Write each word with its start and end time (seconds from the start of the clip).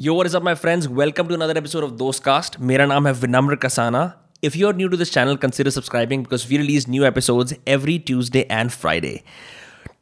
Yo, 0.00 0.14
what 0.14 0.26
is 0.26 0.34
up, 0.36 0.44
my 0.44 0.54
friends? 0.54 0.86
Welcome 0.88 1.26
to 1.26 1.34
another 1.34 1.54
episode 1.58 1.82
of 1.82 1.94
Dostcast. 2.00 2.58
मेरा 2.60 2.84
नाम 2.86 3.06
है 3.06 3.12
विनम्र 3.12 3.54
Kasana. 3.62 4.02
If 4.48 4.56
you're 4.58 4.72
new 4.80 4.88
to 4.90 4.98
this 4.98 5.10
channel, 5.10 5.36
consider 5.44 5.72
subscribing 5.76 6.22
because 6.22 6.44
we 6.48 6.58
release 6.58 6.86
new 6.86 7.06
episodes 7.08 7.54
every 7.66 7.96
Tuesday 8.10 8.44
and 8.58 8.72
Friday. 8.72 9.24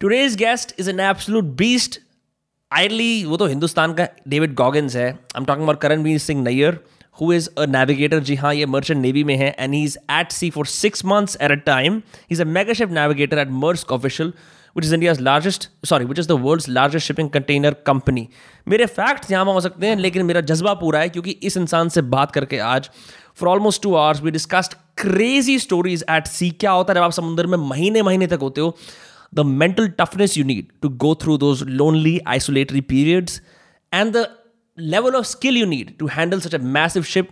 Today's 0.05 0.37
guest 0.43 0.75
is 0.77 0.91
an 0.93 1.01
absolute 1.01 1.57
beast. 1.63 1.97
Idly, 2.81 3.25
वो 3.25 3.37
तो 3.37 3.47
हिंदुस्तान 3.47 3.95
का 3.95 4.09
David 4.29 4.55
Goggins 4.55 4.97
है. 4.97 5.19
I'm 5.35 5.47
talking 5.47 5.65
about 5.69 5.81
Karanveer 5.87 6.21
Singh 6.21 6.45
Nayyar, 6.45 6.75
who 7.21 7.31
is 7.39 7.49
a 7.57 7.67
navigator. 7.67 8.21
जी 8.21 8.35
हाँ, 8.35 8.55
ये 8.55 8.67
merchant 8.67 9.03
navy 9.07 9.25
में 9.25 9.37
है 9.37 9.55
and 9.59 9.79
he's 9.81 9.97
at 10.19 10.39
sea 10.41 10.53
for 10.59 10.67
six 10.75 11.07
months 11.15 11.41
at 11.41 11.57
a 11.57 11.61
time. 11.73 12.03
He's 12.29 12.45
a 12.47 12.51
mega 12.59 12.75
ship 12.75 12.91
navigator 13.01 13.39
at 13.47 13.57
Maersk 13.65 13.97
Official. 13.99 14.35
Which 14.77 14.85
is 14.85 14.93
India's 14.93 15.21
largest, 15.21 15.69
sorry, 15.83 16.05
which 16.05 16.19
is 16.19 16.27
the 16.27 16.37
world's 16.37 16.67
largest 16.69 17.07
shipping 17.07 17.29
container 17.37 17.71
company. 17.91 18.25
मेरे 18.69 18.87
facts 18.87 19.31
यहाँ 19.31 19.45
हो 19.45 19.61
सकते 19.61 19.87
हैं 19.87 19.97
लेकिन 19.97 20.25
मेरा 20.27 20.41
जज्बा 20.41 20.75
पूरा 20.75 21.01
है 21.01 21.09
क्योंकि 21.09 21.31
इस 21.31 21.57
इंसान 21.57 21.89
से 21.89 22.03
बात 22.15 22.33
करके 22.33 22.59
आज 22.59 22.91
for 23.37 23.49
almost 23.49 23.83
two 23.83 23.95
hours 23.95 24.23
we 24.23 24.31
discussed 24.31 24.75
crazy 24.99 25.59
stories 25.59 26.05
at 26.11 26.27
sea 26.27 26.51
क्या 26.51 26.71
होता 26.71 26.93
है 26.93 26.99
जब 26.99 27.05
आप 27.05 27.13
समुद्र 27.13 27.47
में 27.47 27.59
महीने 27.59 28.03
महीने 28.03 28.27
तक 28.27 28.41
होते 28.43 28.61
हो? 28.61 28.77
The 29.35 29.41
mental 29.41 29.89
toughness 29.89 30.37
you 30.39 30.45
need 30.45 30.67
to 30.83 30.89
go 30.89 31.15
through 31.15 31.39
those 31.39 31.63
lonely 31.63 32.19
isolatory 32.27 32.81
periods 32.81 33.41
and 33.93 34.13
the 34.17 34.27
level 34.79 35.15
of 35.15 35.27
skill 35.27 35.57
you 35.57 35.67
need 35.67 35.97
to 35.99 36.07
handle 36.07 36.41
such 36.41 36.55
a 36.55 36.59
massive 36.59 37.03
ship 37.15 37.31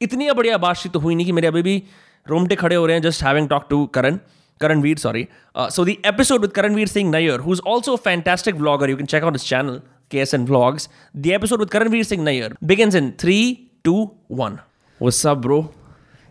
इतनी 0.00 0.30
बढ़िया 0.30 0.58
बातचीत 0.58 0.92
तो 0.92 1.00
हुई 1.00 1.14
नहीं 1.14 1.26
कि 1.26 1.32
मेरे 1.32 1.48
अभी 1.48 1.62
भी 1.62 1.82
रोमटे 2.28 2.54
खड़े 2.54 2.76
हो 2.76 2.86
रहे 2.86 2.96
हैं 2.96 3.02
just 3.02 3.22
having 3.22 3.48
talk 3.48 3.66
to 3.70 3.86
Karan 3.86 4.18
Karanveer, 4.59 4.97
sorry. 4.99 5.29
Uh, 5.55 5.69
so 5.69 5.83
the 5.83 5.99
episode 6.03 6.41
with 6.41 6.53
Karanveer 6.53 6.87
Singh 6.87 7.11
Nayyar, 7.11 7.39
who's 7.41 7.59
also 7.61 7.93
a 7.93 7.97
fantastic 7.97 8.55
vlogger, 8.55 8.87
you 8.87 8.97
can 8.97 9.07
check 9.07 9.23
out 9.23 9.33
his 9.33 9.43
channel, 9.43 9.81
KSN 10.09 10.47
Vlogs. 10.47 10.87
The 11.13 11.33
episode 11.33 11.59
with 11.59 11.69
Karanveer 11.69 12.05
Singh 12.05 12.21
Nayyar 12.21 12.55
begins 12.65 12.95
in 12.95 13.13
three, 13.13 13.71
two, 13.83 14.11
one. 14.27 14.61
What's 14.99 15.23
up, 15.25 15.41
bro? 15.41 15.71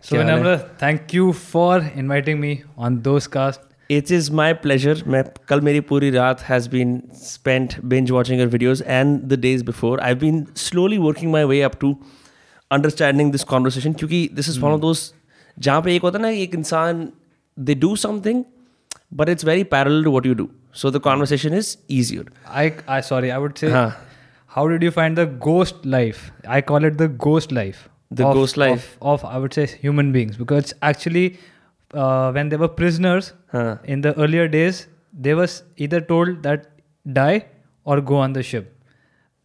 So, 0.01 0.17
Vinamra, 0.17 0.77
thank 0.79 1.13
you 1.13 1.33
for 1.33 1.79
inviting 1.79 2.41
me 2.41 2.65
on 2.77 3.03
those 3.03 3.27
cast. 3.29 3.61
It 3.89 4.11
is 4.11 4.31
my 4.31 4.53
pleasure. 4.55 4.95
मैं 5.07 5.23
कल 5.49 5.61
मेरी 5.61 5.81
पूरी 5.89 6.11
रात 6.11 6.41
has 6.51 6.67
been 6.75 6.93
spent 7.23 7.77
binge 7.89 8.11
watching 8.11 8.39
your 8.43 8.49
videos 8.49 8.83
and 8.97 9.29
the 9.33 9.37
days 9.37 9.63
before. 9.71 10.01
I've 10.01 10.19
been 10.19 10.39
slowly 10.55 10.99
working 10.99 11.31
my 11.31 11.45
way 11.45 11.63
up 11.63 11.79
to 11.81 11.91
understanding 12.77 13.33
this 13.33 13.45
conversation 13.53 13.95
क्योंकि 13.95 14.35
this 14.39 14.49
is 14.49 14.59
mm. 14.59 14.65
one 14.69 14.73
of 14.73 14.81
those 14.87 15.13
जहाँ 15.59 15.83
पे 15.83 15.95
एक 15.97 16.03
होता 16.03 16.19
है 16.19 16.23
ना 16.23 16.31
एक 16.45 16.55
इंसान 16.55 17.09
they 17.58 17.74
do 17.74 17.96
something, 17.96 18.46
but 19.12 19.28
it's 19.28 19.44
very 19.44 19.64
parallel 19.64 20.04
to 20.04 20.12
what 20.12 20.26
you 20.26 20.36
do. 20.36 20.50
So 20.72 20.90
the 20.92 21.00
conversation 21.00 21.54
is 21.54 21.78
easier. 21.88 22.26
I, 22.46 22.76
I 22.88 23.02
sorry, 23.02 23.32
I 23.32 23.38
would 23.40 23.58
say, 23.58 23.72
huh. 23.72 23.92
how 24.46 24.68
did 24.68 24.84
you 24.84 24.92
find 24.92 25.18
the 25.18 25.26
ghost 25.26 25.86
life? 25.86 26.32
I 26.48 26.62
call 26.62 26.84
it 26.84 26.98
the 26.98 27.08
ghost 27.08 27.52
life. 27.52 27.90
The 28.12 28.26
of, 28.26 28.36
ghost 28.36 28.56
life 28.56 28.98
of, 29.02 29.24
of, 29.24 29.26
I 29.26 29.38
would 29.38 29.54
say 29.54 29.66
human 29.66 30.12
beings 30.14 30.38
because 30.38 30.74
actually 30.82 31.40
uh, 31.94 32.32
when 32.32 32.48
they 32.50 32.56
were 32.56 32.70
prisoners 32.70 33.34
huh. 33.52 33.78
in 33.84 34.02
the 34.02 34.18
earlier 34.18 34.48
days, 34.48 34.88
they 35.12 35.34
was 35.34 35.64
either 35.78 36.00
told 36.00 36.44
that 36.44 36.70
die 37.12 37.46
or 37.84 38.00
go 38.00 38.18
on 38.18 38.34
the 38.34 38.44
ship. 38.44 38.74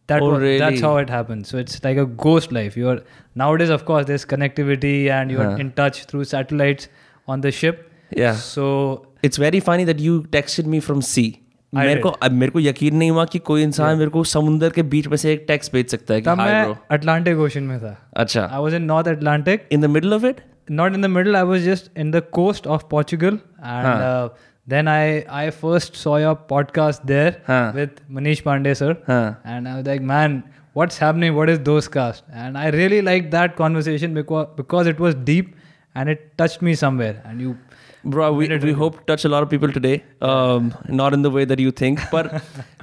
That 0.07 0.21
oh, 0.21 0.31
was, 0.31 0.41
really? 0.41 0.59
that's 0.59 0.81
how 0.81 0.97
it 0.97 1.09
happens. 1.09 1.47
So 1.49 1.57
it's 1.57 1.83
like 1.83 1.97
a 1.97 2.05
ghost 2.05 2.51
life. 2.51 2.77
You're 2.77 3.01
nowadays, 3.35 3.69
of 3.69 3.85
course, 3.85 4.05
there's 4.05 4.25
connectivity 4.25 5.09
and 5.09 5.31
you're 5.31 5.43
huh. 5.43 5.57
in 5.57 5.71
touch 5.71 6.05
through 6.05 6.25
satellites 6.25 6.89
on 7.27 7.41
the 7.41 7.51
ship 7.51 7.89
Yeah. 8.16 8.34
So 8.34 9.06
it's 9.22 9.36
very 9.36 9.60
funny 9.60 9.84
that 9.84 10.00
you 10.00 10.22
texted 10.38 10.72
me 10.74 10.80
from 10.88 11.04
sea. 11.10 11.28
मेरे 11.74 12.00
को 12.00 12.08
अब 12.08 12.32
मेरे 12.32 12.52
को 12.52 12.60
यकीन 12.60 12.96
नहीं 12.96 13.10
हुआ 13.10 13.24
कि 13.32 13.38
कोई 13.48 13.62
इंसान 13.62 13.98
मेरे 13.98 14.10
को 14.10 14.22
समुद्र 14.24 14.70
के 14.70 14.82
बीच 14.92 15.06
में 15.06 15.16
से 15.16 15.32
एक 15.32 15.44
टेक्स्ट 15.48 15.72
भेज 15.72 15.88
सकता 15.90 16.14
है 16.14 16.20
कि 16.20 16.30
हाय 16.30 16.62
ब्रो 16.64 16.76
अटलांटिक 16.90 17.38
ओशन 17.46 17.62
में 17.62 17.78
था 17.80 17.96
अच्छा 18.16 18.48
I 18.52 18.60
was 18.62 18.74
in 18.74 18.82
North 18.82 19.08
Atlantic 19.08 19.68
in 19.72 19.80
the 19.80 19.90
middle 19.96 20.14
of 20.14 20.24
it 20.24 20.40
not 20.70 20.96
in 20.96 21.00
the 21.00 21.08
middle 21.08 21.36
i 21.36 21.42
was 21.42 21.62
just 21.64 21.86
in 21.96 22.10
the 22.14 22.20
coast 22.38 22.66
of 22.66 22.82
portugal 22.88 23.36
and 23.60 23.86
huh. 23.86 23.92
uh, 24.08 24.28
then 24.72 24.88
i 24.94 25.24
i 25.36 25.44
first 25.60 25.94
saw 26.00 26.16
your 26.22 26.34
podcast 26.50 27.06
there 27.10 27.30
huh. 27.46 27.72
with 27.78 28.02
manish 28.16 28.42
pandey 28.48 28.74
sir 28.80 28.90
huh. 29.06 29.34
and 29.54 29.70
i 29.70 29.76
was 29.78 29.86
like 29.90 30.04
man 30.10 30.36
what's 30.80 30.98
happening 31.04 31.34
what 31.38 31.52
is 31.54 31.62
those 31.70 31.88
cast 31.96 32.24
and 32.44 32.58
i 32.64 32.66
really 32.76 33.00
liked 33.10 33.30
that 33.36 33.56
conversation 33.62 34.20
because 34.20 34.52
because 34.60 34.92
it 34.94 35.00
was 35.06 35.18
deep 35.30 35.56
and 35.94 36.14
it 36.16 36.26
touched 36.42 36.66
me 36.70 36.74
somewhere 36.84 37.16
and 37.24 37.46
you 37.46 37.56
Bro, 38.05 38.33
we, 38.33 38.47
we 38.57 38.73
hope 38.73 39.05
touch 39.07 39.23
a 39.23 39.29
lot 39.29 39.43
of 39.43 39.49
people 39.49 39.71
today. 39.71 40.03
Um, 40.21 40.73
not 40.89 41.13
in 41.13 41.21
the 41.21 41.29
way 41.29 41.45
that 41.45 41.59
you 41.59 41.71
think. 41.71 42.01
But 42.11 42.33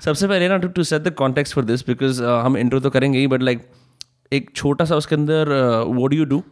सबसे 0.00 0.28
पहले 0.28 0.48
ना 0.48 0.60
to, 0.62 0.68
to 0.68 0.84
set 0.84 1.04
the 1.04 1.10
context 1.10 1.54
for 1.54 1.62
this 1.62 1.82
because 1.82 2.20
uh, 2.20 2.42
हम 2.44 2.56
intro 2.56 2.80
तो 2.80 2.90
करेंगे 2.90 3.18
ही 3.18 3.28
but 3.28 3.42
like 3.42 3.60
एक 4.32 4.50
छोटा 4.56 4.84
सा 4.84 4.96
उसके 4.96 5.14
अंदर 5.14 5.48
uh, 5.56 6.00
what 6.00 6.10
do 6.10 6.16
you 6.16 6.26
do 6.34 6.42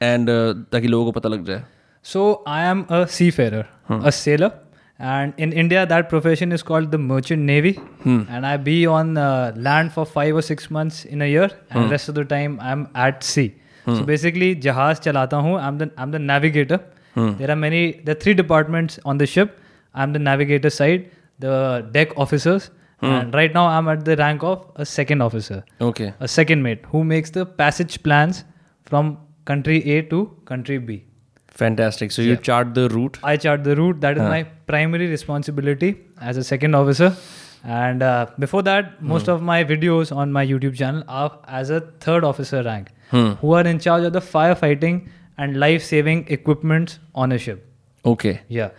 and 0.00 0.30
uh, 0.30 0.54
ताकि 0.72 0.88
लोगों 0.88 1.04
को 1.04 1.12
पता 1.20 1.28
लग 1.28 1.44
जाए. 1.46 1.62
So 2.02 2.42
I 2.46 2.62
am 2.72 2.86
a 2.88 3.06
seafarer, 3.06 3.66
hmm. 3.86 4.04
a 4.04 4.12
sailor. 4.12 4.52
And 4.98 5.32
in 5.36 5.52
India, 5.52 5.86
that 5.86 6.08
profession 6.08 6.50
is 6.50 6.64
called 6.64 6.90
the 6.90 6.98
merchant 6.98 7.42
navy. 7.42 7.72
Hmm. 8.02 8.22
And 8.28 8.44
I 8.44 8.56
be 8.56 8.84
on 8.86 9.16
uh, 9.16 9.52
land 9.56 9.92
for 9.92 10.04
five 10.04 10.34
or 10.34 10.42
six 10.42 10.70
months 10.76 11.04
in 11.04 11.22
a 11.22 11.26
year, 11.26 11.50
and 11.70 11.84
hmm. 11.84 11.90
rest 11.90 12.08
of 12.08 12.16
the 12.16 12.24
time 12.24 12.58
I'm 12.60 12.88
at 12.94 13.22
sea. 13.22 13.54
Hmm. 13.84 13.96
So 13.96 14.02
basically, 14.02 14.54
जहाज़ 14.68 15.00
चलाता 15.08 15.36
हूँ. 15.46 15.58
I'm 15.66 15.78
the 15.82 15.90
I'm 15.96 16.10
the 16.10 16.24
navigator. 16.30 16.80
Hmm. 17.14 17.36
There 17.36 17.50
are 17.50 17.56
many, 17.56 17.92
there 18.04 18.16
are 18.16 18.18
three 18.18 18.34
departments 18.34 18.98
on 19.04 19.18
the 19.18 19.26
ship. 19.26 19.60
I'm 19.94 20.12
the 20.12 20.18
navigator 20.18 20.70
side, 20.70 21.10
the 21.38 21.88
deck 21.92 22.16
officers, 22.16 22.70
hmm. 23.00 23.06
and 23.06 23.34
right 23.34 23.52
now 23.52 23.66
I'm 23.66 23.88
at 23.88 24.04
the 24.04 24.16
rank 24.16 24.42
of 24.42 24.70
a 24.76 24.86
second 24.86 25.22
officer. 25.22 25.64
Okay. 25.80 26.14
A 26.20 26.28
second 26.28 26.62
mate 26.62 26.84
who 26.92 27.04
makes 27.04 27.30
the 27.30 27.46
passage 27.46 28.02
plans 28.02 28.44
from 28.84 29.18
country 29.44 29.82
A 29.92 30.02
to 30.02 30.36
country 30.44 30.78
B. 30.78 31.04
Fantastic. 31.48 32.12
So 32.12 32.22
you 32.22 32.30
yeah. 32.30 32.36
chart 32.36 32.74
the 32.74 32.88
route? 32.90 33.18
I 33.22 33.36
chart 33.36 33.64
the 33.64 33.74
route. 33.74 34.00
That 34.00 34.16
is 34.16 34.22
huh. 34.22 34.28
my 34.28 34.44
primary 34.66 35.08
responsibility 35.08 35.96
as 36.20 36.36
a 36.36 36.44
second 36.44 36.74
officer. 36.74 37.16
And 37.64 38.02
uh, 38.02 38.26
before 38.38 38.62
that, 38.62 39.02
most 39.02 39.26
hmm. 39.26 39.32
of 39.32 39.42
my 39.42 39.64
videos 39.64 40.14
on 40.14 40.32
my 40.32 40.46
YouTube 40.46 40.76
channel 40.76 41.02
are 41.08 41.40
as 41.48 41.70
a 41.70 41.80
third 42.00 42.22
officer 42.22 42.62
rank, 42.62 42.90
hmm. 43.10 43.30
who 43.40 43.52
are 43.54 43.66
in 43.66 43.80
charge 43.80 44.04
of 44.04 44.12
the 44.12 44.20
firefighting 44.20 45.08
and 45.37 45.59
life 45.59 45.83
saving 45.83 46.25
equipment 46.27 46.99
on 47.13 47.31
a 47.31 47.37
ship. 47.37 47.69
Okay. 48.05 48.41
Yeah. 48.47 48.69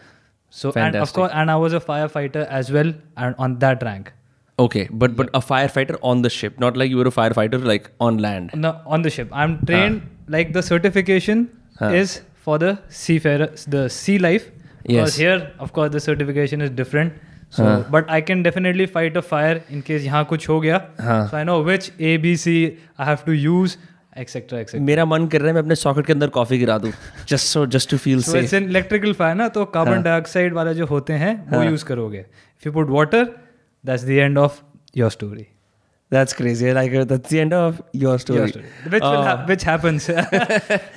So 0.50 0.70
Fantastic. 0.70 0.94
and 0.94 1.02
of 1.02 1.12
course, 1.12 1.30
and 1.34 1.50
I 1.50 1.56
was 1.56 1.72
a 1.72 1.80
firefighter 1.80 2.46
as 2.46 2.70
well, 2.70 2.92
and 3.16 3.34
on 3.38 3.58
that 3.58 3.82
rank. 3.82 4.12
Okay, 4.58 4.88
but 4.92 5.16
but 5.16 5.30
a 5.34 5.40
firefighter 5.40 5.96
on 6.00 6.22
the 6.22 6.30
ship, 6.30 6.60
not 6.60 6.76
like 6.76 6.90
you 6.90 6.96
were 6.96 7.08
a 7.08 7.10
firefighter 7.10 7.64
like 7.64 7.90
on 8.00 8.18
land. 8.18 8.52
No, 8.54 8.80
on 8.86 9.02
the 9.02 9.10
ship. 9.10 9.28
I'm 9.32 9.56
trained 9.66 10.02
like 10.28 10.52
the 10.52 10.62
certification 10.62 11.48
is 11.80 12.22
for 12.34 12.58
the 12.58 12.78
seafarer, 12.88 13.48
the 13.66 13.88
sea 13.88 14.18
life. 14.18 14.50
Because 14.86 15.18
yes. 15.18 15.24
here, 15.24 15.52
of 15.58 15.72
course, 15.72 15.90
the 15.90 15.98
certification 15.98 16.60
is 16.60 16.70
different. 16.70 17.14
So, 17.50 17.84
but 17.90 18.08
I 18.10 18.20
can 18.20 18.42
definitely 18.42 18.86
fight 18.86 19.16
a 19.16 19.22
fire 19.22 19.62
in 19.70 19.82
case 19.82 20.04
यहाँ 20.04 20.24
कुछ 20.26 20.48
हो 20.48 20.60
गया. 20.62 21.30
So 21.30 21.36
I 21.36 21.42
know 21.44 21.60
which 21.62 21.90
A, 21.98 22.16
B, 22.18 22.36
C 22.36 22.78
I 22.98 23.04
have 23.04 23.24
to 23.24 23.32
use 23.32 23.76
Etcetera 24.19 24.59
etcetera 24.59 24.85
मेरा 24.85 25.05
मन 25.05 25.27
कर 25.27 25.41
रहा 25.41 25.47
है 25.47 25.53
मैं 25.53 25.61
अपने 25.61 25.75
सॉकेट 25.75 26.05
के 26.05 26.13
अंदर 26.13 26.27
कॉफ़ी 26.39 26.57
गिरा 26.59 26.77
दूँ 26.85 26.91
just 27.29 27.45
so 27.45 27.65
just 27.75 27.89
to 27.91 27.97
feel 28.07 28.23
safe 28.23 28.43
it's 28.43 28.53
electrical 28.53 29.13
fan 29.21 29.37
ना 29.37 29.47
तो 29.59 29.65
कार्बन 29.77 30.01
डाइऑक्साइड 30.09 30.53
वाला 30.53 30.73
जो 30.81 30.85
होते 30.95 31.13
हैं 31.25 31.35
वो 31.51 31.63
यूज़ 31.63 31.85
करोगे 31.85 32.19
if 32.19 32.67
you 32.67 32.71
put 32.73 32.89
water 32.97 33.23
that's 33.85 34.03
the 34.03 34.09
end 34.09 34.37
of 34.37 34.61
your 34.97 35.09
story 35.11 35.47
That's 36.11 36.33
crazy. 36.33 36.73
Like 36.73 36.93
uh, 36.93 37.03
that's 37.03 37.29
the 37.29 37.39
end 37.39 37.53
of 37.53 37.81
your 37.93 38.17
story. 38.17 38.39
Your 38.39 38.47
story. 38.47 38.65
Which 38.89 39.03
uh, 39.03 39.11
will 39.11 39.23
ha- 39.23 39.45
which 39.45 39.63
happens. 39.63 40.07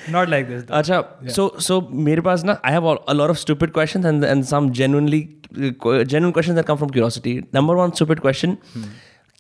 Not 0.09 0.31
like 0.31 0.49
this. 0.49 0.65
Though. 0.65 0.75
Acha, 0.75 1.01
yeah. 1.23 1.33
so 1.37 1.49
so 1.59 1.81
मेरे 2.09 2.21
पास 2.29 2.45
ना 2.45 2.59
I 2.65 2.73
have 2.73 2.85
all, 2.85 3.01
a 3.07 3.15
lot 3.15 3.31
of 3.35 3.39
stupid 3.39 3.75
questions 3.75 4.07
and 4.07 4.25
and 4.25 4.47
some 4.53 4.73
genuinely 4.73 5.21
uh, 5.55 6.05
genuine 6.05 6.33
questions 6.33 6.57
that 6.57 6.67
come 6.71 6.79
from 6.79 6.95
curiosity. 6.97 7.35
Number 7.53 7.77
one 7.77 7.93
stupid 8.01 8.23
question. 8.23 8.57
Hmm. 8.73 8.89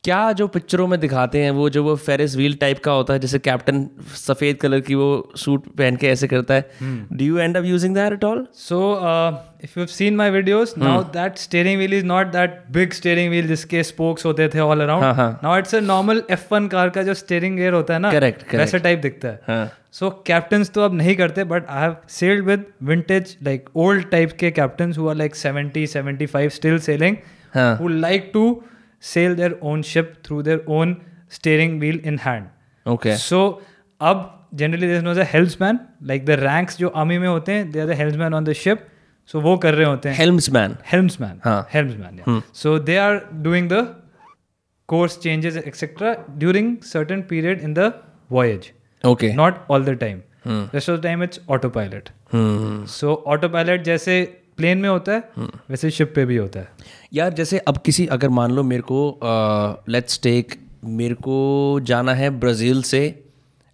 क्या 0.05 0.21
जो 0.33 0.47
पिक्चरों 0.49 0.87
में 0.89 0.99
दिखाते 1.01 1.39
हैं 1.39 1.51
वो 1.57 1.69
जो 1.71 1.83
वो 1.85 1.95
फेरिस 1.97 2.35
व्हील 2.37 2.55
टाइप 2.61 2.79
का 2.85 2.93
होता 2.93 3.13
है 3.15 3.19
जैसे 3.21 3.39
कैप्टन 3.39 3.85
सफ़ेद 4.17 4.57
कलर 4.57 4.81
की 4.81 4.95
वो 4.95 5.11
सूट 5.37 5.67
पहन 5.79 5.97
के 5.97 6.09
ऐसे 6.09 6.29
करता 6.29 6.55
है? 6.55 6.71
Do 7.13 7.25
you 7.25 7.39
end 7.39 7.57
up 7.57 7.65
using 7.65 7.95
that 7.95 8.13
at 8.13 8.25
all 8.25 8.47
so 8.55 8.81
if 9.65 9.79
you 9.81 9.87
seen 9.87 10.17
my 10.17 10.31
videos 10.31 10.75
now 10.79 11.03
that 11.17 11.39
steering 11.39 11.77
wheel 11.79 11.95
is 11.95 12.05
not 12.05 12.33
that 12.33 12.59
big 12.71 12.93
steering 12.93 13.31
wheel 13.31 13.47
जिसके 13.49 13.83
स्पोक्स 13.83 14.27
होते 14.27 14.49
थे 14.55 14.61
all 14.61 14.81
around 14.81 15.05
now 15.45 15.59
it's 15.59 15.75
a 15.75 15.81
normal 15.83 16.23
F1 16.33 16.69
car 16.71 16.89
का 16.89 17.03
जो 17.03 17.15
steering 17.15 17.57
gear 17.57 17.73
होता 17.73 17.95
है 17.95 18.01
ना 18.01 18.13
correct 18.13 18.55
वैसा 18.55 18.79
type 18.79 18.99
दिखता 18.99 19.29
है. 19.29 19.71
सो 19.93 20.11
कैप्टन्स 20.27 20.71
तो 20.71 20.81
अब 20.81 20.95
नहीं 20.95 21.17
करते 21.17 21.45
but 21.45 21.69
I 21.69 21.83
have 21.83 21.97
sailed 22.11 22.45
with 22.47 22.65
vintage 22.83 23.37
like 23.43 23.69
old 23.77 24.11
type 24.11 24.33
के 24.41 24.51
कैप्टन्स 24.51 24.99
हुआ 24.99 25.13
like 25.13 25.37
70 25.37 25.87
75 25.95 26.51
still 26.51 26.79
sailing 26.91 27.17
who. 27.57 27.89
Like 27.89 28.31
to 28.35 28.63
sail 29.11 29.35
their 29.35 29.57
own 29.71 29.83
ship 29.91 30.15
through 30.27 30.43
their 30.49 30.61
own 30.79 30.95
steering 31.39 31.79
wheel 31.83 31.99
in 32.11 32.19
hand. 32.19 32.49
Okay. 32.95 33.17
So 33.17 33.43
अब 34.11 34.31
generally 34.55 34.89
there 34.89 34.97
is 34.97 35.03
no 35.03 35.15
helmsman 35.35 35.79
like 36.13 36.27
the 36.31 36.37
ranks 36.43 36.77
जो 36.77 36.93
army 37.03 37.19
में 37.19 37.29
होते 37.29 37.53
हैं 37.53 37.73
they 37.73 37.85
are 37.85 37.91
the 37.93 37.99
helmsman 38.03 38.39
on 38.41 38.49
the 38.51 38.55
ship. 38.63 38.89
So 39.33 39.41
वो 39.41 39.57
कर 39.65 39.75
रहे 39.75 39.87
होते 39.87 40.09
हैं 40.09 40.17
helmsman 40.17 40.77
helmsman 40.93 41.41
हाँ 41.45 41.69
helmsman 41.75 42.19
yeah. 42.19 42.29
hmm. 42.29 42.39
so 42.53 42.79
they 42.91 42.99
are 42.99 43.19
doing 43.49 43.69
the 43.73 43.83
course 44.93 45.17
changes 45.25 45.57
etc 45.57 46.17
during 46.45 46.71
certain 46.93 47.23
period 47.33 47.61
in 47.69 47.75
the 47.81 47.89
voyage 48.33 48.73
okay 49.07 49.35
not 49.37 49.65
all 49.71 49.89
the 49.91 49.97
time 50.05 50.23
rest 50.75 50.89
of 50.89 51.01
the 51.01 51.09
time 51.09 51.23
it's 51.27 51.41
autopilot 51.49 52.11
hmm 52.33 52.85
so 52.97 53.15
autopilot 53.35 53.83
जैसे 53.91 54.17
plane 54.63 54.79
में 54.79 54.89
होता 54.89 55.13
है 55.13 55.49
वैसे 55.71 55.91
ship 55.91 56.13
पे 56.17 56.25
भी 56.25 56.37
होता 56.37 56.61
है। 56.61 56.69
यार 57.15 57.33
जैसे 57.33 57.59
अब 57.69 57.79
किसी 57.87 58.07
अगर 58.17 58.29
मान 58.41 58.53
लो 58.53 58.63
मेरे 58.65 58.83
को 58.83 59.01
लेट्स 59.89 60.21
टेक 60.23 60.55
मेरे 60.99 61.15
को 61.25 61.39
जाना 61.85 62.15
है 62.15 62.31
ब्राज़ील 62.41 62.83
से 62.83 63.01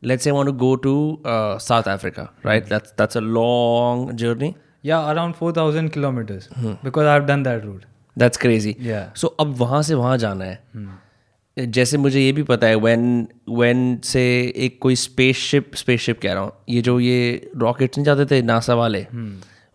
let's 0.03 0.25
say 0.25 0.31
want 0.31 0.47
to 0.47 0.53
go 0.59 0.75
to 0.85 0.95
South 1.27 1.89
Africa 1.89 2.23
right 2.47 2.69
that's 2.69 2.91
that's 2.99 3.17
a 3.17 3.21
long 3.21 4.13
journey 4.15 4.55
yeah 4.87 5.07
around 5.11 5.35
4000 5.39 5.89
kilometers 5.95 6.45
because 6.85 7.09
i've 7.13 7.25
done 7.31 7.41
that 7.47 7.65
route. 7.65 7.85
That's 8.17 8.39
crazy 8.39 8.75
so 9.17 9.27
अब 9.41 9.55
वहाँ 9.59 9.83
से 9.83 9.95
वहाँ 9.95 10.17
जाना 10.19 10.45
है। 10.45 11.67
जैसे 11.71 11.99
मुझे 11.99 12.21
ये 12.21 12.33
भी 12.33 12.43
पता 12.43 12.67
है 12.67 12.77
व्हेन 12.77 13.27
व्हेन 13.49 13.81
से 14.05 14.23
एक 14.57 14.79
कोई 14.83 14.97
स्पेसशिप 14.97 15.75
स्पेसशिप 15.75 16.21
कह 16.23 16.33
रहा 16.33 16.43
हूँ 16.43 16.53
ये 16.69 16.83
जो 16.83 16.99
ये 17.01 17.51
रॉकेट्स 17.57 17.99
नहीं 17.99 18.05
जाते 18.05 18.27
थे 18.27 18.41
नासा 18.43 18.75
वाले 18.75 19.07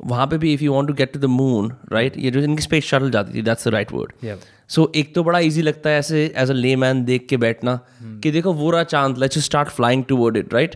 वहाँ 0.05 0.27
पे 0.27 0.37
भी 0.37 0.53
if 0.53 0.63
you 0.63 0.73
want 0.73 0.87
to 0.87 0.93
get 0.93 1.13
to 1.13 1.19
the 1.19 1.25
moon 1.25 1.71
right 1.91 2.17
ये 2.17 2.31
जो 2.31 2.39
इनकी 2.39 2.61
स्पेस 2.61 2.85
शटल 2.85 3.11
जाती 3.11 3.33
थी 3.33 3.41
that's 3.41 3.67
the 3.67 3.71
right 3.71 3.91
word 3.91 4.11
so 4.69 4.91
एक 4.95 5.15
तो 5.15 5.23
बड़ा 5.23 5.39
ईजी 5.39 5.61
लगता 5.61 5.89
है 5.89 5.99
ऐसे 5.99 6.33
एज 6.37 6.49
अ 6.49 6.53
ले 6.53 6.75
मैन 6.75 7.03
देख 7.05 7.27
के 7.29 7.37
बैठना 7.37 7.79
कि 8.03 8.31
देखो 8.31 8.53
वो 8.53 8.71
रहा 8.71 8.83
चाँद 8.83 9.17
let's 9.17 9.37
you 9.37 9.43
start 9.43 9.69
flying 9.69 10.03
to 10.03 10.31
it 10.37 10.53
right 10.53 10.75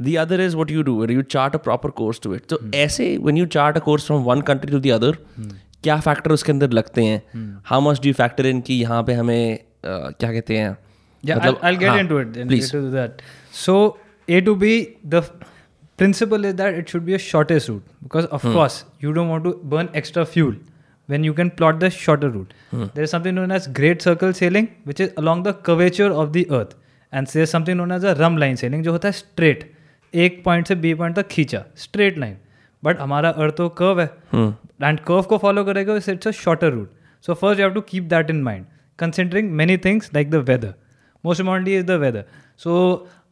the 0.00 0.16
other 0.16 0.40
is 0.40 0.56
what 0.56 0.70
you 0.70 0.82
do 0.82 1.06
you 1.10 1.22
chart 1.22 1.54
a 1.54 1.58
proper 1.58 1.90
course 1.90 2.20
to 2.22 2.34
it 2.34 2.46
तो 2.48 2.58
ऐसे 2.74 3.16
when 3.16 3.36
you 3.36 3.46
chart 3.46 3.76
a 3.76 3.80
course 3.80 4.06
from 4.06 4.22
one 4.22 4.40
country 4.40 4.72
to 4.72 4.80
the 4.80 4.86
other 4.86 5.18
क्या 5.82 6.00
factor 6.00 6.32
उसके 6.32 6.52
अंदर 6.52 6.70
लगते 6.70 7.04
हैं? 7.04 7.22
How 7.66 7.80
much 7.80 8.00
do 8.06 8.12
factor 8.12 8.46
in 8.46 8.60
कि 8.60 8.74
यहाँ 8.74 9.02
पे 9.02 9.12
हमें 9.12 9.58
क्या 9.86 10.32
कहते 10.32 10.56
हैं? 10.56 10.76
So 13.52 13.98
A 14.30 14.40
to 14.40 14.54
B 14.54 14.96
principle 15.99 16.45
is 16.45 16.55
that 16.55 16.73
it 16.73 16.89
should 16.89 17.05
be 17.05 17.13
a 17.13 17.19
shortest 17.19 17.69
route 17.69 17.83
because, 18.03 18.25
of 18.25 18.41
course, 18.41 18.85
you 18.99 19.13
don't 19.13 19.29
want 19.29 19.43
to 19.43 19.53
burn 19.73 19.89
extra 19.93 20.25
fuel 20.25 20.55
when 21.07 21.23
you 21.23 21.33
can 21.33 21.51
plot 21.51 21.79
the 21.79 21.89
shorter 21.89 22.29
route. 22.29 22.53
There 22.71 23.03
is 23.03 23.11
something 23.11 23.35
known 23.35 23.51
as 23.51 23.67
great 23.67 24.01
circle 24.01 24.33
sailing, 24.33 24.69
which 24.83 24.99
is 24.99 25.13
along 25.17 25.43
the 25.43 25.53
curvature 25.53 26.11
of 26.23 26.33
the 26.33 26.49
Earth, 26.51 26.75
and 27.13 27.27
there's 27.27 27.49
something 27.49 27.77
known 27.77 27.91
as 27.91 28.03
a 28.03 28.15
rum 28.15 28.37
line 28.37 28.57
sailing, 28.57 28.83
जो 28.83 28.91
होता 28.91 29.07
है 29.07 29.21
straight, 29.21 29.63
एक 30.13 30.41
point 30.43 30.67
से 30.67 30.75
B 30.75 30.93
point 30.93 31.15
तक 31.15 31.27
खींचा 31.27 31.63
straight 31.77 32.17
line 32.17 32.35
but 32.83 32.99
हमारा 32.99 33.29
earth 33.29 33.55
तो 33.55 33.67
curve 33.79 33.99
है 34.01 34.05
एंड 34.83 34.99
कर्व 35.07 35.21
को 35.29 35.37
फॉलो 35.37 35.63
करेगा 35.65 35.95
it's 35.95 36.27
a 36.27 36.31
shorter 36.31 36.71
route 36.73 36.91
so 37.25 37.33
first 37.33 37.59
you 37.59 37.65
have 37.65 37.73
to 37.73 37.81
keep 37.89 38.03
that 38.13 38.29
in 38.29 38.41
mind 38.43 38.65
considering 38.99 39.51
many 39.61 39.77
things 39.85 40.09
like 40.13 40.29
the 40.31 40.43
weather 40.49 40.73
most 41.25 41.41
importantly 41.43 41.75
is 41.75 41.85
the 41.85 41.97
weather 42.01 42.23
so 42.63 42.73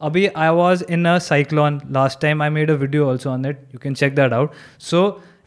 अभी 0.01 0.25
I 0.27 0.49
was 0.49 0.83
in 0.89 1.05
a 1.05 1.17
cyclone 1.19 1.79
last 1.91 2.21
time 2.21 2.41
I 2.41 2.49
made 2.49 2.71
a 2.71 2.73
video 2.75 3.07
also 3.09 3.29
on 3.29 3.45
it 3.45 3.63
you 3.73 3.79
can 3.79 3.93
check 3.93 4.15
that 4.15 4.33
out 4.33 4.51
so 4.81 5.01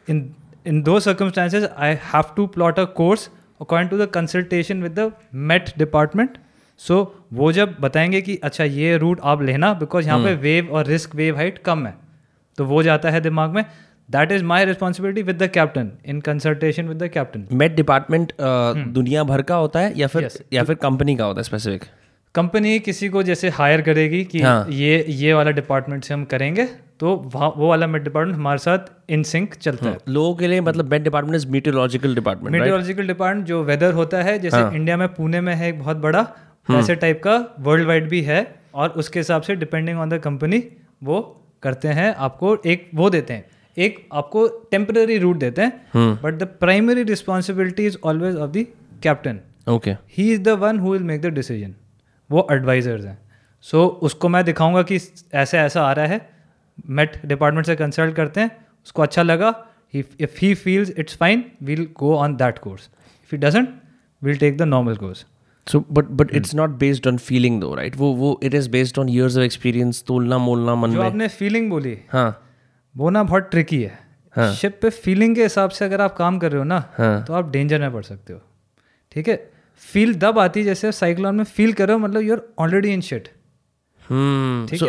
in 0.08 0.28
in 0.66 0.82
those 0.82 0.98
circumstances 1.00 1.64
I 1.64 1.96
have 2.04 2.34
to 2.36 2.46
plot 2.46 2.78
a 2.78 2.84
course 2.96 3.28
according 3.60 3.90
to 3.90 3.98
the 3.98 4.08
consultation 4.10 4.82
with 4.82 4.98
the 4.98 5.12
met 5.34 5.70
department 5.78 6.38
so 6.80 7.02
वो 7.32 7.52
जब 7.52 7.76
बताएँगे 7.80 8.20
कि 8.20 8.36
अच्छा 8.44 8.64
ये 8.64 8.96
root 8.96 9.20
आप 9.22 9.42
लेना 9.42 9.72
because 9.74 10.06
यहाँ 10.06 10.18
पे 10.18 10.30
हम्म। 10.30 10.40
वेव 10.40 10.72
और 10.72 10.86
रिस्क 10.86 11.14
वेव 11.14 11.36
हाइट 11.36 11.58
कम 11.58 11.86
है. 11.86 11.94
तो 12.58 12.64
वो 12.64 12.82
जाता 12.82 13.10
है 13.10 13.20
दिमाग 13.20 13.50
में. 13.50 13.64
That 14.08 14.32
is 14.32 14.44
my 14.44 14.64
responsibility 14.64 15.22
with 15.22 15.42
the 15.42 15.48
captain 15.50 15.90
in 16.06 16.20
consultation 16.20 16.88
with 16.88 17.02
the 17.02 17.08
captain 17.08 17.46
met 17.52 17.74
department 17.76 18.32
दुनिया 18.40 19.24
भर 19.24 19.42
का 19.42 19.56
होता 19.56 19.80
है 19.80 19.98
या 19.98 20.06
फिर 20.06 20.28
yes. 20.28 20.40
या 20.52 20.64
फिर 20.64 20.74
कंपनी 20.76 21.16
का 21.16 21.24
होता 21.24 21.40
है 21.40 21.44
स्पेसिफिक 21.44 21.84
कंपनी 22.34 22.78
किसी 22.78 23.08
को 23.08 23.22
जैसे 23.22 23.48
हायर 23.48 23.80
करेगी 23.80 24.24
कि 24.24 24.40
हाँ। 24.40 24.66
ये 24.70 25.04
ये 25.08 25.32
वाला 25.34 25.50
डिपार्टमेंट 25.50 26.04
से 26.04 26.14
हम 26.14 26.24
करेंगे 26.24 26.64
तो 27.00 27.14
वो 27.26 27.68
वाला 27.68 27.86
मेड 27.86 28.04
डिपार्टमेंट 28.04 28.36
हमारे 28.36 28.58
साथ 28.58 28.78
इन 29.10 29.22
सिंक 29.22 29.54
चलता 29.54 29.86
है 29.86 29.98
लोगों 30.08 30.34
के 30.34 30.48
लिए 30.48 30.60
मतलब 30.60 30.90
met 30.90 31.02
department 31.02 31.36
is 31.36 31.46
meteorological 31.46 32.14
department 32.14 32.52
right 32.52 32.62
meteorological 32.62 33.06
department 33.06 33.46
जो 33.46 33.62
वेदर 33.64 33.92
होता 33.92 34.22
है 34.22 34.38
जैसे 34.38 34.56
हाँ। 34.56 34.72
इंडिया 34.74 34.96
में 34.96 35.08
पुणे 35.08 35.40
में 35.40 35.54
है 35.54 35.68
एक 35.68 35.78
बहुत 35.78 35.96
बड़ा 35.96 36.22
वैसे 36.68 36.94
टाइप 36.94 37.22
का 37.22 37.36
वर्ल्ड 37.60 37.86
वाइड 37.86 38.08
भी 38.08 38.22
है 38.22 38.40
और 38.74 38.88
उसके 38.96 39.20
हिसाब 39.20 39.42
से 39.42 39.54
डिपेंडिंग 39.54 39.98
ऑन 39.98 40.08
द 40.08 40.18
कंपनी 40.18 40.62
वो 41.02 41.20
करते 41.62 41.88
हैं 41.88 42.14
आपको 42.14 42.56
एक 42.66 42.90
वो 42.94 43.10
देते 43.10 43.34
हैं। 43.34 43.44
एक 43.76 44.06
आपको 44.12 44.46
टेम्पररी 44.70 45.18
रूट 45.18 45.36
देते 45.36 45.62
हैं 45.62 46.20
but 46.22 46.34
the 46.34 46.48
primary 46.60 47.02
responsibility 47.02 47.86
is 47.86 47.96
always 48.04 48.36
of 48.36 48.50
the 48.50 48.66
captain 49.02 49.40
okay 49.68 49.96
he 50.18 50.32
is 50.32 50.40
the 50.40 50.58
one 50.58 50.78
who 50.78 50.92
will 50.92 51.02
make 51.02 51.22
the 51.22 51.26
decision 51.34 51.74
वो 52.32 52.46
एडवाइजर्स 52.50 53.04
हैं। 53.04 53.18
सो 53.64 53.84
so, 53.84 53.90
उसको 54.02 54.28
मैं 54.28 54.44
दिखाऊँगा 54.44 54.82
कि 54.82 54.98
ऐसे 55.34 55.58
ऐसा 55.58 55.82
आ 55.82 55.92
रहा 55.92 56.06
है। 56.06 56.28
मेट 56.90 57.20
डिपार्टमेंट 57.26 57.66
से 57.66 57.76
कंसल्ट 57.76 58.14
करते 58.16 58.40
हैं। 58.40 58.50
उसको 58.86 59.02
अच्छा 59.02 59.22
लगा। 59.22 59.66
If 59.94 60.38
he 60.42 60.54
feels 60.54 60.90
it's 60.98 61.16
fine 61.16 61.44
we'll 61.62 61.88
go 61.98 62.14
on 62.16 62.36
that 62.36 62.58
course 62.58 62.82
if 63.24 63.34
he 63.34 63.38
doesn't 63.38 63.68
will 64.22 64.36
take 64.36 64.56
the 64.58 64.62
normal 64.62 64.96
course 64.96 65.26
so 65.66 65.80
but 65.92 66.04
but 66.04 66.34
it's 66.34 66.54
not 66.54 66.70
based 66.70 67.06
on 67.06 67.16
feeling 67.18 67.60
though 67.60 67.74
right 67.74 67.96
वो 67.96 68.12
वो 68.12 68.40
it 68.42 68.54
is 68.54 68.70
based 68.70 68.98
on 68.98 69.08
years 69.08 69.36
of 69.36 69.42
experience 69.42 70.04
तोलना 70.06 70.38
मोलना 70.38 70.74
मन 70.74 70.92
जो 70.92 70.98
में। 70.98 71.06
आपने 71.06 71.28
feeling 71.28 71.70
बोली 71.70 71.98
हाँ। 72.10 72.48
वो 72.96 73.10
ना 73.10 73.22
बहुत 73.22 73.48
ट्रिकी 73.50 73.82
है। 73.82 73.98
हाँ। 74.36 74.52
शिप 74.54 74.78
पे 74.82 74.90
फीलिंग 74.90 75.34
के 75.36 75.42
हिसाब 75.42 75.70
से 75.70 75.84
अगर 75.84 76.00
आप 76.00 76.16
काम 76.16 76.38
कर 76.38 76.50
रहे 76.52 76.58
हो 76.58 76.64
ना 76.64 76.92
हाँ। 76.98 77.24
तो 77.24 77.32
आप 77.32 77.50
डेंजर 77.50 77.80
में 77.80 77.92
पड़ 77.92 78.02
सकते 78.02 78.32
हो। 78.32 78.40
ठीक 79.12 79.28
है? 79.28 79.51
फील 79.82 80.14
दब 80.14 80.38
आती 80.38 80.62
जैसे 80.64 80.92
साइक्लोन 80.92 81.34
में 81.34 81.44
फील 81.44 81.72
करो 81.72 81.98
मतलब 81.98 82.20
you 82.20 82.34
are 82.34 82.40
already 82.58 82.88
in 82.88 83.00
shit 83.00 83.28
ठीक 84.70 84.82
है? 84.82 84.88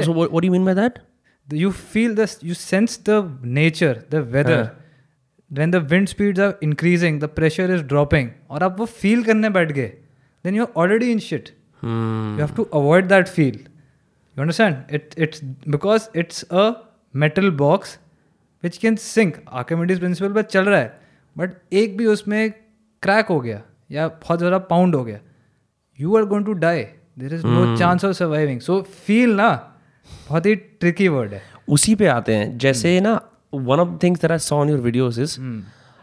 You 1.54 1.72
feel 1.72 2.16
the 2.16 2.28
you 2.44 2.54
sense 2.54 3.00
the 3.10 3.40
nature 3.45 4.04
the 4.12 4.16
weather 4.16 4.69
when 5.51 5.72
the 5.72 5.75
wind 5.75 6.07
speed 6.07 6.40
are 6.40 6.54
increasing 6.63 7.19
the 7.22 7.24
pressure 7.24 7.72
is 7.72 7.84
dropping 7.84 8.30
और 8.50 8.63
आप 8.63 8.80
वो 8.80 8.86
फील 8.86 9.24
करने 9.24 9.50
बैठ 9.50 9.72
गए 9.72 9.88
then 10.45 10.56
you 10.56 10.63
are 10.63 10.74
already 10.78 11.12
in 11.12 11.19
shit 11.19 11.50
you 11.50 12.45
have 12.45 12.56
to 12.56 12.63
avoid 12.63 13.07
that 13.07 13.28
feel 13.28 13.56
you 13.56 14.42
understand 14.42 14.75
it 14.92 15.10
it's 15.18 15.44
because 15.44 16.07
it's 16.16 16.44
a 16.44 16.72
metal 17.16 17.51
box 17.51 18.00
which 18.63 18.78
can 18.78 18.95
sink 18.95 19.38
Archimedes 19.51 20.00
principle 20.00 20.34
पर 20.34 20.42
चल 20.42 20.66
रहा 20.66 20.80
है 20.80 21.01
बट 21.38 21.54
एक 21.74 21.98
भी 21.98 22.06
उसमें 22.06 22.51
क्रैक 23.01 23.25
हो 23.25 23.40
गया। 23.40 23.62
या 23.89 24.07
बहुत 24.07 24.39
ज़्यादा 24.39 24.57
पाउंड 24.71 24.95
हो 24.95 25.03
गया। 25.03 25.19
You 26.00 26.18
are 26.18 26.24
going 26.25 26.45
to 26.45 26.53
die 26.65 26.83
there 27.19 27.33
is 27.33 27.45
no 27.47 27.75
chance 27.77 28.06
of 28.06 28.13
surviving 28.18 28.59
so 28.62 28.81
feel 29.06 29.35
ना 29.35 29.50
बहुत 30.30 30.45
ही 30.45 30.56
ट्रिकी 30.56 31.07
वर्ड 31.07 31.33
है। 31.33 31.42
उसी 31.69 31.95
पे 31.95 32.07
आते 32.07 32.35
हैं। 32.35 32.57
जैसे 32.57 32.94
Hmm. 32.94 33.04
ना 33.04 33.19
one 33.54 33.80
of 33.80 33.97
things 34.04 34.21
that 34.21 34.31
I 34.31 34.37
saw 34.40 34.56
on 34.56 34.69
your 34.69 34.80
videos 34.81 35.19
is 35.19 35.40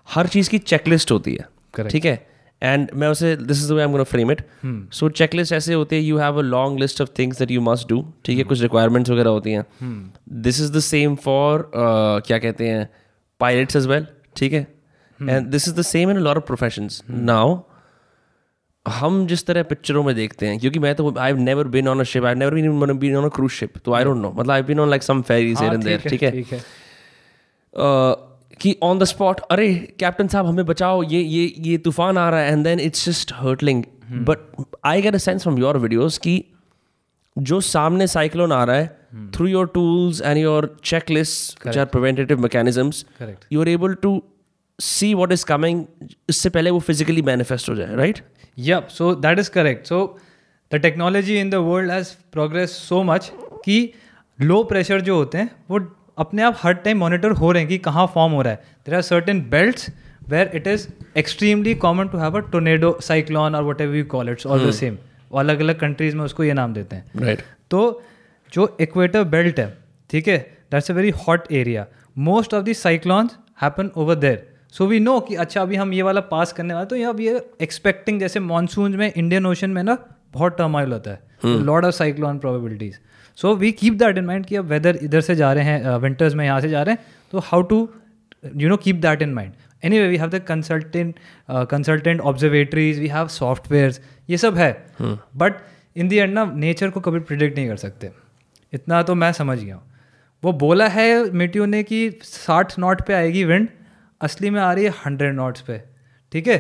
हर 0.09 0.27
चीज़ 0.27 0.51
की 0.51 0.59
चेकलिस्ट 0.59 1.11
होती 1.13 1.33
है। 1.33 1.47
Correct. 1.75 1.93
ठीक 1.93 2.05
है? 2.05 2.27
एंड 2.63 2.91
मैं 2.95 3.09
उसे 3.09 3.35
this 3.37 3.59
is 3.59 3.69
the 3.69 3.75
way 3.75 3.81
I 3.81 3.85
am 3.85 3.93
gonna 3.93 4.05
frame 4.05 4.31
it 4.33 4.41
Hmm. 4.41 4.81
So 4.95 5.09
checklist 5.11 5.53
ऐसे 5.53 5.75
होते 5.75 5.97
हैं 5.97 6.03
you 6.03 6.19
have 6.19 6.39
a 6.39 6.43
long 6.43 6.79
list 6.81 7.01
of 7.01 7.11
things 7.19 7.39
that 7.39 7.51
you 7.51 7.61
must 7.61 7.89
do 7.89 8.01
ठीक 8.01 8.35
Hmm. 8.35 8.39
है 8.39 8.49
कुछ 8.49 8.63
रिक्वायरमेंट्स 8.63 9.11
वगैरह 9.11 9.31
होती 9.31 9.53
हैं। 9.53 9.65
This 10.43 10.61
is 10.61 10.73
the 10.73 10.81
same 10.81 11.15
for 11.25 11.71
क्या 11.77 12.39
कहते 12.39 12.69
हैं 12.69 12.89
पायलट्स 13.41 13.77
एज 13.77 13.87
वेल 13.87 14.07
ठीक 14.37 14.53
है? 14.53 14.67
Hmm. 15.21 15.29
And 15.31 15.47
this 15.47 15.69
is 15.69 15.75
the 15.75 15.83
same 15.83 16.11
in 16.11 16.17
lot 16.19 16.37
of 16.37 16.45
profession 16.47 16.89
now 17.11 17.61
हम 18.91 19.27
जिस 19.27 19.47
तरह 19.47 19.63
पिक्चरों 19.63 20.03
में 20.05 20.15
देखते 20.15 20.47
हैं 20.47 20.59
क्योंकि 20.59 20.79
मैं 20.79 20.95
तो 20.95 21.15
I 21.19 21.33
never 21.41 21.69
been 21.69 21.89
on 21.89 22.01
a 22.01 22.05
ship 22.05 22.25
I 22.25 22.35
never 22.35 22.55
been 22.55 22.99
been 22.99 23.17
on 23.17 23.25
a 23.25 23.29
cruise 23.29 23.51
ship 23.51 23.77
तो 23.85 23.93
आई 23.93 24.05
डोंट 24.05 24.23
नो 24.23 24.33
मतलब 24.33 24.51
I 24.51 24.63
been 24.63 24.81
on 24.81 24.91
like 24.91 25.03
some 25.03 25.23
ferries 25.23 25.59
here 25.61 25.75
and 25.75 25.85
there 25.85 26.09
ठीक 26.09 26.23
है 26.23 26.31
ठीक 26.31 26.53
है? 26.53 26.61
कि 28.61 28.77
ऑन 28.83 28.99
द 28.99 29.05
स्पॉट 29.05 29.41
अरे 29.51 29.75
कैप्टन 30.01 30.29
साहब 30.29 30.47
हमें 30.47 30.65
बचाओ 30.67 31.03
ये 31.03 31.21
ये 31.21 31.53
ये 31.59 31.77
तूफ़ान 31.79 32.19
आ 32.19 32.29
रहा 32.31 32.41
है 32.41 32.53
and 32.53 32.65
then 32.65 32.81
it's 32.81 33.09
just 33.09 33.33
hurtling 33.35 33.85
but 34.13 34.65
I 34.85 35.03
get 35.03 35.15
a 35.15 35.19
sense 35.19 35.43
from 35.43 35.59
your 35.59 35.77
videos 35.77 36.19
कि 36.19 36.43
जो 37.37 37.61
सामने 37.61 38.07
साइक्लोन 38.07 38.53
आ 38.53 38.65
रहा 38.65 38.77
है 38.77 39.31
through 39.35 39.47
your 39.47 39.67
tools 39.67 40.21
and 40.23 40.39
your 40.39 40.75
check 40.85 41.11
list 41.11 41.69
are 41.69 41.85
preventative 41.85 42.41
mechanisms 42.41 43.05
you 43.53 43.61
are 43.61 43.69
able 43.69 43.95
to 43.95 44.23
see 44.79 45.13
what 45.15 45.33
is 45.33 45.45
coming 45.45 45.85
इससे 46.29 46.51
पहले 46.51 46.71
वो 46.71 46.79
physically 46.81 47.23
manifest 47.23 47.69
हो 47.69 47.75
जाए 47.75 47.95
right 47.95 48.23
Yep, 48.59 48.91
so 48.91 49.15
that 49.15 49.39
is 49.39 49.49
correct. 49.49 49.87
So 49.87 50.19
the 50.73 50.79
technology 50.79 51.39
in 51.39 51.51
the 51.51 51.63
world 51.63 51.91
has 51.91 52.13
progressed 52.33 52.83
so 52.89 53.03
much 53.05 53.31
कि 53.65 53.93
low 54.39 54.63
pressure 54.65 55.01
जो 55.01 55.17
होते 55.17 55.39
हैं 55.39 55.51
वो 55.71 55.81
अपने 56.19 56.43
आप 56.43 56.57
हर 56.63 56.75
टाइम 56.75 56.99
मॉनिटर 56.99 57.31
हो 57.31 57.53
रहे 57.53 57.63
हैं 57.63 57.69
कि 57.69 57.79
कहाँ 57.79 58.07
फॉर्म 58.15 58.33
हो 58.33 58.43
रहा 58.43 58.53
है। 58.53 58.63
There 58.87 58.95
are 58.95 59.03
certain 59.03 59.41
belts 59.51 59.89
where 60.29 60.51
it 60.55 60.67
is 60.67 60.87
extremely 61.19 61.75
common 61.75 62.09
to 62.09 62.19
have 62.19 62.37
a 62.37 62.41
tornado 62.53 62.99
cyclone 63.03 63.55
और 63.55 63.65
whatever 63.81 63.97
you 63.97 64.05
call 64.05 64.29
it's 64.29 64.47
all 64.47 64.67
the 64.69 64.71
same 64.71 64.99
अलग 65.39 65.61
अलग 65.61 65.79
कंट्रीज़ 65.81 66.17
में 66.17 66.25
उसको 66.25 66.45
ये 66.45 66.53
नाम 66.53 66.73
देते 66.75 66.97
हैं। 66.97 67.21
Right 67.21 67.39
right. 67.39 67.51
तो 67.71 68.03
जो 68.53 68.77
इक्वेटर 68.81 69.25
बेल्ट 69.25 69.61
है 69.61 69.79
ठीक 70.11 70.29
है 70.29 70.39
that's 70.71 70.91
a 70.91 70.95
very 70.95 71.11
hot 71.27 71.53
area 71.53 71.87
most 72.19 72.55
of 72.55 72.65
the 72.65 72.73
cyclones 72.73 73.37
happen 73.63 73.91
over 73.97 74.15
there 74.15 74.50
so 74.75 74.87
we 74.87 75.01
know 75.01 75.19
कि 75.21 75.35
अच्छा 75.37 75.63
अभी 75.63 75.77
हम 75.77 75.93
ये 75.93 76.03
वाला 76.03 76.21
पास 76.27 76.53
करने 76.53 76.75
वाले 76.75 76.87
तो 76.87 76.97
ये 76.97 77.05
अब 77.05 77.21
ये 77.21 77.41
एक्सपेक्टिंग 77.63 78.21
जैसे 78.21 78.41
मानसून 78.41 78.97
में 78.97 79.13
इंडियन 79.13 79.47
ओशन 79.47 79.71
में 79.71 79.83
ना 79.83 79.97
बहुत 80.33 80.57
टर्माइल 80.59 80.93
होता 80.93 81.11
है। 81.11 81.59
Lot 81.63 81.85
of 81.85 81.95
cyclone 81.95 82.39
probabilities 82.39 82.99
so 83.39 83.55
we 83.57 83.73
keep 83.73 83.95
that 83.95 84.19
in 84.19 84.25
mind 84.25 84.47
कि 84.47 84.57
अब 84.57 84.65
वेदर 84.65 84.99
इधर 85.03 85.21
से 85.21 85.35
जा 85.35 85.53
रहे 85.53 85.65
हैं 85.65 85.97
विंटर्स 85.99 86.35
में 86.35 86.45
यहाँ 86.45 86.61
से 86.61 86.69
जा 86.69 86.83
रहे 86.83 86.95
हैं 86.95 87.05
तो 87.33 87.39
how 87.39 87.63
to 87.63 87.89
you 88.57 88.69
know 88.69 88.77
keep 88.77 88.97
that 88.97 89.23
in 89.23 89.35
mind 89.35 89.53
anyway 89.99 90.09
we 90.09 90.17
have 90.17 90.29
the 90.31 90.41
consultant 90.49 91.19
consultant 91.71 92.21
observatories 92.21 92.99
we 93.01 93.07
have 93.09 93.29
software 93.29 94.01
ये 94.31 94.37
सब 94.37 94.57
है। 94.57 94.73
बट 95.37 95.55
इन 95.97 96.09
दी 96.09 96.17
एंड 96.17 96.33
ना 96.35 96.45
नेचर 96.55 96.91
को 96.91 97.01
कभी 97.01 97.21
प्रिडिक्ट 97.21 97.57
नहीं 97.59 97.69
कर 97.69 97.77
सकते। 97.77 98.11
इतना 98.73 99.03
तो 99.03 99.15
मैं 99.15 99.33
समझ 99.33 99.59
गया 99.59 99.75
हूँ। 99.75 99.83
वो 100.43 100.53
बोला 100.55 100.87
है 100.89 101.31
मिट्टियों 101.33 101.67
ने 101.67 101.83
कि 101.83 102.11
साठ 102.23 102.79
नॉट 102.79 103.03
पे 103.07 103.15
आएगी 103.15 103.45
विंड 103.45 103.69
असली 104.21 104.51
में 104.51 104.61
आ 104.61 104.73
रही 104.73 104.85
है 104.85 104.91
हंड्रेड 105.07 105.35
नॉट्स 105.35 105.61
पे। 105.61 105.81
ठीक 106.33 106.47
है? 106.47 106.59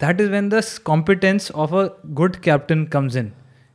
That 0.00 0.20
is 0.20 0.30
when 0.30 0.48
the 0.48 0.62
competence 0.84 1.50
of 1.50 1.74
a 1.74 1.86
good 2.06 2.36
captain 2.36 2.84
comes 2.84 3.16
in 3.16 3.32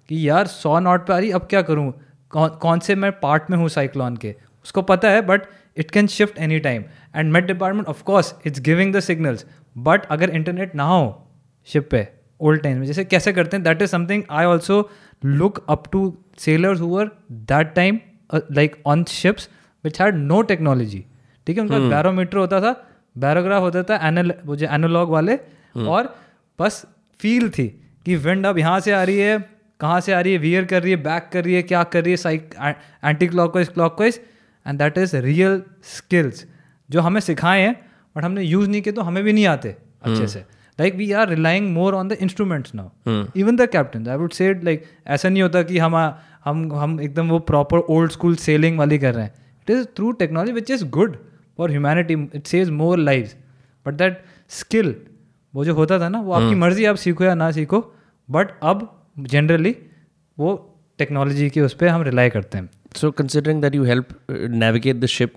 कि 0.10 0.28
यार 0.30 0.48
सौ 0.48 0.80
नॉट 0.80 1.08
पे 1.08 1.14
आ 1.14 1.18
रही 1.18 1.32
अब 1.32 1.48
क्या 1.50 1.62
करूँ? 1.62 1.92
कौन 2.32 2.50
कौन 2.62 2.80
से 2.80 2.96
मैं 2.96 3.12
पार्ट 3.20 3.50
में 3.52 3.58
हूँ 3.58 3.70
साइक्लॉन 3.70 4.18
के? 4.18 4.36
उसको 4.64 4.82
पता 4.82 5.10
है 5.10 5.22
but 5.22 5.42
it 5.78 5.92
can 5.92 6.08
shift 6.08 6.38
any 6.38 6.60
time 6.60 6.84
and 7.16 7.32
met 7.34 7.46
department 7.46 7.88
of course 7.88 8.34
it's 8.46 8.60
giving 8.60 8.94
the 8.94 9.00
signals 9.00 9.46
but 9.78 10.06
अगर 10.06 10.30
इंटरनेट 10.30 10.76
ना 10.76 10.84
हो 10.84 11.28
शिप 11.68 11.88
पे 11.92 12.08
ओल्ड 12.42 12.62
टाइम 12.62 12.78
में 12.78 12.86
जैसे 12.86 13.04
कैसे 13.06 13.34
करते 13.34 13.58
हैं 13.58 13.64
that 13.64 13.82
is 13.82 13.90
something 13.90 14.24
I 14.32 14.46
also 14.46 14.90
look 15.26 15.66
up 15.70 15.84
to 15.92 16.18
sailors 16.38 16.80
हुआ 16.80 17.06
that 17.32 17.74
time 17.74 18.00
like 18.36 18.76
on 18.86 19.04
ships 19.04 19.50
which 19.84 20.02
had 20.02 20.16
no 20.16 20.42
technology 20.42 21.06
ठीक 21.48 21.58
है? 21.58 21.64
उनका 21.64 21.80
बैरोमीटर 21.90 22.38
होता 22.38 22.62
था 22.62 22.72
बैरोग्राफ 23.18 23.62
होता 23.62 23.84
था 23.84 24.08
एनल 24.08 24.34
वो 24.46 24.56
जो 24.56 24.68
एनोलॉग 24.68 25.10
वाले 25.10 25.36
और 25.78 26.16
बस 26.60 26.86
फील 27.20 27.50
थी 27.50 27.68
कि 28.06 28.16
विंड 28.16 28.46
अब 28.46 28.58
यहाँ 28.58 28.80
से 28.80 28.92
आ 28.92 29.04
रही 29.04 29.18
है 29.18 29.38
कहाँ 29.80 30.00
से 30.02 30.14
आ 30.14 30.20
रही 30.20 30.34
है 30.34 30.40
वियर 30.40 30.66
कर 30.66 30.82
रही 30.82 30.92
है 30.92 30.98
बैक 30.98 31.30
कर 31.34 31.44
रही 31.44 31.54
है 31.54 31.64
क्या 31.64 31.84
कर 31.84 32.04
रही 32.04 32.12
है 32.12 32.18
साइक 32.18 32.56
anticlockwise 33.56 33.68
clockwise 34.00 34.20
and 34.68 34.80
that 34.80 34.98
is 34.98 35.16
real 35.18 35.62
skills 35.84 36.46
जो 36.90 37.02
हमें 37.02 37.22
सिखाए 37.22 37.62
हैं 37.62 37.76
बट 38.18 38.24
हमने 38.24 38.44
यूज़ 38.44 38.70
नहीं 38.70 38.82
किए 38.82 38.94
तो 38.94 39.02
हमें 39.02 39.24
भी 39.24 39.34
नहीं 39.34 39.46
आते 39.46 39.76
अच्छे 40.04 40.28
से। 40.28 40.40
Like 40.80 40.96
we 40.96 41.12
are 41.12 41.30
relying 41.30 41.70
more 41.74 41.96
on 41.96 42.08
the 42.08 42.12
instruments 42.12 42.76
now 42.76 43.24
even 43.36 43.56
the 43.56 43.70
captain 43.70 44.08
I 44.08 44.18
would 44.18 44.32
say 44.32 44.54
like 44.64 44.84
ऐसा 45.08 45.30
नहीं 45.30 45.44
होता 45.44 45.64
कि 45.64 45.78
हम 45.78 45.96
हम 46.46 46.72
हम 46.74 47.00
एकदम 47.02 47.30
वो 47.30 47.40
प्रॉपर 47.40 47.78
ओल्ड 47.78 48.12
स्कूल 48.12 48.36
सेलिंग 48.36 48.78
वाली 48.80 49.00
कर 49.00 49.14
रहे 49.14 49.24
हैं। 49.24 49.34
It 49.62 49.70
is 49.70 49.86
through 49.86 50.12
technology 50.12 50.52
which 50.52 50.72
is 50.72 50.86
good 50.86 51.18
for 51.60 51.72
humanity 51.72 52.14
it 52.36 52.48
saves 52.48 52.70
more 52.80 52.98
life 53.00 53.34
but 53.86 53.94
that 53.96 54.24
skill 54.58 54.96
वो 55.54 55.66
जो 55.66 55.74
होता 55.76 56.00
था 56.00 56.10
ना 56.10 56.20
वो 56.22 56.34
आपकी 56.34 56.56
मर्ज़ी 56.56 56.86
आप 56.86 56.96
सीखो 56.98 57.24
या 57.24 57.34
ना 57.36 57.52
सीखो 57.52 57.80
बट 58.30 58.52
अब 58.64 58.88
जनरली 59.28 59.76
वो 60.38 60.56
टेक्नोलॉजी 61.00 61.50
के 61.50 61.62
उस 61.62 61.74
पर 61.74 61.88
हम 61.88 62.02
रिलाई 62.04 62.30
करते 62.30 62.58
हैं। 62.58 62.70
So 62.96 63.12
considering 63.12 63.62
that 63.62 63.76
you 63.76 63.84
help 63.84 64.08
navigate 64.32 64.96
the 64.96 65.06
ship 65.06 65.34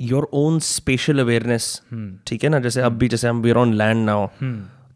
your 0.00 0.28
own 0.34 0.58
spatial 0.60 1.18
awareness 1.20 1.80
ठीक 2.26 2.44
है 2.44 2.50
ना? 2.50 2.58
जैसे 2.58 2.80
अब 2.80 2.98
भी 2.98 3.08
जैसे 3.08 3.28
हम 3.28 3.40
वीर 3.42 3.56
ऑन 3.56 3.74
लैंड 3.74 4.04
नाउ 4.06 4.26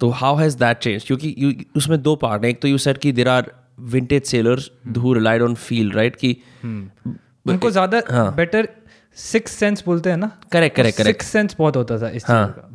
तो 0.01 0.09
हाउ 0.21 0.37
हैज़ 0.37 0.57
दैट 0.59 0.79
चेंज 0.79 1.05
क्योंकि 1.07 1.67
उसमें 1.77 2.01
दो 2.03 2.15
पार्ट 2.17 2.45
हैं। 2.45 2.51
एक 2.51 2.61
तो 2.62 2.69
यू 2.69 2.79
सेट 2.79 2.99
कि 2.99 3.12
there 3.12 3.29
are 3.29 3.51
vintage 3.93 4.23
sailors 4.25 4.71
who 4.99 5.12
relied 5.15 5.43
on 5.43 5.55
feel 5.57 5.93
right 5.93 6.17
कि 6.17 6.37
उनको 6.65 7.71
ज़्यादा 7.71 8.31
बेटर 8.37 8.69
सिक्स 9.16 9.52
सेंस 9.52 9.83
बोलते 9.87 10.11
हैं 10.11 10.16
ना? 10.16 10.31
Correct 10.52 10.78
correct, 10.78 10.97
correct. 10.97 11.07
Sixth 11.07 11.26
sense 11.33 11.57
बहुत 11.59 11.76
होता 11.76 11.99
था 12.02 12.09
इस 12.11 12.25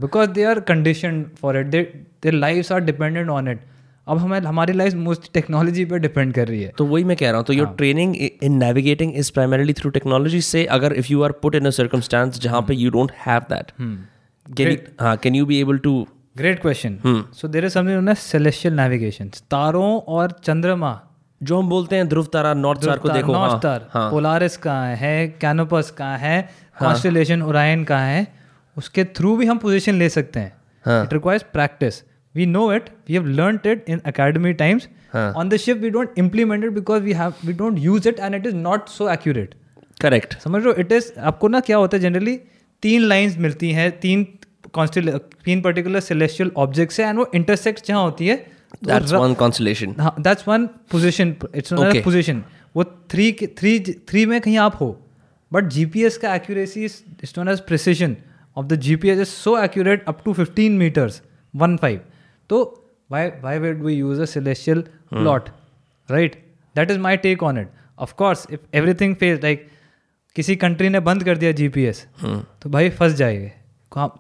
because 0.02 0.30
they 0.30 0.44
are 0.44 0.60
condition 0.60 1.24
for 1.42 1.58
it 1.58 1.68
their 1.68 2.34
life 2.34 2.72
are 2.72 2.80
dependent 2.82 3.30
on 3.30 3.48
it 3.48 3.60
अब 4.08 4.18
हमें 4.18 4.40
हमारी 4.40 4.74
लाइफ 4.74 4.94
मोस्ट 4.96 5.32
टेक्नोलॉजी 5.34 5.86
पे 5.86 6.00
डिपेंड 6.00 6.34
कर 6.34 6.48
रही 6.48 6.62
है। 6.64 6.72
तो 6.78 6.86
वही 6.86 7.04
मैं 7.04 7.18
कह 7.18 7.30
रहा 7.30 7.38
हूँ 7.38 7.46
तो 7.46 7.54
your 7.54 7.74
training 7.78 8.16
in 8.16 8.58
navigating 8.58 9.16
is 9.16 9.32
primarily 9.32 9.74
through 9.74 9.90
technology 9.90 10.42
से 10.42 10.66
अगर 10.66 10.94
if 10.94 11.08
you 11.12 11.22
are 11.24 11.32
put 11.42 11.56
in 11.56 11.66
a 11.66 11.70
circumstance 11.70 12.40
जहाँ 12.40 12.62
पे 12.62 12.76
you 12.76 12.92
don't 12.92 13.12
have 13.26 13.42
that 13.50 13.72
can 14.46 14.78
हाँ 15.02 15.16
can 15.18 15.36
you 15.36 15.46
be 15.46 15.60
able 15.62 15.78
to 15.78 16.08
great 16.38 16.62
question 16.62 16.98
so 17.34 17.48
there 17.48 17.66
is 17.66 17.74
something 17.74 17.96
known 17.96 18.14
celestial 18.14 18.74
navigation 18.74 19.30
तारों 19.52 20.00
और 20.00 20.40
चंद्रमा 20.44 21.00
जो 21.42 21.58
हम 21.60 21.70
बोलते 21.70 21.96
हैं 21.96 22.08
ध्रुव 22.10 22.26
तारा 22.34 22.54
नॉर्थ 22.54 22.82
स्टार 22.82 22.98
को 22.98 23.10
देखो 23.10 23.34
नॉर्थ 23.34 23.52
हाँ, 23.52 23.60
स्टार 23.60 24.10
पोलारिस 24.12 24.58
कहाँ 24.58 24.96
है 24.96 25.28
कैनोपस 25.42 25.92
कहाँ 25.98 26.18
है 26.18 26.42
कॉन्स्टलेशन 26.80 27.42
ओरायन 27.42 27.84
कहाँ 27.84 28.08
है 28.08 28.28
उसके 28.78 29.04
थ्रू 29.18 29.36
भी 29.38 29.46
हम 29.46 29.58
पोजीशन 29.58 29.96
ले 29.96 30.10
सकते 30.10 30.40
हैं। 30.40 31.04
It 31.04 31.14
requires 31.14 31.44
practice 31.54 32.04
we 32.36 32.46
know 32.46 32.72
it 32.74 32.90
we 33.08 33.14
have 33.14 33.28
learn 33.28 33.60
it 33.66 33.86
in 33.90 34.02
academy 34.06 34.54
times 34.54 34.88
on 35.16 35.50
the 35.50 35.58
ship 35.58 35.78
we 35.78 35.90
don't 35.90 36.18
implement 36.18 36.64
it 36.66 36.72
because 36.72 37.04
we 37.04 37.14
have 37.14 37.34
we 37.46 37.54
don't 37.54 37.80
use 37.80 38.10
it 38.10 38.20
and 38.20 38.36
it 38.36 38.46
is 38.48 38.56
not 38.56 38.90
so 38.90 39.10
accurate 39.10 39.56
correct 40.02 40.40
समझ 40.42 40.66
हो? 40.66 40.74
It 40.74 40.92
is 40.92 41.12
आपको 41.20 41.48
ना 41.48 41.60
क्या 41.60 41.78
होता 41.78 41.98
है 41.98 42.04
generally 42.04 42.36
तीन 42.84 43.02
lines 43.02 43.38
मिलती 43.38 43.72
हैं 43.72 43.90
तीन 44.00 44.28
कॉन्स्टल 44.74 45.18
तीन 45.46 45.62
पर्टिकुलर 45.62 46.00
सेलेस्टियल 46.00 46.52
ऑब्जेक्ट्स 46.58 47.00
है 47.00 47.08
एंड 47.08 47.20
वो 47.20 47.32
इंटरसेक्ट 47.36 47.88
जहाँ 47.88 48.04
होती 48.04 48.28
है 48.28 48.46
तो 48.74 48.88
दैट्स 48.88 49.12
वन 49.14 49.34
कॉन्सुलेशन 49.34 49.96
हाँ 50.00 50.16
that's 50.20 50.48
one 50.48 50.68
position 50.92 51.36
it's 51.56 51.74
Okay. 51.74 52.04
Position 52.04 52.44
वो 52.76 52.84
थ्री 52.84 53.32
थ्री 53.58 53.80
थ्री 54.10 54.26
में 54.26 54.40
कहीं 54.42 54.58
आप 54.58 54.76
हो 54.82 54.90
बट 55.52 55.68
जीपीएस 55.76 56.18
का 56.18 56.34
accuracy 56.36 56.84
is 56.86 57.34
known 57.38 57.50
as 57.50 57.60
precision 57.60 58.16
of 58.58 58.66
the 58.66 58.76
GPS 58.88 59.20
is 59.20 59.28
so 59.28 59.58
accurate 59.60 60.06
up 60.08 60.22
to 60.26 60.34
fifteen 60.34 60.78
metres 60.78 61.22
one 61.56 61.78
five 61.78 62.02
तो 62.50 62.60
why 63.12 63.30
why 63.44 63.60
would 63.60 63.84
we 63.84 63.94
use 63.94 64.22
a 64.22 64.26
celestial 64.26 64.82
plot 65.10 65.50
right 66.10 66.36
that 66.76 66.92
is 66.92 67.00
my 67.00 67.18
take 67.18 67.44
on 67.44 67.58
it 67.58 67.70
of course 68.00 68.46
if 68.52 68.60
everything 68.74 69.16
fails 69.16 69.42
like 69.44 69.68
किसी 70.36 70.56
country 70.56 70.90
ने 70.90 71.00
बंद 71.00 71.24
कर 71.24 71.38
दिया 71.38 71.52
GPS 71.52 72.06
तो 72.24 72.70
भाई 72.70 72.90
फंस 72.90 73.14
जाएँगे। 73.14 73.52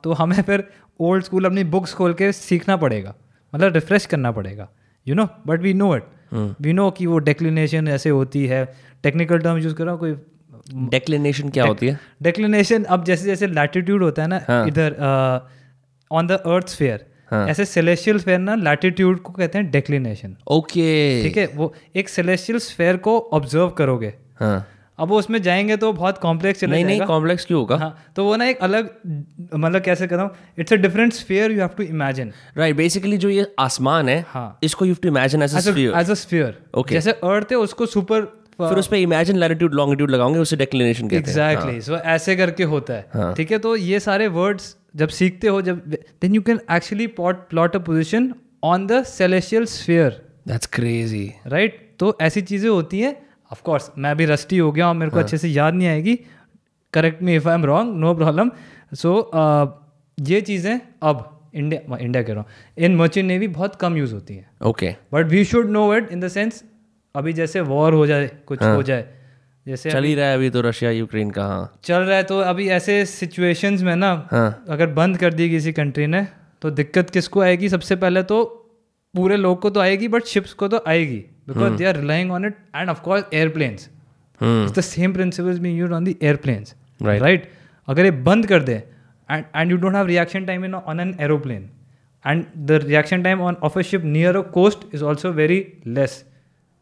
तो 0.03 0.13
हमें 0.13 0.41
फिर 0.41 0.63
ओल्ड 0.99 1.23
स्कूल 1.23 1.45
अपनी 1.45 1.63
बुक्स 1.63 1.93
खोल 1.93 2.13
के 2.13 2.31
सीखना 2.31 2.77
पड़ेगा। 2.77 3.13
मतलब 3.53 3.73
रिफ्रेश 3.73 4.05
करना 4.05 4.31
पड़ेगा 4.31 4.69
you 5.07 5.15
know 5.15 5.27
but 5.47 5.61
we 5.61 5.73
know 5.73 5.95
it 5.95 6.03
we 6.61 6.73
know 6.73 6.89
कि 6.91 7.05
वो 7.05 7.17
डेक्लिनेशन 7.19 7.87
ऐसे 7.87 8.09
होती 8.09 8.45
है। 8.45 8.63
टेक्निकल 9.03 9.39
टर्म 9.39 9.57
यूज़ 9.57 9.75
कर 9.75 9.83
रहा 9.83 9.93
हूँ 9.93 9.99
कोई 9.99 10.15
डेक्लिनेशन 10.89 11.49
क्या 11.49 11.65
होती 11.65 11.87
है? 11.87 11.99
डेक्लिनेशन 12.23 12.83
अब 12.85 13.03
जैसे 13.03 13.25
जैसे 13.25 13.47
लैटिट्यूड 13.47 14.03
होता 14.03 14.21
है 14.21 14.27
ना 14.27 14.41
हाँ। 14.47 14.67
इधर 14.67 14.95
ऑन 16.11 16.27
द 16.27 16.31
अर्थ 16.31 16.75
फेयर। 16.77 17.05
ऐसे 17.49 17.65
सेलेस्टियल 17.65 18.19
स्फेयर 18.19 18.39
ना 18.39 18.55
लैटिट्यूड 18.55 19.19
को 19.21 19.33
कहते 19.33 19.57
हैं 19.57 19.69
डेक्लिनेशन 19.71 20.35
ओके 20.47 21.23
ठीक 21.23 21.37
है? 21.37 21.45
वो 21.47 21.73
एक 21.95 22.09
सेलेस्टियल 22.09 22.59
स्फेयर 22.59 22.97
को 22.97 23.17
ऑब्ज़र्व 23.33 23.69
करोगे। 23.77 24.13
हाँ। 24.39 24.65
अब 24.99 25.07
वो 25.07 25.19
उसमें 25.19 25.41
जाएँगे 25.41 25.77
तो 25.77 25.91
बहुत 25.93 26.17
कॉम्प्लेक्स 26.17 26.59
चला 26.59 26.71
नहीं 26.71 26.85
नहीं 26.85 27.01
कॉम्प्लेक्स 27.05 27.45
क्यों 27.45 27.59
होगा? 27.59 27.75
हाँ 27.75 28.11
तो 28.15 28.23
वो 28.25 28.35
ना 28.35 28.45
एक 28.45 28.59
अलग 28.59 28.89
मतलब 29.55 29.81
कैसे 29.81 30.07
कहता 30.07 30.23
हूँ 30.23 30.31
it's 30.59 30.73
a 30.73 30.75
different 30.77 31.13
sphere 31.13 31.51
you 31.51 31.59
have 31.59 31.69
to 31.77 31.83
imagine 31.83 32.31
right 32.57 32.75
basically 32.75 33.17
जो 33.17 33.29
ये 33.29 33.51
आसमान 33.59 34.09
है 34.09 34.23
हाँ। 34.29 34.59
इसको 34.63 34.85
you 34.85 34.95
to 35.03 35.07
imagine 35.07 35.43
as 35.43 35.55
a 35.55 35.59
sphere 35.59 35.97
as 35.97 36.09
a 36.09 36.13
sphere 36.15 36.57
Okay. 36.77 36.93
जैसे 36.93 37.11
अर्थ 37.11 37.51
है 37.51 37.57
उसको 37.57 37.85
सुपर 37.85 38.21
फिर 38.59 38.77
उस 38.77 38.87
पे 38.87 38.97
इमेजिन 39.01 39.37
लैटिट्यूड 39.37 39.73
लॉन्गिट्यूड 39.73 40.11
लगाओगे 40.11 40.39
उसे 40.39 40.55
डेक्लिनेशन 40.55 41.07
कहते 41.07 41.15
हैं। 41.15 41.51
एग्जैक्टली 41.51 41.81
सो 41.81 41.97
ऐसे 42.13 42.35
करके 42.35 42.63
होता 42.71 42.93
है। 42.93 43.33
ठीक 43.35 43.51
है 43.51 43.57
तो 43.59 43.75
ये 43.75 43.99
सारे 43.99 44.27
वर्ड्स 44.35 44.75
जब 44.95 45.09
सीखते 45.09 45.47
हो 45.47 45.61
जब 45.61 45.81
then 46.21 46.35
you 46.35 46.41
can 46.41 46.59
actually 46.71 47.07
plot 47.17 47.47
plot 47.49 47.75
a 47.75 47.79
position 47.89 48.33
on 48.63 48.87
the 48.87 49.03
celestial 49.05 49.65
sphere 49.65 50.21
that's 50.47 50.67
crazy 50.73 51.31
right 51.47 51.79
तो 51.99 52.17
ऐसी 52.21 52.41
चीज़ें 52.43 52.69
होती 52.69 52.99
हैं 52.99 53.15
ऑफ़ 53.51 53.61
कोर्स 53.63 53.89
मैं 53.97 54.11
अभी 54.11 54.25
रस्टी 54.25 54.57
हो 54.57 54.71
गया 54.71 54.87
और 54.87 54.95
मेरे 54.95 55.11
को 55.11 55.19
अच्छे 55.19 55.37
से 55.37 55.47
याद 55.49 55.73
नहीं 55.73 55.87
आएगी। 55.87 56.15
Correct 56.93 57.21
me 57.23 57.35
if 57.35 57.47
I 57.49 57.55
am 57.55 57.65
wrong 57.65 57.95
no 57.95 58.13
problem 58.15 58.51
so 58.93 59.11
ये 60.17 60.41
चीज़ें 60.41 60.79
अब 61.03 61.49
इंडिया 61.55 61.97
इंडिया 61.97 62.23
कह 62.23 62.33
रहा 62.33 62.41
हूँ। 62.41 62.83
इन 62.85 62.95
मर्चेंट 62.95 63.27
नेवी 63.27 63.47
बहुत 63.49 63.75
कम 63.75 63.97
यूज़ 63.97 64.13
होती 64.13 64.35
हैं। 64.35 64.49
Okay 64.65 64.95
but 65.13 65.27
we 65.27 65.43
should 65.45 65.69
know 65.69 65.93
it 65.95 66.11
in 66.11 66.19
the 66.19 66.27
sense 66.29 66.63
अभी 67.15 67.33
जैसे 67.33 67.61
वॉर 67.63 67.93
हो 67.93 68.05
जाए 68.07 68.29
कुछ 68.47 68.61
हो। 68.61 68.83
जाए 68.83 69.07
जैसे 69.65 69.91
चल 69.91 70.03
ही 70.03 70.13
रहा 70.15 70.25
है 70.25 70.35
अभी 70.35 70.49
तो 70.49 70.61
रशिया 70.61 70.91
यूक्रेन 70.91 71.29
का 71.31 71.45
हाँ। 71.45 71.79
चल 71.83 71.99
रहा 71.99 72.17
है 72.17 72.23
तो 72.23 72.39
अभी 72.41 72.67
ऐसे 72.69 73.05
सिचुएशंस 73.05 73.81
में 73.81 73.95
ना 73.95 74.11
हाँ। 74.31 74.65
अगर 74.69 74.87
बंद 74.93 75.17
कर 75.17 75.33
दी 75.33 75.49
किसी 75.49 75.73
कंट्री 75.73 76.07
ने 76.07 76.25
तो 76.61 76.69
दिक्कत 76.71 77.09
किसको 77.09 77.41
आएगी? 77.41 77.69
सबसे 77.69 77.95
पहले 77.95 78.23
तो 78.23 78.43
पूरे 79.13 79.37
लोग 79.37 79.59
को 79.61 79.69
तो 79.69 79.79
आएगी 79.79 80.07
बट 80.07 80.25
शिप्स 80.25 80.53
को 80.53 80.67
तो 80.67 80.83
आएगी। 80.87 81.23
Because 81.47 81.77
they 81.77 81.85
are 81.85 81.95
relying 81.97 82.31
on 82.31 82.45
it 82.45 82.57
and 82.75 82.89
of course 82.89 83.23
airplanes 83.33 83.89
hmm 84.41 84.63
it's 84.63 84.77
the 84.77 84.81
same 84.81 85.13
principles 85.13 85.59
being 85.59 85.79
used 85.83 85.97
on 85.99 86.09
the 86.09 86.15
airplanes 86.29 86.75
Right. 86.99 87.21
right 87.21 87.47
अगर 87.87 88.05
ये 88.05 88.11
बंद 88.29 88.45
कर 88.47 88.63
दे 88.63 88.81
and 89.29 89.45
and 89.59 89.71
you 89.71 89.77
don't 89.77 89.97
have 89.99 90.07
reaction 90.07 90.45
time 90.47 90.63
in 90.63 90.75
on 90.75 90.99
an 90.99 91.13
aeroplane 91.19 91.69
and 92.25 92.45
the 92.69 92.79
reaction 92.81 93.23
time 93.23 93.41
on 93.41 93.57
of 93.61 93.77
a 93.77 93.83
ship 93.83 94.03
near 94.03 94.35
a 94.37 94.43
coast 94.57 94.85
is 94.91 95.03
also 95.11 95.31
very 95.39 95.59
less 95.97 96.23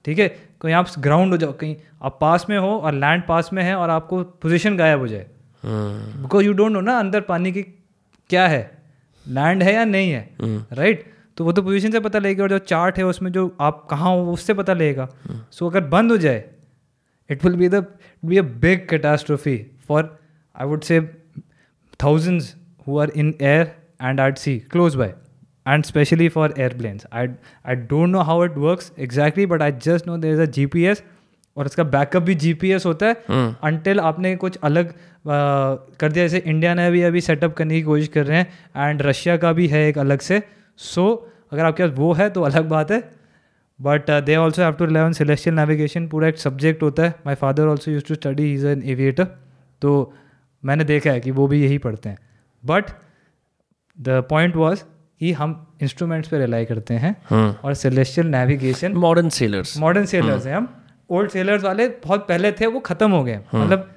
ठीक 0.05 0.19
है 0.19 0.27
कहीं 0.61 0.73
आप 0.73 0.89
ground 0.99 1.31
हो 1.31 1.37
जाओ 1.37 1.53
कहीं 1.59 1.75
आप 2.07 2.17
पास 2.21 2.45
में 2.49 2.57
हो 2.57 2.69
और 2.79 2.93
लैंड 2.93 3.23
पास 3.27 3.49
में 3.53 3.61
है 3.63 3.75
और 3.75 3.89
आपको 3.89 4.21
पोजीशन 4.43 4.77
गायब 4.77 4.99
हो 4.99 5.07
जाए 5.07 5.25
बिकॉज़ 5.63 6.45
यू 6.45 6.53
डोंट 6.53 6.71
नो 6.71 6.81
ना 6.81 6.97
अंदर 6.99 7.21
पानी 7.29 7.51
की 7.51 7.61
क्या 8.29 8.47
है 8.47 8.61
लैंड 9.25 9.63
है 9.63 9.73
या 9.73 9.85
नहीं 9.85 10.11
है 10.11 10.29
राइट 10.73 11.05
तो 11.37 11.43
वो 11.45 11.51
तो 11.51 11.61
पोजीशन 11.61 11.91
से 11.91 11.99
पता 11.99 12.19
लगेगा 12.19 12.43
और 12.43 12.49
जो 12.49 12.57
चार्ट 12.59 12.97
है 12.97 13.05
उसमें 13.05 13.31
जो 13.31 13.55
आप 13.61 13.87
कहाँ 13.89 14.15
हो 14.15 14.31
उससे 14.33 14.53
पता 14.53 14.73
लगेगा। 14.73 15.07
सो 15.51 15.65
so, 15.65 15.71
अगर 15.71 15.87
बंद 15.87 16.11
हो 16.11 16.17
जाए 16.17 16.43
it 17.29 17.45
will 17.45 17.55
be 17.55 17.69
the 17.69 17.85
be 18.25 18.37
a 18.37 18.41
big 18.41 18.87
catastrophe 18.89 19.57
for 19.87 20.17
I 20.55 20.67
would 20.67 20.81
say 20.83 20.99
thousands 22.03 22.47
who 22.85 22.95
are 23.01 23.11
in 23.21 23.27
air 23.49 23.67
and 24.07 24.21
at 24.21 24.39
sea 24.39 24.53
close 24.71 24.95
by 25.01 25.05
and 25.65 25.85
especially 25.85 26.25
for 26.29 26.47
airplanes. 26.63 27.05
I 27.11 27.21
i 27.73 27.75
don't 27.91 28.15
know 28.15 28.23
how 28.29 28.35
it 28.47 28.57
works 28.63 28.89
exactly 29.05 29.45
but 29.53 29.63
i 29.67 29.69
just 29.85 30.09
know 30.09 30.17
there 30.23 30.33
is 30.37 30.41
a 30.45 30.49
gps 30.57 31.01
और 31.57 31.65
इसका 31.65 31.83
backup 31.83 32.23
भी 32.23 32.35
GPS 32.35 32.85
होता 32.85 33.05
है 33.05 33.13
until 33.63 33.99
आपने 33.99 34.35
कुछ 34.35 34.57
अलग 34.63 34.87
आ, 34.87 34.93
कर 35.99 36.11
दिया। 36.11 36.27
जैसे 36.27 36.37
इंडिया 36.37 36.73
ने 36.73 36.89
भी 36.91 37.01
अभी 37.01 37.21
सेटअप 37.21 37.53
करने 37.53 37.75
की 37.75 37.81
कोशिश 37.81 38.07
कर 38.07 38.25
रहे 38.25 38.37
हैं 38.37 38.89
एंड 38.89 39.01
रशिया 39.01 39.37
का 39.37 39.51
भी 39.53 39.67
है 39.67 39.87
एक 39.87 39.97
अलग 39.97 40.19
से। 40.19 40.41
सो 40.79 41.03
so, 41.03 41.53
अगर 41.53 41.65
आपके 41.65 41.83
पास 41.83 41.97
वो 41.97 42.11
है 42.13 42.29
तो 42.29 42.41
अलग 42.41 42.67
बात 42.69 42.91
है. 42.91 42.99
But 43.79 44.09
they 44.25 44.35
also 44.35 44.61
have 44.61 44.73
to 44.73 44.85
rely 44.85 45.03
on 45.03 45.13
celestial 45.13 45.55
navigation 45.55 46.07
पूरा 46.07 46.27
एक 46.27 46.37
सब्जेक्ट 46.37 46.83
होता 46.83 47.03
है. 47.03 47.13
My 47.25 47.35
father 47.35 47.67
also 47.67 47.91
use 47.91 48.03
to 48.03 48.15
study 48.15 48.53
is 48.53 48.65
an 48.67 48.83
aviator 48.83 49.23
तो 49.81 50.13
मैंने 50.63 50.83
देखा 50.83 51.11
है 51.11 51.19
कि 51.19 51.31
वो 51.31 51.47
भी 51.47 51.63
यही 51.63 51.77
पढ़ते 51.77 52.09
हैं. 52.09 52.17
बट 52.63 52.89
द 53.97 54.23
पॉइंट 54.29 54.55
वॉज़ 54.55 54.83
कि 55.19 55.31
हम 55.33 55.51
इंस्ट्रूमेंट्स 55.81 56.29
पे 56.29 56.39
रिलाई 56.39 56.65
करते 56.65 56.93
हैं 56.93 57.15
और 57.55 57.73
celestial 57.73 58.27
navigation 58.27 58.93
modern 58.95 59.29
sailors 59.29 59.77
modern 59.77 60.05
sailors 60.05 60.45
हैं. 60.47 60.55
हम. 60.55 60.73
ओल्ड 61.09 61.31
सेलर्स 61.31 61.63
वाले 61.63 61.87
बहुत 62.03 62.27
पहले 62.27 62.51
थे 62.51 62.67
वो 62.67 62.79
खत्म 62.79 63.11
हो 63.11 63.23
गए. 63.23 63.39
मतलब 63.55 63.89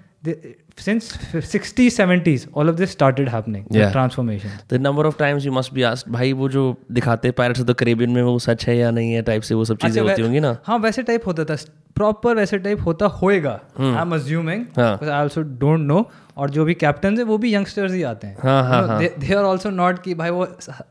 since 0.78 1.06
60s 1.46 1.96
70s 2.00 2.46
all 2.56 2.72
of 2.72 2.76
this 2.80 2.92
started 2.92 3.28
happening 3.28 3.64
the 3.70 3.78
Yeah. 3.78 3.92
transformation. 3.92 5.06
Of 5.06 5.18
times 5.18 5.46
you 5.46 5.52
must 5.52 5.74
be 5.74 5.82
asked 5.82 6.12
भाई 6.12 6.32
वो 6.32 6.48
जो 6.48 6.76
दिखाते 6.92 7.30
पायरेट्स 7.30 7.60
ऑफ़ 7.60 7.66
द 7.66 7.74
कैरेबियन 7.78 8.10
में 8.10 8.22
वो 8.22 8.38
सच 8.38 8.66
है 8.66 8.76
या 8.76 8.90
नहीं 8.90 9.12
है? 9.12 9.22
टाइप 9.22 9.42
से 9.42 9.54
वो 9.54 9.64
सब 9.64 9.76
चीज़ें 9.76 10.00
अच्छा, 10.02 10.10
होती 10.10 10.22
वै- 10.22 10.28
होंगी 10.28 10.40
ना। 10.40 10.56
हाँ 10.64 10.78
वैसे 10.78 11.02
टाइप 11.02 11.26
होता 11.26 11.44
था 11.44 11.56
प्रॉपर 11.96 12.36
वैसे 12.36 12.58
टाइप 12.58 12.80
होता 12.86 13.06
होएगा 13.06 13.60
आई 13.80 14.00
एम 14.00 14.14
अज्यूमिंग 14.14 14.64
हाँ। 14.76 14.98
आई 15.02 15.08
आल्सो 15.08 15.42
डोंट 15.42 15.80
नो 15.80 16.10
और 16.36 16.50
जो 16.50 16.64
भी 16.64 16.74
कैप्टन 16.74 17.16
है 17.18 17.24
वो 17.24 17.38
भी 17.38 17.54
यंगस्टर्स 17.54 17.92
ही 17.92 18.02
आते 18.02 18.26
हैं। 18.26 18.36
हाँ, 18.42 18.62
हाँ, 18.64 18.98
दे 18.98 19.34
आर 19.34 19.44
आल्सो 19.44 19.70
नॉट 19.70 19.98
कि 20.02 20.14
भाई 20.14 20.30
वो 20.30 20.46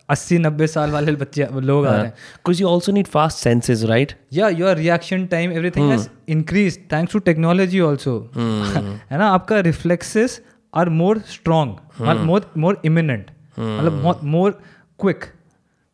80 0.09 0.37
90 0.39 0.67
साल 0.67 0.91
वाले 0.91 1.11
बच्चे 1.11 1.47
लोग 1.53 1.85
आ 1.87 1.91
रहे 1.91 2.01
हैं। 2.01 2.09
Because 2.09 2.61
you 2.61 2.67
also 2.67 2.91
need 2.91 3.07
fast 3.07 3.37
senses 3.37 3.83
right 3.83 4.11
या 4.33 4.49
your 4.49 4.75
reaction 4.75 5.25
time 5.25 5.51
everything 5.51 5.91
has 5.91 6.07
increase 6.29 6.79
thanks 6.91 7.13
to 7.13 7.19
technology 7.19 7.79
also 7.79 8.31
है 8.37 9.17
ना 9.17 9.27
आपका 9.27 9.59
reflexes 9.77 10.41
are 10.73 10.89
more 10.99 11.19
strong 11.29 12.03
more 12.25 12.51
more 12.57 12.81
eminent 12.85 13.31
मतलब 13.59 14.23
मोर 14.25 14.51
क्विक 14.99 15.25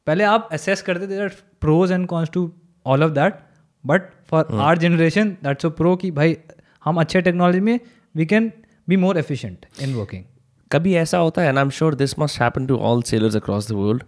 पहले 0.07 0.23
आप 0.23 0.49
असेस 0.51 0.81
करते 0.81 1.07
थे 1.07 1.27
pros 1.61 1.91
and 1.91 2.07
cons 2.07 2.29
to 2.33 2.51
all 2.85 3.03
of 3.03 3.11
that 3.11 3.39
but 3.83 4.09
for 4.29 4.59
our 4.61 4.77
generation 4.77 5.29
that's 5.43 5.65
a 5.65 5.69
pro 5.79 5.95
कि 5.95 6.11
भाई 6.11 6.37
हम 6.85 6.99
अच्छे 6.99 7.21
टेक्नोलॉजी 7.21 7.59
में 7.59 7.79
we 8.15 8.25
can 8.25 8.51
be 8.89 8.97
more 8.97 9.17
efficient 9.17 9.65
in 9.81 9.93
working 9.95 10.23
कभी 10.71 10.95
ऐसा 10.95 11.17
होता 11.17 11.41
है 11.41 11.49
and 11.49 11.57
I 11.57 11.63
am 11.63 11.69
sure 11.69 11.95
this 11.95 12.19
must 12.19 12.41
happen 12.41 12.65
to 12.67 12.77
all 12.89 13.01
sailors 13.03 13.35
across 13.35 13.69
the 13.69 13.75
world 13.75 14.03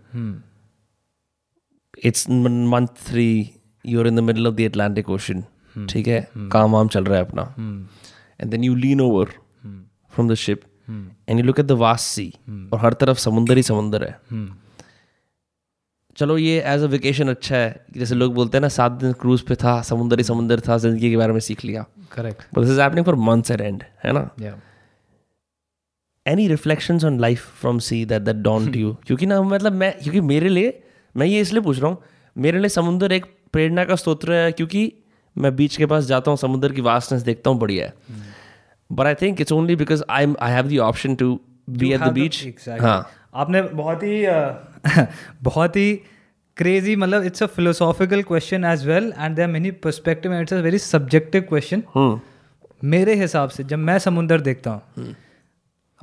it's 2.05 2.29
month 2.73 2.87
three 3.07 3.27
you're 3.85 4.07
in 4.07 4.15
the 4.15 4.19
middle 4.19 4.47
of 4.47 4.55
the 4.55 4.61
Atlantic 4.61 5.09
ocean 5.09 5.43
ठीक 5.89 6.07
है? 6.07 6.19
काम 6.51 6.71
वाम 6.71 6.87
चल 6.87 7.05
रहा 7.05 7.17
है 7.17 7.25
अपना। 7.25 7.43
And 8.41 8.51
then 8.51 8.63
you 8.63 8.75
lean 8.75 9.01
over 9.01 9.33
from 10.15 10.29
the 10.29 10.35
ship 10.41 10.61
and 10.89 11.39
you 11.39 11.45
look 11.45 11.59
at 11.59 11.65
the 11.65 11.71
vast 11.79 12.05
sea 12.07 12.27
और 12.73 12.79
हर 12.79 12.93
तरफ़ 12.95 13.17
समुंदर 13.19 13.57
ही 13.57 13.63
समुंदर 13.63 14.03
है। 14.03 14.19
चलो 16.17 16.37
ये 16.37 16.59
एज 16.65 16.81
अ 16.83 16.87
वेकेशन 16.87 17.29
अच्छा 17.29 17.55
है 17.55 17.85
जैसे 17.97 18.15
लोग 18.15 18.33
बोलते 18.33 18.57
हैं 18.57 18.61
ना 18.61 18.67
सात 18.73 18.91
दिन 18.99 19.13
क्रूज 19.21 19.41
पे 19.41 19.55
था 19.55 19.81
समुंदर 19.83 20.17
ही 20.17 20.23
समुंदर 20.23 20.59
था 20.67 20.77
ज़िंदगी 20.77 21.09
के 21.09 21.17
बारे 21.17 21.33
में 21.33 21.39
सीख 21.39 21.63
लिया। 21.65 21.85
Correct 22.11 22.43
but 22.53 22.61
this 22.61 22.71
is 22.71 22.81
happening 22.81 23.05
for 23.05 23.15
months 23.21 23.51
at 23.51 23.61
end 23.61 23.83
है 24.03 24.11
ना? 24.13 24.29
Any 26.25 26.47
reflections 26.47 27.03
on 27.05 27.19
life 27.19 27.47
from 27.61 27.79
sea 27.79 28.03
that 28.05 28.21
that 28.21 28.35
don't 28.43 28.75
you 28.75 28.93
क्योंकि 29.07 29.25
ना 29.25 29.41
मतलब 29.41 29.73
मैं 29.73 29.91
क्योंकि 29.99 30.21
मेरे 30.23 30.49
लिए 30.49 30.81
मैं 31.15 31.25
ये 31.27 31.41
इसलिए 31.41 31.61
पूछ 31.61 31.79
रहा 31.79 31.89
हूँ 31.89 31.97
मेरे 32.35 32.59
लिए 32.59 32.69
समुंदर 32.69 33.11
एक 33.11 33.25
प्रेरणा 33.53 33.83
का 33.85 33.95
स्तोत्र 33.95 34.33
है 34.33 34.51
क्योंकि 34.51 34.91
मैं 35.35 35.55
बीच 35.55 35.75
के 35.77 35.85
पास 35.85 36.03
जाता 36.05 36.31
हूँ 36.31 36.37
समुंदर 36.37 36.71
की 36.71 36.81
वास्टनेस 36.81 37.21
देखता 37.21 37.49
हूँ 37.49 37.59
बढ़िया 37.59 37.85
है। 37.85 37.93
But 38.91 39.05
I 39.05 39.15
think 39.15 39.41
it's 39.41 39.51
only 39.51 39.75
because 39.75 40.03
I 40.09 40.33
I 40.39 40.51
have 40.51 40.67
the 40.67 40.77
option 40.77 41.15
to 41.15 41.39
be 41.69 41.93
at 41.93 41.99
the 41.99 42.11
beach 42.11 42.69
हाँ 42.69 43.09
आपने 43.35 43.61
बहुत 43.61 44.03
ही 44.03 44.25
बहुत 45.43 45.75
ही 45.75 46.01
क्रेजी 46.57 46.95
मतलब 46.95 47.23
it's 47.23 47.43
a 47.43 47.45
philosophical 47.45 48.21
question 48.21 48.65
as 48.65 48.87
well 48.87 49.13
and 49.19 49.35
there 49.35 49.47
many 49.47 49.71
perspective 49.71 50.39
it's 50.39 50.53
a 50.53 50.57
very 50.57 50.77
subjective 50.77 51.41
question 51.41 51.83
मेरे 52.83 53.15
हिसाब 53.15 53.49
से 53.49 53.63
जब 53.63 53.77
मैं 53.77 53.99
समुंदर 53.99 54.41
देखता 54.41 54.71
हूँ 54.71 55.15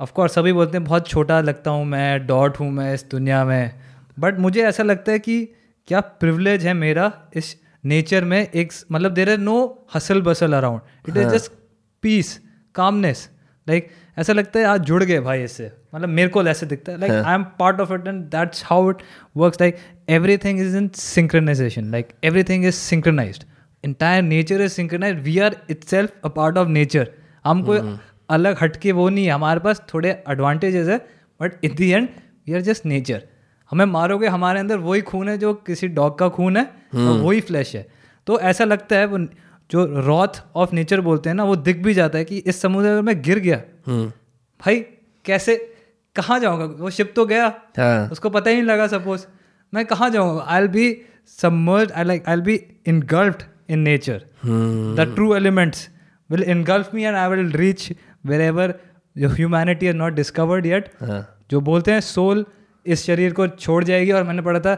ऑफकोर्स 0.01 0.33
सभी 0.33 0.53
बोलते 0.53 0.77
हैं 0.77 0.83
बहुत 0.83 1.07
छोटा 1.07 1.41
लगता 1.41 1.71
हूँ 1.71 1.85
मैं 1.85 2.27
डॉट 2.27 2.59
हूँ 2.59 2.71
मैं 2.71 2.93
इस 2.93 3.05
दुनिया 3.11 3.45
में. 3.45 3.71
बट 4.19 4.39
मुझे 4.39 4.63
ऐसा 4.63 4.83
लगता 4.83 5.11
है 5.11 5.19
कि 5.19 5.49
क्या 5.87 6.01
प्रिविलेज 6.01 6.65
है 6.65 6.73
मेरा 6.73 7.11
इस 7.35 7.61
नेचर 7.85 8.23
में 8.23 8.49
एक 8.51 8.71
मतलब 8.91 9.11
there 9.11 9.29
are 9.29 9.37
no 9.37 9.85
hustle 9.95 10.21
bustle 10.21 10.53
around 10.53 11.09
it 11.09 11.17
is 11.17 11.27
just 11.27 11.51
peace 12.01 12.41
calmness 12.75 13.29
like 13.67 13.89
ऐसा 14.17 14.33
लगता 14.33 14.59
है 14.59 14.65
आज 14.65 14.81
जुड़ 14.81 15.03
गए 15.03 15.19
भाई 15.19 15.43
इससे। 15.43 15.71
मतलब 15.95 16.09
मेरे 16.09 16.29
को 16.29 16.43
ऐसे 16.43 16.65
दिखता 16.65 16.91
है। 16.91 16.99
Like 16.99 17.11
I 17.13 17.35
am 17.35 17.43
part 17.59 17.79
of 17.81 17.93
it 17.93 18.07
and 18.07 18.23
that's 18.31 18.63
how 18.65 18.89
it 18.89 18.97
works 19.37 19.61
like 19.61 19.77
everything 20.37 20.59
is 20.59 20.77
in 20.77 20.87
synchronization 20.95 21.91
like 21.91 22.09
everything 22.43 22.65
is 22.65 22.75
synchronize 22.75 23.45
entire 23.83 24.23
nature 24.23 24.61
is 24.61 24.71
synchronize 24.71 25.19
we 25.23 25.37
are 25.39 25.55
itself 25.83 26.25
a 26.25 26.29
part 26.29 26.57
of 26.57 26.67
nature 26.69 27.11
हम 27.45 27.63
कोई 27.63 27.79
अलग 28.29 28.57
हटके 28.61 28.91
वो 28.91 29.07
नहीं 29.09 29.25
है। 29.25 29.31
हमारे 29.31 29.59
पास 29.59 29.81
थोड़े 29.93 30.09
एडवांटेजेस 30.29 30.87
है 30.87 30.97
but 31.39 31.65
in 31.65 31.75
the 31.75 31.89
end 31.89 32.07
we 32.47 32.53
are 32.53 32.61
just 32.61 32.85
nature 32.85 33.23
हमें 33.71 33.85
मारोगे 33.85 34.27
हमारे 34.27 34.59
अंदर 34.59 34.77
वही 34.79 35.01
खून 35.01 35.29
है 35.29 35.37
जो 35.37 35.53
किसी 35.67 35.87
डॉग 35.89 36.17
का 36.19 36.29
खून 36.29 36.57
है 36.57 36.63
और 36.63 37.19
वही 37.19 37.41
फ्लैश 37.41 37.75
है। 37.75 37.85
तो 38.27 38.39
ऐसा 38.41 38.63
लगता 38.63 38.95
है 38.95 39.05
वो 39.05 39.17
जो 39.69 39.85
रॉथ 40.05 40.41
ऑफ़ 40.55 40.73
नेचर 40.75 41.01
बोलते 41.01 41.29
हैं 41.29 41.35
ना 41.35 41.43
वो 41.43 41.55
दिख 41.57 41.77
भी 41.83 41.93
जाता 41.93 42.17
है 42.17 42.25
कि 42.25 42.37
इस 42.37 42.61
समुद्र 42.61 43.01
में 43.01 43.21
गिर 43.21 43.39
गया। 43.39 43.57
भाई 44.61 44.79
कैसे 45.25 45.55
कहाँ 46.15 46.39
जाऊँगा? 46.39 46.65
वो 46.65 46.89
शिप 46.89 47.13
तो 47.15 47.25
गया। 47.25 47.45
हाँ। 47.77 48.09
उसको 48.09 48.29
पता 48.29 48.49
ही 48.49 48.55
नहीं 48.55 48.65
लगा 48.65 48.87
सपोज़ 48.87 49.25
मैं 49.73 49.85
कहाँ 49.85 50.09
जाऊँगा? 50.09 50.43
I'll 50.61 50.67
be 50.67 50.87
I 51.43 52.03
like 52.03 52.27
I'll 52.33 52.41
be 52.41 52.55
engulfed 52.87 53.43
in 53.69 53.79
nature 53.79 54.25
the 54.45 55.11
true 55.15 55.35
elements 55.35 55.87
will 56.29 56.43
engulf 56.43 56.93
me 56.93 57.03
and 57.03 57.15
I 57.15 57.29
will 57.29 57.51
reach 57.51 57.91
wherever 58.41 58.73
humanity 59.15 59.87
is 59.87 59.95
not 59.95 60.13
discovered 60.13 60.65
yet 60.65 60.91
हाँ। 61.01 61.21
जो 61.51 61.61
बोलते 61.61 61.91
हैं 61.91 62.01
सोल 62.01 62.45
इस 62.85 63.05
शरीर 63.05 63.33
को 63.33 63.47
छोड़ 63.47 63.83
जाएगी। 63.83 64.11
और 64.11 64.23
मैंने 64.23 64.41
पढ़ा 64.41 64.59
था 64.59 64.75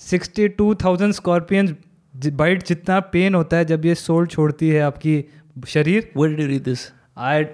sixty 0.00 0.48
two 0.48 0.74
thousand 0.74 1.12
scorpions 1.12 1.74
bite 2.24 2.66
जितना 2.66 3.00
पेन 3.00 3.34
होता 3.34 3.56
है 3.56 3.64
जब 3.64 3.84
ये 3.84 3.94
सोल 3.94 4.26
छोड़ती 4.26 4.68
है 4.68 4.80
आपकी 4.80 5.24
शरीर 5.68 6.12
Where 6.16 6.30
did 6.30 6.40
you 6.40 6.48
read 6.50 6.64
this? 6.68 6.80
आई 7.18 7.44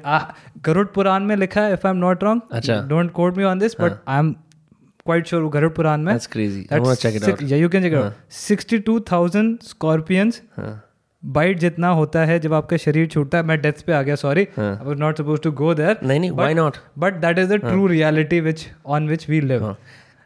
गरुड़ 0.65 0.87
पुराण 0.87 1.23
में 1.23 1.37
लिखा 1.37 1.61
है 1.61 1.73
if 1.73 1.87
I 1.87 1.91
am 1.91 1.97
not 1.97 2.25
wrong 2.25 2.43
अच्छा। 2.53 2.81
Don't 2.81 3.11
quote 3.11 3.37
me 3.37 3.45
on 3.45 3.59
this 3.59 3.81
but 3.81 3.93
I 4.09 4.19
am 4.19 4.33
quite 5.05 5.27
sure 5.27 5.49
Garuda 5.49 5.71
Purana 5.73 6.01
में 6.01 6.13
That's 6.15 6.33
crazy. 6.33 6.63
I 6.73 6.81
want 6.81 6.99
to 6.99 7.07
check 7.07 7.23
it 7.23 7.29
out. 7.29 7.43
या 7.43 7.57
you 7.57 7.69
can 7.69 7.83
check 7.83 7.95
out 7.95 8.13
sixty 8.31 8.79
two 8.79 9.01
thousand 9.01 9.59
scorpions 9.61 10.43
bite 11.25 11.59
जितना 11.59 11.89
होता 11.89 12.25
है 12.25 12.39
जब 12.41 12.53
आपका 12.53 12.77
शरीर 12.77 13.07
छूटता 13.07 13.39
है 13.39 13.45
मैं 13.45 13.61
डेथ 13.61 13.73
पे 13.87 13.93
आ 13.93 14.03
गया 14.03 14.15
sorry 14.15 14.43
I 14.43 14.85
was 14.85 14.99
not 14.99 15.19
suppose 15.19 15.41
to 15.41 15.53
go 15.53 15.75
there 15.75 15.97
नहीं 16.03 16.21
नहीं 16.21 16.31
why 16.31 16.55
not? 16.59 16.77
But 16.99 17.15
that 17.15 17.39
is 17.39 17.49
the 17.49 17.55
true 17.55 17.87
reality 17.87 18.41
which 18.41 18.69
on 18.87 19.09
which 19.09 19.29
we 19.29 19.41
live. 19.41 19.77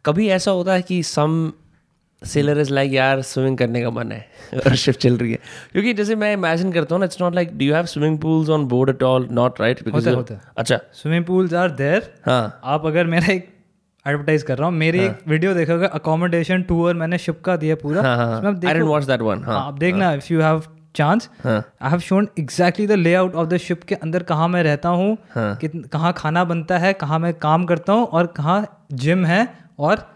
कभी 0.05 0.29
ऐसा 0.29 0.51
होता 0.51 0.73
है 0.73 0.83
कि 0.83 1.03
सम 1.03 1.53
सेलर 2.27 2.59
इज़ 2.61 2.73
लाइक 2.75 2.93
यार 2.93 3.21
स्विमिंग 3.23 3.57
करने 3.59 3.83
का 3.83 3.91
मन 3.91 4.13
है 4.13 4.61
और 4.67 4.75
शिफ्ट 4.77 5.01
चल 5.01 5.17
रही 5.17 5.33
है 5.33 5.39
क्योंकि 5.73 5.93
जैसे 5.95 6.17
मैं 6.17 6.33
इमेजिन 6.33 6.73
करता 6.73 6.95
हूँ 6.95 7.01
ना 7.01 7.05
it's 7.05 7.21
not 7.21 7.35
like 7.35 7.57
do 7.59 7.65
you 7.65 7.75
have 7.75 7.87
swimming 7.87 8.19
pools 8.19 8.49
on 8.51 8.65
board 8.69 8.91
at 8.91 9.03
all 9.03 9.29
not 9.33 9.61
right 9.61 9.83
होता 9.87 10.11
है, 10.11 10.15
होता 10.17 10.35
है। 10.35 10.41
अच्छा 10.59 10.81
स्विमिंग 10.93 11.25
पूल्स 11.25 11.55
आर 11.55 11.71
देयर 11.83 12.13
हाँ 12.27 12.61
आप 12.65 12.87
अगर 12.87 13.07
मेरा 13.07 13.33
एक 13.33 13.49
एडवर्टाइज 14.07 14.43
कर 14.43 14.59
रहा 14.59 14.69
हूँ 14.69 14.77
मेरी 14.77 14.99
हाँ. 14.99 15.09
एक 15.09 15.29
वीडियो 15.29 15.55
देखोगे 15.55 15.87
अकोमोडेशन 15.87 16.63
टूर 16.63 16.95
मैंने 16.95 17.19
शिप 17.19 17.41
का 17.45 17.57
दिया 17.57 17.75
पूरा। 17.77 18.03
हाँ 18.03 18.17
हाँ 18.17 18.37
आप 18.47 18.55
देखो- 18.55 18.89
वॉच 18.89 19.05
दैट 19.05 19.23
हाँ, 19.23 19.37
हाँ 19.47 19.67
आप 19.67 19.79
देखना 19.79 20.13
इफ़ 20.13 20.33
यू 20.33 20.41
हैव 20.41 20.63
चांस 20.97 21.29
हाँ. 21.45 21.57
I 21.83 21.91
have 21.91 22.01
shown 22.01 22.29
exactly 22.39 22.87
the 22.87 22.93
layout 22.93 23.35
of 23.35 23.49
the 23.49 23.57
ship 23.57 23.83
के 23.85 23.95
अंदर 23.95 24.23
कहाँ 24.23 24.49
मैं 24.49 24.63
रहता 24.63 24.89
हूँ 24.89 25.17
हाँ। 25.35 25.59
कहाँ 25.65 26.13
खाना 26.17 26.45
बनता 26.45 26.79
है 26.79 26.93
कहाँ 26.93 27.19
मैं 27.19 27.33
काम 27.39 27.65
करता 27.65 27.93
हूँ 27.93 28.07
और 28.07 28.27
कहाँ 28.37 28.87
जिम 28.93 29.25
है 29.25 29.47
और 29.79 30.07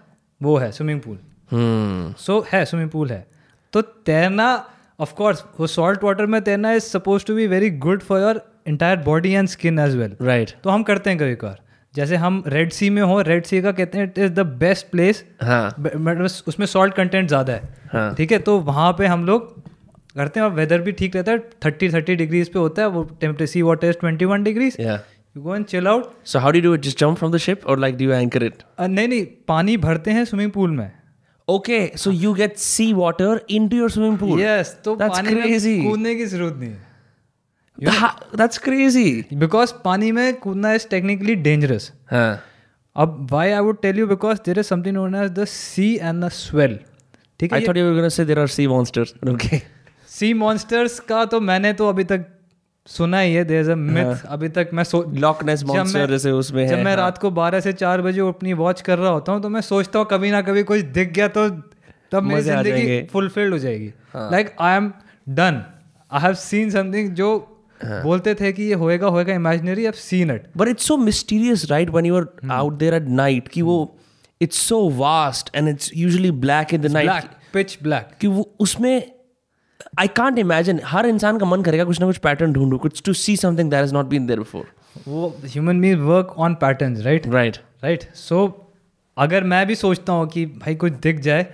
वो 0.40 0.56
है 0.56 0.70
स्विमिंग 0.72 1.00
पूल 1.00 1.18
सो 1.52 2.44
है 2.52 2.64
स्विमिंग 2.64 2.90
पूल 2.90 3.10
है। 3.10 3.26
तो 3.72 3.82
तैरना 3.82 4.52
ऑफ़ 5.00 5.14
कोर्स 5.14 5.44
वो 5.60 5.66
सॉल्ट 5.68 6.04
वाटर 6.04 6.26
में 6.26 6.40
तैरना 6.42 6.72
is 6.72 6.84
suppose 6.84 7.26
to 7.26 7.34
be 7.34 7.46
very 7.46 7.70
good 7.86 8.02
for 8.02 8.20
your 8.20 8.42
entire 8.68 8.96
body 9.04 9.32
and 9.32 9.48
skin 9.48 9.78
as 9.78 9.96
well 9.96 10.16
right 10.22 10.50
तो 10.64 10.70
हम 10.70 10.82
करते 10.82 11.10
हैं 11.10 11.18
कभी 11.18 11.34
कभार। 11.34 11.58
जैसे 11.94 12.16
हम 12.16 12.42
रेड 12.46 12.72
सी 12.72 12.90
में 12.90 13.02
हो 13.02 13.20
रेड 13.22 13.44
सी 13.46 13.60
का 13.62 13.72
कहते 13.72 13.98
हैं 13.98 14.04
it 14.04 14.18
is 14.18 14.32
the 14.32 14.40
best 14.58 14.86
place 14.90 15.24
हाँ। 15.42 15.74
मतलब 15.78 16.28
उसमें 16.48 16.66
सॉल्ट 16.66 16.94
कंटेंट 16.94 17.28
ज़्यादा 17.28 17.52
है। 17.52 17.74
हाँ। 17.92 18.14
ठीक 18.14 18.32
है 18.32 18.38
तो 18.38 18.58
वहाँ 18.68 18.92
पे 18.98 19.06
हम 19.06 19.24
लोग 19.26 19.48
करते 20.16 20.40
हैं 20.40 20.46
और 20.46 20.52
वेदर 20.52 20.80
भी 20.82 20.92
ठीक 20.92 21.16
रहता 21.16 21.32
है 21.32 21.38
थर्टी 21.64 21.88
थर्टी 21.92 22.16
डिग्रीज 22.16 22.52
पे 22.52 22.58
होता 22.58 22.82
है 22.82 22.88
वो 22.88 23.02
temperature 23.20 23.46
sea 23.46 23.62
water 23.62 23.88
is 23.88 23.96
twenty 24.00 24.24
one 24.24 24.42
degrees 24.42 24.76
you 24.80 25.42
go 25.42 25.56
and 25.56 25.64
chill 25.66 25.88
out 25.88 26.12
how 26.36 26.52
do 26.52 26.60
you 26.60 26.64
do 26.64 26.76
it? 26.76 26.86
Just 26.86 27.02
jump 27.02 27.18
from 27.18 27.34
the 27.34 27.42
ship 27.44 27.68
or 27.68 27.76
like 27.78 27.98
do 27.98 28.08
you 28.08 28.14
anchor 28.14 28.42
it? 28.46 28.64
नहीं 28.80 29.08
नहीं 29.08 29.26
पानी 29.48 29.76
भरते 29.78 30.10
हैं 30.10 30.24
swimming 30.24 30.50
pool 30.52 30.70
में। 30.70 30.90
Okay 31.50 31.80
so 31.96 32.10
you 32.12 32.32
get 32.34 32.56
sea 32.58 32.92
water 32.92 33.40
into 33.68 33.76
your 33.76 33.90
swimming 33.90 34.18
pool 34.18 34.42
तो 34.84 34.96
कूदने 35.82 36.14
की 36.14 36.24
ज़रूरत 36.26 36.56
नहीं 36.56 36.74
दैट्स 38.36 38.58
क्रेजी 38.58 39.10
बिकॉज़ 39.34 39.72
पानी 39.84 40.12
में 40.12 40.34
कूदना 40.38 40.72
इज़ 40.72 40.86
टेक्निकली 40.88 41.34
डेंजरस 41.44 41.92
अब 42.96 43.26
why 43.30 43.50
I 43.50 43.60
would 43.60 43.80
tell 43.82 43.98
you 43.98 44.06
because 44.06 44.38
there 44.46 44.58
is 44.58 44.66
something 44.66 44.94
known 44.94 45.14
as 45.14 45.30
the 45.32 45.44
sea 45.48 45.94
and 45.96 46.24
the 46.24 46.28
swell 46.34 46.78
ठीक 47.40 47.52
है 47.52 47.58
आई 47.58 47.64
सी 50.10 50.32
मॉन्स्टर्स 50.36 50.98
का 51.08 51.24
तो 51.24 51.40
मैंने 51.42 51.72
तो 51.72 51.88
अभी 51.88 52.04
तक 52.04 52.26
सुना 52.90 53.18
ही 53.20 53.34
है 53.34 53.44
देर 53.44 53.60
इज़ 53.60 53.70
अ 53.70 53.74
मिथ 53.74 54.24
अभी 54.26 54.48
तक 54.48 54.70
मैं 54.72 54.84
सो 54.84 55.02
Loch 55.16 55.42
Ness 55.44 55.62
जब 55.62 55.66
monster 55.66 55.96
मैं- 55.96 56.08
जैसे 56.10 56.30
उसमें 56.30 56.68
जब 56.68 56.74
है 56.74 56.84
मैं 56.84 56.90
हाँ। 56.90 56.96
रात 56.96 57.18
को 57.18 57.30
बारह 57.30 57.60
से 57.60 57.72
चार 57.72 58.02
बजे 58.02 58.20
अपनी 58.20 58.52
वॉच 58.52 58.80
कर 58.80 58.98
रहा 58.98 59.10
होता 59.10 59.32
हूँ 59.32 59.42
तो 59.42 59.48
मैं 59.48 59.60
सोचता 59.60 59.98
हूँ 59.98 60.06
कभी 60.10 60.30
ना 60.30 60.42
कभी 60.42 60.62
कुछ 60.62 60.80
दिख 60.80 61.12
गया 61.12 61.28
तो 61.28 61.48
तब 62.12 62.22
मेरी 62.22 62.42
ज़िंदगी 62.42 63.02
फुलफिल्ड 63.12 63.52
हो 63.52 63.58
जाएगी। 63.58 63.92
Like 64.16 64.54
I 64.60 64.76
am 64.76 64.92
done 65.28 65.62
I 66.12 66.20
have 66.20 66.34
seen 66.34 66.70
something 66.70 67.10
जो 67.14 67.28
हाँ। 67.84 68.02
बोलते 68.02 68.34
थे 68.34 68.52
कि 68.52 68.62
ये 68.62 68.74
होएगा 68.74 69.06
होएगा 69.06 69.34
imaginary 69.34 69.86
I 69.86 69.92
seen 69.94 70.30
it 70.30 70.42
but 70.58 70.72
it's 70.72 70.90
so 70.90 70.98
mysterious 71.04 71.64
right 71.70 71.94
when 71.96 72.10
you're 72.10 72.26
out 72.58 72.78
there 72.82 72.98
at 73.00 73.08
night 73.20 73.48
कि 73.48 73.62
वो 73.62 73.78
it's 74.44 74.60
so 74.72 74.80
vast 74.98 75.54
and 75.54 75.72
it's 75.74 75.92
usually 76.02 76.34
black 76.44 76.74
in 76.78 76.82
the 76.86 76.92
night 76.96 77.08
black 77.08 77.24
pitch 77.52 77.78
black 77.82 78.08
कि 78.20 78.26
वो 78.26 78.50
उसमें 78.60 79.12
आई 80.00 80.08
कांट 80.16 80.38
इमेजिन 80.38 80.80
हर 80.86 81.06
इंसान 81.06 81.38
का 81.38 81.46
मन 81.46 81.62
करेगा 81.62 81.84
कुछ 81.84 82.00
ना 82.00 82.06
कुछ 82.06 82.18
पैटर्न 82.18 82.52
ढूंढो 82.52 82.78
कुछ 82.78 83.02
to 83.06 83.12
see 83.12 83.36
something 83.36 83.70
that 83.70 83.80
has 83.80 83.94
not 83.94 84.06
been 84.06 84.26
there 84.26 84.38
before 84.38 84.66
वो 85.08 85.28
human 85.44 85.80
being 85.80 86.00
work 86.06 86.34
on 86.38 86.54
patterns 86.54 87.04
right 87.04 87.26
right 87.28 87.56
right 87.82 88.04
so 88.14 88.46
अगर 89.16 89.44
मैं 89.44 89.66
भी 89.66 89.74
सोचता 89.74 90.12
हूँ 90.12 90.26
कि 90.28 90.44
भाई 90.46 90.74
कुछ 90.74 90.92
दिख 91.02 91.18
जाए 91.20 91.46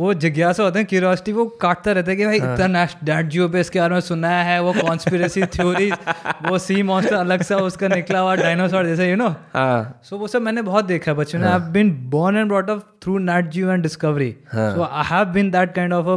वो 0.00 0.12
जिज्ञासा 0.14 0.62
होता 0.62 0.78
है 0.78 0.84
क्यूरियोसिटी 0.84 1.32
वो 1.32 1.44
काटता 1.62 1.92
रहता 1.92 2.10
है 2.10 2.16
कि 2.16 2.26
भाई 2.26 2.36
इतना 2.36 2.86
डैट 3.04 3.26
जियो 3.26 3.48
पे 3.48 3.60
इसके 3.60 3.80
बारे 3.80 3.94
में 3.94 4.00
सुना 4.00 4.28
है 4.42 4.60
वो 4.62 4.72
कॉन्स्पिरसी 4.72 5.42
थ्योरी 5.56 5.90
वो 6.46 6.58
सी 6.58 6.82
मॉन्स्टर 6.82 7.14
अलग 7.16 7.42
सा 7.42 7.56
उसका 7.64 7.88
निकला 7.88 8.20
हुआ 8.20 8.34
डायनासोर 8.36 8.86
जैसे 8.86 9.10
यू 9.10 9.16
नो 9.16 9.28
हाँ। 9.54 10.00
सो 10.04 10.18
वो 10.18 10.26
सब 10.26 10.42
मैंने 10.42 10.62
बहुत 10.62 10.84
देखा 10.84 11.10
है 11.10 11.16
बच्चों 11.16 11.38
ने। 11.38 11.46
I 11.46 11.58
been 11.72 11.90
born 12.10 12.36
and 12.36 12.48
brought 12.48 12.70
up 12.70 12.84
through 13.02 13.18
Nat 13.18 13.50
Geo 13.50 13.72
and 13.72 13.82
Discovery 13.82 14.34
so 14.54 14.82
I 14.82 15.04
have 15.06 15.24
been 15.32 15.50
that 15.50 15.74
kind 15.74 15.92
of 15.92 16.06
a 16.06 16.16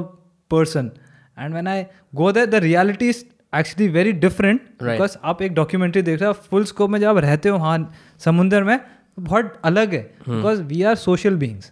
person 0.51 0.91
and 1.37 1.51
when 1.51 1.67
I 1.67 1.83
go 2.15 2.31
that 2.31 2.49
the 2.49 2.55
reality 2.63 3.09
is 3.09 3.23
actually 3.53 3.87
very 3.89 4.11
different 4.11 4.61
because 4.83 5.17
आप 5.23 5.41
एक 5.41 5.53
documentary 5.53 6.01
देख 6.01 6.19
रहे 6.19 6.27
हो 6.27 6.33
full 6.49 6.65
scope 6.65 6.89
में 6.89 6.99
जब 6.99 7.07
आप 7.07 7.17
रहते 7.17 7.49
हो 7.49 7.57
वहाँ 7.57 7.93
समुंदर 8.19 8.63
में 8.63 8.77
तो 8.79 9.21
बहुत 9.21 9.61
अलग 9.63 9.93
है 9.93 10.01
because 10.29 10.61
we 10.63 10.81
are 10.83 10.95
social 10.95 11.35
beings 11.35 11.71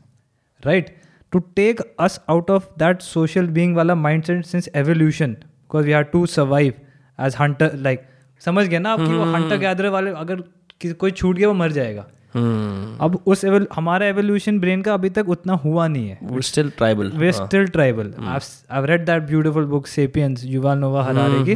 right 0.65 0.95
to 1.31 1.39
take 1.39 1.81
us 1.99 2.19
out 2.29 2.51
of 2.51 2.67
that 2.79 3.01
social 3.01 3.47
being 3.47 3.75
वाला 3.75 3.95
mindset 4.23 4.45
since 4.45 4.69
evolution 4.75 5.31
because 5.31 5.85
we 5.85 5.91
are 5.91 6.03
to 6.03 6.25
survive 6.25 6.73
as 7.19 7.35
hunter 7.39 7.75
like 7.75 8.07
समझ 8.41 8.67
गए 8.67 8.79
ना 8.79 8.91
आपकी 8.91 9.13
वो 9.13 9.23
हंटर 9.33 9.57
गैदर 9.57 9.87
वाले 9.87 10.11
अगर 10.11 10.35
किसी 10.81 10.93
कोई 10.93 11.11
छूट 11.11 11.35
गया 11.35 11.47
वो 11.47 11.53
मर 11.53 11.71
जाएगा। 11.71 12.07
अब 12.35 13.19
उस 13.25 13.43
एवल 13.43 13.67
हमारा 13.75 14.05
एवोल्यूशन 14.05 14.59
ब्रेन 14.59 14.81
का 14.81 14.93
अभी 14.93 15.09
तक 15.09 15.29
उतना 15.29 15.53
हुआ 15.53 15.87
नहीं 15.87 16.09
है। 16.09 16.19
We're 16.23 16.47
still 16.49 16.69
tribal 16.81 17.11
we 17.19 17.31
still 17.31 17.67
tribal 17.67 18.13
I 18.19 18.85
read 18.87 19.05
that 19.05 19.23
beautiful 19.23 19.65
book 19.65 19.87
Sapiens 19.87 20.45
Yuval 20.45 20.77
Noah 20.77 21.03
Harari 21.03 21.43
की 21.49 21.55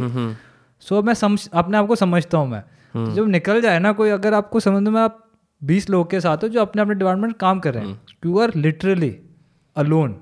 सो 0.80 1.02
मैं 1.02 1.14
समझ 1.14 1.48
अपने 1.52 1.78
आप 1.78 1.86
को 1.86 1.96
समझता 1.96 2.38
हूँ 2.38 2.48
मैं। 2.48 2.60
तो 2.94 3.12
जब 3.14 3.28
निकल 3.28 3.60
जाए 3.60 3.78
ना 3.78 3.92
कोई 3.92 4.10
अगर 4.10 4.34
आपको 4.34 4.60
समझ 4.60 4.88
में 4.88 5.00
आप 5.00 5.22
बीस 5.62 5.90
लोग 5.90 6.10
के 6.10 6.20
साथ 6.20 6.36
हो 6.42 6.48
जो 6.48 6.60
अपने 6.60 6.82
अपने 6.82 6.94
डिपार्टमेंट 6.94 7.36
काम 7.36 7.60
कर 7.60 7.74
रहे 7.74 7.88
हैं। 7.88 8.00
You 8.26 8.38
are 8.38 8.52
literally 8.56 9.16
alone 9.76 10.16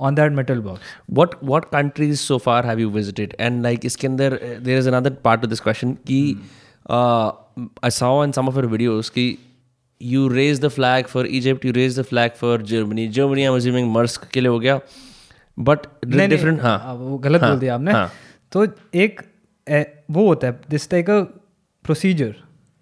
on 0.00 0.14
that 0.14 0.32
metal 0.32 0.60
box 0.60 0.80
what 1.18 1.34
what 1.50 1.64
countries 1.74 2.20
so 2.20 2.38
far 2.38 2.62
have 2.66 2.80
you 2.84 2.90
visited? 2.96 3.36
And 3.40 3.62
like 3.66 3.84
इसके 3.84 4.06
अंदर 4.06 4.38
uh, 4.38 4.64
there 4.66 4.78
is 4.82 4.86
another 4.86 5.12
part 5.28 5.44
to 5.44 5.50
this 5.54 5.60
question 5.60 5.94
कि 6.10 6.20
uh, 6.90 7.30
I 7.82 7.90
saw 8.00 8.12
in 8.22 8.34
some 8.38 8.50
of 8.52 8.60
your 8.60 8.70
videos 8.76 9.10
कि 10.00 10.14
you 10.14 10.28
raise 10.32 10.62
the 10.64 10.70
flag 10.78 11.08
for 11.14 11.26
Egypt 11.38 11.64
you 11.64 11.74
raise 11.76 11.98
the 12.00 12.06
flag 12.10 12.36
for 12.42 12.56
Germany. 12.72 13.08
Germany 13.18 13.46
I'm 13.48 13.58
assuming 13.60 13.92
Maersk 13.96 14.26
के 14.32 14.40
लिए 14.40 14.48
हो 14.48 14.58
गया। 14.58 14.80
But 15.58 15.86
different 16.06 16.62
हाँ। 16.62 16.94
वो 16.94 17.18
गलत 17.18 17.40
बोल 17.40 17.58
दिया 17.58 17.74
आपने। 17.74 17.92
हाँ। 17.92 18.10
तो 18.52 18.66
एक 18.94 19.20
ए, 19.70 20.04
वो 20.10 20.26
होता 20.26 20.46
है 20.46 20.60
दिस 20.70 20.90
टाइप 20.90 21.06
का 21.06 21.20
प्रोसीजर 21.84 22.32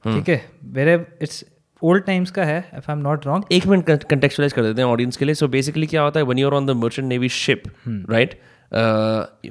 ठीक 0.04 0.28
है? 0.28 0.50
मेरे 0.64 0.94
इट्स 1.22 1.44
ओल्ड 1.82 2.04
टाइम्स 2.04 2.30
का 2.30 2.44
है 2.44 2.58
if 2.58 2.90
I 2.90 2.96
am 2.96 3.02
not 3.02 3.26
wrong 3.26 3.44
एक 3.52 3.66
मिनट 3.66 4.04
कंटेक्चुअलाइज 4.04 4.52
कर 4.52 4.62
देते 4.62 4.82
हैं 4.82 4.88
ऑडियंस 4.88 5.16
के 5.16 5.24
लिए। 5.24 5.34
सो 5.34 5.48
बेसिकली 5.48 5.86
क्या 5.86 6.02
होता 6.02 6.20
है 6.20 6.26
when 6.26 6.38
you 6.38 6.46
are 6.46 6.54
on 6.54 6.66
the 6.66 6.70
merchant 6.70 7.08
navy 7.08 7.28
ship 7.28 7.62
right 7.88 8.38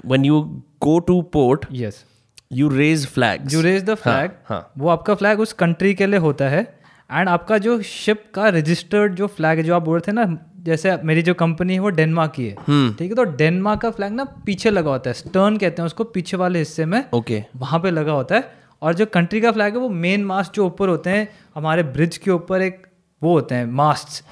when 0.06 0.26
you 0.26 0.42
go 0.82 1.00
to 1.00 1.22
port 1.22 1.66
yes 1.72 2.04
you 2.52 2.70
raise 2.70 3.08
flags 3.08 3.54
you 3.54 3.62
raise 3.62 3.84
the 3.84 3.96
flag 3.96 4.32
हाँ 4.46 4.72
वो 4.78 4.90
आपका 4.90 5.16
फ्लैग 5.16 5.40
उस 5.40 5.54
कंट्री 5.54 5.94
के 5.94 6.06
लिए 6.06 6.20
होता 6.20 6.50
है 6.50 6.75
एंड 7.10 7.30
आपका 7.30 7.58
जो 7.58 7.82
शिप 7.82 8.24
का 8.34 8.50
रजिस्टर्ड 8.50 9.16
जो 9.16 9.28
फ्लैग 9.28 9.58
है 9.58 9.64
जो 9.64 9.76
आप 9.76 9.82
बोल 9.82 9.98
रहे 9.98 10.08
थे 10.08 10.16
ना 10.16 10.26
जैसे 10.60 10.96
मेरी 11.04 11.22
जो 11.22 11.34
कंपनी 11.34 11.74
है 11.74 11.80
वो 11.80 11.90
डेनमार्क 11.90 12.32
की 12.32 12.46
है। 12.46 12.56
ठीक 12.98 13.10
है 13.10 13.16
तो 13.16 13.24
डेनमार्क 13.24 13.82
का 13.82 13.90
फ्लैग 13.92 14.14
ना 14.14 14.24
पीछे 14.46 14.70
लगा 14.70 14.90
होता 14.90 15.10
है 15.10 15.14
स्टर्न 15.14 15.58
कहते 15.58 15.82
हैं 15.82 15.86
उसको 15.86 16.04
पीछे 16.04 16.38
वाले 16.38 16.60
हिस्से 16.60 16.86
में। 16.86 17.04
Okay 17.14 17.40
okay. 17.40 17.60
वहाँ 17.60 17.80
पे 17.80 17.92
लगा 17.92 18.12
होता 18.12 18.36
है। 18.36 18.52
और 18.82 18.94
जो 18.94 19.06
कंट्री 19.06 19.42
का 19.42 19.52
फ्लैग 19.52 19.74
है 19.74 19.80
वो 19.80 19.90
मेन 19.90 20.26
मास्ट 20.26 20.56
जो 20.56 20.66
ऊपर 20.66 20.90
होते 20.90 21.10
हैं 21.10 21.28
हमारे 21.56 21.84
ब्रिज 21.84 22.18
के 22.18 22.32
ऊपर 22.32 22.62
एक 22.62 22.88
वो 23.22 23.34
होते 23.34 23.56
हैं 23.56 23.66
मास्ट 23.66 24.24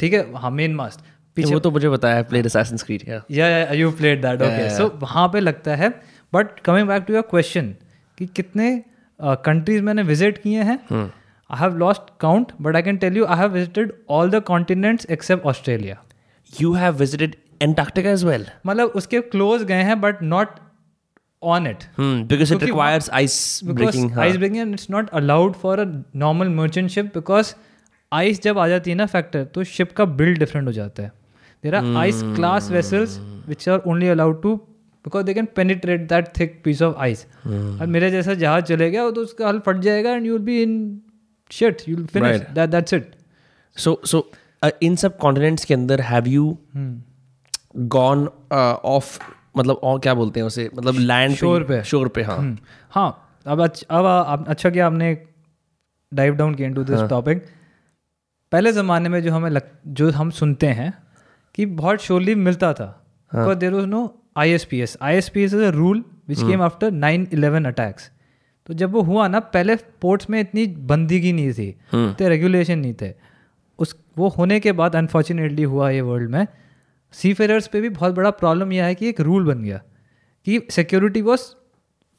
ठीक 0.00 0.12
है 0.12 0.32
हाँ 0.34 0.50
मेन 0.50 0.74
मास्ट 0.74 1.00
पीछे 1.36 1.54
वो 1.54 1.60
तो 1.60 1.70
मुझे 1.70 1.88
बताया 1.88 2.22
प्लेड 2.22 2.46
yeah 2.46 3.30
या 3.30 3.72
you 3.72 3.90
played 3.90 4.22
that 4.22 4.42
okay 4.42 4.68
so 4.76 4.86
वहाँ 4.98 5.28
पे 5.28 5.40
लगता 5.40 5.74
है 5.74 5.88
but 6.34 6.60
coming 6.60 6.88
back 6.88 7.02
to 7.02 7.14
your 7.14 7.22
question 7.22 7.74
कि 8.18 8.26
कितने 8.26 8.84
कंट्रीज़ 9.20 9.82
मैंने 9.82 10.02
विज़िट 10.02 10.38
किए 10.38 10.62
हैं? 10.62 10.78
I 11.50 11.60
have 11.60 11.76
lost 11.76 12.02
count 12.20 12.52
but 12.60 12.76
I 12.76 12.82
can 12.82 12.96
tell 12.96 13.16
you 13.16 13.24
I 13.24 13.38
have 13.38 13.50
visited 13.50 13.92
all 14.10 14.30
the 14.30 14.42
continents 14.42 15.06
except 15.10 15.46
Australia 15.46 16.02
you 16.60 16.74
have 16.74 16.96
visited 16.98 17.36
Antarctica 17.60 18.12
as 18.16 18.24
well? 18.24 18.40
मतलब 18.66 18.86
उसके 18.86 19.20
close 19.20 19.62
गए 19.62 19.82
हैं 19.82 20.00
but 20.00 20.22
not 20.22 20.48
on 21.42 21.66
it 21.66 21.76
hmm, 21.76 22.32
because 22.32 22.52
it 22.52 22.58
क्योंकि 22.58 22.66
requires 22.66 23.04
ice 23.04 23.64
breaking 23.64 23.96
because 23.96 24.18
ice 24.18 24.36
breaking 24.36 24.56
and 24.56 24.72
it's 24.72 24.90
not 24.90 25.10
allowed 25.10 25.52
for 25.52 25.78
a 25.78 26.02
normal 26.16 26.48
merchant 26.48 26.90
ship 26.90 27.04
because 27.04 27.54
ice 28.12 28.42
जब 28.42 28.58
आ 28.58 28.68
जाती 28.68 28.90
है 28.90 28.96
ना 28.96 29.06
फैक्टर 29.06 29.44
तो 29.44 29.64
शिप 29.64 29.92
का 29.92 30.04
बिल्ड 30.04 30.38
डिफरेंट 30.38 30.66
हो 30.66 30.72
जाता 30.72 31.02
है। 31.02 31.12
There 31.62 31.74
are 31.74 31.96
ice 31.96 32.22
class 32.22 32.70
vessels 32.70 33.18
which 33.48 33.68
are 33.68 33.78
only 33.86 34.08
allowed 34.08 34.42
to 34.42 34.56
because 34.56 35.26
they 35.26 35.34
can 35.34 35.48
penetrate 35.56 36.08
that 36.08 36.26
thick 36.38 36.60
piece 36.64 36.82
of 36.82 36.96
ice 36.96 37.26
और 37.46 37.86
मेरे 37.86 38.10
जैसा 38.10 38.34
जहाज़ 38.34 38.64
चले 38.64 38.90
गया 38.90 39.10
तो 39.10 39.20
उसका 39.20 39.48
हल 39.48 39.58
फट 39.58 39.76
जाएगा 39.76 40.10
and 40.10 40.26
you 40.26 40.32
will 40.32 40.42
be 40.42 40.62
in 40.62 41.02
you 41.88 41.96
will 41.96 42.06
finish 42.06 42.36
Right. 42.36 42.54
That 42.54 42.70
that's 42.70 42.92
it 42.94 43.10
so 43.76 43.94
so 44.06 44.20
uh, 44.64 44.70
इन 44.82 44.96
सब 44.96 45.16
कॉन्टिनेंट्स 45.18 45.64
के 45.64 45.74
अंदर 45.74 46.00
हैव 46.00 46.26
यू 46.28 46.58
गॉन 47.76 48.26
ऑफ़ 48.84 49.18
मतलब 49.56 49.76
और 49.76 49.98
क्या 50.00 50.14
बोलते 50.14 50.40
हैं 50.40 50.46
उसे? 50.46 50.70
मतलब 50.74 50.94
लैंड 50.94 51.36
Shore 51.36 51.62
पे। 51.68 51.82
शोर 51.84 52.08
पे। 52.08 52.22
हाँ। 52.22 52.58
हाँ 52.90 53.40
अब 53.46 53.60
अच्छ, 53.60 53.82
अब 53.82 54.44
अच्छा 54.48 54.70
किया 54.70 54.86
आपने 54.86 55.26
डाइव 56.14 56.34
डाउन 56.34 56.54
किया 56.54 56.68
टू 56.68 56.84
दिस 56.84 57.00
टॉपिक 57.00 57.44
पहले 58.52 58.72
ज़माने 58.72 59.08
में 59.08 59.22
जो 59.22 59.32
हमें 59.32 59.50
लग, 59.50 59.62
जो 59.86 60.10
हम 60.10 60.30
सुनते 60.30 60.66
हैं 60.66 60.92
कि 61.54 61.66
बहुत 61.66 62.02
शोरली 62.02 62.34
मिलता 62.34 62.72
था। 62.72 62.86
Because 63.34 63.58
there 63.58 63.72
was 63.72 63.86
no 63.86 64.22
I 64.36 64.50
S 64.50 64.64
P 64.64 64.80
S 64.80 64.96
I 65.02 65.16
S 65.16 65.28
P 65.28 65.42
S 65.42 65.54
is 65.54 65.62
a 65.62 65.68
rule 65.68 66.04
which 66.28 66.42
came 66.42 66.62
after 66.62 66.90
nine 66.90 67.26
eleven 67.32 67.64
attacks 67.64 68.10
तो 68.70 68.74
जब 68.74 68.90
वो 68.92 69.00
हुआ 69.02 69.26
ना 69.28 69.38
पहले 69.54 69.74
पोर्ट्स 70.00 70.28
में 70.30 70.38
इतनी 70.40 70.66
बंदगी 70.90 71.32
नहीं 71.32 71.52
थी 71.52 71.68
इतने 71.68 72.28
रेगुलेशन 72.28 72.78
नहीं 72.78 72.94
थे। 72.94 73.12
उस 73.78 73.94
वो 74.18 74.28
होने 74.28 74.58
के 74.60 74.72
बाद 74.72 74.96
अनफॉर्चुनेटली 74.96 75.62
हुआ 75.62 75.88
ये 75.90 76.00
वर्ल्ड 76.00 76.30
में। 76.30 76.46
सी 77.14 77.32
फेयरर्स 77.34 77.66
पे 77.68 77.80
भी 77.80 77.88
बहुत 77.88 78.14
बड़ा 78.14 78.30
प्रॉब्लम 78.32 78.72
यह 78.72 78.84
है 78.84 78.94
कि 78.94 79.08
एक 79.08 79.20
रूल 79.20 79.46
बन 79.46 79.62
गया 79.62 79.80
कि 80.46 80.60
security 80.70 81.22
was 81.22 81.40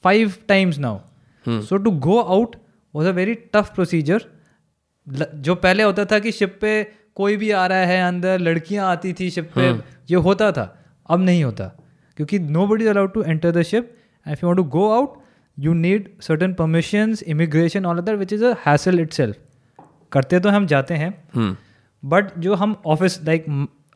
five 0.04 0.34
times 0.48 0.80
now 0.80 1.62
so 1.62 1.78
to 1.78 1.92
go 2.08 2.20
out 2.20 2.56
was 2.94 3.08
a 3.08 3.12
very 3.12 3.36
tough 3.56 3.74
procedure 3.76 4.26
जो 5.08 5.56
पहले 5.56 5.84
होता 5.84 6.06
था 6.06 6.20
कि 6.20 6.32
शिप 6.32 6.58
पे 6.62 6.84
कोई 7.16 7.38
भी 7.38 7.52
आ 7.52 7.66
रहा 7.68 7.86
है 7.86 8.02
अंदर 8.08 8.40
लड़कियाँ 8.40 8.92
आती 8.92 9.14
थी 9.14 9.30
शिप 9.30 9.52
पे 9.56 9.70
ये 10.12 10.26
होता 10.28 10.52
था 10.52 10.68
अब 11.10 11.24
नहीं 11.24 11.44
होता। 11.44 11.72
क्योंकि 12.18 12.40
nobody 12.68 12.84
is 12.84 12.90
allowed 12.90 13.14
to 13.14 13.24
enter 13.24 13.52
the 13.52 13.64
ship 13.64 13.96
and 14.28 14.34
if 14.34 14.40
you 14.44 14.48
want 14.48 14.58
to 14.58 14.64
go 14.78 14.90
out 14.92 15.20
you 15.58 15.74
need 15.74 16.10
certain 16.22 16.54
permissions 16.54 17.24
immigration 17.24 17.86
all 17.86 17.98
other 17.98 18.16
which 18.16 18.34
is 18.34 18.46
a 18.46 18.56
hassle 18.66 19.00
itself 19.14 19.38
करते 20.12 20.40
तो 20.40 20.50
हम 20.50 20.66
जाते 20.68 20.94
हैं 20.94 21.14
Hmm. 21.36 21.54
बट 22.04 22.38
जो 22.40 22.56
हम 22.56 22.76
office 22.86 23.20
like 23.26 23.46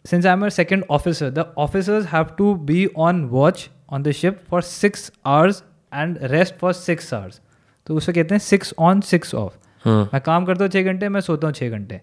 since 0.06 0.26
I 0.26 0.34
am 0.34 0.48
second 0.50 0.84
officer 0.90 1.30
the 1.30 1.46
officers 1.58 2.06
have 2.08 2.26
to 2.38 2.54
be 2.66 2.86
on 2.98 3.24
watch 3.26 3.70
on 3.90 4.04
the 4.04 4.12
ship 4.12 4.40
for 4.50 4.62
six 4.62 5.12
hours 5.26 5.64
and 5.94 6.18
rest 6.24 6.56
for 6.60 6.74
six 6.74 7.14
hours 7.14 7.40
तो 7.88 7.96
उसे 7.96 8.14
कहते 8.14 8.36
हैं 8.36 8.40
सिक्स 8.40 8.74
ऑन 8.80 9.02
सिक्स 9.02 9.34
ऑफ़. 9.36 9.54
मैं 9.86 10.22
काम 10.22 10.46
करता 10.46 10.64
हूँ 10.64 10.72
छः 10.72 10.84
घंटे 10.84 11.10
मैं 11.10 11.22
सोता 11.22 11.48
हूँ 11.48 11.54
छः 11.54 11.70
घंटे। 11.70 12.00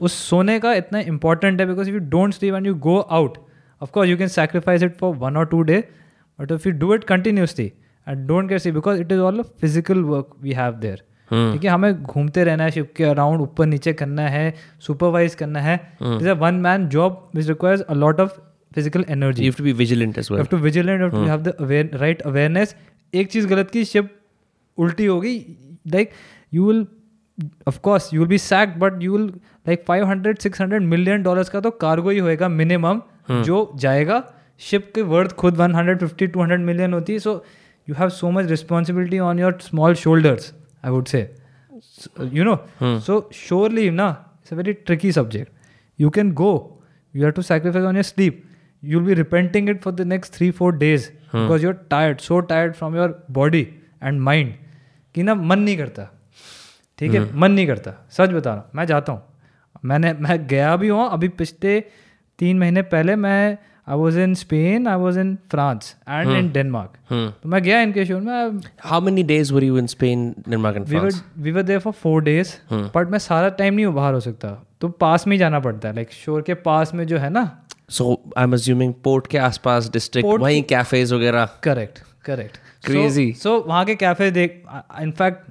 उस 0.00 0.14
सोने 0.28 0.58
का 0.60 0.72
इतना 0.74 1.00
इंपॉर्टेंट 1.00 1.60
है 1.60 1.66
because 1.66 1.88
if 1.88 1.94
you 1.94 2.00
don't 2.10 2.34
sleep 2.34 2.54
and 2.54 2.66
you 2.66 2.74
go 2.86 2.98
out 2.98 3.38
of course 3.82 4.08
you 4.10 4.16
can 4.18 4.28
sacrifice 4.28 4.82
it 4.82 4.96
for 4.98 5.14
one 5.16 5.36
और 5.36 5.46
two 5.46 5.62
day 5.62 5.78
but 6.38 6.52
if 6.52 6.68
you 6.68 6.74
do 6.78 6.94
it 6.94 7.04
continuously 7.04 7.72
and 8.06 8.26
don't 8.28 8.48
get 8.48 8.60
see 8.60 8.72
because 8.72 9.00
it 9.00 9.12
is 9.12 9.20
all 9.20 9.42
physical 9.42 10.02
work 10.04 10.36
we 10.42 10.52
have 10.52 10.74
there 10.80 11.02
Hmm. 11.30 11.52
ठीक 11.52 11.64
है 11.64 11.70
हमें 11.70 12.02
घूमते 12.02 12.44
रहना 12.44 12.64
है 12.64 12.70
ship 12.70 12.92
के 12.96 13.04
around 13.04 13.40
ऊपर 13.40 13.66
नीचे 13.66 13.92
करना 13.92 14.22
है 14.28 14.54
सुपरवाइज 14.86 15.34
करना 15.34 15.60
है। 15.60 15.74
Is 16.02 16.28
a 16.28 16.32
one 16.40 16.54
man 16.62 16.88
job 16.88 17.20
which 17.34 17.46
requires 17.48 17.80
a 17.80 17.94
lot 17.94 18.20
of 18.20 18.30
physical 18.74 19.04
energy 19.08 19.44
You 19.44 19.52
have 19.52 19.60
to 19.60 19.66
be 19.66 19.74
vigilant 19.80 20.18
as 20.22 20.30
well. 20.30 20.48
To 20.50 20.56
vigilant 20.56 21.10
to 21.10 21.22
have 21.24 21.42
the 21.42 21.54
right 21.94 22.22
awareness 22.22 22.74
एक 23.14 23.30
चीज़ 23.32 23.46
गलत 23.46 23.70
की 23.70 23.84
शिप 23.84 24.10
उल्टी 24.78 25.06
होगी 25.06 25.36
like 25.92 26.10
you 26.54 26.66
will 26.66 26.86
of 27.68 27.78
course 27.80 28.12
you 28.14 28.20
will 28.20 28.28
be 28.28 28.38
sacked 28.38 28.78
but 28.80 29.02
you 29.02 29.16
will 29.16 29.26
like 29.68 29.84
500 29.90 30.34
600 30.40 30.80
million 30.88 31.22
dollars 31.22 31.48
का 31.48 31.60
तो 31.60 31.70
cargo 31.86 32.10
ही 32.10 32.18
होएगा 32.18 32.48
मिनिमम 32.48 33.02
जो 33.30 33.62
जाएगा। 33.76 34.22
शिप 34.60 34.92
के 34.94 35.02
वर्थ 35.14 35.32
खुद 35.36 35.60
150 35.60 36.32
200 36.36 36.58
मिलियन 36.66 36.92
होती 36.92 37.12
है 37.12 37.18
so 37.18 37.42
you 37.90 37.94
have 37.98 38.08
so 38.08 38.30
much 38.30 38.46
responsibility 38.46 39.18
on 39.18 39.38
your 39.38 39.58
small 39.60 39.94
shoulders 39.94 40.54
I 40.84 40.90
would 40.90 41.06
say 41.06 41.36
you 42.22 42.44
know 42.44 42.66
so 42.82 43.30
surely 43.34 43.90
ना 43.90 44.34
it's 44.38 44.52
a 44.52 44.56
very 44.56 44.72
tricky 44.72 45.12
subject 45.12 45.52
you 46.00 46.10
can 46.10 46.32
go 46.32 46.82
you 47.16 47.22
have 47.22 47.30
to 47.30 47.42
sacrifice 47.42 47.84
on 47.84 47.94
your 47.94 48.02
sleep 48.02 48.42
you 48.84 48.98
will 49.00 49.08
be 49.08 49.14
repenting 49.14 49.70
it 49.70 49.82
for 49.82 49.92
the 49.92 50.00
next 50.00 50.34
three 50.34 50.50
four 50.50 50.76
days 50.76 51.10
because 51.36 51.62
you 51.62 51.68
are 51.68 51.76
tired 51.90 52.18
so 52.18 52.40
tired 52.40 52.74
from 52.74 52.96
your 52.96 53.26
body 53.30 53.68
and 54.02 54.20
mind 54.20 54.54
कि 55.14 55.22
ना 55.22 55.34
मन 55.34 55.58
नहीं 55.58 55.78
करता। 55.78 56.08
ठीक 56.98 57.14
है? 57.14 57.26
Hmm. 57.26 57.34
मन 57.34 57.52
नहीं 57.52 57.66
करता। 57.66 58.08
सच 58.10 58.28
बता 58.28 58.54
रहा 58.54 58.70
मैं 58.74 58.86
जाता 58.86 59.12
हूँ। 59.12 59.22
मैंने 59.84 60.12
मैं 60.12 60.46
गया 60.46 60.76
भी 60.76 60.88
हूँ। 60.88 61.10
अभी 61.10 61.28
पिछले 61.28 61.80
तीन 62.38 62.58
महीने 62.58 62.82
पहले 62.82 63.16
मैं 63.16 63.58
I 63.88 63.96
was 63.96 64.18
in 64.20 64.34
Spain 64.34 64.86
I 64.88 64.96
was 64.98 65.18
in 65.20 65.36
France 65.50 65.94
and 66.08 66.30
in 66.30 66.50
Denmark. 66.52 66.92
तो 67.42 67.48
मैं 67.48 67.62
गया 67.62 67.80
इनके 67.82 68.04
शो 68.06 68.18
में 68.20 68.60
How 68.90 69.00
many 69.08 69.24
days 69.30 69.52
were 69.52 69.64
you 69.68 69.78
in 69.82 69.88
Spain, 69.94 70.26
Denmark, 70.48 70.76
and 70.80 70.88
we 70.88 70.96
were 70.98 71.10
France? 71.10 71.22
We 71.38 71.52
were 71.52 71.62
there 71.62 71.78
for 71.80 71.92
four 72.02 72.22
days 72.24 72.54
but 72.72 73.10
मैं 73.10 73.18
सारा 73.18 73.48
time 73.62 73.74
नहीं 73.74 73.86
बाहर 73.94 74.14
हो 74.14 74.20
सकता 74.20 74.56
तो 74.80 74.88
पास 74.88 75.26
में 75.26 75.32
ही 75.34 75.38
जाना 75.38 75.60
पड़ता 75.60 75.88
है 75.88 75.94
लाइक 75.94 76.12
शोर 76.12 76.42
के 76.42 76.54
पास 76.68 76.94
में 76.94 77.06
जो 77.06 77.18
है 77.18 77.30
ना 77.30 77.50
So 77.98 78.04
I'm 78.40 78.52
assuming 78.56 78.90
port 79.06 79.26
के 79.30 79.38
आसपास 79.38 79.90
district 79.96 80.26
Port 80.26 80.40
वहीं 80.40 80.62
cafes 80.72 81.12
वगैरह. 81.12 81.48
Correct 81.62 81.98
correct 82.24 82.58
Crazy. 82.86 83.32
सो 83.36 83.58
वहाँ 83.68 83.84
के 83.84 83.94
कैफ़े 83.94 84.30
देख 84.30 84.62
in fact 85.00 85.48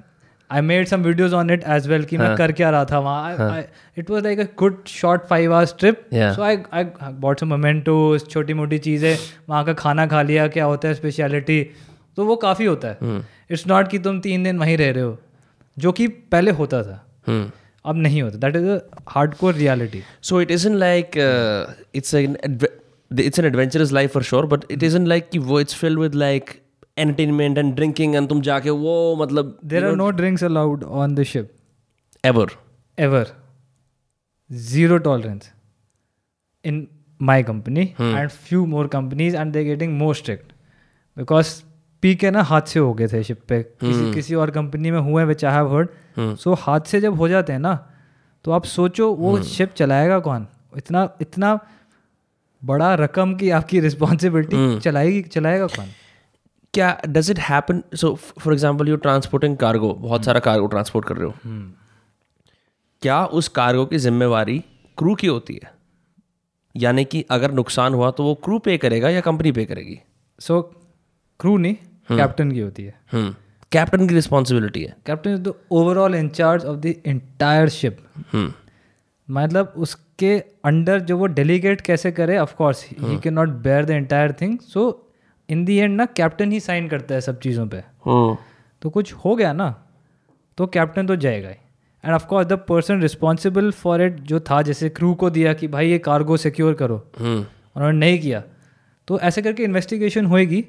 I 0.52 0.60
made 0.60 0.86
some 0.88 1.02
videos 1.02 1.34
on 1.34 1.50
it 1.50 1.64
as 1.68 1.86
well 1.88 2.04
कि 2.04 2.16
मैं 2.18 2.34
कर 2.36 2.52
क्या 2.52 2.70
रहा 2.70 2.84
था 2.84 2.98
वहाँ। 2.98 3.62
It 3.98 4.10
was 4.10 4.24
like 4.24 4.40
a 4.40 4.44
good 4.58 4.84
short 4.88 5.22
five 5.30 5.54
hours 5.54 5.74
trip 5.78 6.02
so 6.14 6.42
I 6.42 6.58
I 6.72 6.84
bought 7.24 7.40
some 7.40 7.48
mementos 7.48 8.28
छोटी 8.30 8.54
मोटी 8.54 8.78
चीज़ें 8.78 9.16
वहाँ 9.48 9.64
का 9.64 9.72
खाना 9.82 10.06
खा 10.06 10.22
लिया 10.22 10.48
क्या 10.48 10.64
होता 10.64 10.88
है 10.88 10.94
स्पेशलिटी 10.94 11.62
तो 12.16 12.24
वो 12.24 12.36
काफ़ी 12.36 12.64
होता 12.64 12.88
है। 12.88 12.96
इट्स 13.50 13.66
नॉट 13.66 13.88
कि 13.88 13.98
तुम 13.98 14.20
तीन 14.20 14.44
दिन 14.44 14.58
वहीं 14.58 14.76
रह 14.76 14.90
रहे 14.90 15.02
हो 15.02 15.18
जो 15.78 15.92
कि 15.92 16.06
पहले 16.08 16.50
होता 16.50 16.82
था। 16.82 17.04
Hmm. 17.28 17.44
अब 17.84 17.96
नहीं 17.96 18.22
होता। 18.22 18.38
That 18.38 18.56
is 18.56 18.66
a 18.66 18.78
hardcore 19.34 19.54
reality 19.54 20.02
so 20.22 20.40
it 20.40 20.52
isn't 20.52 20.78
like 20.82 21.18
uh, 21.26 21.72
it's 21.94 22.14
an 22.14 22.34
adve- 22.48 22.72
it's 23.10 23.40
an 23.42 23.46
adventurous 23.46 23.92
life 23.96 24.12
for 24.16 24.22
sure, 24.30 24.42
but 24.50 24.66
it 24.74 24.82
isn't 24.88 25.08
like 25.12 25.30
कि 25.32 25.38
वो 25.38 25.60
it's 25.60 25.80
filled 25.80 26.00
with 26.02 26.18
like 26.22 26.52
entertainment 27.04 27.60
and 27.62 27.76
drinking 27.78 28.16
and 28.18 28.28
तुम 28.28 28.40
जाके 28.40 28.70
वो 28.70 29.16
मतलब 29.20 29.58
there 29.64 29.86
are 29.86 29.96
no 29.96 30.10
drinks 30.10 30.44
allowed 30.44 30.84
on 30.84 31.14
the 31.14 31.22
ship 31.22 31.52
ever. 32.24 32.48
Ever 32.98 33.32
zero 34.50 34.96
tolerance. 35.06 35.50
In 36.64 36.78
my 37.22 37.36
company 37.48 37.82
and 37.98 38.32
few 38.46 38.62
more 38.70 38.86
companies 38.94 39.36
and 39.42 39.54
they're 39.54 39.68
getting 39.68 39.92
more 39.98 40.14
strict. 40.14 40.52
Because 41.16 41.52
पी 42.02 42.14
के 42.16 42.30
ना 42.30 42.42
हादसे 42.42 42.80
हो 42.80 42.92
गए 42.94 43.06
थे 43.08 43.22
शिप 43.24 43.40
पे। 43.48 43.62
किसी 43.62 44.12
किसी 44.14 44.34
और 44.34 44.50
कंपनी 44.50 44.90
में 44.90 44.98
हुए 44.98 45.24
विच 45.24 45.44
आई 45.44 45.54
हैव 45.54 45.74
हर्ड 45.76 46.36
सो 46.36 46.54
हादसे 46.54 47.00
जब 47.00 47.16
हो 47.16 47.28
जाते 47.28 47.52
हैं 47.52 47.60
ना 47.60 47.74
तो 48.44 48.52
आप 48.52 48.64
सोचो 48.64 49.12
वो 49.14 49.42
शिप 49.42 49.74
चलाएगा 49.76 50.18
कौन? 50.18 50.46
इतना 50.76 51.08
इतना 51.20 51.58
बड़ा 52.62 52.94
रकम 52.94 53.34
की 53.34 53.50
आपकी 53.50 53.80
रिस्पॉन्सिबिलिटी 53.80 54.80
चलाएगी 54.80 55.22
चलाएगा 55.22 55.66
कौन? 55.66 55.86
क्या 56.74 56.96
does 57.08 57.30
it 57.30 57.38
happen 57.38 57.82
so 57.94 58.14
for 58.14 58.52
example 58.52 58.88
you 58.88 58.96
transporting 58.98 59.56
cargo 59.56 59.92
बहुत 59.94 60.24
सारा 60.24 60.40
कार्गो 60.40 60.66
ट्रांसपोर्ट 60.66 61.06
कर 61.06 61.16
रहे 61.16 61.26
हो। 61.26 61.34
क्या 63.02 63.24
उस 63.24 63.48
कार्गो 63.48 63.84
की 63.86 63.98
जिम्मेवारी 63.98 64.58
क्रू 64.98 65.14
की 65.14 65.26
होती 65.26 65.54
है? 65.54 65.72
यानी 66.74 67.04
कि 67.04 67.24
अगर 67.30 67.52
नुकसान 67.52 67.94
हुआ 67.94 68.10
तो 68.10 68.24
वो 68.24 68.34
क्रू 68.44 68.58
पे 68.58 68.76
करेगा 68.78 69.08
या 69.08 69.20
कंपनी 69.20 69.52
पे 69.52 69.64
करेगी? 69.64 69.98
सो 70.38 70.60
so, 70.60 70.76
क्रू 71.40 71.56
नहीं 71.58 71.74
कैप्टन 72.10 72.50
की 72.52 72.60
होती 72.60 72.84
है। 72.84 72.94
कैप्टन 73.72 74.06
की 74.08 74.14
रिस्पॉन्सिबिलिटी 74.14 74.82
है। 74.82 74.96
Captain 75.06 75.34
is 75.34 75.40
the 75.40 75.54
overall 75.72 76.14
in charge 76.14 76.64
of 76.64 76.78
the 76.78 76.94
entire 77.06 77.68
ship 77.68 77.98
hmm, 78.32 78.52
मतलब 79.28 79.72
उसके 79.76 80.38
अंडर 80.64 81.00
जो 81.00 81.16
वो 81.18 81.26
डेलीगेट 81.28 81.80
कैसे 81.80 82.12
करे 82.12 82.38
of 82.38 82.54
course 82.54 82.84
he 82.86 83.18
can 83.18 83.34
not 83.34 83.48
bear 83.64 83.84
the 83.84 83.90
entire 83.90 84.32
thing 84.40 84.58
so 84.58 84.90
in 85.50 85.64
the 85.64 85.76
end 85.76 85.96
ना 85.96 86.04
कैप्टन 86.06 86.52
ही 86.52 86.60
साइन 86.60 86.88
करता 86.88 87.14
है 87.14 87.20
सब 87.20 87.38
चीज़ों 87.40 87.66
पे। 87.68 87.78
हाँ। 88.06 88.38
तो 88.82 88.90
कुछ 88.90 89.12
हो 89.14 89.34
गया 89.36 89.52
ना 89.52 89.74
तो 90.58 90.66
कैप्टन 90.68 91.06
तो 91.06 91.16
जाएगा 91.16 91.48
ही। 91.48 91.54
And 92.04 92.14
of course 92.14 92.46
the 92.46 92.58
person 92.68 93.00
responsible 93.02 93.70
for 93.72 94.02
it 94.02 94.20
जो 94.24 94.40
था 94.40 94.60
जैसे 94.62 94.88
क्रू 94.90 95.14
को 95.14 95.30
दिया 95.30 95.52
कि 95.52 95.68
भाई 95.68 95.90
ये 95.90 95.98
कार्गो 96.00 96.36
सिक्योर 96.36 96.74
करो 96.74 96.96
हाँ। 97.18 97.36
उन्होंने 97.76 97.98
नहीं 97.98 98.18
किया। 98.20 98.42
तो 99.08 99.18
ऐसे 99.20 99.42
करके 99.42 99.64
इन्वेस्टिगेशन 99.64 100.26
होएगी 100.26 100.64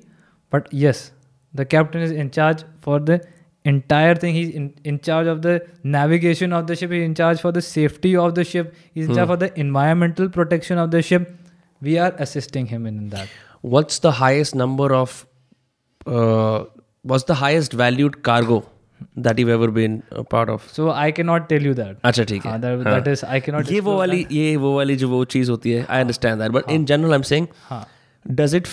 but 0.53 0.67
yes 0.73 1.11
the 1.53 1.65
captain 1.65 2.03
is 2.03 2.13
in charge 2.13 2.63
for 2.83 3.01
the 3.01 3.19
entire 3.65 4.17
thing 4.17 4.35
he 4.35 4.69
in charge 4.85 5.27
of 5.27 5.39
the 5.39 5.59
navigation 5.85 6.53
of 6.53 6.65
the 6.65 6.73
ship 6.73 6.91
is 6.91 7.03
in charge 7.03 7.39
for 7.39 7.51
the 7.51 7.59
safety 7.59 8.15
of 8.15 8.33
the 8.33 8.43
ship 8.43 8.71
is 8.95 9.09
in charge 9.09 9.27
for 9.27 9.37
the 9.37 9.49
environmental 9.57 10.27
protection 10.29 10.77
of 10.77 10.89
the 10.89 11.01
ship 11.01 11.27
we 11.81 11.95
are 11.97 12.11
assisting 12.19 12.67
him 12.67 12.87
in 12.87 13.09
that 13.09 13.27
what's 13.63 13.99
the 13.99 14.11
highest 14.11 14.55
number 14.55 14.93
of 14.93 15.25
uh, 16.07 16.65
what's 17.03 17.23
the 17.23 17.35
highest 17.35 17.73
valued 17.73 18.23
cargo 18.23 18.63
that 19.15 19.39
you've 19.39 19.49
ever 19.49 19.71
been 19.71 20.03
a 20.11 20.23
part 20.23 20.49
of? 20.49 20.67
So 20.71 20.91
i 20.91 21.11
cannot 21.11 21.49
tell 21.49 21.61
you 21.61 21.73
that. 21.73 21.95
अच्छा 22.03 22.23
ठीक 22.23 22.45
है। 22.45 22.51
हाँ, 22.51 22.59
that, 22.61 22.83
that 22.87 23.07
is 23.07 23.23
i 23.23 23.39
cannot 23.39 23.71
ये 23.71 23.79
वो 23.79 23.97
वाली 23.97 24.25
ये 24.31 24.55
वो 24.57 24.75
वाली 24.75 24.95
जो 24.95 25.09
वो 25.09 25.25
चीज़ 25.25 25.51
होती 25.51 25.71
है 25.71 25.85
I 25.89 26.01
understand 26.01 26.41
that 26.41 26.51
but 26.51 26.69
in 26.69 26.85
general 26.85 27.11
I 27.11 27.15
am 27.15 27.21
saying 27.21 27.47
हाँ। 27.69 27.87
डज 28.31 28.55
इट 28.55 28.67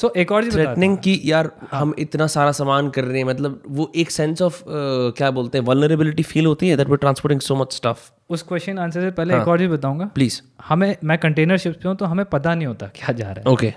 so 0.00 0.16
एक 0.16 0.32
और 0.32 0.50
थ्रेटनिंग 0.52 0.98
कि 0.98 1.20
यार 1.24 1.50
हम 1.72 1.94
इतना 1.98 2.26
सारा 2.26 2.52
सामान 2.52 2.90
कर 2.90 3.04
रहे 3.04 3.18
हैं? 3.18 3.24
मतलब 3.24 3.62
वो 3.68 3.92
एक 3.96 4.10
सेंस 4.10 4.42
ऑफ़ 4.42 4.62
क्या 4.68 5.30
बोलते 5.30 5.58
हैं 5.58 5.64
वल्नरेबिलिटी 5.64 6.22
फील 6.22 6.46
होती 6.46 6.68
है 6.68 6.76
that 6.76 6.88
we 6.88 6.96
transporting 6.96 7.40
so 7.40 7.56
much 7.56 7.72
stuff 7.72 8.10
उस 8.30 8.42
क्वेश्चन 8.42 8.78
आंसर 8.78 9.00
से 9.00 9.10
पहले 9.10 9.34
हाँ, 9.34 9.42
एक 9.42 9.48
और 9.48 9.58
चीज़ 9.58 9.70
बताऊँगा। 9.70 10.04
प्लीज़ 10.14 10.40
हमें 10.64 10.96
मैं 11.04 11.18
कंटेनर 11.18 11.56
शिप्स 11.58 11.76
पे 11.82 11.88
हूँ 11.88 11.96
तो 11.96 12.04
हमें 12.04 12.24
पता 12.26 12.54
नहीं 12.54 12.66
होता 12.66 12.86
क्या 12.96 13.12
जा 13.12 13.30
रहा 13.30 13.40
है। 13.40 13.52
Okay 13.52 13.72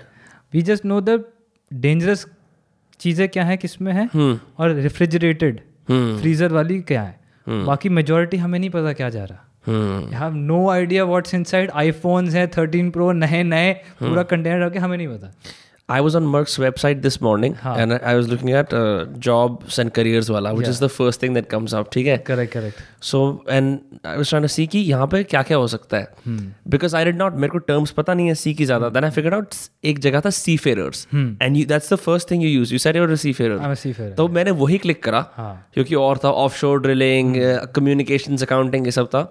we 0.52 0.62
just 0.62 0.84
know 0.84 1.00
the 1.00 1.22
dangerous 1.70 2.26
चीज़ें 3.00 3.28
क्या 3.28 3.44
है 3.44 3.56
किसमें 3.56 3.92
है 3.92 4.08
और 4.58 4.74
रेफ्रिजरेटेड 4.76 5.60
फ्रीजर 5.90 6.52
वाली 6.52 6.80
क्या 6.82 7.02
है। 7.02 7.18
बाकी 7.66 7.88
मेजोरिटी 7.88 8.36
हमें 8.36 8.58
नहीं 8.58 8.70
पता 8.70 8.92
क्या 8.92 9.08
जा 9.10 9.24
रहा। 9.24 9.46
हम्म। 9.66 10.14
Have 10.14 10.34
no 10.34 10.68
idea 10.70 11.04
what's 11.04 11.34
inside 11.34 11.70
iPhones 11.70 12.34
हैं 12.34 12.46
थर्टीन 12.50 12.90
प्रो 12.90 13.10
नए 13.12 13.42
नए 13.42 13.72
पूरा 13.98 14.22
कंटेनर 14.24 14.64
रखे 14.66 14.78
हमें 14.78 14.96
नहीं 14.96 15.08
पता। 15.08 15.32
I 15.94 16.00
was 16.06 16.16
on 16.18 16.26
Merck's 16.32 16.56
website 16.62 17.00
this 17.04 17.16
morning 17.26 17.54
and 17.70 17.94
I, 17.94 17.98
I 18.10 18.14
was 18.16 18.28
looking 18.32 18.50
at 18.58 18.72
uh, 18.72 19.06
jobs 19.28 19.78
and 19.82 19.92
careers 19.94 20.30
wala, 20.34 20.52
which 20.58 20.68
is 20.68 20.80
the 20.84 20.88
first 20.96 21.24
thing 21.24 21.38
that 21.38 21.48
comes 21.54 21.74
up. 21.78 21.90
ठीक 21.92 22.06
है? 22.06 22.16
Correct 22.26 22.52
correct 22.52 23.04
so 23.04 23.22
and 23.50 23.78
I 24.06 24.16
was 24.16 24.46
see 24.50 24.66
कि 24.66 24.78
यहाँ 24.78 25.06
पे 25.14 25.22
क्या 25.24 25.42
क्या 25.42 25.56
हो 25.56 25.66
सकता 25.68 25.96
है। 25.96 26.06
बिकॉज़ 26.74 26.96
आई 26.96 27.04
डिड 27.04 27.18
नॉट 27.18 27.34
मेरे 27.34 27.50
को 27.50 27.58
टर्म्स 27.72 27.90
पता 27.98 28.14
नहीं 28.14 28.28
है 28.28 28.34
सी 28.34 28.54
की 28.54 28.64
ज़्यादा। 28.64 28.88
देन 28.88 29.04
आई 29.04 29.10
फिगर्ड 29.10 29.34
आउट 29.34 29.54
एक 29.84 29.98
जगह 30.06 30.20
था 30.26 30.30
seafarers 30.56 31.06
and 31.14 31.56
you 31.56 31.64
that's 31.66 31.92
the 31.92 31.96
first 32.06 32.30
thing 32.30 32.42
you 32.44 32.50
use 32.50 32.72
you 32.72 32.78
said 32.78 32.96
you 32.96 33.02
are 33.02 33.10
a 33.10 33.14
seafarer 33.92 34.14
तो 34.16 34.28
मैंने 34.28 34.50
वही 34.62 34.78
क्लिक 34.78 35.02
करा 35.02 35.24
हाँ। 35.36 35.52
क्योंकि 35.74 35.94
और 35.94 36.18
था 36.24 36.30
ऑफ़ 36.44 36.56
शोर 36.58 36.80
ड्रिलिंग 36.82 37.34
कम्युनिकेशन 37.74 38.36
अकाउंटिंग 38.36 38.86
ये 38.86 38.92
सब 38.92 39.08
था। 39.14 39.30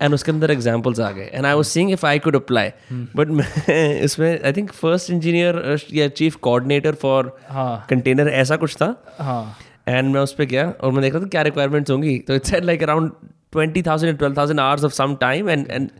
एंड 0.00 0.14
उसके 0.14 0.32
अंदर 0.32 0.50
एग्जाम्पल्स 0.50 1.00
आ 1.00 1.10
गए. 1.10 1.30
And 1.32 1.46
I 1.46 1.54
was 1.54 1.64
seeing 1.66 1.90
if 1.92 2.06
I 2.06 2.18
could 2.18 2.36
apply 2.36 2.70
but 3.16 3.28
मैं 3.28 4.00
इसमें 4.02 4.28
आई 4.30 4.52
थिंक 4.52 4.72
फ़र्स्ट 4.72 5.10
इंजीनियर 5.10 5.78
या 5.92 6.08
चीफ 6.20 6.36
कोऑर्डिनेटर 6.42 6.94
फॉर 7.02 7.36
हाँ. 7.48 7.86
कंटेनर 7.90 8.28
ऐसा 8.30 8.56
कुछ 8.56 8.76
था. 8.76 8.94
हाँ. 9.18 9.58
एंड 9.88 10.12
मैं 10.14 10.20
उस 10.20 10.32
पर 10.32 10.44
गया 10.44 10.68
और 10.70 10.92
मैं 10.92 11.02
देख 11.02 11.14
रहा 11.14 11.22
था 11.22 11.28
क्या 11.28 11.42
रिक्वायरमेंट्स 11.42 11.90
होंगी. 11.90 12.18
तो 12.18 12.34
it's 12.34 12.54
like 12.54 12.82
around 12.82 13.10
twenty 13.52 13.82
thousand 13.82 14.18
twelve 14.18 14.36
thousand 14.36 14.60
hours 14.60 14.84
of 14.84 14.92
some 14.92 15.14
time 15.20 15.50
and 15.50 15.66
and 15.70 15.90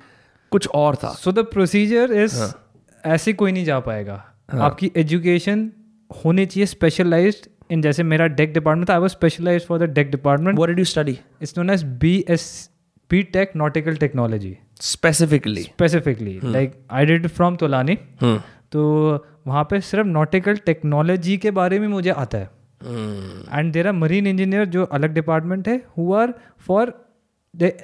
कुछ 0.52 0.68
और 0.74 0.96
था. 0.96 1.12
सो 1.14 1.32
द 1.32 1.44
प्रोसीजर 1.52 2.12
इज़ 2.22 2.42
ऐसे 3.04 3.32
कोई 3.32 3.52
नहीं 3.52 3.64
जा 3.64 3.80
पाएगा. 3.80 4.24
हाँ. 4.50 4.61
आपकी 4.61 4.90
एजुकेशन 4.96 5.70
होनी 6.11 6.46
चाहिए 6.46 6.66
स्पेशलाइज्ड 6.66 7.48
इन 7.70 7.82
जैसे 7.82 8.02
मेरा 8.02 8.26
डेक 8.26 8.52
डिपार्टमेंट 8.52 8.88
था 8.88 8.94
I 8.94 9.00
was 9.00 9.11
specialized 9.11 9.66
for 9.66 9.78
the 9.78 9.90
deck 9.94 10.11
department 10.11 10.56
what 10.56 10.68
did 10.68 10.78
you 10.78 10.84
study 10.84 11.18
it's 11.42 11.58
known 11.58 11.70
as 11.70 11.82
B 12.00 12.12
S 12.28 12.48
B 13.11 13.23
tech 13.33 13.53
nautical 13.57 13.97
technology 13.97 14.57
specifically 14.81 15.62
specifically 15.62 16.38
like 16.44 16.73
I 16.90 17.07
did 17.07 17.27
from 17.29 17.57
Tolani 17.57 17.94
तो 18.73 18.83
वहाँ 19.47 19.64
पे 19.64 19.81
सिर्फ़ 19.81 20.07
nautical 20.07 20.57
technology 20.66 21.37
के 21.37 21.51
बारे 21.51 21.79
में 21.79 21.87
मुझे 21.88 22.11
आता 22.11 22.38
है। 22.38 22.51
And 23.53 23.73
there 23.73 23.87
are 23.87 23.92
marine 23.92 24.27
engineer 24.27 24.64
जो 24.66 24.85
अलग 24.85 25.14
डिपार्टमेंट 25.14 25.68
है 25.68 25.77
who 25.99 26.12
are 26.14 26.35
for 26.66 26.92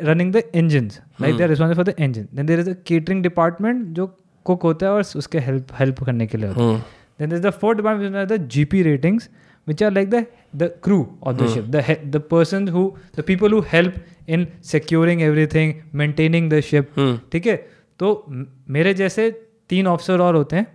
running 0.02 0.32
the 0.32 0.42
engine 0.54 0.90
like 1.20 1.36
they 1.36 1.46
responsible 1.46 1.84
for 1.84 1.92
the 1.92 2.00
engine 2.00 2.28
then 2.34 2.46
there 2.46 2.60
is 2.60 2.70
a 2.70 2.74
catering 2.86 3.22
department 3.22 3.86
जो 3.86 4.06
कुक 4.46 4.62
होता 4.62 4.86
है 4.86 4.92
और 4.92 5.04
उसके 5.16 5.38
हेल्प 5.38 5.72
हेल्प 5.78 6.02
करने 6.04 6.26
के 6.26 6.38
लिए 6.38 6.48
होता 6.48 6.62
है। 6.62 6.80
Then 7.20 7.32
is 7.32 7.42
the 7.42 7.50
fourth 7.62 7.76
department 7.76 8.28
the 8.28 8.36
G 8.48 8.64
P 8.64 8.82
ratings 8.82 9.28
which 9.66 9.82
are 9.82 9.88
like 9.96 10.08
the 10.12 10.18
the 10.62 10.68
crew 10.86 11.02
of 11.26 11.38
the 11.38 11.46
ship 11.54 11.70
the 11.74 11.82
he- 11.86 12.10
the 12.16 12.20
person 12.34 12.66
who 12.76 12.82
the 13.18 13.22
people 13.30 13.48
who 13.48 13.62
help 13.74 13.94
in 14.28 14.46
securing 14.72 15.22
everything 15.28 15.72
maintaining 16.02 16.50
the 16.52 16.60
ship. 16.70 16.84
ठीक 17.32 17.46
है? 17.46 17.56
तो 17.98 18.26
मेरे 18.70 18.94
जैसे 18.94 19.30
तीन 19.68 19.86
officer 19.86 20.20
और 20.20 20.36
होते 20.36 20.56
हैं. 20.56 20.66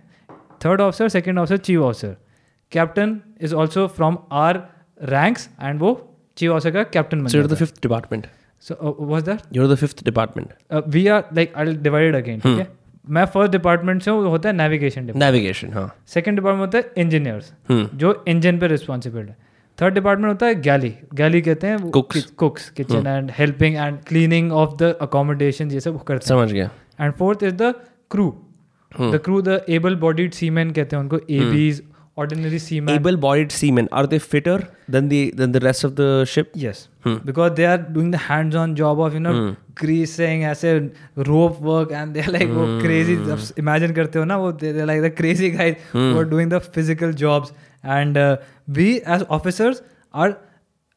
Third 0.64 0.80
officer 0.80 1.08
second 1.08 1.38
officer 1.38 1.56
chief 1.56 1.80
officer 1.80 2.16
captain 2.72 3.20
is 3.40 3.54
also 3.54 3.86
from 3.86 4.18
our 4.32 4.60
ranks 5.02 5.48
and 5.62 5.80
वो 5.80 6.18
चीफ 6.36 6.50
ऑफिसर 6.50 6.70
का 6.70 6.82
कैप्टन 6.82 7.22
बन 7.24 7.26
the 7.26 7.56
fifth 7.62 7.80
department. 7.86 8.26
So 8.60 8.96
was 9.00 9.22
that 9.22 9.38
You're 9.38 9.76
the 9.76 9.82
fifth 9.82 10.08
department. 10.08 10.46
We 10.88 11.06
are 11.06 11.24
like 11.34 11.52
I 11.56 11.64
divided 11.64 12.16
again 12.16 12.40
ठीक 12.40 12.58
है? 12.58 12.68
मैं 13.08 13.24
first 13.24 13.52
department 13.52 14.02
से 14.02 14.10
हूँ, 14.10 14.22
वो 14.22 14.28
होता 14.28 14.48
है 14.48 14.54
नेविगेशन 14.56 15.06
डिपार्टमेंट 15.06 15.34
Navigation, 15.34 15.74
हाँ. 15.74 15.96
सेकंड 16.06 16.36
डिपार्टमेंट 16.36 16.74
होता 16.74 16.78
है 16.78 17.04
इंजीनियर्स 17.04 17.52
Hmm. 17.72 17.94
जो 17.94 18.24
इंजन 18.28 18.58
पे 18.58 18.66
रिस्पॉन्सिबल 18.66 19.20
है. 19.20 19.49
थर्ड 19.80 19.94
डिपार्टमेंट 19.94 20.28
होता 20.28 20.46
है 20.46 20.54
गैली। 20.62 20.92
गैली 21.14 21.40
कहते 21.42 21.66
हैं 21.66 21.90
cooks 21.90 22.68
kitchen 22.70 23.06
and 23.06 23.30
helping 23.38 23.76
and 23.76 23.98
cleaning 24.08 24.52
of 24.52 24.76
the 24.76 24.94
accommodation 25.02 25.70
ये 25.70 25.80
सब 25.80 26.02
करते 26.04 26.26
समझ 26.28 26.52
गया. 26.52 26.70
And 27.00 27.12
fourth 27.14 27.42
is 27.42 27.54
the 27.54 27.74
crew 28.10 28.32
the 28.92 29.20
crew 29.24 29.40
the 29.42 29.60
able 29.70 29.96
bodied 29.96 30.32
seamen 30.32 30.70
कहते 30.70 30.96
हैं 30.96 31.02
उनको 31.02 31.18
ABs 31.30 31.82
ordinary 32.20 32.58
seaman 32.58 32.98
Able-bodied 32.98 33.52
seamen 33.56 33.88
are 33.98 34.06
they 34.12 34.18
fitter 34.24 34.56
than 34.94 35.10
the 35.12 35.20
than 35.40 35.54
the 35.56 35.62
rest 35.66 35.86
of 35.88 35.94
the 36.00 36.08
ship? 36.32 36.50
yes 36.64 36.82
hmm. 37.06 37.16
because 37.30 37.52
they 37.60 37.66
are 37.72 37.78
doing 37.96 38.10
the 38.14 38.22
hands 38.24 38.58
on 38.62 38.74
job 38.80 39.02
of 39.06 39.16
you 39.18 39.22
know 39.26 39.34
hmm. 39.38 39.50
greasing 39.82 40.44
ऐसे 40.50 40.74
rope 41.30 41.60
work 41.70 41.94
and 42.00 42.18
they're 42.18 42.34
like 42.36 42.52
वो 42.58 42.66
crazy 42.84 43.16
जब 43.30 43.46
imagine 43.64 43.94
करते 44.00 44.18
हो 44.18 44.24
ना 44.32 44.36
वो 44.44 44.52
they're 44.64 44.88
like 44.92 45.02
the 45.06 45.12
crazy 45.22 45.50
guys 45.56 45.88
hmm. 45.94 46.10
who 46.10 46.22
are 46.24 46.28
doing 46.34 46.52
the 46.54 46.60
physical 46.78 47.16
jobs 47.24 47.54
and 47.98 48.20
uh, 48.24 48.36
we 48.80 48.88
as 49.16 49.26
officers 49.38 49.82
are 50.24 50.30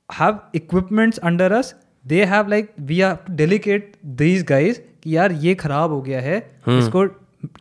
have 0.10 0.42
equipments 0.62 1.24
under 1.32 1.50
us 1.62 1.74
they 2.06 2.26
have 2.36 2.54
like 2.56 2.74
we 2.92 2.98
have 3.06 3.26
to 3.28 3.38
delegate 3.44 3.94
these 4.24 4.48
guys 4.56 4.82
कि 5.04 5.16
यार 5.16 5.32
ये 5.44 5.54
खराब 5.62 5.92
हो 5.92 6.02
गया 6.02 6.20
है 6.22 6.38
इसको 6.68 7.06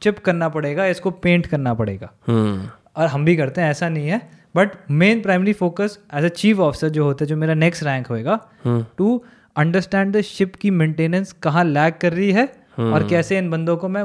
chip 0.02 0.18
करना 0.26 0.48
पड़ेगा 0.56 0.86
इसको 0.86 1.10
पेंट 1.24 1.46
करना 1.46 1.74
पड़ेगा 1.74 2.10
Hmm. 2.28 2.58
और 2.96 3.06
हम 3.06 3.24
भी 3.24 3.36
करते 3.36 3.60
हैं 3.60 3.70
ऐसा 3.70 3.88
नहीं 3.88 4.08
है 4.08 4.20
but 4.56 4.70
main 4.90 5.20
primary 5.20 5.52
focus 5.52 5.98
as 6.14 6.24
a 6.24 6.28
chief 6.28 6.58
officer 6.58 6.88
जो 6.88 7.04
होता 7.04 7.24
है 7.24 7.28
जो 7.28 7.36
मेरा 7.36 7.54
नेक्स्ट 7.54 7.82
रैंक 7.82 8.06
होएगा 8.06 8.40
टू 8.66 9.24
अंडरस्टैंड 9.56 10.16
द 10.16 10.20
शिप 10.20 10.54
की 10.54 10.70
मेंटेनेंस 10.70 11.32
कहाँ 11.42 11.64
लैग 11.64 11.94
कर 12.00 12.12
रही 12.12 12.32
है 12.32 12.46
hmm. 12.48 12.92
और 12.94 13.08
कैसे 13.08 13.38
इन 13.38 13.50
बंदों 13.50 13.76
को 13.76 13.88
मैं 13.88 14.04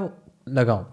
लगाऊँ. 0.49 0.85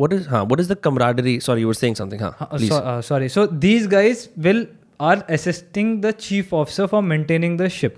What 0.00 0.12
is 0.12 0.26
हाँ? 0.28 0.46
What 0.48 0.60
is 0.60 0.68
the 0.68 0.76
camaraderie? 0.76 1.40
Sorry, 1.40 1.60
you 1.60 1.66
were 1.66 1.78
saying 1.80 1.96
something. 2.00 2.22
हाँ. 2.22 3.00
Sorry 3.02 3.28
so 3.28 3.46
these 3.46 3.86
guys 3.86 4.28
will 4.38 4.66
are 5.00 5.22
assisting 5.30 6.00
the 6.02 6.10
chief 6.10 6.54
officer 6.54 6.86
for 6.86 7.02
maintaining 7.02 7.58
the 7.60 7.68
ship. 7.68 7.96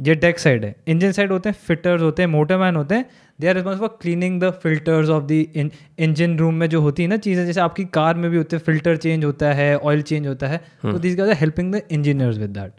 ये 0.00 0.14
डेक 0.14 0.38
साइड 0.38 0.64
है 0.64 0.74
इंजन 0.88 1.12
साइड 1.12 1.32
होते 1.32 1.48
हैं 1.48 1.56
फिटर्स 1.66 2.02
होते 2.02 2.22
हैं 2.22 2.28
मोटरमैन 2.28 2.76
होते 2.76 2.94
हैं 2.94 3.04
they 3.42 3.48
are 3.48 3.54
responsible 3.54 3.86
for 3.86 3.98
cleaning 4.02 4.40
the 4.42 4.50
filters 4.62 5.08
of 5.08 5.24
the 5.24 5.70
engine 5.98 6.36
room 6.38 6.54
में 6.54 6.68
जो 6.68 6.80
होती 6.80 7.02
है 7.02 7.08
ना 7.08 7.16
चीज़ें 7.26 7.44
जैसे 7.46 7.60
आपकी 7.60 7.84
कार 7.94 8.14
में 8.16 8.30
भी 8.30 8.36
होते 8.36 8.56
हैं 8.56 8.62
फ़िल्टर 8.64 8.96
चेंज 8.96 9.24
होता 9.24 9.52
है 9.52 9.76
ऑयल 9.78 10.02
चेंज 10.02 10.26
होता 10.26 10.48
है 10.48 10.58
तो 10.82 10.98
this 10.98 11.16
guys 11.16 11.30
are 11.30 11.36
helping 11.40 11.74
the 11.74 11.82
engineers 11.90 12.38
with 12.38 12.50
that 12.50 12.72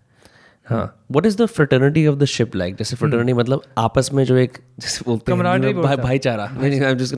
हाँ 0.67 0.83
what 1.11 1.25
is 1.25 1.37
the 1.37 1.45
fraternity 1.45 2.05
of 2.07 2.15
the 2.15 2.25
ship 2.25 2.55
like 2.55 2.75
जैसे 2.75 2.95
फ्रेटर्निटी 2.95 3.33
मतलब 3.33 3.61
आपस 3.77 4.09
में 4.13 4.23
जो 4.25 4.35
एक 4.37 4.57
जैसे 4.79 5.03
बोलते 5.07 5.31
हैं 5.31 5.73
भाई 5.81 5.95
भाईचारा। 5.95 6.45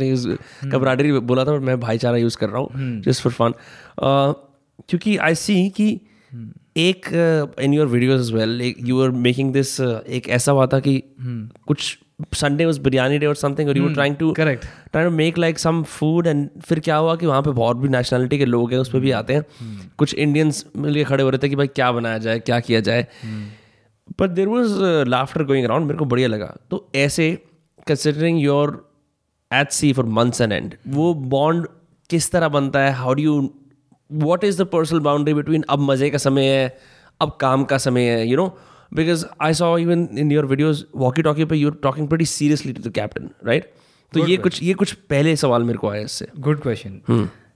यूज़ 0.04 0.28
camaraderie 0.74 1.20
बोला 1.22 1.46
था 1.46 1.60
मैं 1.60 1.80
भाईचारा 1.80 2.18
यूज़ 2.18 2.38
कर 2.38 2.50
रहा 2.50 2.62
हूँ 2.62 3.02
जस्ट 3.02 3.24
फॉर 3.24 3.34
फन 3.34 3.54
क्योंकि 4.90 5.18
आई 5.18 5.36
सी 5.36 5.58
कि 5.70 5.90
एक 6.78 7.06
in 7.62 7.74
your 7.74 7.88
videos 7.88 8.22
as 8.22 8.34
well 8.34 8.74
you 8.80 9.02
are 9.04 9.12
making 9.28 9.54
this 9.54 9.80
एक 9.82 10.30
ऐसा 10.30 10.52
हुआ 10.52 10.66
था 10.68 10.80
कि 10.80 11.02
कुछ 11.68 11.98
संडे 12.36 12.66
वाज 12.66 12.78
बिरयानी 12.80 13.18
डे 13.20 13.26
और 13.26 13.36
समथिंग 13.36 13.70
और 13.70 13.78
you 13.78 13.88
trying 13.94 14.16
to 14.16 14.28
correct. 14.30 14.66
Trying 14.92 15.10
to 15.10 15.16
make 15.16 15.38
like 15.38 15.60
some 15.60 15.82
food 15.84 16.28
and 16.28 16.50
फिर 16.66 16.80
क्या 16.80 16.96
हुआ 16.96 17.16
कि 17.16 17.26
वहाँ 17.26 17.42
पे 17.42 17.52
बहुत 17.52 17.78
भी 17.78 17.90
नेशनलिटी 17.90 18.38
के 18.38 18.46
लोग 18.46 18.72
हैं 18.74 18.80
उस 18.80 18.90
पर 18.90 19.00
भी 19.00 19.12
आते 19.12 19.34
हैं। 19.34 19.44
कुछ 19.98 20.14
इंडियंस 20.14 20.66
मिलके 20.78 21.04
खड़े 21.04 21.24
हो 21.24 21.30
रहे 21.30 21.40
थे 21.44 21.50
कि 21.50 21.56
भाई 21.56 21.68
क्या 21.68 21.92
बनाया 21.92 22.18
जाए 22.18 22.40
क्या 22.40 22.60
किया 22.60 22.80
जाए। 22.80 23.08
But 24.20 24.30
there 24.30 24.48
was 24.48 24.74
laughter 25.08 25.44
going 25.44 25.66
around 25.66 25.86
मेरे 25.86 25.98
को 25.98 26.06
बढ़िया 26.06 26.28
लगा। 26.28 26.56
तो 26.72 26.88
ऐसे 26.96 27.32
considering 27.88 28.40
your 28.42 28.84
at 29.52 29.72
sea 29.72 29.92
for 29.94 30.06
months 30.20 30.42
and 30.42 30.54
and 30.54 30.74
वो 30.88 31.14
बॉन्ड 31.14 31.68
किस 32.10 32.32
तरह 32.32 32.48
बनता 32.50 32.80
है? 32.80 32.92
How 32.94 33.14
do 33.14 33.24
you 33.24 33.50
what 34.10 34.44
is 34.44 34.62
the 34.62 34.66
personal 34.68 35.00
boundary 35.00 35.34
between 35.34 35.64
अब 35.70 35.80
मज़े 35.82 36.10
का 36.10 36.18
समय 36.18 36.48
है 36.48 36.78
अब 37.22 37.38
काम 37.42 37.64
का 37.64 37.78
समय 37.78 38.10
है 38.10 38.28
you 38.28 38.38
know 38.38 38.48
because 38.94 39.26
I 39.42 39.54
saw 39.54 39.78
even 39.78 40.08
in 40.18 40.32
your 40.32 40.46
videos 40.46 40.84
walkie 40.96 41.22
talkie 41.22 41.46
पे 41.46 41.56
you 41.56 41.70
talking 41.70 42.08
pretty 42.08 42.26
seriously 42.26 42.74
to 42.74 42.90
the 42.90 42.92
captain 42.94 43.30
right 43.46 43.72
तो 44.14 44.28
ये 44.28 44.38
कुछ 44.38 44.62
ये 44.64 44.74
कुछ 44.74 44.94
पहले 45.10 45.36
सवाल 45.36 45.64
मेरे 45.64 45.78
को 45.78 45.90
आए 45.90 46.04
इससे। 46.04 46.28
Good 46.40 46.62
question 46.62 47.02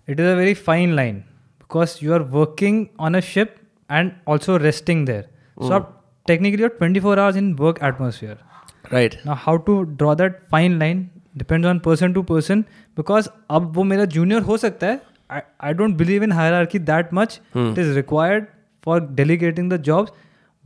it 0.09 0.19
is 0.19 0.27
a 0.27 0.35
very 0.35 0.53
fine 0.53 0.95
line 0.95 1.15
because 1.15 1.97
you 2.03 2.13
are 2.13 2.21
working 2.37 2.85
on 2.99 3.15
a 3.15 3.19
ship 3.19 3.55
and 3.91 4.11
also 4.27 4.57
resting 4.57 5.05
there 5.05 5.21
so 5.61 5.73
आप 5.73 5.95
technically 6.27 6.63
are 6.63 6.69
twenty 6.69 6.99
four 6.99 7.19
hours 7.19 7.37
in 7.37 7.53
work 7.53 7.79
atmosphere 7.83 8.37
right 8.93 9.15
now 9.27 9.37
how 9.47 9.57
to 9.69 9.77
draw 10.01 10.15
that 10.23 10.41
fine 10.55 10.79
line 10.83 11.07
depends 11.37 11.67
on 11.71 11.79
person 11.87 12.13
to 12.15 12.21
person 12.31 12.63
because 12.99 13.29
अब 13.49 13.71
वो 13.75 13.83
मेरा 13.83 14.03
junior 14.03 14.41
हो 14.47 14.57
सकता 14.57 14.87
है। 14.87 15.01
I, 15.31 15.39
I 15.63 15.73
don't 15.79 15.97
believe 15.97 16.23
in 16.25 16.31
hierarchy 16.31 16.79
that 16.85 17.11
much. 17.17 17.33
It 17.55 17.79
is 17.81 17.89
required 17.97 18.47
for 18.85 18.95
delegating 19.19 19.67
the 19.73 19.77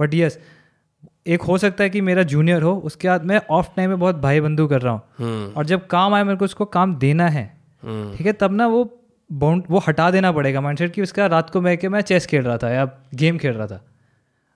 but 0.03 0.19
yes 0.19 0.37
एक 1.27 1.41
हो 1.41 1.57
सकता 1.57 1.83
है 1.83 1.89
कि 1.89 2.01
मेरा 2.01 2.23
जूनियर 2.23 2.61
हो 2.61 2.73
उसके 2.85 3.07
बाद 3.07 3.25
मैं 3.25 3.41
ऑफ़ 3.51 3.67
टाइम 3.75 3.89
में 3.89 3.99
बहुत 3.99 4.15
भाई 4.15 4.41
बंधु 4.41 4.67
कर 4.67 4.81
रहा 4.81 4.93
हूँ। 4.93 5.53
और 5.53 5.65
जब 5.65 5.85
काम 5.87 6.13
आए 6.13 6.23
मेरे 6.23 6.37
को 6.37 6.45
उसको 6.45 6.65
काम 6.65 6.95
देना 6.95 7.27
है। 7.29 7.45
ठीक 7.83 8.25
है 8.25 8.33
तब 8.33 8.51
ना 8.51 8.67
वो 8.67 8.83
बाउंड 9.29 9.63
वो 9.69 9.79
हटा 9.87 10.09
देना 10.11 10.31
पड़ेगा 10.31 10.61
माइंडसेट 10.61 10.93
कि 10.93 11.01
उसका 11.01 11.25
रात 11.27 11.49
को 11.49 11.61
मैं 11.61 11.77
के 11.77 11.89
मैं 11.89 12.01
चेस 12.01 12.25
खेल 12.25 12.43
रहा 12.43 12.57
था 12.57 12.69
या 12.69 12.89
गेम 13.13 13.37
खेल 13.37 13.53
रहा 13.53 13.67
था। 13.67 13.83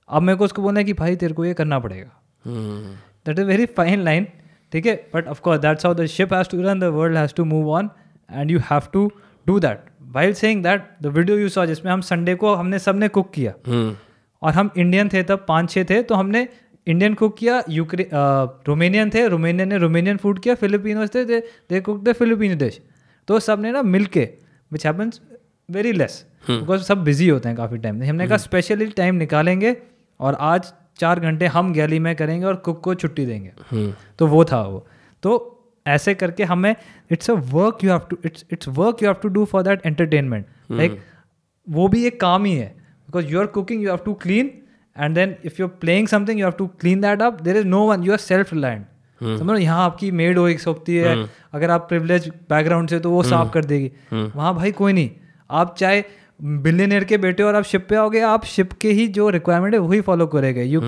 अब 0.10 0.22
मेरे 0.22 0.38
को 0.38 0.46
उसको 0.46 0.62
बोलना 0.62 0.80
है 0.80 0.84
कि 0.86 0.94
भाई 0.94 1.16
तेरे 1.16 1.34
को 1.34 1.46
ये 1.46 1.54
करना 1.54 1.80
पड़ेगा। 1.80 2.10
that 3.26 3.40
is 3.40 3.46
very 3.46 3.66
fine 3.78 4.04
line 4.04 4.28
ठीक 4.72 4.86
है? 4.86 4.96
But 5.16 5.28
of course 5.28 5.60
that's 5.62 5.86
that's 5.86 5.96
how 5.96 6.02
the 6.02 6.16
ship 6.16 6.36
has 6.38 6.52
to 6.54 6.64
run 6.66 6.84
the 6.84 6.92
world 6.98 7.20
has 7.22 7.38
to 7.40 7.48
move 7.54 7.72
on 7.78 7.90
you 8.52 8.60
have 8.72 8.92
to 8.96 9.06
do 9.48 9.60
that. 9.66 9.88
While 10.16 10.36
saying 10.42 10.66
that 10.66 10.86
the 11.06 11.16
video 11.16 11.40
you 11.44 11.54
saw 11.56 11.66
जिसमें 11.66 11.92
हम 11.92 12.02
Sunday 12.02 12.36
को 12.36 12.54
हमने 12.56 12.80
सबने 12.80 13.08
cook 13.08 13.32
किया 13.34 13.54
और 14.42 14.54
हम 14.54 14.70
Indian 14.78 15.10
थे 15.10 15.24
तब 15.24 15.46
पाँच 15.48 15.70
छः 15.70 15.84
थे 15.84 16.02
तो 16.04 16.16
हमने 16.16 16.48
इंडियन 16.88 17.14
कुक 17.14 17.38
किया 17.38 17.64
यूक्रे 17.70 18.10
रोमेनियन 18.14 19.10
थे 19.10 19.28
रोमेनियन 19.28 19.70
ने 19.70 19.78
रोमेनियन 19.78 20.18
फ़ूड 20.18 20.40
किया 20.40 20.56
फिलिपिनोज 20.56 21.16
थे 21.16 21.26
they 21.26 21.40
they 21.70 21.82
cook 21.82 22.04
the 22.04 22.14
Philippine 22.14 22.58
dish 22.58 22.82
तो 23.28 23.40
सबने 23.40 23.72
ना 23.72 23.82
मिल 23.82 24.06
के 24.06 24.30
which 24.72 24.86
happens 24.86 25.22
very 25.70 25.92
less 25.92 26.26
because 26.50 26.84
सब 26.84 27.04
बिज़ी 27.04 27.28
होते 27.30 27.50
हैं 27.50 27.58
काफ़ी 27.58 27.78
टाइम 27.78 28.04
हमने 28.04 28.28
कहा 28.28 28.38
स्पेशली 28.38 28.86
टाइम 28.86 29.16
निकालेंगे 29.16 29.76
और 30.20 30.38
आज 30.40 30.74
चार 31.00 31.20
घंटे 31.20 31.46
हम 31.46 31.74
गैली 31.74 32.00
में 32.00 32.16
करेंगे 32.16 32.46
और 32.46 32.56
कुक 32.56 32.82
को 32.84 32.96
छुट्टी 32.96 33.26
देंगे। 33.26 33.52
तो 34.20 34.28
वो 34.28 34.46
था 34.46 34.62
वो। 34.62 34.88
तो 35.24 35.34
ऐसे 35.88 36.14
करके 36.16 36.44
हमें 36.44 36.76
it's 37.12 37.30
a 37.32 37.34
work 37.34 37.84
you 37.84 37.90
have 37.92 38.00
to 38.00 38.18
it's 38.26 38.46
it's 38.54 38.68
work 38.68 39.04
you 39.04 39.10
have 39.10 39.18
to 39.22 39.30
do 39.30 39.46
for 39.46 39.64
that 39.64 39.86
entertainment 39.86 40.46
like 40.72 41.00
वो 41.70 41.88
भी 41.88 42.06
एक 42.06 42.20
काम 42.22 42.46
ही 42.46 42.56
है। 42.56 42.87
Because 43.18 43.34
you 43.34 43.40
are 43.40 43.48
cooking 43.58 43.84
you 43.84 43.90
have 43.90 44.00
to 44.06 44.14
clean 44.26 44.52
and 44.96 45.16
then 45.16 45.36
if 45.46 45.56
you 45.60 45.68
are 45.68 45.74
playing 45.80 46.08
something 46.08 46.40
you 46.40 46.46
have 46.46 46.54
to 46.58 46.68
clean 46.82 47.02
that 47.02 47.22
up 47.22 47.42
there 47.42 47.58
is 47.58 47.66
no 47.68 47.82
one 47.88 48.04
you 48.04 48.12
are 48.12 48.18
self 48.18 48.54
reliant 48.54 48.86
समझ 49.40 49.60
यहाँ 49.60 49.84
आपकी 49.86 50.12
maid 50.12 50.38
हो 50.38 50.48
एक 50.48 50.60
सकती 50.60 50.96
है। 50.96 51.16
अगर 51.54 51.72
आप 51.72 51.88
प्रिविलेज 51.90 52.28
बैकग्राउंड 52.50 52.90
से 52.90 53.00
तो 53.00 53.12
वो 53.12 53.24
साफ़ 53.24 53.52
कर 53.54 53.66
देगी। 53.66 53.92
वहाँ 54.14 54.54
भाई 54.56 54.72
कोई 54.72 54.94
नहीं। 54.94 55.10
आप 55.50 55.76
चाहे 55.78 56.04
बिलियनियर 56.42 57.04
के 57.04 57.18
बेटे 57.18 57.44
और 57.44 57.56
आप 57.56 57.64
शिप 57.64 57.86
पे 57.90 57.96
आओगे 57.96 58.20
आप 58.22 58.44
शिप 58.46 58.74
के 58.82 58.92
ही 58.92 59.08
जो 59.18 59.30
रिक्वायरमेंट 59.30 59.74
है 59.74 59.80
वही 59.80 60.02
फॉलो 60.10 60.28
करेंगे। 60.28 60.64
You 60.64 60.82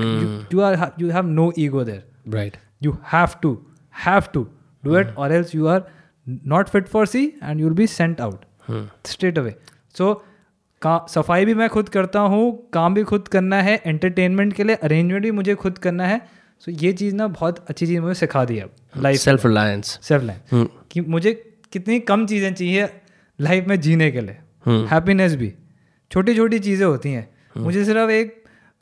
you 0.54 0.62
are 0.62 0.92
you 1.00 1.10
have 1.12 1.28
no 1.28 1.52
ego 1.60 1.84
there 1.84 2.34
right 2.36 2.58
you 2.86 2.92
have 3.12 3.34
to 3.44 3.50
have 3.94 4.28
to 4.36 4.42
do 4.84 4.94
it 5.00 5.10
or 5.22 5.26
else 5.38 5.50
you 5.56 5.66
are 5.72 5.82
not 6.52 6.70
fit 6.76 6.86
for 6.92 7.02
sea 7.14 7.24
and 7.48 7.64
you'll 7.64 7.80
be 7.80 7.88
sent 7.94 8.22
out 8.26 8.46
straight 9.14 9.40
away. 9.42 9.54
So 9.96 10.08
का 10.82 11.06
सफ़ाई 11.10 11.46
भी 11.46 11.54
मैं 11.54 11.70
खुद 11.70 11.90
करता 11.90 12.20
हूँ 12.32 12.44
काम 12.74 12.94
भी 12.94 13.04
खुद 13.04 13.28
करना 13.28 13.62
है 13.62 13.82
एंटरटेनमेंट 13.86 14.54
के 14.54 14.64
लिए 14.64 14.76
अरेंजमेंट 14.78 15.24
भी 15.24 15.32
मुझे 15.32 15.56
खुद 15.56 15.78
करना 15.78 16.08
है। 16.08 16.22
सो 16.64 16.72
ये 16.74 16.92
चीज़ 16.94 17.16
ना 17.16 17.28
बहुत 17.30 17.66
अच्छी 17.70 17.86
चीज़ 17.88 18.00
मुझे 18.02 18.14
सिखा 18.14 18.44
दी 18.46 18.60
अब 18.60 18.72
life 18.98 19.20
self 19.20 19.46
reliance 19.46 20.00
self 20.04 20.24
life 20.24 20.68
कि 20.92 21.02
मुझे 21.02 21.34
कितनी 21.74 22.00
कम 22.02 22.26
चीज़ें 22.26 22.54
चाहिए 22.54 22.90
लाइफ 23.40 23.68
में 23.68 23.80
जीने 23.82 24.10
के 24.12 24.22
लिए। 24.22 24.38
हैप्पीनेस 24.88 25.36
भी। 25.36 25.54
छोटी 26.12 26.36
छोटी 26.36 26.60
चीज़ें 26.60 26.86
होती 26.86 27.12
हैं। 27.12 27.28
मुझे 27.58 27.84
सिर्फ़ 27.86 28.12
एक 28.12 28.36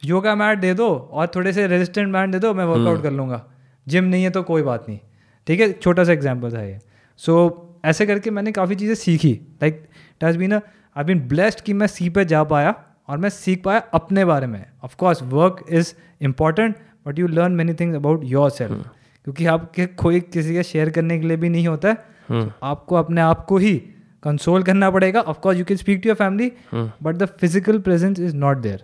योगा 0.04 0.36
मैट 0.36 0.60
दे 0.60 0.74
दो 0.74 0.88
और 0.88 1.28
थोड़े 1.36 1.54
से 1.54 1.68
रेजिस्टेंट 1.68 2.14
बैंड 2.14 2.34
दे 2.34 2.40
दो 2.40 2.54
मैं 2.54 2.66
वर्कआउट 2.66 3.04
कर 3.04 3.12
लूँगा। 3.12 3.44
जिम 3.88 4.04
नहीं 4.06 4.24
है 4.24 4.30
तो 4.30 4.44
कोई 4.44 4.62
बात 4.62 4.86
नहीं। 4.90 5.00
ठीक 5.48 5.60
है? 5.60 5.72
छोटा 5.74 6.04
सा 6.04 6.12
एग्ज़ाम्पल 6.12 6.54
था 6.54 6.64
ये। 6.64 6.80
सो 7.20 7.48
so, 7.48 7.86
ऐसे 7.86 8.06
करके 8.06 8.32
मैंने 8.32 8.52
काफ़ी 8.52 8.76
चीज़ें 8.76 8.96
सीखी। 8.96 9.32
Like 9.62 9.84
it 9.84 10.24
has 10.24 10.38
been 10.38 10.60
I 10.98 11.04
been 11.04 11.20
blessed 11.28 11.60
कि 11.62 11.74
मैं 11.74 11.88
सी 11.88 12.10
पे 12.10 12.26
जा 12.26 12.44
पाया 12.46 12.74
और 13.10 13.18
मैं 13.18 13.30
सीख 13.30 13.64
पाया 13.64 13.80
अपने 13.94 14.24
बारे 14.26 14.48
में। 14.48 14.66
Of course 14.84 15.22
work 15.24 15.64
is 15.70 15.94
important 16.22 16.76
but 17.08 17.20
you 17.20 17.28
learn 17.30 17.52
many 17.56 17.74
things 17.74 17.96
about 17.96 18.24
yourself 18.52 18.90
क्योंकि 19.28 19.46
आपके 19.48 19.86
कोई 20.02 20.20
किसी 20.22 20.56
का 20.56 20.62
शेयर 20.64 20.90
करने 20.90 21.20
के 21.20 21.28
लिए 21.28 21.38
भी 21.38 21.50
नहीं 21.50 21.68
होता 21.68 21.90
है। 21.90 21.96
तो 22.30 22.52
आपको 22.64 22.96
अपने 22.96 23.22
आप 23.22 23.46
को 23.46 23.58
ही 23.58 23.76
कंसोल 24.24 24.64
करना 24.64 24.90
पड़ेगा। 24.92 25.22
Of course 25.24 25.58
you 25.58 25.66
can 25.66 25.78
speak 25.78 26.02
to 26.04 26.10
your 26.10 26.16
family 26.18 26.52
but 26.74 27.16
the 27.16 27.26
physical 27.40 27.80
presence 27.80 28.20
is 28.20 28.36
not 28.36 28.58
there 28.60 28.84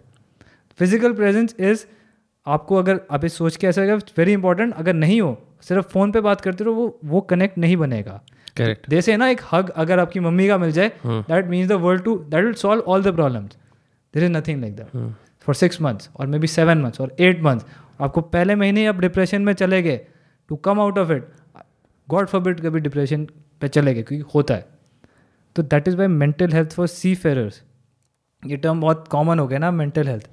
physical 0.80 1.14
presence 1.14 1.56
is 1.60 1.86
आपको 2.48 2.76
अगर 2.76 3.00
आप 3.12 3.26
इस 3.26 3.38
सोच 3.38 3.56
के 3.56 3.68
ऐसा 3.68 3.82
वेरी 4.18 4.34
इंपॉर्टेंट 4.34 4.74
अगर 4.76 4.94
नहीं 4.96 5.20
हो 5.22 5.38
सिर्फ़ 5.62 5.88
फ़ोन 5.90 6.12
पे 6.12 6.22
बात 6.22 6.42
करते 6.42 6.64
रहो 6.64 6.74
वो 6.74 7.00
वो 7.06 7.22
कनेक्ट 7.24 7.58
नहीं 7.58 7.78
बनेगा। 7.78 8.22
करेक्ट 8.58 8.90
जैसे 8.90 9.18
ना 9.18 9.28
एक 9.28 9.42
हग 9.52 9.70
अगर 9.70 10.00
आपकी 10.00 10.20
मम्मी 10.20 10.48
का 10.48 10.58
मिल 10.58 10.72
जाए 10.72 10.92
that 11.06 11.46
means 11.46 11.70
the 11.70 11.72
world 11.72 12.04
to 12.04 12.16
that 12.18 12.46
will 12.46 12.54
solve 12.54 12.82
all 12.82 13.04
the 13.04 13.16
problems 13.16 13.52
there 14.16 14.24
is 14.24 14.32
nothing 14.32 14.62
like 14.62 14.76
that 14.76 15.16
for 15.42 15.56
six 15.56 15.82
months 15.82 16.10
और 16.16 16.28
मे 16.28 16.40
बी 16.40 16.48
सेवन 16.48 16.78
मंथ्स 16.78 17.02
और 17.02 17.16
एट 17.20 17.44
मंथ्स 17.44 17.66
आपको 18.02 18.22
पहले 18.22 18.56
महीने 18.56 18.80
ही 18.80 18.86
आप 18.86 19.00
डिप्रेशन 19.00 19.42
में 19.42 19.54
चले 19.54 19.82
गए 19.82 20.08
to 20.48 20.56
come 20.56 20.80
out 20.80 20.98
of 20.98 21.12
it 21.12 21.28
God 22.10 22.28
forbid 22.28 22.62
कभी 22.62 22.80
डिप्रेशन 22.80 23.28
पे 23.62 23.68
चले 23.68 23.94
गए 23.94 24.04
क्योंकि 24.04 24.32
होता 24.36 24.54
है। 24.54 24.66
तो 25.56 25.64
that 25.64 25.88
is 25.88 25.98
why 25.98 26.08
mental 26.08 26.54
health 26.54 26.70
for 26.70 26.88
seafarers 27.16 27.64
ये 28.46 28.58
टर्म 28.58 28.82
बहुत 28.82 29.08
कॉमन 29.08 29.40
हो 29.40 29.48
गया 29.48 29.60
ना 29.60 29.72
मेंटल 29.72 30.08
हेल्थ 30.08 30.30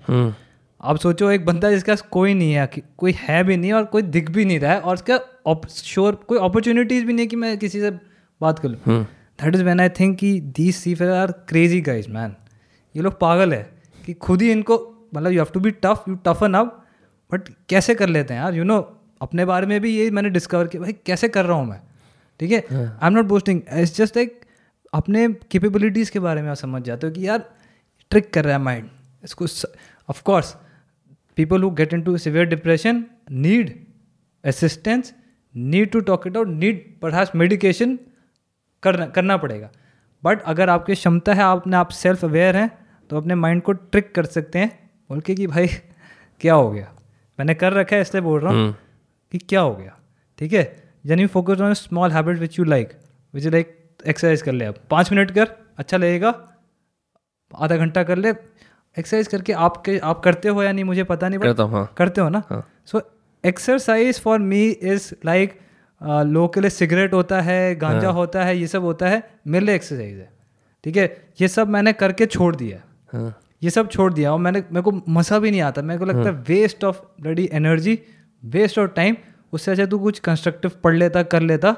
आप 0.81 0.97
सोचो 0.97 1.31
एक 1.31 1.47
बंदा 1.47 1.71
जिसका 1.71 1.95
कोई 1.95 2.35
नहीं 2.35 2.53
है 2.53 2.67
कि 2.67 2.83
कोई 2.99 3.15
है 3.19 3.45
भी 3.45 3.57
नहीं 3.57 3.73
और 3.73 3.85
कोई 3.85 4.03
दिख 4.03 4.31
भी 4.31 4.45
नहीं 4.45 4.61
रहा 4.61 4.73
है 4.73 4.81
और 4.81 4.95
उसका 4.95 5.21
श्योर 5.69 6.15
कोई 6.15 6.39
अपॉर्चुनिटीज़ 6.39 7.05
भी 7.05 7.13
नहीं 7.13 7.29
कि 7.29 7.37
मैं 7.37 7.59
किसी 7.59 7.81
से 7.81 8.10
बात 8.41 8.59
कर 8.59 8.69
लो। 8.69 8.77
That 8.89 9.55
is 9.55 9.65
when 9.65 9.81
I 9.81 9.89
think 9.89 10.19
कि 10.19 10.41
these 10.41 10.75
seafarers 10.95 11.11
are 11.11 11.33
crazy 11.33 11.81
guys 11.81 12.09
man 12.09 12.37
ये 12.97 13.03
लोग 13.03 13.19
पागल 13.21 13.55
है 13.55 13.63
कि 14.07 14.13
खुद 14.13 14.43
ही 14.43 14.51
इनको 14.51 15.09
मतलब 15.15 15.33
you 15.33 15.39
have 15.39 15.53
to 15.55 15.61
be 15.61 15.71
tough 15.71 16.05
you 16.09 16.15
toughen 16.43 16.55
up 16.55 16.87
but 17.33 17.49
कैसे 17.69 17.95
कर 17.95 18.09
लेते 18.09 18.35
हैं 18.35 18.41
यार? 18.41 18.55
यू 18.55 18.63
you 18.63 18.69
नो 18.69 18.77
know, 18.77 18.87
अपने 19.23 19.45
बारे 19.45 19.67
में 19.67 19.81
भी 19.81 19.97
ये 19.97 20.11
मैंने 20.11 20.31
डिस्कवर 20.31 20.67
किया 20.67 20.83
भाई 20.83 20.93
कैसे 21.07 21.29
कर 21.29 21.45
रहा 21.45 21.57
हूँ 21.57 21.67
मैं? 21.67 21.81
ठीक 22.41 22.51
है? 22.51 22.59
I 22.73 23.07
am 23.07 23.13
not 23.13 23.25
boasting 23.25 23.61
it's 23.73 23.97
just 23.97 24.17
like 24.17 24.41
अपने 24.95 25.29
कैपेबिलिटीज़ 25.29 26.11
के 26.11 26.19
बारे 26.19 26.43
में 26.43 26.51
आप 26.51 26.57
समझ 26.57 26.83
जाते 26.83 27.07
हो 27.07 27.13
कि 27.13 27.29
यार 27.29 27.51
ट्रिक 28.11 28.33
कर 28.33 28.45
रहा 28.45 28.57
है 28.57 28.63
माइंड 28.63 28.89
इसको 29.25 29.47
of course 30.09 30.57
people 31.37 31.63
who 31.63 31.71
get 31.71 31.95
into 32.03 32.19
severe 32.19 32.47
depression 32.47 33.05
need 33.31 33.87
assistance 34.45 35.15
need 35.57 35.91
to 35.91 36.01
talk 36.01 36.27
it 36.27 36.37
out 36.37 36.49
need 36.49 36.85
पर 37.05 37.25
medication 37.37 37.97
करना 38.83 39.07
करना 39.09 39.37
पड़ेगा। 39.37 39.71
बट 40.23 40.43
अगर 40.43 40.69
आपकी 40.69 40.95
क्षमता 40.95 41.35
है 41.35 41.43
आपने 41.43 41.77
आप 41.77 41.91
सेल्फ 41.93 42.25
अवेयर 42.25 42.57
हैं 42.57 42.71
तो 43.11 43.17
अपने 43.17 43.35
माइंड 43.35 43.63
को 43.63 43.73
ट्रिक 43.73 44.15
कर 44.15 44.25
सकते 44.27 44.59
हैं। 44.59 44.69
बोल 45.11 45.21
के 45.21 45.35
कि 45.35 45.47
भाई 45.47 45.67
क्या 46.41 46.55
हो 46.55 46.71
गया? 46.71 46.93
मैंने 47.39 47.55
कर 47.55 47.73
रखा 47.73 47.97
है 47.97 48.03
इसलिए 48.03 48.23
बोल 48.23 48.41
रहा 48.41 48.53
हूँ 48.53 48.75
कि 49.33 49.39
क्या 49.39 49.61
हो 49.61 49.75
गया? 49.75 49.97
ठीक 50.39 50.53
है? 50.53 50.65
यानी 51.07 51.27
focus 51.27 51.61
on 51.61 51.75
small 51.75 52.11
habit 52.11 52.39
which 52.39 52.59
you 52.59 52.65
like 52.65 52.93
which 53.35 53.45
you 53.45 53.51
like 53.51 53.77
exercise 54.07 54.43
कर 54.43 54.53
ले 54.53 54.65
आप 54.65 54.77
पाँच 54.91 55.13
मिनट 55.13 55.31
कर 55.31 55.57
अच्छा 55.79 55.97
लगेगा। 55.97 56.35
आधा 57.53 57.77
घंटा 57.77 58.03
कर 58.03 58.17
ले। 58.17 58.31
एक्सरसाइज 58.31 59.29
करके 59.29 59.53
आपके 59.55 59.99
आप 60.01 60.21
करते 60.21 60.49
हो 60.49 60.63
या 60.63 60.73
नहीं 60.73 60.85
मुझे 60.85 61.05
पता 61.05 61.29
नहीं 61.29 61.41
करता 61.41 61.63
हूँ 61.63 61.73
हाँ. 61.73 61.93
करते 61.97 62.21
हो 62.21 62.29
ना? 62.29 62.43
So 62.87 63.01
exercise 63.45 64.21
for 64.21 64.39
me 64.41 64.69
is 64.69 65.13
like 65.25 65.59
लोग 66.03 66.53
के 66.55 66.61
लिए 66.61 66.71
सिगरेट 66.71 67.13
होता 67.15 67.41
है 67.41 67.75
गांजा 67.77 68.07
हाँ. 68.07 68.15
होता 68.15 68.45
है 68.45 68.57
ये 68.59 68.67
सब 68.67 68.83
होता 68.83 69.09
है 69.09 69.23
मेरे 69.47 69.67
लिए 69.67 69.75
एक्सरसाइज 69.75 70.19
है। 70.19 70.29
ठीक 70.85 70.97
है? 70.97 71.05
ये 71.41 71.49
सब 71.49 71.69
मैंने 71.69 71.93
करके 71.93 72.27
छोड़ 72.27 72.55
दिया। 72.57 72.79
हाँ. 73.13 73.41
ये 73.63 73.71
सब 73.71 73.89
छोड़ 73.91 74.13
दिया 74.13 74.33
और 74.33 74.39
मैंने 74.39 74.63
मेरे 74.73 74.83
को 74.83 74.93
मज़ा 75.09 75.39
भी 75.39 75.51
नहीं 75.51 75.61
आता। 75.63 75.83
मेरे 75.83 75.99
को 75.99 76.05
लगता 76.05 76.29
है 76.29 76.37
waste 76.49 76.85
of 76.85 77.01
ready 77.27 77.49
energy 77.53 77.99
waste 78.43 78.79
of 78.79 78.91
time 78.97 79.17
उससे 79.53 79.71
अच्छा 79.71 79.87
तू 79.87 79.99
कुछ 79.99 80.19
कंस्ट्रक्टिव 80.19 80.71
पढ़ 80.85 80.97
लेता 80.97 81.23
कर 81.23 81.43
लेता। 81.43 81.77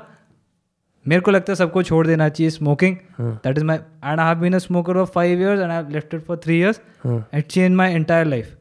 मेरे 1.06 1.20
को 1.20 1.30
लगता 1.30 1.52
है 1.52 1.56
सबको 1.56 1.82
छोड़ 1.82 2.06
देना 2.06 2.28
चाहिए 2.28 2.50
smoking 2.50 2.96
that 3.20 3.56
is 3.58 3.64
my 3.64 3.76
and 3.76 4.20
I 4.20 4.26
have 4.26 4.38
been 4.40 4.54
a 4.54 4.58
smoker 4.58 4.94
for 4.94 5.06
five 5.14 5.40
years 5.40 5.60
and 5.60 5.70
I 5.70 5.92
left 5.92 6.14
it 6.14 6.24
for 6.24 6.36
three 6.44 6.58
years 6.58 6.80
and 7.06 7.42
change 7.42 7.74
my 7.76 7.94
entire 7.94 8.26
life 8.26 8.56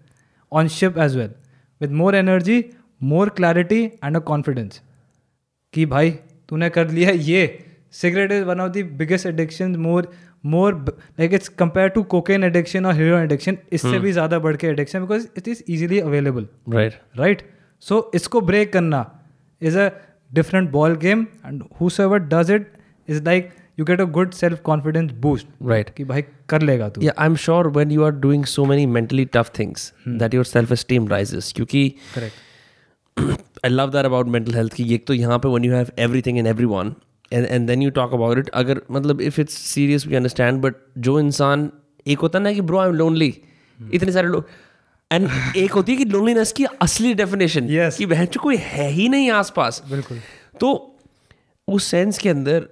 on 0.51 0.67
ship 0.67 0.97
as 0.97 1.17
well 1.17 1.33
with 1.81 1.91
more 1.91 2.15
energy 2.15 2.63
more 3.03 3.29
clarity 3.29 3.83
and 3.83 4.15
a 4.15 4.19
confidence 4.19 4.81
कि 5.73 5.85
भाई 5.85 6.11
तूने 6.49 6.69
कर 6.69 6.89
लिया 6.89 7.11
ये 7.29 7.43
cigarette 8.01 8.31
is 8.31 8.43
one 8.43 8.59
of 8.59 8.71
the 8.71 8.83
biggest 8.99 9.25
addiction 9.25 9.75
more 9.85 10.11
more 10.53 10.73
like 11.19 11.33
it's 11.33 11.49
compare 11.61 11.89
to 11.95 12.03
cocaine 12.13 12.43
addiction 12.43 12.85
और 12.85 12.95
heroin 12.95 13.17
addiction 13.17 13.57
इससे 13.73 13.99
भी 13.99 14.11
ज़्यादा 14.11 14.39
बढ़ 14.45 14.55
के 14.55 14.67
addiction 14.67 15.01
because 15.01 15.27
it 15.37 15.47
is 15.47 15.63
easily 15.67 15.99
available 15.99 16.47
right 16.69 16.93
right 17.17 17.41
so 17.83 18.09
इसको 18.15 18.41
ब्रेक 18.51 18.73
करना 18.73 19.05
is 19.61 19.77
a 19.79 19.89
different 20.31 20.71
ball 20.71 20.95
game 20.95 21.27
and 21.43 21.63
whosoever 21.79 22.19
does 22.19 22.49
it 22.49 22.67
is 23.07 23.21
like 23.23 23.51
you 23.77 23.85
get 23.85 23.99
a 23.99 24.05
good 24.17 24.33
self 24.33 24.63
confidence 24.63 25.11
boost 25.25 25.47
right 25.71 25.93
कि 25.95 26.03
भाई 26.11 26.21
कर 26.49 26.61
लेगा 26.61 26.89
तू 26.89 27.01
yeah 27.01 27.23
i'm 27.25 27.37
sure 27.45 27.63
when 27.77 27.93
you 27.95 28.05
are 28.09 28.13
doing 28.25 28.45
so 28.53 28.65
many 28.65 28.85
mentally 28.97 29.25
tough 29.37 29.51
things 29.59 29.87
hmm. 30.05 30.17
that 30.17 30.37
your 30.39 30.45
self 30.51 30.75
esteem 30.77 31.09
rises 31.15 31.51
क्योंकि 31.53 31.83
correct 32.15 33.49
I 33.65 33.69
love 33.69 33.91
that 33.91 34.05
about 34.05 34.27
mental 34.27 34.53
health 34.53 34.73
की 34.73 34.95
एक 34.95 35.07
तो 35.07 35.13
यहाँ 35.13 35.39
पे 35.39 35.47
when 35.47 35.69
you 35.69 35.73
have 35.73 35.89
everything 36.07 36.39
in 36.43 36.53
everyone 36.53 36.87
and 37.33 37.45
and 37.45 37.67
then 37.67 37.81
you 37.81 37.89
talk 37.89 38.13
about 38.13 38.37
it 38.37 38.49
अगर 38.49 38.81
मतलब 38.91 39.21
if 39.21 39.41
it's 39.41 39.53
serious 39.53 40.07
we 40.07 40.15
understand 40.15 40.61
but 40.61 40.75
जो 40.97 41.19
इंसान 41.19 41.71
एक 42.07 42.19
होता 42.19 42.39
ना 42.39 42.53
कि 42.53 42.61
ब्रो 42.61 42.79
आई 42.79 42.87
एम 42.87 42.93
लोनली 42.93 43.41
इतने 43.93 44.11
सारे 44.11 44.27
लोग 44.27 44.45
एंड 45.11 45.29
एक 45.57 45.71
होती 45.71 45.91
है 45.91 45.97
कि 45.97 46.05
लोनलीनेस 46.05 46.51
की 46.51 46.65
असली 46.81 47.13
डेफिनेशन 47.13 47.67
yes. 47.67 47.95
कि 47.95 48.05
बहन 48.05 48.25
कोई 48.25 48.57
है 48.57 48.89
ही 48.89 49.09
नहीं 49.09 49.31
आसपास। 49.31 49.83
बिल्कुल। 49.89 50.19
तो 50.59 50.97
उस 51.67 51.83
सेंस 51.83 52.17
के 52.17 52.29
अंदर 52.29 52.67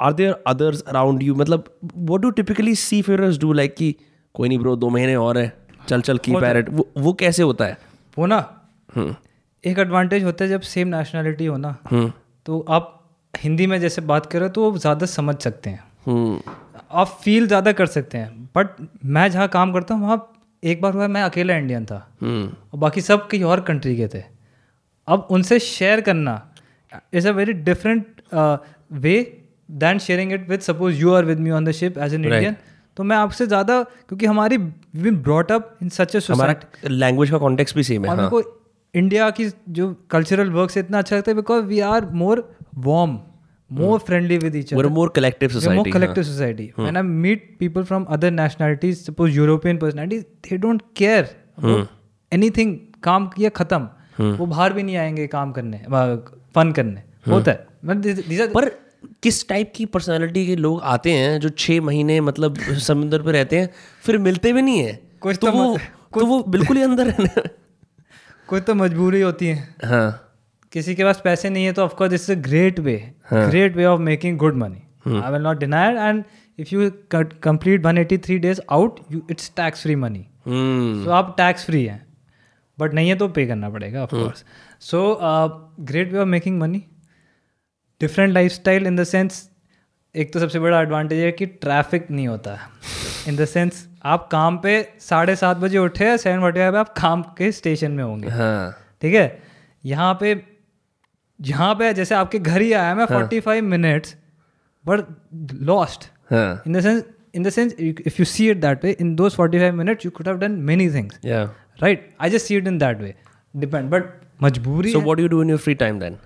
are 0.00 0.12
there 0.12 0.42
others 0.46 0.82
around 0.82 1.22
you 1.22 1.34
मतलब 1.34 1.78
what 1.96 2.20
do 2.20 2.30
typically 2.30 2.74
seafarers 3.02 3.38
do 3.38 3.52
like 3.52 3.74
कि 3.74 3.96
कोई 4.34 4.48
नहीं 4.48 4.58
ब्रो 4.58 4.76
दो 4.76 4.88
महीने 4.88 5.16
और 5.16 5.38
है 5.38 5.56
चल 5.88 6.00
चल 6.00 6.18
की 6.18 6.32
पैरेट 6.32 6.68
वो 6.68 6.88
वो 6.98 7.12
कैसे 7.12 7.42
होता 7.42 7.64
है? 7.64 7.78
वो 8.18 8.26
ना 8.26 8.66
हम्म। 8.94 9.16
एक 9.64 9.78
एडवांटेज 9.78 10.24
होता 10.24 10.44
है 10.44 10.50
जब 10.50 10.60
सेम 10.62 10.88
नेशनैलिटी 10.88 11.46
हो 11.46 11.56
ना 11.56 11.76
हम्म। 11.90 12.12
तो 12.46 12.60
आप 12.68 12.96
हिंदी 13.34 13.66
में 13.66 13.78
जैसे 13.80 14.02
बात 14.02 14.26
करें 14.26 14.48
तो 14.50 14.76
ज़्यादा 14.76 15.06
समझ 15.06 15.36
सकते 15.38 15.70
हैं 15.70 15.82
हम्म। 16.06 16.52
आप 16.92 17.18
फील 17.22 17.46
ज़्यादा 17.46 17.72
कर 17.72 17.86
सकते 17.88 18.18
हैं 18.18 18.48
बट 18.56 18.68
मैं 19.06 19.30
जहाँ 19.30 19.48
काम 19.48 19.72
करता 19.72 19.94
हूँ 19.94 20.02
वहाँ 20.02 20.26
एक 20.62 20.80
बार 20.80 20.92
हुआ 20.92 21.06
मैं 21.08 21.22
अकेला 21.22 21.56
इंडियन 21.56 21.84
था 21.84 22.06
हम्म। 22.22 22.46
और 22.46 22.78
बाकी 22.80 23.00
सब 23.00 23.26
कहीं 23.28 23.42
और 23.44 23.60
कंट्री 23.62 23.96
के 23.96 24.08
थे 24.14 24.22
अब 25.08 25.26
उनसे 25.30 25.58
शेयर 25.58 26.00
करना 26.00 26.34
is 27.14 27.28
a 27.28 27.32
very 27.32 27.52
different 27.62 28.22
way 28.94 29.16
than 29.76 29.98
sharing 29.98 30.32
it 30.32 30.48
with 30.48 30.60
suppose 30.62 31.00
you 31.00 31.12
are 31.14 31.24
with 31.24 31.38
me 31.38 31.50
on 31.50 31.64
the 31.64 31.72
ship 31.72 31.98
as 31.98 32.14
an 32.14 32.24
Indian 32.24 32.56
तो 32.96 33.04
मैं 33.04 33.16
आपसे 33.16 33.46
ज़्यादा 33.46 33.82
क्योंकि 33.82 34.26
हमारी 34.26 34.58
brought 34.58 35.52
up 35.52 35.76
in 35.82 35.88
such 35.90 36.16
a 36.16 36.20
society 36.20 36.88
language 36.88 37.30
का 37.30 37.38
कॉन्टेक्स्ट 37.38 37.76
भी 37.76 37.82
सेम 37.82 38.04
है 38.04 38.16
हाँ. 38.16 38.30
इंडिया 38.94 39.30
की 39.30 39.50
जो 39.68 40.06
कल्चरल 40.10 40.50
वर्क 40.50 40.70
से 40.70 40.80
इतना 40.80 40.98
अच्छा 40.98 41.16
लगता 41.16 41.30
है 41.30 41.36
because 41.36 41.64
we 41.64 41.80
are 41.80 42.06
more 42.06 42.56
warm 42.74 43.20
more 43.72 43.98
friendly 43.98 44.38
with 44.38 44.56
each 44.56 44.74
more 44.74 45.12
collective 45.16 45.50
more 45.70 45.90
collective 45.90 46.24
society 46.24 46.72
when 46.78 46.96
I 46.96 47.02
meet 47.02 47.56
people 47.58 47.84
from 47.84 48.04
other 48.04 48.30
nationalities 48.30 49.06
suppose 49.06 49.32
European 49.32 49.76
personality 49.76 50.18
they 50.18 50.56
don't 50.56 50.82
care 50.96 51.36
anything 52.32 52.76
काम 53.02 53.26
किया 53.26 53.50
खत्म 53.50 53.88
hmm. 54.20 54.38
वो 54.38 54.46
बाहर 54.46 54.72
भी 54.72 54.82
नहीं 54.82 54.96
आएँगे 54.96 55.26
काम 55.26 55.52
करने 55.52 55.82
फन 56.54 56.72
करने 56.72 57.02
hmm. 57.02 57.28
होता 57.28 57.50
है। 57.50 57.66
पर 58.48 58.68
किस 59.22 59.48
टाइप 59.48 59.72
की 59.76 59.86
पर्सनैलिटी 59.86 60.46
के 60.46 60.56
लोग 60.56 60.82
आते 60.82 61.12
हैं 61.12 61.40
जो 61.40 61.48
छह 61.48 61.80
महीने 61.80 62.20
मतलब 62.20 62.54
समुद्र 62.60 63.22
पर 63.22 63.32
रहते 63.32 63.58
हैं 63.58 63.70
फिर 64.02 64.18
मिलते 64.18 64.52
भी 64.52 64.62
नहीं 64.62 64.80
है? 64.80 65.00
कुछ 65.20 65.38
तो, 65.40 65.52
वो, 65.52 65.78
तो 66.20 66.26
वो 66.26 66.42
तो 66.42 66.50
बिल्कुल 66.50 66.76
ही 66.76 66.82
अंदर 66.82 67.10
कोई 68.50 68.60
तो 68.60 68.74
मजबूरी 68.74 69.20
होती 69.20 69.46
है। 69.46 69.56
हाँ। 69.84 70.26
किसी 70.72 70.94
के 70.94 71.04
पास 71.04 71.20
पैसे 71.24 71.50
नहीं 71.50 71.64
है 71.64 71.72
तो 71.72 71.82
of course 71.84 72.12
it's 72.12 72.30
a 72.30 72.34
great 72.42 72.78
way 72.80 72.96
great 73.32 73.76
way 73.76 73.84
of 73.84 74.00
making 74.00 74.38
good 74.38 74.56
money 74.56 74.82
I 75.16 75.32
will 75.32 75.42
not 75.42 75.58
deny 75.58 75.94
and 76.08 76.22
if 76.58 76.74
you 76.74 76.90
complete 77.14 77.84
one 77.86 77.98
eighty 77.98 78.18
three 78.18 78.38
days 78.38 78.60
out 78.70 79.00
you 79.12 79.22
it's 79.30 79.52
tax 79.56 79.82
free 79.82 79.94
money 79.96 80.26
so 81.04 81.10
आप 81.10 81.34
tax 81.38 81.64
free 81.66 81.84
हैं 81.84 82.00
but 82.78 82.94
नहीं 82.94 83.08
है 83.08 83.16
तो 83.16 83.28
पे 83.28 83.46
करना 83.46 83.70
पड़ेगा 83.70 84.02
of course 84.02 84.44
so 84.80 85.02
great 85.82 86.12
way 86.12 86.18
of 86.18 86.28
making 86.28 86.58
money 86.60 86.82
different 88.00 88.32
lifestyle 88.52 88.86
in 88.86 88.96
the 88.96 89.04
sense 89.04 89.48
एक 90.14 90.32
तो 90.32 90.40
सबसे 90.40 90.58
बड़ा 90.58 90.80
एडवांटेज 90.80 91.18
है 91.18 91.32
कि 91.32 91.46
ट्रैफ़िक 91.46 92.10
नहीं 92.10 92.28
होता। 92.28 92.54
है 92.54 92.68
इन 93.28 93.36
द 93.36 93.44
सेंस 93.44 93.86
आप 94.04 94.28
काम 94.32 94.58
पे 94.58 94.92
साढ़े 95.00 95.36
सात 95.36 95.56
बजे 95.56 95.78
उठे 95.78 96.04
हैं 96.04 96.16
सेवन 96.16 96.40
फोर्टी 96.40 96.60
आप 96.60 96.88
काम 96.88 97.22
के 97.22 97.52
स्टेशन 97.52 97.92
में 97.92 98.04
होंगे। 98.04 98.28
ठीक 99.00 99.14
है? 99.14 99.42
यहाँ 99.84 100.16
पे 100.20 100.46
यहाँ 101.40 101.74
पे 101.74 101.94
जैसे 101.94 102.14
आपके 102.14 102.38
घर 102.38 102.60
ही 102.60 102.72
आया 102.72 102.94
मैं 102.94 103.04
forty 103.04 103.40
five 103.40 103.64
minutes 103.64 104.16
but 104.86 105.00
lost 105.54 106.10
in 106.32 106.72
dense 106.72 107.04
in 107.34 107.42
dense 107.42 107.58
if 107.80 108.14
you 108.18 108.24
see 108.24 108.50
it 108.50 108.56
that 108.56 108.84
way 108.84 108.90
in 108.90 109.16
those 109.16 109.34
forty 109.34 109.58
five 109.58 109.74
minutes 109.74 110.04
you 110.04 110.10
could 110.10 110.28
have 110.28 110.38
done 110.38 110.52
many 110.52 110.90
things 110.90 111.20
right 111.82 112.14
I 112.20 112.30
just 112.30 112.46
see 112.46 112.56
it 112.56 112.66
in 112.66 112.78
that 112.78 113.00
way 113.00 113.14
depend 113.56 113.90
but 113.90 114.04
मजबूरी 114.42 114.92
so 114.92 115.00
what 115.00 115.20
you 115.20 115.28
do 115.28 115.42
in 115.42 115.50
your 115.50 115.58
free 115.58 115.74
time 115.74 115.98
then 115.98 116.18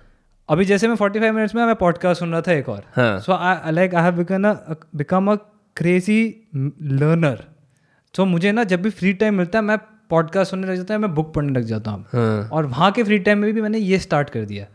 अभी 0.49 0.65
जैसे 0.65 0.87
मैं 0.87 0.95
forty 0.95 1.19
five 1.19 1.33
minutes 1.33 1.55
में 1.55 1.65
मैं 1.65 1.75
podcast 1.75 2.19
सुन 2.19 2.31
रहा 2.31 2.41
था 2.41 2.51
एक 2.51 2.69
और। 2.69 2.83
So 2.99 3.31
I 3.31 3.71
like 3.71 3.95
I 3.95 4.03
have 4.03 4.11
become 4.95 5.31
a 5.31 5.35
crazy 5.75 6.47
learner 6.81 7.54
so 8.15 8.25
मुझे 8.25 8.51
ना 8.51 8.63
जब 8.63 8.81
भी 8.81 8.89
फ्री 8.89 9.13
टाइम 9.13 9.35
मिलता 9.35 9.59
है 9.59 9.65
मैं 9.65 9.77
पॉडकास्ट 10.09 10.51
सुनने 10.51 10.67
लग 10.67 10.75
जाता 10.75 10.93
है 10.93 10.99
मैं 10.99 11.13
बुक 11.15 11.33
पढ़ने 11.33 11.51
लग 11.53 11.63
जाता 11.63 11.91
हूँ। 11.91 12.05
हाँ। 12.13 12.49
और 12.49 12.65
वहाँ 12.65 12.91
के 12.91 13.03
फ्री 13.03 13.19
टाइम 13.19 13.37
में 13.37 13.53
भी 13.53 13.61
मैंने 13.61 13.77
ये 13.77 13.99
स्टार्ट 13.99 14.29
कर 14.29 14.45
दिया। 14.45 14.65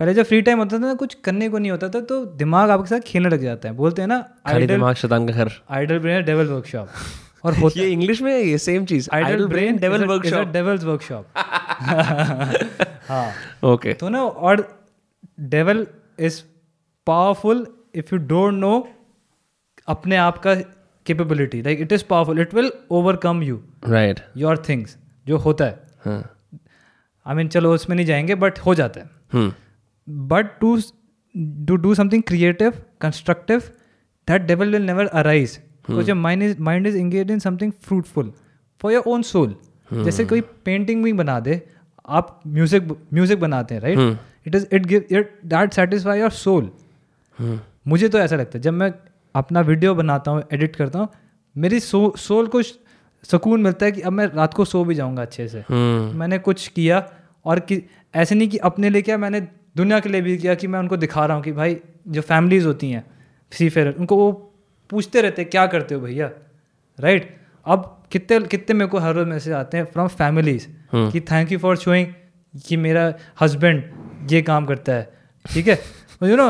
पहले 0.00 0.14
जब 0.14 0.24
फ्री 0.24 0.40
टाइम 0.42 0.58
होता 0.58 0.76
था 0.76 0.80
ना 0.80 0.94
कुछ 0.94 1.14
करने 1.14 1.48
को 1.48 1.58
नहीं 1.58 1.70
होता 1.70 1.88
था 1.88 2.00
तो 2.00 2.24
दिमाग 2.26 2.70
आपके 2.70 2.88
साथ 2.88 3.00
खेलने 3.00 3.28
लग 3.28 3.42
जाता 3.42 3.68
है। 3.68 3.74
बोलते 3.74 4.02
हैं 4.02 4.08
ना 4.08 4.24
आइडल 4.46 4.66
दिमाग 4.66 4.94
शैतान 4.94 5.26
का 5.28 5.34
घर। 5.34 5.50
आइडल 5.70 5.98
ब्रेन 5.98 6.24
डेवल 6.24 6.46
वर्कशॉप 6.46 6.88
और 7.44 7.54
होता 7.54 7.80
ये 7.80 7.88
इंग्लिश 7.88 8.22
में 8.22 8.38
ये 8.38 8.58
सेम 8.58 8.84
चीज़। 8.84 9.08
Idle 9.12 9.46
brain 9.46 9.76
devil 9.76 10.04
workshop 10.04 10.48
devil's 10.48 10.84
workshop 10.84 11.26
हाँ। 13.08 13.30
ओके 13.64 13.92
तो 13.92 14.08
ना 14.08 14.22
और 14.22 14.66
devil 15.40 15.86
is 16.18 16.42
powerful 17.06 17.66
if 17.94 18.14
you 18.14 18.18
don't 18.18 18.54
know 18.54 18.88
अपने 19.88 20.16
आप 20.16 20.38
का 20.38 20.54
capability 21.10 21.62
like 21.62 21.80
it 21.80 21.92
is 21.92 22.04
powerful 22.10 22.40
it 22.40 22.54
will 22.54 22.72
overcome 22.90 23.42
you 23.42 23.60
right 23.88 24.20
your 24.36 24.62
things 24.68 24.96
जो 25.26 25.36
होता 25.46 25.64
है। 25.64 25.80
हाँ। 26.04 26.20
आई 27.26 27.34
मीन 27.36 27.48
चलो 27.48 27.74
उसमें 27.74 27.96
नहीं 27.96 28.06
जाएँगे 28.06 28.34
बट 28.34 28.58
हो 28.58 28.74
जाता 28.74 29.00
है। 29.00 29.50
but 30.30 30.52
to 30.60 30.68
to 31.68 31.74
do 31.82 31.94
something 31.96 32.22
creative 32.28 32.76
constructive 33.04 33.66
that 34.28 34.46
devil 34.46 34.76
will 34.76 34.86
never 34.90 35.04
arise. 35.22 35.58
because 35.88 36.08
your 36.10 36.16
mind 36.16 36.44
is 36.44 36.58
mind 36.68 36.88
is 36.88 36.96
engaged 37.00 37.30
in 37.30 37.42
something 37.42 37.70
fruitful 37.88 38.30
for 38.80 38.90
your 38.94 39.02
own 39.12 39.26
soul. 39.28 39.52
जैसे 39.92 40.24
कोई 40.24 40.40
पेंटिंग 40.64 41.04
भी 41.04 41.12
बना 41.12 41.38
दे 41.40 41.60
आप 42.08 42.40
म्यूज़िक 42.46 42.88
म्यूज़िक 43.14 43.40
बनाते 43.40 43.74
हैं 43.74 43.80
right 43.82 44.18
it 44.46 44.54
is 44.54 44.66
it 44.72 44.86
give 44.86 45.04
it 45.10 45.38
that 45.46 45.72
satisfy 45.72 46.20
your 46.20 46.30
soul 46.30 46.70
मुझे 47.86 48.08
तो 48.08 48.18
ऐसा 48.18 48.36
लगता 48.36 48.58
है 48.58 48.62
जब 48.62 48.72
मैं 48.72 48.92
अपना 49.34 49.60
वीडियो 49.60 49.94
बनाता 49.94 50.30
हूँ 50.30 50.42
एडिट 50.52 50.76
करता 50.76 50.98
हूँ। 50.98 51.08
मेरी 51.56 51.80
सो, 51.80 52.14
सोल 52.16 52.46
को 52.46 52.62
सुकून 52.62 53.62
मिलता 53.62 53.86
है 53.86 53.92
कि 53.92 54.00
अब 54.00 54.12
मैं 54.12 54.26
रात 54.26 54.54
को 54.54 54.64
सो 54.64 54.84
भी 54.84 54.94
जाऊँगा 54.94 55.22
अच्छे 55.22 55.48
से। 55.48 55.64
हम्म। 55.68 56.18
मैंने 56.18 56.38
कुछ 56.38 56.66
किया 56.68 57.02
और 57.44 57.60
कि 57.60 57.82
ऐसे 58.14 58.34
नहीं 58.34 58.48
कि 58.48 58.58
अपने 58.58 58.90
लिए 58.90 59.02
किया 59.02 59.18
मैंने 59.18 59.40
दुनिया 59.76 60.00
के 60.00 60.08
लिए 60.08 60.20
भी 60.20 60.36
किया 60.38 60.54
कि 60.54 60.66
मैं 60.66 60.78
उनको 60.78 60.96
दिखा 60.96 61.26
रहा 61.26 61.36
हूँ 61.36 61.44
कि 61.44 61.52
भाई 61.52 61.76
जो 62.08 62.20
फैमिलीज़ 62.22 62.66
होती 62.66 62.90
हैं 62.90 63.04
सी 63.52 63.68
फेयर 63.68 63.94
उनको 63.98 64.16
वो 64.16 64.30
पूछते 64.90 65.20
रहते 65.20 65.44
क्या 65.44 65.66
करते 65.66 65.94
हो 65.94 66.00
भैया? 66.00 66.30
राइट 66.98 67.36
अब 67.66 67.94
कितने 68.12 68.40
कितने 68.46 68.74
मेरे 68.74 68.88
को 68.90 68.98
हर 68.98 69.14
रोज 69.14 69.26
मैसेज 69.28 69.52
आते 69.52 69.76
हैं 69.76 69.84
फ्रॉम 69.84 70.08
फैमिलीज़ 70.08 70.66
कि 70.94 71.20
थैंक 71.22 71.52
यू 71.52 71.58
फॉर 71.58 71.76
शोइंग 71.76 72.06
कि 72.66 72.76
मेरा 72.76 73.12
हस्बैंड 73.40 73.82
ये 74.32 74.42
काम 74.42 74.66
करता 74.66 74.92
है। 74.92 75.10
ठीक 75.44 75.68
है? 75.68 75.78
यू 76.22 76.36
नो 76.36 76.46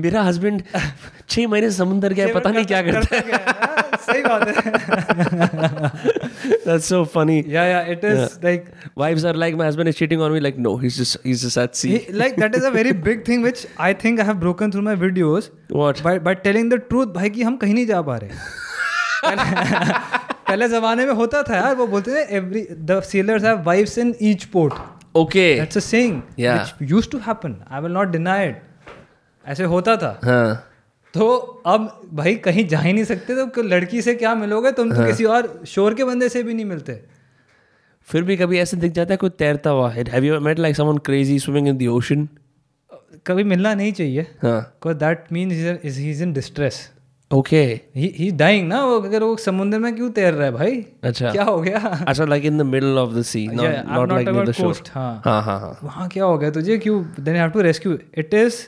मेरा 0.00 0.22
हस्बैंड 0.22 0.62
छह 1.28 1.46
महीने 1.48 1.70
समुंदर 1.76 2.12
गया 2.18 2.26
पता 2.34 2.50
नहीं 2.50 2.64
क्या 2.72 2.82
करता 2.88 3.16
है 3.16 3.94
सही 4.06 4.22
बात 4.22 4.48
है 4.48 4.54
है 4.62 5.90
that's 6.66 6.88
so 6.92 7.00
funny 7.14 7.38
yeah 7.54 7.64
yeah 7.64 7.80
it 7.94 8.04
is 8.04 8.20
like 8.44 8.68
wives 9.02 9.24
are 9.30 9.34
like 9.44 9.56
my 9.62 9.66
husband 9.68 9.92
is 9.92 9.98
cheating 10.02 10.22
on 10.26 10.34
me 10.36 10.42
like 10.46 10.60
no 10.66 10.74
he's 10.84 10.98
just 11.00 11.18
he's 11.28 11.42
just 11.46 11.60
at 11.64 11.80
sea 11.80 11.92
He- 11.96 12.14
like 12.22 12.38
that 12.44 12.58
is 12.60 12.66
a 12.70 12.72
very 12.76 12.92
big 13.08 13.24
thing 13.30 13.46
which 13.48 13.64
I 13.88 13.90
think 14.04 14.22
I 14.24 14.28
have 14.30 14.38
broken 14.44 14.74
through 14.76 14.84
my 14.90 14.94
videos 15.02 15.50
what 15.80 16.02
by 16.08 16.14
by 16.28 16.34
telling 16.46 16.70
the 16.74 16.80
truth 16.92 17.12
भाई 17.18 17.30
कि 17.38 17.42
हम 17.50 17.56
कहीं 17.64 17.74
नहीं 17.74 17.86
जा 17.86 18.02
पा 18.10 18.16
रहे 18.24 18.30
पहले, 20.48 20.68
जमाने 20.68 21.06
में 21.06 21.12
होता 21.20 21.42
था 21.42 21.56
यार 21.56 21.74
वो 21.76 21.86
बोलते 21.94 22.14
थे 22.14 22.22
every 22.36 22.60
the 22.90 23.00
sailors 23.10 23.44
have 23.44 23.62
wives 23.66 23.98
in 23.98 24.14
each 24.30 24.44
port 24.52 24.74
okay 25.18 25.48
that's 25.60 25.76
a 25.76 25.80
saying 25.80 26.20
Yeah. 26.40 26.56
Which 26.58 26.90
used 26.90 27.10
to 27.12 27.18
happen 27.26 27.56
I 27.70 27.80
will 27.82 27.92
not 27.92 28.08
deny 28.10 28.48
it 28.48 28.62
ऐसे 29.46 29.64
होता 29.64 29.96
था। 29.96 30.18
हाँ। 30.24 30.62
तो 31.14 31.28
अब 31.66 31.90
भाई 32.14 32.34
कहीं 32.44 32.66
जा 32.68 32.78
ही 32.78 32.92
नहीं 32.92 33.04
सकते 33.04 33.34
तो 33.36 33.62
लड़की 33.64 34.02
से 34.02 34.14
क्या 34.14 34.34
मिलोगे? 34.34 34.72
तुम 34.72 34.90
तो 34.92 35.06
किसी 35.06 35.24
और 35.26 35.48
शोर 35.66 35.94
के 35.94 36.04
बंदे 36.04 36.28
से 36.28 36.42
भी 36.42 36.54
नहीं 36.54 36.64
मिलते। 36.64 37.00
फिर 38.08 38.22
भी 38.22 38.36
कभी 38.36 38.58
ऐसे 38.58 38.76
दिख 38.76 38.92
जाता 38.92 39.12
है 39.12 39.16
कोई 39.16 39.30
तैरता 39.38 39.70
हुआ 39.70 39.90
है 39.90 40.04
have 40.10 40.24
you 40.24 40.40
met 40.40 40.58
like 40.58 40.76
someone 40.76 40.98
crazy 41.06 41.38
swimming 41.38 41.68
in 41.68 41.78
the 41.78 41.88
ocean 41.92 42.28
कभी 43.26 43.44
मिलना 43.44 43.74
नहीं 43.74 43.92
चाहिए। 43.92 44.26
हाँ। 44.42 44.78
That 44.86 45.24
mean 45.32 45.52
is 45.52 45.98
he 46.00 46.10
is 46.10 46.22
in 46.22 46.32
distress 46.32 46.88
okay 47.30 47.62
he 47.96 48.30
dying 48.36 48.68
ना 48.68 48.84
वो 48.84 49.00
अगर 49.00 49.22
वो 49.22 49.36
समुद्र 49.36 49.78
में 49.78 49.94
क्यों 49.96 50.10
तैर 50.10 50.32
रहा 50.34 50.44
है 50.44 50.52
भाई? 50.52 50.84
अच्छा। 51.04 51.30
क्या 51.32 51.44
हो 51.44 51.58
गया? 51.60 51.78
अच्छा 52.08 52.24
like 52.24 52.44
in 52.44 52.58
the 52.58 52.62
middle 52.64 52.98
of 52.98 53.14
the 53.14 53.22
sea 53.24 53.46
not 53.48 53.88
not 53.88 54.12
like 54.12 54.28
near 54.28 54.46
the 54.46 54.52
shore 54.52 54.82
हाँ। 54.90 55.22
हाँ 55.24 55.42
हाँ 55.42 55.58
हाँ। 55.88 56.08
क्या 56.08 56.24
हो 56.24 56.38
गया 56.38 56.50
तुझे? 56.50 56.78
क्यों? 56.78 57.02
Then 57.20 57.36
have 57.36 57.50
to 57.50 57.60
rescue 57.60 57.98
it 58.18 58.34
is 58.34 58.60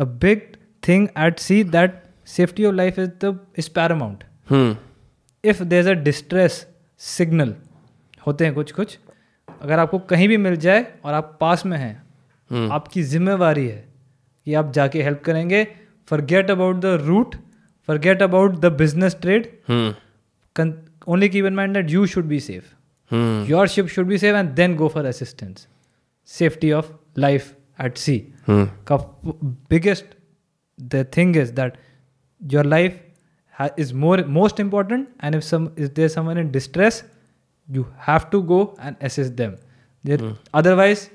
big 0.00 0.40
thing 0.82 1.08
at 1.18 1.38
sea 1.38 1.62
that 1.66 2.02
safety 2.26 2.64
of 2.64 2.74
life 2.74 2.98
is 2.98 3.10
the 3.24 3.38
is 3.58 3.70
paramount 3.74 4.24
hmm 4.50 4.76
if 5.44 5.62
there 5.64 5.80
is 5.80 5.88
a 5.88 6.02
distress 6.02 6.66
signal 7.00 7.54
होते 8.26 8.44
हैं 8.44 8.54
कुछ 8.54 8.72
कुछ 8.72 8.98
अगर 9.60 9.78
आपको 9.78 9.98
कहीं 10.10 10.28
भी 10.28 10.36
मिल 10.36 10.56
जाए 10.58 10.86
और 11.04 11.14
आप 11.14 11.36
पास 11.40 11.66
में 11.66 11.76
हैं 11.78 11.94
हम्म। 12.50 12.72
आपकी 12.72 13.02
जिम्मेवारी 13.04 13.66
है 13.66 13.84
कि 14.46 14.54
आप 14.54 14.72
जाके 14.72 15.02
हेल्प 15.02 15.22
करेंगे 15.24 15.66
forget 16.08 16.50
about 16.50 16.76
the 16.76 16.98
route 17.02 17.34
forget 17.88 18.22
about 18.22 18.58
the 18.60 18.72
business 18.74 19.16
trade 19.22 19.50
only 21.06 21.28
keep 21.28 21.44
in 21.44 21.54
mind 21.54 21.74
that 21.74 21.90
you 21.90 22.06
should 22.06 22.24
be 22.24 22.40
safe 22.40 22.76
your 23.10 23.66
ship 23.66 23.88
should 23.88 24.08
be 24.08 24.18
safe 24.18 24.34
and 24.34 24.54
then 24.54 24.76
go 24.76 24.88
for 24.88 25.00
assistance. 25.02 25.66
Safety 26.24 26.72
of 26.72 26.92
life 27.16 27.54
at 27.77 27.97
sea 27.97 28.19
हम्म 28.47 28.67
का 28.91 28.97
biggest 29.73 30.15
the 30.95 31.03
thing 31.17 31.33
is 31.43 31.51
that 31.59 31.77
your 32.53 32.63
life 32.63 32.95
ha- 33.59 33.69
is 33.85 33.93
more 34.03 34.17
most 34.37 34.59
important 34.59 35.09
and 35.19 35.35
if 35.39 35.43
some 35.49 35.67
if 35.75 35.93
there's 35.99 36.13
someone 36.19 36.37
in 36.43 36.51
distress 36.55 37.03
you 37.77 37.85
have 38.07 38.29
to 38.31 38.41
go 38.53 38.61
and 38.79 38.95
assist 39.09 39.35
them 39.37 39.55
there, 40.03 40.17
otherwise 40.53 41.09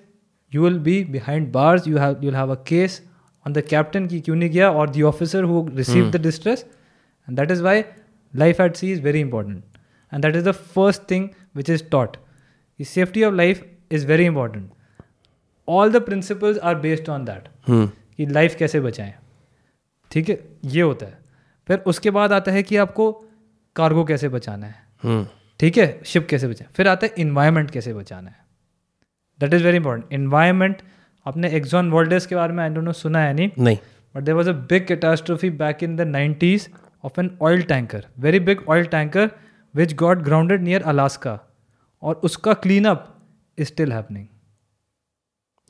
you 0.51 0.62
will 0.62 0.78
be 0.78 0.97
behind 1.16 1.51
bars 1.53 1.86
you 1.86 1.97
have 2.05 2.22
you'll 2.22 2.39
have 2.43 2.51
a 2.51 2.57
case 2.72 3.01
on 3.45 3.53
the 3.59 3.62
captain 3.72 4.07
ki 4.12 4.20
kyun 4.28 4.43
nahi 4.45 4.53
kiya 4.55 4.70
or 4.82 4.86
the 4.99 5.05
officer 5.11 5.43
who 5.51 5.62
received 5.80 6.12
the 6.18 6.22
distress 6.28 6.64
and 7.26 7.43
that 7.43 7.51
is 7.57 7.62
why 7.68 7.74
life 8.45 8.62
at 8.68 8.80
sea 8.82 8.93
is 8.97 9.03
very 9.09 9.20
important 9.26 9.64
and 10.12 10.24
that 10.28 10.36
is 10.41 10.45
the 10.49 10.57
first 10.78 11.07
thing 11.12 11.28
which 11.61 11.68
is 11.76 11.84
taught 11.97 12.16
the 12.82 12.89
safety 12.95 13.26
of 13.28 13.34
life 13.43 13.62
is 13.99 14.05
very 14.14 14.26
important 14.32 14.72
All 15.68 15.91
the 15.91 16.05
principles 16.05 16.59
are 16.59 16.76
based 16.76 17.09
on 17.09 17.26
that 17.26 17.47
hmm 17.68 17.88
कि 18.18 18.26
life 18.26 18.55
कैसे 18.55 18.80
बचाएँ। 18.80 19.14
ठीक 20.11 20.30
है? 20.30 20.39
ये 20.66 20.82
होता 20.82 21.05
है। 21.05 21.20
फिर 21.68 21.78
उसके 21.78 22.09
बाद 22.09 22.34
आता 22.34 22.51
है 22.51 22.64
कि 22.64 22.76
आपको 22.78 23.11
कार्गो 23.76 24.03
कैसे 24.03 24.30
बचाना 24.30 24.66
है। 24.66 24.76
हम्म 25.03 25.28
ठीक 25.59 25.78
है? 25.78 26.01
शिप 26.05 26.28
कैसे 26.30 26.47
बचाएँ। 26.47 26.70
फिर 26.74 26.88
आता 26.88 27.07
है 27.07 27.14
इन्वायरमेंट 27.18 27.72
कैसे 27.72 27.93
बचाना 27.93 28.30
है। 28.30 28.36
That 29.39 29.53
is 29.53 29.64
very 29.64 29.78
important 29.78 30.14
environment 30.14 30.82
आपने 31.26 31.49
एक्जॉन 31.49 31.91
वोल्डेस 31.91 32.26
के 32.26 32.36
बारे 32.36 32.53
में 32.53 32.64
आई 32.64 32.70
डोंट 32.70 32.86
नो 32.86 32.91
सुना 32.91 33.20
है 33.20 33.34
नहीं? 33.34 33.49
नहीं। 33.59 33.78
But 34.16 34.24
there 34.24 34.36
was 34.36 34.49
a 34.49 34.53
big 34.53 34.88
catastrophe 34.88 35.49
back 35.49 35.84
in 35.84 35.95
the 35.95 36.01
nineties 36.01 36.70
of 37.03 37.20
an 37.22 37.38
oil 37.41 37.61
tanker 37.61 38.05
very 38.20 38.39
big 38.39 38.70
oil 38.70 38.86
tanker 38.86 39.30
which 39.76 39.93
got 39.93 40.18
grounded 40.18 40.61
near 40.61 40.82
Alaska 40.82 41.39
और 42.03 42.16
उसका 42.24 42.53
clean 42.53 42.86
up 42.86 43.07
is 43.57 43.68
still 43.68 43.91
happening 43.91 44.28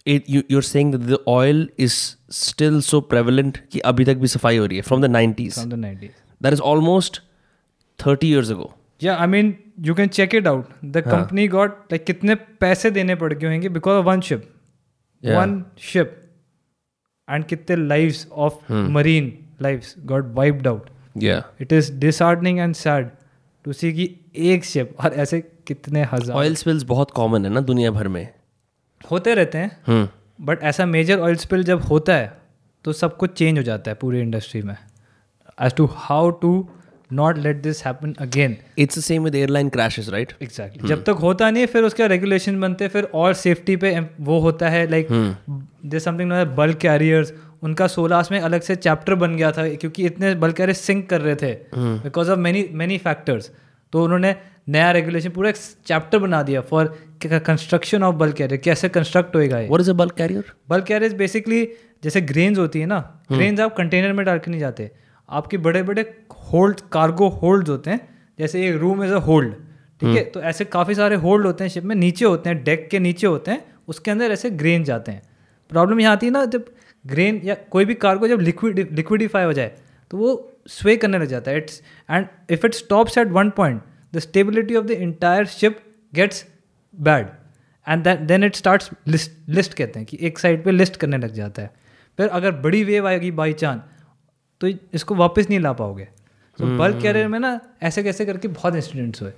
it 0.08 0.30
you 0.30 0.42
you're 0.52 0.64
saying 0.64 0.96
the 0.96 1.18
oil 1.28 1.68
is 1.80 1.94
still 2.38 2.80
so 2.82 3.02
prevalent 3.14 3.58
कि 3.72 3.80
अभी 3.92 4.06
तक 4.06 4.18
भी 4.18 4.28
सफ़ाई 4.28 4.58
हो 4.58 4.66
रही 4.66 4.78
है 4.78 4.84
from 4.84 5.02
the 5.02 5.06
nineties 5.12 5.60
that 5.60 6.54
is 6.54 6.62
almost 6.72 7.22
thirty 8.00 8.32
years 8.32 8.52
ago 8.52 8.74
yeah 9.04 9.16
I 9.16 9.28
mean 9.28 9.56
you 9.86 9.94
can 9.96 10.08
check 10.08 10.36
it 10.36 10.48
out 10.48 10.66
the 10.86 11.02
company 11.08 11.48
got 11.48 11.78
like 11.92 12.04
कितने 12.06 12.36
पैसे 12.36 12.92
देने 12.92 13.16
पड़ 13.16 13.34
गए 13.34 13.48
होंगे? 13.48 13.70
Because 13.70 13.98
of 13.98 14.06
one 14.06 14.22
ship 14.22 14.50
one 15.24 15.64
ship 15.82 16.20
and 17.28 17.46
कितने 17.46 17.76
lives 17.88 18.28
of 18.32 18.72
marine 18.74 19.34
lives 19.62 19.96
got 20.06 20.34
wiped 20.36 20.68
out 20.68 20.90
it 21.62 21.74
is 21.74 21.92
disheartening 22.00 22.60
and 22.60 22.76
sad 22.76 23.10
to 23.66 23.74
see 23.74 23.92
की 23.94 24.10
एक 24.52 24.66
शिप 24.66 24.96
और 25.00 25.14
ऐसे 25.14 25.40
कितने 25.68 26.04
हज़ार। 26.04 26.38
ऑयल 26.38 26.56
स्पिल्स 26.56 26.84
बहुत 26.86 27.12
कॉमन 27.12 27.46
है 27.46 27.52
ना 27.52 27.62
दुनिया 27.62 27.92
भर 27.92 28.08
में। 28.08 28.28
होते 29.04 29.34
रहते 29.36 29.58
हैं 29.58 29.72
हम्म। 29.88 30.08
बट 30.46 30.64
ऐसा 30.64 30.86
मेजर 30.86 31.20
ऑयल 31.20 31.36
स्पिल 31.38 31.64
जब 31.64 31.82
होता 31.82 32.16
है 32.16 32.32
तो 32.86 32.94
सब 32.94 33.18
कुछ 33.18 33.34
चेंज 33.34 33.58
हो 33.58 33.64
जाता 33.64 33.92
है 33.92 33.96
पूरी 33.96 34.20
इंडस्ट्री 34.22 34.62
में 34.62 34.76
as 35.62 35.76
to 35.76 35.90
how 35.98 36.30
to 36.42 36.54
not 37.12 37.38
let 37.38 37.62
this 37.62 37.86
happen 37.86 38.14
again 38.22 38.56
it's 38.78 38.98
the 38.98 39.06
same 39.06 39.26
with 39.28 39.36
airline 39.36 39.70
crashes 39.70 40.12
right? 40.14 40.34
Exactly 40.42 40.90
जब 40.90 41.04
तक 41.04 41.18
होता 41.22 41.50
नहीं 41.50 41.66
फिर 41.68 41.84
उसका 41.84 42.06
रेगुलेशन 42.08 42.60
बनते 42.62 42.88
फिर 42.88 43.10
और 43.16 43.34
सेफ्टी 43.36 43.76
पे 43.76 43.98
वो 44.22 44.40
होता 44.40 44.70
है 44.70 44.88
like 44.90 45.08
they 45.86 46.00
something 46.00 46.32
bulk 46.56 46.78
carriers 46.80 47.34
उनका 47.64 47.88
सोलास 47.90 48.32
में 48.32 48.40
अलग 48.42 48.62
से 48.62 48.76
चैप्टर 48.78 49.16
बन 49.18 49.36
गया 49.36 49.52
था 49.52 49.68
क्योंकि 49.76 50.06
इतने 50.06 50.34
बल्क 50.38 50.56
कैरियर 50.56 50.76
सिंक 50.78 51.10
कर 51.10 51.22
रहे 51.22 51.36
थे 51.36 51.54
because 51.76 52.32
of 52.32 52.40
many 52.40 52.68
many 52.74 52.98
factors 53.00 53.52
तो 53.94 54.04
उन्होंने 54.04 54.36
नया 54.68 54.92
रेगुलेशन 54.92 55.30
पूरा 55.30 55.50
एक 55.50 55.56
चैप्टर 55.86 56.20
बना 56.20 56.42
दिया 56.44 56.62
for 56.64 56.86
construction 57.26 58.04
of 58.04 58.16
bulk 58.16 58.36
carrier 58.36 58.62
कैसे 58.62 58.90
कंस्ट्रक्ट 58.90 59.36
होएगा 59.36 59.60
ये? 59.60 59.68
What 59.68 59.82
is 59.84 59.90
a 59.90 59.96
bulk 60.00 60.16
carrier? 60.18 60.44
Bulk 60.70 60.86
carriage 60.86 61.14
basically 61.14 61.64
जैसे 62.04 62.22
ग्रेन्स 62.24 62.60
होती 62.60 62.80
है 62.80 62.86
ना 62.86 63.00
ग्रेन्स 63.32 63.60
आप 63.60 63.76
कंटेनर 63.76 64.14
में 64.14 64.26
डाल 64.26 64.40
के 64.40 64.52
नहीं 64.52 64.60
जाते। 64.62 64.90
आपके 65.30 65.58
बड़े 65.60 65.84
बड़े 65.84 66.02
होल्ड 66.52 66.80
कार्गो 66.92 67.28
होल्ड 67.42 67.70
होते 67.70 67.90
हैं 67.90 68.00
जैसे 68.40 68.68
एक 68.70 68.76
रूम 68.78 69.04
इज़ 69.04 69.14
अ 69.14 69.20
होल्ड 69.20 69.54
ठीक 70.02 70.18
है? 70.18 70.24
तो 70.24 70.42
ऐसे 70.42 70.66
काफ़ी 70.68 70.96
सारे 70.96 71.16
होल्ड 71.16 71.46
होते 71.46 71.64
हैं 71.64 71.72
शिप 71.72 71.84
में 71.84 71.96
नीचे 71.96 72.26
होते 72.26 72.50
हैं 72.50 72.64
डेक 72.64 72.88
के 72.92 73.00
नीचे 73.00 73.28
होते 73.28 73.52
हैं 73.52 73.64
उसके 73.88 74.12
अंदर 74.12 74.32
ऐसे 74.32 74.50
ग्रेन 74.52 74.84
जाते 74.84 75.12
हैं। 75.12 75.22
प्रॉब्लम 75.72 76.00
यहाँ 76.00 76.14
आती 76.14 76.26
है 76.26 76.32
ना 76.32 76.44
जब 76.48 76.66
ग्रेन 77.06 77.42
या 77.46 77.56
कोई 77.72 77.86
भी 77.86 77.94
कार्गो 77.96 78.28
जब 78.28 78.40
लिक्विड 78.42 78.80
लिक्विडिफाई 78.92 79.46
हो 79.46 79.54
जाए 79.54 79.72
तो 80.12 80.18
वो 80.18 80.36
स्वे 80.70 80.96
करने 80.98 81.20
लग 81.20 81.26
जाता 81.28 81.52
है। 81.52 81.58
It's 81.58 81.82
and 82.10 82.28
if 82.52 82.66
it 82.66 82.74
stops 82.74 83.18
at 83.18 83.28
one 83.32 83.50
point 83.58 83.82
the 84.14 84.20
stability 84.20 84.76
of 84.76 84.86
the 84.86 84.92
entire 84.92 85.46
ship 85.46 85.80
gets 86.14 86.46
bad 86.94 87.28
and 87.88 88.08
then 88.28 88.44
it 88.44 88.56
start 88.56 88.84
list 89.08 89.50
list 89.50 89.74
कहते 89.74 90.00
हैं 90.00 90.06
कि 90.06 90.18
एक 90.22 90.40
साइड 90.40 90.64
पे 90.64 90.72
लिस्ट 90.72 90.96
करने 90.96 91.18
लग 91.18 91.34
जाता 91.34 91.62
है। 91.62 91.72
फिर 92.20 92.28
अगर 92.30 92.52
बड़ी 92.62 92.84
वेव 92.84 93.08
आएगी 93.08 93.32
बाई 93.34 93.54
चांस 93.54 93.82
तो 94.62 94.68
इसको 94.94 95.16
वापस 95.16 95.50
नहीं 95.50 95.60
ला 95.60 95.74
पाओगे। 95.74 96.08
तो 96.60 96.66
बल्क 96.78 97.02
कैरियर 97.02 97.28
में 97.28 97.40
ना 97.40 97.60
ऐसे 97.84 98.04
कैसे 98.04 98.26
करके 98.26 98.48
बहुत 98.50 98.76
इंसिडेंट्स 98.76 99.22
हुए। 99.22 99.32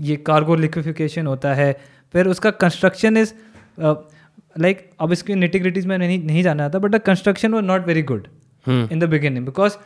ये 0.00 0.16
कार्गो 0.16 0.54
लिक्विफिकेशन 0.54 1.26
होता 1.26 1.54
है। 1.54 1.72
फिर 2.14 2.26
उसका 2.26 2.50
कंस्ट्रक्शन 2.62 3.16
इज़ 3.16 3.32
लाइक 3.80 4.88
अब 5.00 5.12
इसकी 5.12 5.34
निटिग्रिटीज 5.34 5.86
में 5.86 5.96
नहीं 5.98 6.22
नहीं 6.24 6.42
जाना 6.42 6.64
आता 6.64 6.78
but 6.78 6.90
the 6.90 6.98
construction 7.02 7.54
was 7.54 7.64
not 7.64 7.86
very 7.86 8.02
good 8.02 8.28
in 8.66 8.98
the 8.98 9.04
beginning 9.04 9.44
because 9.46 9.76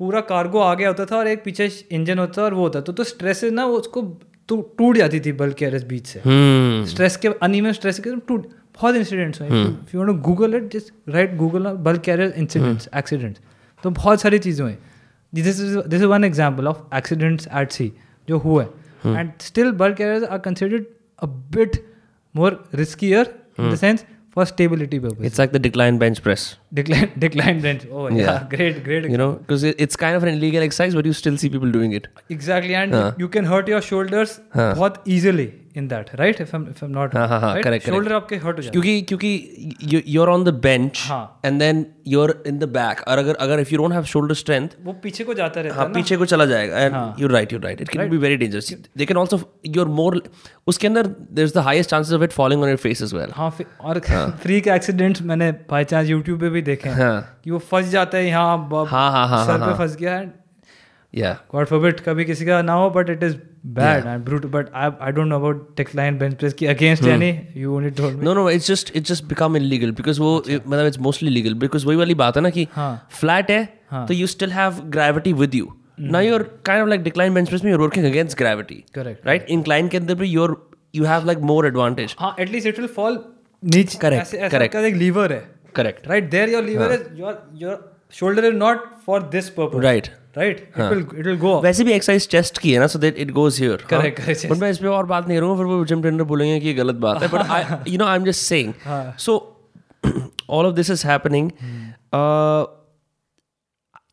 पूरा 0.00 0.20
कार्गो 0.26 0.58
आ 0.60 0.74
गया 0.74 0.88
होता 0.88 1.04
था 1.06 1.16
और 1.16 1.28
एक 1.28 1.44
पीछे 1.44 1.70
इंजन 1.92 2.18
होता 2.18 2.32
था 2.36 2.44
और 2.44 2.54
वो 2.54 2.62
होता 2.62 2.80
तो, 2.80 2.92
तो 2.92 3.04
स्ट्रेस 3.04 3.44
ना 3.52 3.66
उसको 3.78 4.02
टूट 4.48 4.96
जाती 4.96 5.20
थी 5.20 5.32
बल्क 5.34 5.56
कैरियर 5.56 5.84
बीच 5.86 6.06
से। 6.06 6.20
स्ट्रेस 6.90 7.16
के 7.16 7.28
अनइवन 7.42 7.72
स्ट्रेस 7.72 7.98
के 8.00 8.14
टूट 8.28 8.46
बहुत 8.76 8.96
इंसिडेंट्स 8.96 9.40
हुए। 9.40 9.48
If 9.48 9.94
you 9.94 10.00
want 10.00 10.10
to 10.10 10.14
Google 10.22 10.54
it 10.54 10.70
just 10.72 10.92
write 11.08 11.36
Google 11.36 11.66
bulk 11.86 12.00
carrier 12.02 12.32
incidents 12.38 12.88
accidents 12.96 13.40
तो 13.84 13.90
बहुत 13.90 14.20
सारी 14.20 14.38
चीज़ें 14.38 14.64
हुई। 14.64 14.76
This 15.32 15.46
is 15.46 15.78
this 15.78 16.00
is 16.00 16.06
one 16.06 16.24
example 16.24 16.68
of 16.68 16.78
accidents 16.96 17.48
at 17.56 17.72
sea 17.72 17.92
जो 18.28 18.38
हुए। 18.38 18.64
And 19.06 19.30
still 19.40 19.70
bulk 19.82 19.96
carriers 19.96 20.24
are 20.24 20.38
considered 20.38 20.84
a 21.18 21.26
bit 21.56 21.76
more 22.34 22.58
riskier 22.74 23.34
in 23.60 23.70
the 23.70 23.74
sense 23.76 24.04
for 24.40 24.46
stability. 24.46 25.00
It's 25.20 25.38
like 25.38 25.52
the 25.52 25.58
decline 25.58 25.98
bench 25.98 26.22
press. 26.22 26.56
Decline, 26.72 27.12
decline 27.26 27.60
bench. 27.60 27.86
Oh 27.90 28.08
yeah, 28.08 28.24
yeah 28.24 28.46
great, 28.56 28.82
great. 28.84 29.08
You 29.14 29.18
know, 29.22 29.32
because 29.32 29.64
it's 29.64 29.96
kind 29.96 30.16
of 30.16 30.22
an 30.22 30.34
illegal 30.34 30.62
exercise, 30.62 30.94
but 30.94 31.06
you 31.06 31.12
still 31.12 31.36
see 31.36 31.50
people 31.56 31.70
doing 31.70 31.92
it. 31.92 32.08
Exactly, 32.28 32.74
and 32.74 32.94
huh. 32.94 33.12
you 33.18 33.28
can 33.28 33.44
hurt 33.44 33.68
your 33.68 33.82
shoulders 33.82 34.40
huh. 34.54 34.94
easily. 35.04 35.48
In 35.76 35.88
that 35.88 36.08
right 36.14 36.40
if 36.40 36.56
if 36.56 36.84
am 36.84 36.90
not 36.90 37.10
correct 37.14 37.86
shoulder 37.86 38.12
आपके 38.12 38.36
hurt 38.36 38.58
हो 38.58 38.70
क्योंकि 38.70 39.00
क्योंकि 39.02 40.02
you 40.06 40.22
are 40.22 40.28
on 40.28 40.44
the 40.44 40.54
bench 40.62 41.02
and 41.44 41.58
then 41.58 41.84
you 42.08 42.22
are 42.22 42.34
in 42.46 42.58
the 42.58 42.68
back 42.70 43.00
और 43.08 43.18
अगर 43.18 43.34
अगर 43.40 43.60
if 43.60 43.72
you 43.72 43.78
don't 43.78 43.92
have 43.92 44.04
shoulder 44.04 44.34
strength 44.34 44.68
वो 44.84 44.92
पीछे 45.02 45.24
को 45.24 45.34
जाता 45.34 45.60
रहता 45.60 45.80
है 45.82 45.88
ना। 45.88 45.94
पीछे 45.94 46.16
को 46.16 46.24
चला 46.24 46.46
जाएगा। 46.46 46.78
And 46.78 46.94
you 47.20 47.28
are 47.28 47.32
right 47.32 47.52
you 47.52 47.58
right 47.58 47.80
it 47.80 47.88
can 47.88 48.10
be 48.10 48.16
very 48.16 48.36
dangerous 48.36 48.72
they 48.96 49.06
can 49.06 49.18
also 49.18 49.40
you 49.66 49.82
are 49.82 49.88
more 50.00 50.20
उसके 50.66 50.86
अंदर 50.86 51.06
there 51.06 51.46
is 51.46 51.54
the 51.54 51.64
highest 51.64 51.90
chances 51.90 52.14
of 52.14 52.24
it 52.24 52.32
falling 52.32 52.62
on 52.62 52.68
your 52.68 52.78
face 52.78 53.02
as 53.02 53.14
well 53.14 53.30
हाँ। 53.34 53.52
और 53.80 54.00
फ्रीक 54.42 54.68
एक्सीडेंट्स 54.68 55.22
मैंने 55.22 55.50
by 55.70 55.84
chance 55.84 56.08
YouTube 56.08 56.40
पे 56.40 56.50
भी 56.50 56.62
देखे 56.62 56.88
हैं 56.88 56.96
हाँ। 56.96 57.40
कि 57.44 57.50
वो 57.50 57.58
फंस 57.70 57.88
जाते 57.88 58.18
हैं 58.18 58.24
यहाँ 58.24 58.68
सर 59.46 59.66
पे 59.66 59.78
फंस 59.78 59.96
गया 59.96 60.20
या 61.14 61.32
गॉड 61.54 61.66
फॉरबिड 61.66 62.00
कभी 62.00 62.24
किसी 62.24 62.44
का 62.46 62.60
ना 62.62 62.72
हो 62.72 62.90
but 62.90 63.10
it 63.10 63.22
is 63.22 63.36
bad 63.64 64.06
and 64.06 64.24
brute 64.24 64.46
but 64.52 64.68
I 64.74 64.90
I 65.06 65.12
don't 65.12 65.28
know 65.28 65.36
about 65.36 65.76
decline 65.76 66.18
bench 66.18 66.34
press 66.38 66.52
की 66.60 66.66
अगेंस्ट 66.66 67.04
यानी 67.04 67.30
you 67.56 67.74
only 67.76 67.90
told 68.00 68.16
me 68.18 68.24
no 68.26 68.34
no 68.38 68.46
it's 68.52 68.70
just 68.70 68.92
it's 69.00 69.12
just 69.12 69.26
become 69.32 69.58
illegal 69.60 69.92
because 70.00 70.20
वो 70.20 70.30
मतलब 70.48 70.86
it's 70.92 71.00
mostly 71.08 71.34
legal 71.36 71.58
because 71.64 71.86
वही 71.86 71.96
वाली 71.96 72.14
बात 72.22 72.36
है 72.36 72.42
ना 72.42 72.50
कि 72.56 72.66
हाँ 72.72 72.92
flat 73.20 73.50
है 73.50 73.64
तो 73.92 74.14
you 74.14 74.30
still 74.34 74.56
have 74.60 74.80
gravity 74.96 75.34
with 75.42 75.58
you 75.60 75.68
now 76.14 76.20
you're 76.28 76.44
kind 76.68 76.82
of 76.82 76.90
like 76.94 77.04
decline 77.06 77.38
bench 77.38 77.50
press 77.52 77.64
में 77.64 77.70
you're 77.72 77.82
working 77.82 78.08
against 78.12 78.38
gravity 78.42 78.80
correct 78.94 79.26
right 79.28 79.50
incline 79.58 79.90
के 79.90 79.96
अंदर 79.96 80.14
भी 80.22 80.32
you're 80.34 80.50
you 80.98 81.08
have 81.10 81.28
like 81.30 81.42
more 81.52 81.62
advantage 81.72 82.14
हाँ 82.20 82.34
at least 82.40 82.66
it 82.66 82.78
will 82.78 82.88
fall 82.96 83.18
नीचे 83.62 83.98
Correct, 83.98 84.20
ऐसे 84.20 84.38
ऐसा 84.38 84.56
correct. 84.56 84.76
एक 84.84 84.94
liver 84.94 85.32
है 85.32 85.42
correct 85.78 86.08
right 86.12 86.30
there 86.30 86.48
your 86.54 86.62
lever 86.68 86.88
is 86.94 87.02
your 87.18 87.34
your 87.64 87.76
shoulder 88.20 88.44
is 88.50 88.56
not 88.62 88.86
for 89.08 89.18
this 89.34 89.50
purpose 89.58 89.84
right 89.84 90.10
right? 90.36 90.60
It 90.76 90.90
will 90.90 91.04
it 91.18 91.26
will 91.26 91.38
go 91.40 91.54
up. 91.56 91.62
वैसे 91.62 91.84
भी 91.84 91.92
exercise 91.92 92.28
chest 92.28 92.58
की 92.58 92.72
है 92.72 92.78
ना 92.78 92.86
so 92.86 92.98
that 92.98 93.18
it 93.18 93.30
goes 93.30 93.60
here 93.60 93.84
but 93.92 94.58
मैं 94.58 94.70
इस 94.70 94.78
पे 94.78 94.86
और 94.86 95.06
बात 95.06 95.28
नहीं 95.28 95.38
करूँगा 95.38 95.56
फिर 95.56 95.64
वो 95.64 95.84
जिम 95.84 96.00
ट्रेनर 96.00 96.22
बोलेंगे 96.22 96.60
कि 96.60 96.66
ये 96.66 96.74
गलत 96.74 96.94
बात 96.94 97.22
है 97.22 97.28
but 97.28 97.40
I 97.40 97.92
you 97.92 97.98
know 97.98 98.06
I 98.06 98.16
am 98.16 98.24
just 98.24 98.40
saying. 98.40 98.72
So 99.18 99.62
all 100.50 100.66
of 100.66 100.74
this 100.74 100.90
is 100.90 101.06
happening 101.06 101.50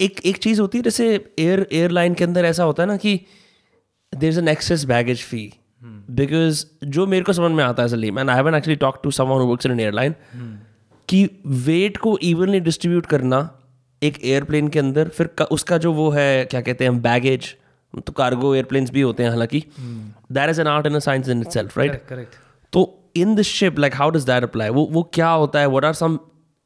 एक 0.01 0.21
एक 0.25 0.37
चीज़ 0.37 0.61
होती 0.61 0.77
है 0.77 0.83
जैसे 0.83 1.33
एयर 1.39 1.67
एयरलाइन 1.71 2.13
के 2.13 2.23
अंदर 2.23 2.45
ऐसा 2.45 2.63
होता 2.63 2.83
है 2.83 2.89
ना 2.89 2.97
कि 2.97 3.25
there 4.15 4.29
is 4.29 4.39
an 4.39 4.47
excess 4.47 4.83
baggage 4.83 5.23
fee 5.23 5.53
because 5.83 6.65
जो 6.83 7.07
मेरे 7.07 7.23
को 7.23 7.33
समझ 7.33 7.51
में 7.51 7.63
आता 7.63 7.83
है 7.83 7.89
Salim 7.89 8.19
and 8.19 8.29
I 8.29 8.35
haven't 8.35 8.55
actually 8.55 8.75
talk 8.75 8.99
to 9.03 9.11
someone 9.11 9.41
who 9.41 9.45
works 9.45 9.65
in 9.65 9.71
an 9.71 9.79
airline 9.79 10.15
कि 11.09 11.29
वेट 11.45 11.97
को 11.97 12.17
इवनली 12.17 12.59
डिस्ट्रीब्यूट 12.59 13.05
करना 13.05 13.56
एक 14.03 14.25
एयरप्लेन 14.25 14.67
के 14.67 14.79
अंदर 14.79 15.07
फिर 15.07 15.29
उसका 15.51 15.77
जो 15.77 15.93
वो 15.93 16.09
है 16.09 16.45
क्या 16.45 16.61
कहते 16.61 16.83
हैं 16.83 17.01
बैगेज 17.01 17.55
तो 18.05 18.13
कार्गो 18.13 18.53
एयरप्लेन्स 18.55 18.91
भी 18.91 19.01
होते 19.01 19.23
हैं 19.23 19.29
हालाँकि। 19.29 19.63
That 20.31 20.49
is 20.49 20.61
an 20.61 20.67
art 20.67 20.85
and 20.85 20.99
science 20.99 21.29
in 21.29 21.43
self 21.43 21.77
right 21.77 22.01
correct 22.11 22.39
तो 22.73 23.11
in 23.15 23.35
the 23.35 23.41
ship 23.41 23.79
like 23.79 23.95
how 23.95 24.09
does 24.09 24.25
that 24.25 24.43
apply 24.43 24.69
वो 24.69 24.87
वो 24.91 25.03
क्या 25.13 25.29
होता 25.29 25.59
है? 25.59 25.67
What 25.67 25.85
are 25.85 25.93
some 25.93 26.19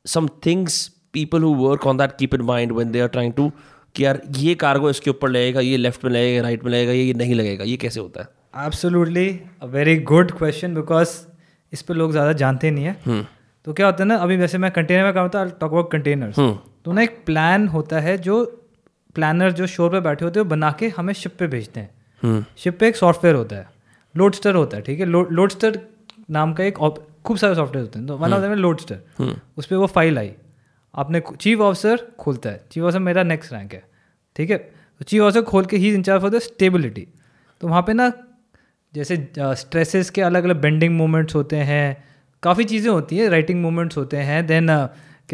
some 0.06 0.28
things 0.46 0.88
people 1.14 1.44
who 1.44 1.54
work 1.56 1.88
on 1.88 1.98
that 1.98 2.12
keep 2.20 2.34
in 2.36 2.42
mind 2.42 2.72
when 2.72 2.92
they 2.92 3.00
are 3.00 3.08
trying 3.08 3.34
to 3.34 3.52
कि 3.96 4.06
यार 4.06 4.22
ये 4.38 4.56
cargo 4.56 4.90
इसके 4.90 5.10
ऊपर 5.10 5.30
लगेगा 5.30 5.60
ये 5.60 5.78
लेफ़्ट 5.78 6.06
में 6.06 6.12
लगेगा 6.12 6.42
राइट 6.42 6.64
में 6.64 6.72
लगेगा 6.72 6.92
ये 6.92 7.14
नहीं 7.14 7.36
लगेगा 7.36 7.64
ये 7.64 7.78
कैसे 7.78 8.00
होता 8.00 8.22
है? 8.22 8.28
Absolutely 8.68 9.28
a 9.64 9.68
very 9.74 9.96
good 10.12 10.32
question 10.40 10.78
because 10.78 11.10
इस 11.74 11.82
पर 11.82 11.96
लोग 11.96 12.12
ज़्यादा 12.12 12.34
जानते 12.34 12.72
नहीं 12.72 12.86
है। 12.86 13.24
तो 13.66 13.74
क्या 13.74 13.86
होता 13.86 14.04
है 14.04 14.08
ना 14.08 14.16
अभी 14.16 14.38
वैसे 14.38 14.58
मैं 14.58 14.72
कंटेनर 14.72 15.04
में 15.04 15.14
काम 15.14 15.24
होता 15.24 15.44
टॉक 15.46 15.72
अबाउट 15.72 15.92
कंटेनर्स 15.92 16.40
तो 16.86 16.92
ना 16.92 17.02
एक 17.02 17.22
प्लान 17.26 17.68
होता 17.68 18.00
है 18.00 18.18
जो 18.20 18.44
प्लानर 19.16 19.52
जो 19.52 19.68
शोर 19.68 19.90
पे 19.92 20.00
बैठे 20.00 20.26
होते 20.26 20.40
हैं 20.40 20.44
वो 20.46 20.50
बना 20.50 20.72
के 20.80 20.88
हमें 20.98 21.14
शिप 21.14 21.36
पे 21.40 21.48
भेजते 21.48 21.80
हैं। 21.80 22.46
शिप 22.58 22.78
पे 22.80 22.88
एक 22.88 22.96
सॉफ्टवेयर 22.96 23.36
होता 23.36 23.56
है। 23.56 23.70
लोडस्टर 24.16 24.56
होता 24.56 24.78
है 24.78 24.84
ठीक 24.84 25.00
है? 25.00 25.06
लोडस्टर 25.06 25.80
नाम 26.30 26.54
का 26.54 26.64
एक 26.64 26.78
खूब 27.26 27.38
सारे 27.38 27.56
सॉफ्टवेयर 27.56 27.86
होते 27.86 28.00
हैं। 28.00 28.08
तो 28.08 28.18
वन 28.18 28.34
ऑफ़ 28.34 28.42
देम 28.42 28.54
लोडस्टर 28.54 29.34
उस 29.58 29.66
पर 29.66 29.76
वो 29.76 29.88
फ़ाइल 29.88 30.18
आई। 30.18 30.32
आपने 30.94 31.22
चीफ 31.32 31.60
ऑफिसर 31.60 32.06
खोलता 32.20 32.50
है। 32.50 32.62
चीफ 32.72 32.84
ऑफिसर 32.84 33.00
मेरा 33.00 33.24
नेक्स्ट 33.24 33.54
रैंक 33.54 33.74
है 33.74 33.84
ठीक 34.36 34.50
है? 34.50 34.58
तो 34.58 35.06
चीफ 35.06 35.22
ऑफिसर 35.22 35.42
खोल 35.42 35.66
के 35.66 35.78
ही 35.78 35.94
in charge 35.94 36.22
for 36.22 36.30
the 36.30 36.40
stability 36.40 37.08
तो 37.62 37.68
वहाँ 37.68 37.82
पे 37.82 37.94
ना 37.94 38.12
जैसे 38.94 39.16
स्ट्रेसेस 39.38 40.10
के 40.10 40.22
अलग 40.22 40.44
अलग 40.44 40.62
बेंडिंग 40.62 40.96
मोमेंट्स 40.98 41.36
होते 41.36 41.56
हैं 41.66 42.04
काफ़ी 42.44 42.64
चीज़ें 42.64 42.90
होती 42.92 43.18
हैं 43.18 43.30
राइटिंग 43.30 43.62
मोमेंट्स 43.62 43.98
होते 43.98 44.18
हैं 44.18 44.46
then 44.48 44.70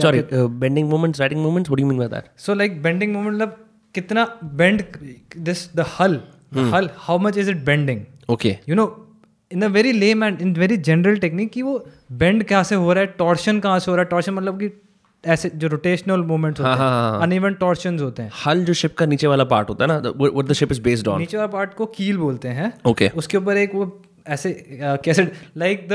sorry 0.01 0.21
bending 0.59 0.89
moments 0.89 1.19
righting 1.19 1.41
moments 1.41 1.69
what 1.69 1.77
do 1.77 1.83
you 1.83 1.89
mean 1.89 1.99
by 1.99 2.07
that 2.09 2.39
so 2.45 2.53
like 2.53 2.81
bending 2.83 3.13
moment 3.13 3.33
मतलब 3.33 3.57
कितना 3.95 4.25
bend 4.55 4.83
this 5.49 5.67
the 5.75 5.85
hull 5.99 6.19
hull 6.73 6.89
how 6.97 7.17
much 7.19 7.37
is 7.37 7.51
it 7.51 7.63
bending 7.65 8.01
okay 8.29 8.57
you 8.69 8.75
know 8.75 8.85
in 9.51 9.61
a 9.61 9.67
very 9.73 9.91
lame 9.93 10.23
and 10.23 10.41
in 10.41 10.53
very 10.55 10.77
general 10.85 11.17
technique 11.19 11.51
कि 11.51 11.61
वो 11.61 11.77
bend 12.13 12.43
कहाँ 12.43 12.63
से 12.63 12.75
हो 12.75 12.93
रहा 12.93 13.03
है? 13.03 13.13
Torsion 13.17 13.59
कहाँ 13.59 13.79
से 13.79 13.91
हो 13.91 13.95
रहा 13.97 14.03
है? 14.03 14.09
टॉर्शन 14.09 14.33
मतलब 14.33 14.59
कि 14.59 14.69
ऐसे 15.23 15.49
जो 15.55 15.67
रोटेशनल 15.67 16.21
मूवमेंट्स 16.21 16.59
होते 16.59 16.69
हाँ, 16.69 16.77
हाँ, 16.77 16.89
हाँ, 16.91 17.11
हैं 17.13 17.21
अनइवन 17.23 17.53
टॉर्शंस 17.53 18.01
होते 18.01 18.23
हैं। 18.23 18.31
हल 18.45 18.63
जो 18.65 18.73
शिप 18.81 18.95
का 18.97 19.05
नीचे 19.05 19.27
वाला 19.27 19.43
पार्ट 19.53 19.69
होता 19.69 19.83
है 19.83 19.87
ना 19.87 19.97
what 20.09 20.45
the 20.47 20.53
ship 20.53 20.71
is 20.71 20.81
based 20.81 21.07
on 21.07 21.19
नीचे 21.19 21.37
वाला 21.37 21.47
पार्ट 21.47 21.73
को 21.73 21.85
कील 21.97 22.17
बोलते 22.17 22.47
हैं। 22.59 22.71
ओके 22.87 23.09
उसके 23.17 23.37
ऊपर 23.37 23.57
एक 23.57 23.75
वो 23.75 23.85
ऐसे 24.27 24.51
कैसे 25.05 25.27
लाइक 25.57 25.87
द 25.89 25.93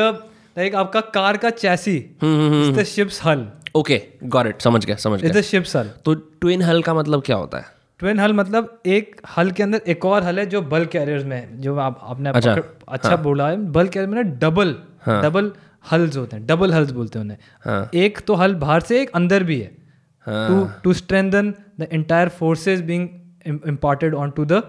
लाइक 0.59 0.75
आपका 0.75 1.01
कार 1.15 1.37
का 1.37 1.51
chassis 1.51 1.99
the 2.25 2.85
ship's 2.89 3.21
hull 3.25 3.47
okay 3.75 4.03
got 4.25 4.47
it 4.47 4.61
समझ 4.62 4.85
गया 4.87 4.97
समझ 4.97 5.20
गया। 5.23 5.33
द 5.33 5.41
शिप्स 5.41 5.77
हल 5.77 5.91
तो 6.05 6.14
ट्विन 6.14 6.62
हल 6.62 6.83
का 6.83 6.95
मतलब 6.95 7.23
क्या 7.23 7.37
होता 7.37 7.59
है? 7.59 7.64
ट्विन 7.99 8.20
हल 8.20 8.33
मतलब 8.33 8.81
एक 8.87 9.20
हल 9.37 9.51
के 9.51 9.62
अंदर 9.62 9.81
एक 9.87 10.05
और 10.05 10.23
हल 10.23 10.39
है 10.39 10.47
जो 10.47 10.62
बल्क 10.62 10.89
कैरियर्स 10.89 11.25
में 11.25 11.37
है, 11.37 11.61
जो 11.61 11.77
आप 11.77 12.01
आपने 12.03 12.31
अच्छा, 12.31 12.55
पकड़- 12.55 12.85
अच्छा 12.89 13.16
बोला 13.16 13.49
है। 13.49 13.57
बल्क 13.73 13.91
कैरियर 13.91 14.11
में 14.11 14.23
ना 14.23 14.31
डबल 14.39 14.77
हाँ. 15.03 15.23
डबल 15.23 15.53
हल्स 15.93 16.16
होते 16.16 16.37
हैं 16.37 16.47
डबल 16.47 16.73
हल्स 16.73 16.91
बोलते 16.91 17.18
हैं 17.18 17.25
उन्हें। 17.25 17.39
हाँ। 17.64 17.91
एक 17.95 18.18
तो 18.18 18.35
हल 18.35 18.55
बाहर 18.55 18.81
से 18.81 19.03
एक 19.03 19.11
अंदर 19.11 19.45
भी 19.45 19.61
है। 19.61 19.77
हाँ। 20.27 20.49
To 20.49 20.70
to 20.85 20.93
strengthen 20.93 21.55
the 21.81 21.89
entire 21.93 22.29
forces 22.29 22.81
being 22.81 23.09
imparted 23.47 24.14
on 24.14 24.31
to 24.31 24.45
the 24.45 24.62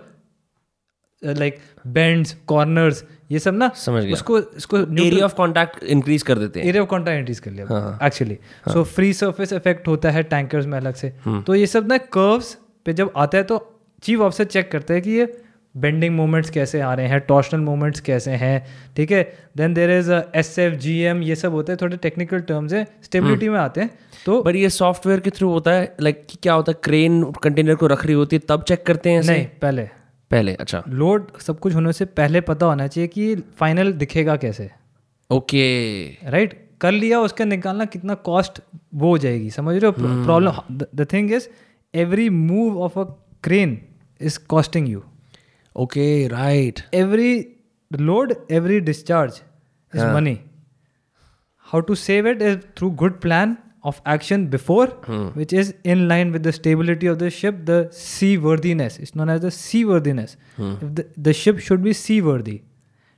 like 1.24 1.60
bends 1.86 2.36
corners 2.48 3.04
ये 3.32 3.40
सब 3.40 3.54
ना 3.54 3.70
समझ 3.76 4.04
गया। 4.04 4.14
उसको 4.14 4.40
इसको 4.58 4.78
एरिया 4.78 5.26
ऑफ़ 5.26 5.36
कांटेक्ट 5.36 5.84
इंक्रीज 5.86 6.24
कर 6.24 6.38
देते 6.38 6.60
हैं। 6.60 6.68
एरिया 6.68 6.84
ऑफ़ 6.84 6.90
कॉन्टैक्ट 6.90 7.20
इंक्रीज 7.20 7.40
कर 7.40 7.52
लिया। 7.52 8.00
Actually 8.04 8.38
so 8.68 8.84
free 8.86 9.14
surface 9.14 9.54
effect 9.54 9.88
होता 9.88 10.12
है 10.12 10.24
टैंकर्स 10.26 10.66
में 10.66 10.78
अलग 10.78 10.96
से। 10.96 11.14
तो 11.48 11.56
ये 11.56 11.68
सब 11.68 11.88
ना 11.88 11.98
कर्व्स 12.14 12.58
पे 12.86 12.94
जब 12.94 13.12
आता 13.16 13.38
है 13.38 13.44
तो 13.44 13.58
चीफ 14.04 14.20
ऑफिसर 14.20 14.44
चेक 14.46 14.72
करते 14.72 14.94
हैं 14.94 15.04
कि 15.04 15.12
ये 15.12 15.34
बेंडिंग 15.76 16.16
मोमेंट्स 16.16 16.50
कैसे 16.50 16.80
आ 16.82 16.94
रहे 16.94 17.08
हैं 17.08 17.20
टॉर्शनल 17.28 17.60
मोमेंट्स 17.62 18.00
कैसे 18.02 18.32
हैं 18.32 18.66
ठीक 18.96 19.12
है? 19.12 19.24
Then 19.58 19.74
there 19.74 19.92
is 19.92 20.12
S 20.12 20.58
F 20.60 20.74
G 20.76 20.98
M 21.02 21.22
ये 21.24 21.36
सब 21.36 21.52
होते 21.52 21.72
हैं 21.72 21.78
थोड़े 21.82 21.98
टेक्निकल 21.98 22.40
टर्म्स 22.42 22.74
हैं 22.74 22.86
स्टेबिलिटी 23.04 23.50
में 23.50 23.60
आते 23.60 23.82
हैं। 23.82 23.90
तो 24.26 24.42
बट 24.44 24.56
ये 24.56 24.70
सॉफ्टवेयर 24.70 25.20
के 25.20 25.30
थ्रू 25.30 25.50
होता 25.50 25.72
है 25.72 25.96
लाइक 26.02 26.22
like, 26.22 26.38
क्या 26.42 26.54
होता 26.54 26.72
है 26.72 26.80
क्रेन 26.84 27.24
कंटेनर 27.44 27.76
को 27.76 27.88
रख 27.88 28.06
रही 28.06 28.16
होती 28.16 28.36
है 28.36 28.42
तब 28.50 28.64
चेक 28.64 28.86
करते 28.86 29.10
हैं 29.10 29.24
नहीं 29.24 29.46
पहले। 29.62 29.90
पहले 30.34 30.54
अच्छा। 30.56 30.84
लोड 30.90 31.32
सब 31.40 31.60
कुछ 31.60 31.76
होने 31.76 31.94
से 31.94 32.06
पहले 32.20 32.42
पता 32.42 32.66
होना 32.66 32.88
चाहिए 32.88 33.08
कि 33.08 33.36
फाइनल 33.60 33.94
दिखेगा 33.94 34.36
कैसे। 34.36 34.70
ओके। 35.30 35.66
राइट 36.30 36.60
कर 36.82 36.92
लिया 36.92 37.20
उसका 37.20 37.46
निकालना 37.46 37.86
कितना 37.86 38.14
कॉस्ट 38.28 38.60
वो 38.94 39.10
हो 39.10 39.18
जाएगी 39.18 39.50
समझ 39.50 39.76
रहे 39.76 39.92
हो? 39.92 40.24
Problem 40.26 40.78
the 40.96 41.08
thing 41.14 41.32
is 41.32 41.48
every 41.94 42.30
move 42.30 42.82
of 42.82 43.00
a 43.00 43.04
crane 43.44 43.78
is 44.22 44.40
costing 44.50 44.90
you 44.90 45.04
okay 45.76 46.28
right 46.28 46.80
every 46.94 47.34
load 47.92 48.34
every 48.52 48.80
discharge 48.80 49.42
is 49.94 50.06
money 50.06 50.38
how 51.68 51.82
to 51.82 51.96
save 51.96 52.28
it 52.28 52.42
is 52.42 52.58
through 52.78 52.90
good 53.04 53.20
plan 53.22 53.56
of 53.84 54.02
action 54.06 54.44
before 54.48 54.88
hmm. 55.06 55.28
which 55.40 55.54
is 55.54 55.74
in 55.84 56.08
line 56.08 56.32
with 56.32 56.44
the 56.44 56.54
stability 56.58 57.08
of 57.14 57.18
the 57.20 57.30
ship 57.30 57.66
the 57.66 57.80
seaworthiness 58.02 59.00
it's 59.00 59.16
known 59.16 59.30
as 59.30 59.42
the 59.42 59.52
seaworthiness 59.52 60.38
if 60.58 60.96
the, 61.00 61.06
the 61.18 61.34
ship 61.34 61.60
should 61.60 61.84
be 61.90 61.98
seaworthy 62.04 62.60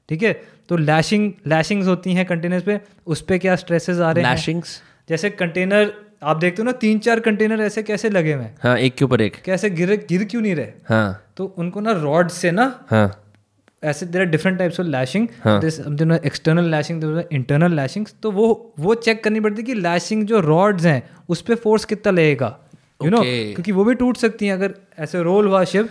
ठीक 0.09 0.23
है 0.23 0.33
तो 0.69 0.77
lashing 0.77 1.31
लैशिंग्स 1.47 1.87
होती 1.87 2.13
हैं 2.13 2.25
containers 2.25 2.63
पे 2.63 2.79
उस 3.13 3.21
पे 3.29 3.37
क्या 3.39 3.55
stresses 3.55 3.99
आ 3.99 4.11
रहे 4.11 4.23
हैं 4.23 4.31
लैशिंग्स 4.31 4.81
जैसे 5.09 5.29
कंटेनर 5.29 5.93
आप 6.23 6.37
देखते 6.37 6.61
हो 6.61 6.65
ना 6.65 6.71
तीन 6.81 6.99
चार 7.05 7.19
कंटेनर 7.19 7.61
ऐसे 7.61 7.83
कैसे 7.83 8.09
लगे 8.09 8.33
हुए 8.33 8.43
हैं 8.43 8.55
हाँ 8.63 8.77
एक 8.77 8.95
के 8.95 9.05
ऊपर 9.05 9.21
एक 9.21 9.41
कैसे 9.45 9.69
गिर 9.69 9.95
गिर 10.09 10.23
क्यों 10.23 10.41
नहीं 10.41 10.55
रहे 10.55 10.71
हाँ 10.89 11.21
तो 11.37 11.45
उनको 11.57 11.81
ना 11.81 11.91
रॉड 12.01 12.29
से 12.37 12.51
ना 12.51 12.65
हाँ 12.89 13.07
ऐसे 13.83 14.05
there 14.05 14.25
different 14.25 14.57
types 14.59 14.79
of 14.79 14.87
lashing 14.87 15.27
हाँ। 15.43 15.61
एक्सटर्नल 15.63 16.69
लैशिंग 16.71 17.03
इंटरनल 17.31 17.75
लैशिंग 17.75 18.05
तो 18.23 18.31
वो 18.31 18.73
वो 18.79 18.95
चेक 18.95 19.23
करनी 19.23 19.39
पड़ती 19.39 19.61
है 19.61 19.65
कि 19.65 19.73
लैशिंग 19.73 20.25
जो 20.27 20.39
रॉड्स 20.39 20.85
हैं 20.85 21.01
उस 21.29 21.41
पर 21.41 21.55
फोर्स 21.55 21.85
कितना 21.85 22.11
लगेगा? 22.11 22.57
यू 23.03 23.09
नो 23.11 23.21
क्योंकि 23.21 23.71
वो 23.71 23.83
भी 23.83 23.95
टूट 23.95 24.17
सकती 24.17 24.45
हैं 24.45 24.53
अगर 24.53 24.73
ऐसे 24.99 25.21
रोल 25.23 25.47
हुआ 25.47 25.63
शिप 25.63 25.89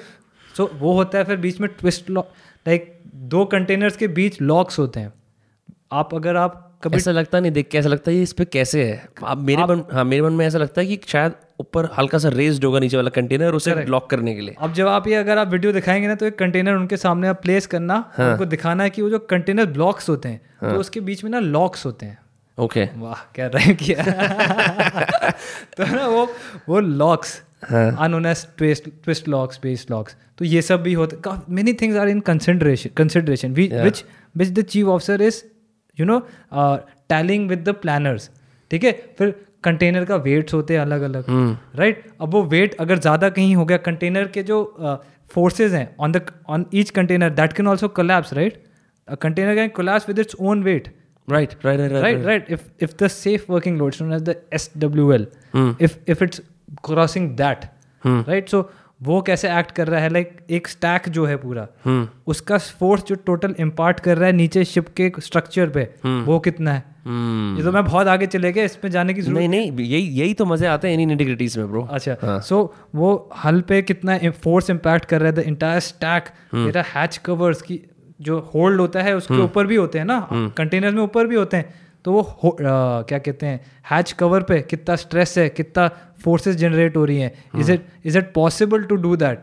सो 0.54 0.70
वो 0.74 0.92
होता 0.92 1.18
है 1.18 1.24
फिर 1.24 1.36
बीच 1.36 1.60
में 1.60 1.68
ट्विस्ट 1.80 2.10
लॉक 2.10 2.30
लाइक 2.66 2.92
दो 3.14 3.44
कंटेनर्स 3.44 3.96
के 3.96 4.08
बीच 4.08 4.40
लॉक्स 4.42 4.78
होते 4.78 5.00
हैं। 5.00 5.12
आप 5.92 6.14
अगर 6.14 6.36
आप 6.36 6.63
कभी 6.84 6.96
ऐसा 6.96 7.10
लगता 7.10 7.40
नहीं 7.40 7.52
देख 7.52 7.68
के 7.68 7.78
ऐसा 7.78 7.88
लगता 7.88 8.10
है 8.10 8.16
ये 8.16 8.22
इस 8.22 8.32
पे 8.32 8.44
कैसे 8.44 8.84
है? 8.84 9.08
अब 9.24 9.38
मेरे 9.38 9.62
मन 9.62 9.82
हाँ 9.92 10.04
मेरे 10.04 10.22
मन 10.22 10.32
में 10.32 10.46
ऐसा 10.46 10.58
लगता 10.58 10.80
है 10.80 10.86
कि 10.86 11.00
शायद 11.08 11.32
ऊपर 11.60 11.88
हल्का 11.98 12.18
सा 12.18 12.28
रेस्ड 12.28 12.64
होगा 12.64 12.78
नीचे 12.80 12.96
वाला 12.96 13.10
कंटेनर 13.10 13.54
उसे 13.54 13.74
लॉक 13.84 14.10
करने 14.10 14.34
के 14.34 14.40
लिए। 14.40 14.54
अब 14.58 14.72
जब 14.72 14.88
आप 14.88 15.08
ये 15.08 15.14
अगर 15.14 15.38
आप 15.38 15.48
वीडियो 15.48 15.72
दिखाएँगे 15.72 16.08
ना 16.08 16.14
तो 16.14 16.26
एक 16.26 16.38
कंटेनर 16.38 16.72
उनके 16.72 16.96
सामने 16.96 17.28
आप 17.28 17.42
प्लेस 17.42 17.66
करना 17.66 17.94
हाँ। 18.16 18.30
उनको 18.32 18.44
दिखाना 18.44 18.82
है 18.82 18.90
कि 18.90 19.02
वो 19.02 19.10
जो 19.10 19.18
कंटेनर 19.18 19.66
ब्लॉक्स 19.66 20.08
होते 20.08 20.28
हैं 20.28 20.40
तो 20.60 20.80
उसके 20.80 21.00
बीच 21.00 21.24
में 21.24 21.30
ना 21.30 21.38
लॉक्स 21.38 21.86
होते 21.86 22.06
हैं। 22.06 22.18
ओके 22.58 22.84
वाह 22.96 23.22
क्या 23.34 23.46
रैंक 23.46 23.78
किया 23.78 24.02
तो 25.76 25.94
ना 25.96 26.06
वो 26.06 26.28
वो 26.68 26.80
locks 26.80 27.42
unknown 27.72 28.26
as 28.26 28.46
twist 28.58 28.84
twist 29.04 29.28
locks 29.28 29.60
based 29.62 29.90
locks 29.90 30.16
तो 30.38 30.44
ये 30.44 30.62
सब 30.62 30.82
भी 30.82 30.92
होते 30.92 31.16
many 31.48 31.72
things 31.72 31.96
are 31.98 32.08
in 32.08 32.20
consideration 32.20 32.90
consideration 32.96 33.52
which 33.52 34.04
which 34.36 34.48
the 34.48 34.62
chief 34.62 34.86
officer 34.86 35.22
is 35.22 35.42
you 36.00 36.06
know 36.06 36.18
tallying 37.08 37.48
with 37.48 37.68
the 37.68 37.74
planners 37.82 38.30
ठीक 38.70 38.84
है? 38.84 38.92
फिर 39.18 39.34
कंटेनर 39.64 40.04
का 40.04 40.16
वेट्स 40.24 40.54
होते 40.54 40.74
हैं 40.74 40.80
अलग 40.80 41.02
अलग 41.02 41.24
राइट 41.28 42.02
right? 42.02 42.12
अब 42.22 42.32
वो 42.34 42.42
वेट 42.54 42.74
अगर 42.80 42.98
ज़्यादा 42.98 43.28
कहीं 43.28 43.54
हो 43.56 43.64
गया 43.64 43.76
कंटेनर 43.88 44.26
के 44.34 44.42
जो 44.50 44.58
फोर्सेज 45.34 45.74
हैं 45.74 45.88
on 46.00 46.12
the 46.12 46.20
on 46.48 46.66
each 46.74 46.90
container 46.98 47.30
that 47.40 47.52
can 47.52 47.66
also 47.66 47.88
collapse 48.00 48.32
right 48.32 48.62
container 49.22 49.54
can 49.54 49.68
collapse 49.76 50.08
with 50.08 50.18
its 50.18 50.34
own 50.40 50.62
weight 50.62 50.88
right 51.30 51.54
right 51.64 51.80
right 51.80 52.02
right 52.04 52.24
right 52.28 52.50
if 52.54 52.64
if 52.86 52.96
the 53.02 53.08
safe 53.12 53.44
working 53.54 53.76
load 53.82 54.00
known 54.00 54.16
as 54.16 54.24
the 54.28 54.34
swl 54.58 55.22
if 55.86 55.94
if 56.14 56.24
it's 56.26 56.40
crossing 56.88 57.28
that 57.36 57.64
right? 58.04 58.50
So 58.54 58.60
वो 59.04 59.20
कैसे 59.22 59.48
act 59.58 59.70
कर 59.70 59.88
रहा 59.88 60.00
है? 60.00 60.08
Like 60.08 60.36
एक 60.50 60.68
stack 60.68 61.08
जो 61.08 61.24
है 61.26 61.36
पूरा 61.36 61.66
उसका 62.26 62.58
फोर्स 62.78 63.04
जो 63.04 63.14
टोटल 63.26 63.54
इम्पार्ट 63.60 64.00
कर 64.00 64.18
रहा 64.18 64.26
है 64.26 64.32
नीचे 64.32 64.64
शिप 64.64 64.88
के 64.96 65.10
स्ट्रक्चर 65.20 65.68
पे 65.68 65.82
वो 66.24 66.38
कितना 66.40 66.72
है? 66.72 66.82
ये 67.56 67.62
तो 67.62 67.72
मैं 67.72 67.84
बहुत 67.84 68.06
आगे 68.08 68.26
चले 68.26 68.52
गया 68.52 68.64
इसमें 68.64 68.90
जाने 68.90 69.14
की 69.14 69.20
ज़रूरत 69.20 69.38
नहीं 69.38 69.48
नहीं। 69.48 69.86
यही 69.86 70.02
यही 70.20 70.34
तो 70.34 70.44
मज़े 70.46 70.66
आते 70.66 70.88
हैं 70.88 70.94
इन 70.94 71.10
इंटीग्रिटीज 71.10 71.58
में 71.58 71.70
ब्रो 71.70 71.82
अच्छा 71.92 72.38
सो 72.40 72.62
वो 72.94 73.10
हल 73.44 73.60
पे 73.68 73.82
कितना 73.82 74.18
फोर्स 74.42 74.70
इम्पैक्ट 74.70 75.04
कर 75.04 75.20
रहा 75.20 75.30
है 75.30 75.34
द 75.34 75.46
इंटायर 75.46 75.80
स्टैक 75.82 76.28
मेरा 76.54 76.84
हैच 76.94 77.16
कवर्स 77.24 77.62
की 77.62 77.80
जो 78.20 78.38
होल्ड 78.54 78.80
होता 78.80 79.02
है 79.02 79.16
उसके 79.16 79.42
ऊपर 79.42 79.66
भी 79.66 79.76
होते 79.76 79.98
हैं 79.98 80.06
ना? 80.06 80.28
कंटेनर 80.56 80.90
में 80.90 81.02
ऊपर 81.02 81.26
भी 81.26 81.36
होते 81.36 81.56
हैं। 81.56 81.83
तो 82.04 82.12
वो 82.12 82.50
आ, 82.50 82.56
क्या 83.02 83.18
कहते 83.18 83.46
हैं 83.46 83.60
हैच 83.90 84.12
कवर 84.12 84.42
पे 84.42 84.60
कितना 84.62 84.96
स्ट्रेस 84.96 85.36
है 85.38 85.48
कितना 85.48 85.88
फोर्सेस 86.24 86.56
जनरेट 86.56 86.96
हो 86.96 87.04
रही 87.04 87.20
हैं। 87.20 87.60
Is 87.60 87.72
it 87.72 87.86
is 88.04 88.18
it 88.18 88.32
possible 88.34 88.82
to 88.84 88.96
do 88.96 89.14
that 89.16 89.38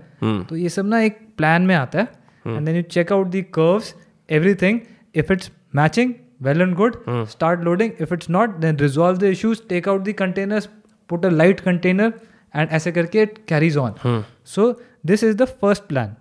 तो 0.50 0.56
ये 0.56 0.70
सब 0.70 0.86
ना 0.86 1.00
एक 1.02 1.18
प्लान 1.38 1.62
में 1.62 1.76
आता 1.76 2.00
है। 2.00 2.08
And 2.46 2.66
then 2.66 2.76
you 2.76 2.82
check 2.92 3.12
out 3.14 3.28
the 3.28 3.42
curves 3.58 3.94
everything 4.30 4.80
if 5.16 5.34
it's 5.34 5.52
matching 5.76 6.14
well 6.42 6.62
and 6.62 6.76
good 6.76 6.96
start 7.10 7.64
loading 7.64 7.92
if 8.02 8.14
it's 8.14 8.30
not 8.30 8.56
then 8.58 8.78
resolve 8.78 9.18
the 9.18 9.34
issues 9.38 9.62
take 9.70 9.90
out 9.90 10.04
the 10.04 10.14
containers 10.20 10.70
put 11.10 11.26
a 11.26 11.30
light 11.30 11.60
container 11.60 12.14
and 12.56 12.70
ऐसे 12.70 12.92
करके 12.92 13.22
it 13.22 13.38
carries 13.48 13.78
on 13.78 14.24
so 14.56 14.72
this 15.06 15.24
is 15.24 15.38
the 15.38 15.46
first 15.62 15.84
plan 15.84 16.16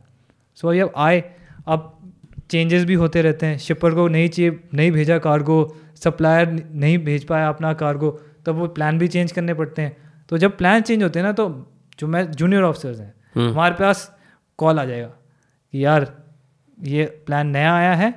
so 0.59 0.69
अब 0.81 0.93
आए 0.97 1.23
अब 1.67 1.97
changes 2.51 2.85
भी 2.85 2.95
होते 2.95 3.21
रहते 3.23 3.47
हैं। 3.47 3.59
शिपर 3.59 3.95
को 3.95 4.07
नहीं 4.09 4.29
चाहिए 4.29 4.59
नहीं 4.75 4.91
भेजा 4.93 5.19
कार्गो 5.19 5.59
सप्लायर 6.05 6.51
नहीं 6.53 6.99
भेज 7.05 7.25
पाया 7.25 7.49
अपना 7.49 7.73
कार्गो 7.83 8.11
तब 8.47 8.55
वो 8.55 8.67
प्लान 8.79 8.99
भी 8.99 9.09
चेंज 9.09 9.33
करने 9.33 9.55
पड़ते 9.55 9.83
हैं। 9.83 9.97
तो 10.29 10.39
जब 10.39 10.57
प्लान 10.59 10.83
चेंज 10.83 11.03
होते 11.03 11.19
हैं 11.19 11.27
ना 11.27 11.33
तो 11.33 11.49
जो 11.99 12.07
मैं 12.07 12.31
जूनियर 12.33 12.63
ऑफिसर्स 12.63 13.01
हैं 13.01 13.51
हमारे 13.51 13.75
पास 13.75 14.11
कॉल 14.59 14.79
आ 14.79 14.85
जाएगा 14.85 15.07
कि 15.07 15.85
यार 15.85 16.11
ये 16.79 17.05
प्लान 17.27 17.47
नया 17.57 17.75
आया 17.75 17.95
है 17.95 18.13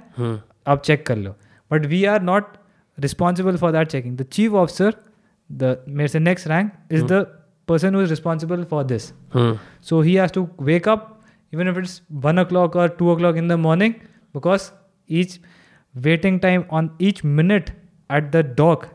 आप 0.67 0.81
चेक 0.85 1.05
कर 1.07 1.17
लो। 1.17 1.35
But 1.71 1.85
we 1.85 2.03
are 2.05 2.21
not 2.21 2.57
responsible 2.97 3.57
for 3.57 3.71
that 3.71 3.87
checking 3.87 4.17
the 4.17 4.23
chief 4.31 4.53
officer 4.63 4.93
the 5.49 5.77
मेरे 5.87 6.07
से 6.07 6.19
next 6.19 6.47
rank 6.47 6.71
is 6.91 7.03
the 7.13 7.25
person 7.71 7.95
who 7.95 7.99
is 8.03 8.09
responsible 8.11 8.63
for 8.71 8.79
this. 8.87 9.03
So 9.89 9.99
he 10.05 10.13
has 10.15 10.31
to 10.37 10.41
even 11.53 11.67
if 11.69 11.77
it's 11.79 12.01
one 12.23 12.39
o'clock 12.45 12.75
और 12.75 12.87
two 12.99 13.09
o'clock 13.15 13.35
in 13.37 13.47
the 13.47 13.53
morning 13.65 13.93
because 14.35 14.63
each 15.09 15.35
waiting 15.95 16.39
time 16.39 16.65
on 16.69 16.91
each 16.99 17.23
minute 17.23 17.71
at 18.09 18.31
the 18.31 18.43
dock 18.43 18.89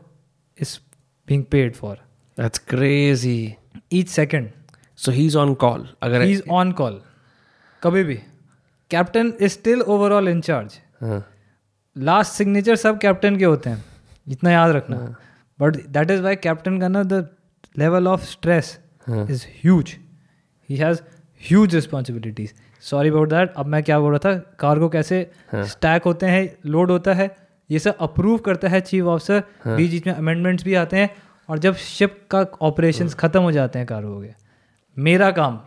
is 0.58 0.80
being 1.28 1.44
paid 1.44 1.76
for. 1.76 1.96
That's 2.38 2.58
crazy. 2.60 3.58
Each 3.90 4.08
second. 4.08 4.52
So 4.94 5.12
he's 5.12 5.36
on 5.36 5.54
call. 5.56 5.84
अगर 6.02 6.26
He's 6.26 6.42
on 6.50 6.72
call. 6.74 7.00
कभी 7.82 8.02
भी 8.04 8.14
captain 8.90 9.32
is 9.40 9.52
still 9.52 9.80
overall 9.82 10.28
in 10.28 10.40
charge 10.40 10.78
हाँ, 11.00 11.24
last 11.96 12.32
signature 12.32 12.76
सब 12.76 12.98
captain 13.00 13.36
के 13.38 13.44
होते 13.44 13.70
हैं 13.70 13.84
इतना 14.26 14.50
याद 14.50 14.70
रखना 14.76 14.96
but 15.58 15.76
that 15.96 16.10
is 16.10 16.22
why 16.22 16.36
captain 16.36 16.80
का 16.80 16.88
ना 16.88 17.02
the 17.02 17.26
level 17.78 18.08
of 18.08 18.24
stress 18.26 18.78
is 19.10 19.46
huge 19.62 19.94
he 20.68 20.76
has 20.76 21.00
huge 21.40 21.74
responsibilities 21.74 22.54
sorry 22.84 23.08
about 23.08 23.28
that 23.28 23.52
अब 23.56 23.66
मैं 23.66 23.82
क्या 23.82 23.98
बोल 24.00 24.12
रहा 24.12 24.18
था? 24.24 24.34
कार्गो 24.58 24.88
कैसे 24.88 25.30
स्टैक 25.54 26.02
होते 26.02 26.26
हैं 26.26 26.56
लोड 26.66 26.90
होता 26.90 27.14
है 27.14 27.34
ये 27.70 27.78
सब 27.78 27.96
अप्रूव 28.00 28.38
करता 28.38 28.68
है 28.68 28.80
चीफ 28.80 29.04
ऑफिसर 29.04 29.42
बीच 29.66 29.90
बीच 29.90 30.06
में 30.06 30.14
अमेंडमेंट्स 30.14 30.64
भी 30.64 30.74
आते 30.74 30.96
हैं 30.96 31.10
और 31.48 31.58
जब 31.58 31.74
शिप 31.76 32.18
का 32.30 32.44
ऑपरेशंस 32.62 33.14
खत्म 33.14 33.40
हो 33.40 33.52
जाते 33.52 33.78
हैं 33.78 33.86
कार्गो 33.88 34.20
के 34.20 34.30
मेरा 34.96 35.30
काम 35.30 35.60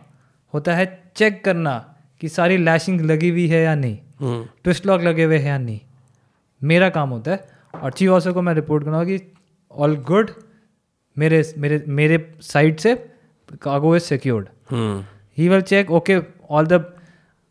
होता 0.54 0.74
है 0.74 0.86
चेक 1.16 1.44
करना 1.44 1.74
कि 2.20 2.28
सारी 2.28 2.56
लैशिंग 2.56 3.00
लगी 3.00 3.28
हुई 3.28 3.46
है 3.48 3.62
या 3.62 3.74
नहीं 3.74 3.98
हम्म। 4.20 4.44
ट्विस्ट 4.64 4.86
लॉक 4.86 5.00
लगे 5.00 5.24
हुए 5.24 5.38
हैं 5.38 5.46
या 5.46 5.58
नहीं। 5.58 5.80
मेरा 6.62 6.88
काम 6.88 7.10
होता 7.10 7.30
है 7.30 7.48
और 7.74 7.92
चीफ 7.92 8.10
ऑफिसर 8.10 8.32
को 8.32 8.42
मैं 8.42 8.54
रिपोर्ट 8.54 8.84
करूँगा 8.84 9.04
कि 9.04 9.18
ऑल 9.70 9.96
गुड 10.06 10.30
मेरे 11.16 11.42
मेरे 11.58 11.82
मेरे 11.90 12.18
साइड 12.42 12.78
से 12.78 12.94
cargo 13.62 13.94
is 13.96 14.02
secured 14.02 14.48
hmm. 14.70 15.04
He 15.38 15.48
will 15.48 15.60
check 15.62 15.90
okay 15.90 16.18
all 16.50 16.66
the 16.66 16.84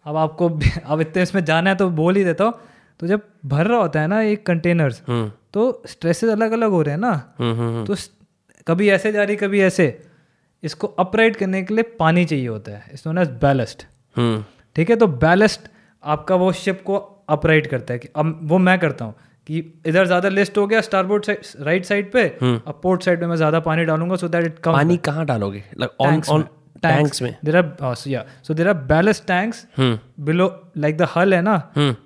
अब 0.05 0.15
आपको 0.17 0.49
अब 0.85 1.01
इतने 1.01 1.23
इसमें 1.23 1.43
जाना 1.45 1.69
है 1.69 1.75
तो 1.75 1.89
बोल 1.91 2.15
ही 2.15 2.23
देता 2.23 2.43
हूँ। 2.43 2.53
तो 2.99 3.07
जब 3.07 3.21
भर 3.45 3.67
रहा 3.67 3.79
होता 3.79 4.01
है 4.01 4.07
ना 4.07 4.21
एक 4.23 4.45
कंटेनर्स 4.45 5.01
हम्म। 5.07 5.31
तो 5.53 5.81
स्ट्रेसेस 5.87 6.29
अलग 6.31 6.51
अलग 6.51 6.71
हो 6.71 6.81
रहे 6.81 6.93
हैं 6.93 7.01
ना। 7.01 7.11
हम्म 7.39 7.55
हम्म 7.55 7.85
तो 7.85 7.95
कभी 8.67 8.89
ऐसे 8.91 9.11
जा 9.11 9.23
रही 9.23 9.35
कभी 9.37 9.61
ऐसे। 9.63 9.87
इसको 10.63 10.87
अपराइट 10.99 11.35
करने 11.35 11.61
के 11.63 11.73
लिए 11.73 11.83
पानी 11.99 12.25
चाहिए 12.25 12.47
होता 12.47 12.71
है। 12.71 12.93
इस 12.93 13.07
नोन 13.07 13.17
एज 13.17 13.29
बैलेस्ट 13.41 13.85
ठीक 14.75 14.89
है 14.89 14.95
तो 14.95 15.07
बैलेस्ट 15.19 15.69
आपका 16.03 16.35
वो 16.35 16.51
शिप 16.55 16.81
को 16.85 16.95
अपराइट 17.29 17.67
करता 17.67 17.93
है 17.93 17.99
कि 17.99 18.07
अब 18.15 18.39
वो 18.43 18.57
मैं 18.59 18.77
करता 18.79 19.05
हूँ 19.05 19.13
कि 19.49 19.57
इधर 19.85 20.05
ज़्यादा 20.05 20.29
लिस्ट 20.29 20.57
हो 20.57 20.65
गया 20.67 20.81
स्टारबोर्ड 20.81 21.25
राइट 21.59 21.85
साइड 21.85 22.11
पे 22.11 22.23
अब 22.41 22.79
पोर्ट 22.83 23.03
साइड 23.03 23.21
में 23.21 23.27
मैं 23.27 23.35
ज़्यादा 23.35 23.59
पानी 23.61 23.85
डालूँगा 23.85 24.15
सो 24.15 24.27
दैट 24.29 24.45
इट 24.45 24.59
कम 24.59 24.71
पानी 24.73 24.97
कहाँ 24.99 25.25
डालोगे? 25.25 25.63
लाइक 25.77 26.01
ऑन 26.01 26.21
ऑन 26.29 26.45
टैंक्स 26.83 27.21
में। 27.21 27.35
देर 27.45 27.57
आर 27.57 27.95
या 28.07 28.23
so 28.43 28.53
there 28.53 28.67
are 28.67 28.73
ballast 28.89 29.25
tanks 29.27 29.65
below 29.79 30.47
like 30.77 30.97
the 30.97 31.07
hull 31.15 31.33
है 31.33 31.41
ना? 31.41 31.55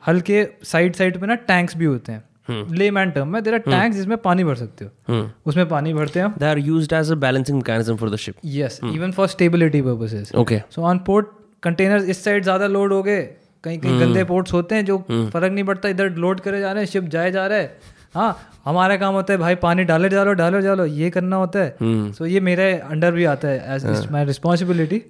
हल 0.07 0.21
के 0.21 0.47
साइड 0.63 0.95
साइड 0.95 1.19
पे 1.19 1.27
ना 1.27 1.35
टैंक्स 1.49 1.77
भी 1.77 1.85
होते 1.85 2.11
हैं। 2.11 2.23
ले 2.71 2.89
मैन 2.91 3.11
टर्म 3.11 3.27
में 3.27 3.41
देर 3.43 3.53
आर 3.53 3.59
टैंक्स 3.61 3.97
जिसमें 3.97 4.17
पानी 4.21 4.43
भर 4.43 4.55
सकते 4.55 4.85
हो। 4.85 4.91
हम्म 5.07 5.29
उसमें 5.45 5.67
पानी 5.69 5.93
भरते 5.93 6.19
हैं। 6.19 6.33
They 6.35 6.49
are 6.49 6.61
used 6.65 6.93
as 6.97 7.13
a 7.13 7.17
balancing 7.23 7.61
mechanism 7.61 7.97
for 8.01 8.09
the 8.09 8.19
ship. 8.25 8.35
Yes 8.55 8.79
even 8.85 9.11
for 9.11 9.27
stability 9.27 9.81
purposes 9.81 10.31
okay. 10.35 10.59
So 10.75 10.83
on 10.83 10.99
port 11.07 11.27
container 11.63 12.03
इस 12.03 12.23
साइड 12.23 12.43
ज़्यादा 12.43 12.67
लोड 12.67 12.93
हो 12.93 13.01
गए। 13.03 13.21
कहीं 13.63 13.77
कहीं 13.79 13.99
गंदे 13.99 14.23
पोर्ट्स 14.23 14.53
होते 14.53 14.75
हैं 14.75 14.85
जो 14.85 14.97
फ़र्क 15.09 15.51
नहीं 15.51 15.63
पड़ता। 15.63 15.89
इधर 15.89 16.09
लोड 16.17 16.39
करे 16.39 16.59
जा 16.59 16.71
रहे 16.71 16.83
हैं 16.83 16.89
शिप 16.91 17.03
जाए 17.09 17.31
जा 17.31 17.45
रहे 17.47 17.61
हैं। 17.61 17.93
हाँ 18.15 18.37
हमारा 18.65 18.95
काम 18.97 19.13
होता 19.13 19.33
है 19.33 19.39
भाई 19.39 19.55
पानी 19.63 19.83
डाले 19.83 20.09
डालो 20.09 20.33
डालो 20.33 20.59
डालो 20.59 20.85
ये 20.85 21.09
करना 21.09 21.35
होता 21.35 21.59
है। 21.59 22.11
सो 22.13 22.25
ये 22.25 22.39
मेरे 22.39 22.71
अंडर 22.73 23.11
भी 23.11 23.25
आता 23.25 23.47
है 23.47 23.75
एज 23.75 24.07
माई 24.11 24.25
रिस्पॉन्सिबिलिटी 24.25 25.01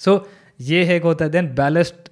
सो 0.00 0.14
ये 0.60 0.84
है 0.84 0.96
एक 0.96 1.02
होता 1.02 1.24
है 1.24 1.30
देन 1.30 1.54
बैलेस्ट 1.54 2.10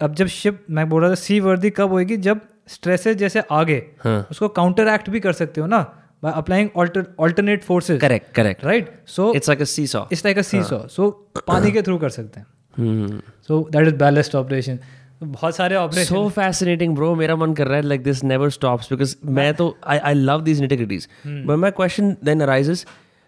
अब 0.00 0.14
जब 0.14 0.26
शिप 0.26 0.64
मैं 0.70 0.88
बोल 0.88 1.02
रहा 1.02 1.10
था 1.10 1.14
सी 1.14 1.38
वर्दी 1.40 1.70
कब 1.70 1.90
होएगी? 1.90 2.16
जब 2.16 2.40
स्ट्रेसेस 2.68 3.16
जैसे 3.16 3.42
आगे 3.52 3.76
हाँ। 4.04 4.26
उसको 4.30 4.48
काउंटर 4.56 4.88
एक्ट 4.88 5.10
भी 5.10 5.20
कर 5.20 5.32
सकते 5.32 5.60
हो 5.60 5.66
ना 5.66 5.78
by 6.22 6.32
applying 6.36 6.68
alternate 6.76 7.64
forces 7.64 8.00
correct 8.00 8.34
correct 8.38 8.64
right 8.64 8.92
so 9.06 9.32
it's 9.32 9.48
like 9.50 9.62
a 9.62 9.68
seesaw 9.72 10.04
it's 10.12 10.24
like 10.24 10.38
a 10.38 10.42
seesaw 10.64 10.86
so 10.88 11.10
पानी 11.46 11.72
के 11.72 11.82
थ्रू 11.82 11.98
कर 11.98 12.10
सकते 12.10 12.40
हैं. 12.40 13.20
So 13.48 13.68
that 13.72 13.86
is 13.88 13.94
ballast 13.94 14.34
operation 14.34 14.78
बहुत 15.20 15.56
सारे 15.56 15.76
ऑपरेशन 15.76 16.14
सो 16.14 16.28
फैसिनेटिंग 16.28 16.94
ब्रो 16.94 17.14
मेरा 17.14 17.36
मन 17.36 17.54
कर 17.54 17.66
रहा 17.66 17.76
है 17.76 17.82
like 17.82 18.02
this 18.02 18.22
never 18.24 18.50
stops 18.50 18.92
because 18.92 19.14
मैं 19.28 19.52
तो 19.54 19.76
I 19.86 19.98
I 19.98 20.14
love 20.14 20.40
this 20.40 20.60
integrities 20.60 21.08
but 21.26 21.56
my 21.56 21.70
question 21.70 22.16
then 22.24 22.40
arises 22.40 22.84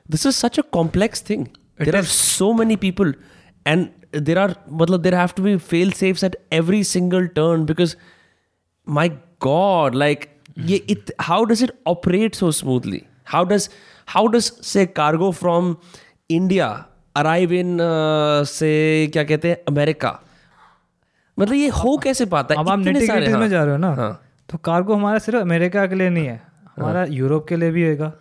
this 0.06 0.26
is 0.26 0.34
such 0.36 0.58
a 0.58 0.62
complex 0.72 1.24
thing 1.30 1.44
there 1.80 1.96
are 1.96 2.04
so 2.04 2.52
many 2.52 2.76
people 2.76 3.14
and 3.66 3.86
there 4.16 4.38
are 4.38 4.54
मतलब 4.72 5.02
there 5.02 5.14
have 5.14 5.30
to 5.36 5.42
be 5.42 5.56
fail 5.56 5.90
safes 5.92 6.24
at 6.24 6.36
every 6.52 6.82
single 6.84 7.26
turn 7.36 7.64
because 7.64 7.96
my 8.86 9.08
god 9.42 9.94
like 9.94 10.26
ये 10.58 10.76
it 10.90 11.12
how 11.20 11.44
does 11.44 11.62
it 11.62 11.72
operate 11.86 12.34
so 12.34 12.50
smoothly 12.52 13.02
how 13.26 13.44
does 13.44 13.68
how 14.08 14.26
does 14.26 14.52
say 14.64 14.86
cargo 14.86 15.30
from 15.32 15.76
India 16.30 16.68
arrive 17.16 17.52
in 17.52 17.78
say 18.46 18.74
क्या 19.12 19.24
कहते 19.24 19.48
हैं 19.48 19.56
America 19.68 20.18
मतलब 21.40 21.54
ये 21.54 21.68
हो 21.68 21.96
कैसे 21.98 22.26
पाता 22.26 22.54
है? 22.54 22.60
अब 22.60 22.68
आप 22.68 22.80
इतने 22.80 22.92
निटी 22.92 23.06
में 23.06 23.32
हाँ, 23.32 23.48
जा 23.48 23.62
रहे 23.64 23.72
हो 23.72 23.78
ना 23.78 23.94
हाँ। 23.94 24.12
तो 24.48 24.58
कार्गो 24.58 24.94
हमारा 24.94 25.18
सिर्फ़ 25.18 25.40
अमेरिका 25.40 25.86
के 25.86 25.94
लिए 25.94 26.10
नहीं 26.10 26.26
है 26.26 26.40
हमारा 26.76 27.04
यूरोप 27.04 27.46
के 27.48 27.56
लिए 27.56 27.70
भी 27.70 27.88
होगा 27.88 28.12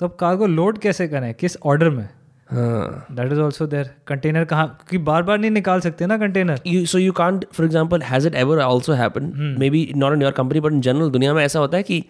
तो 0.00 0.06
अब 0.06 0.16
कार्गो 0.20 0.46
लोड 0.46 0.78
कैसे 0.78 1.08
करें? 1.08 1.32
किस 1.34 1.56
ऑर्डर 1.64 1.90
में? 1.90 2.08
हाँ। 2.50 3.06
That 3.12 3.32
is 3.32 3.40
also 3.40 3.66
there 3.66 3.90
container 4.06 4.44
कहाँ? 4.44 4.66
क्योंकि 4.66 5.04
बार 5.04 5.22
बार 5.22 5.38
नहीं 5.38 5.50
निकाल 5.50 5.80
सकते 5.80 6.06
ना 6.06 6.18
container 6.18 6.60
you 6.66 6.82
so 6.92 7.00
you 7.04 7.14
can't 7.20 7.46
for 7.58 7.64
example 7.68 8.04
has 8.10 8.28
it 8.30 8.34
ever 8.44 8.58
also 8.62 8.98
happened? 9.02 9.32
maybe 9.62 9.80
not 10.02 10.16
in 10.18 10.26
your 10.26 10.32
company 10.32 10.62
but 10.66 10.76
in 10.76 10.82
general 10.88 11.10
दुनिया 11.12 11.34
में 11.34 11.44
ऐसा 11.44 11.58
होता 11.58 11.76
है 11.76 11.82
कि 11.82 12.04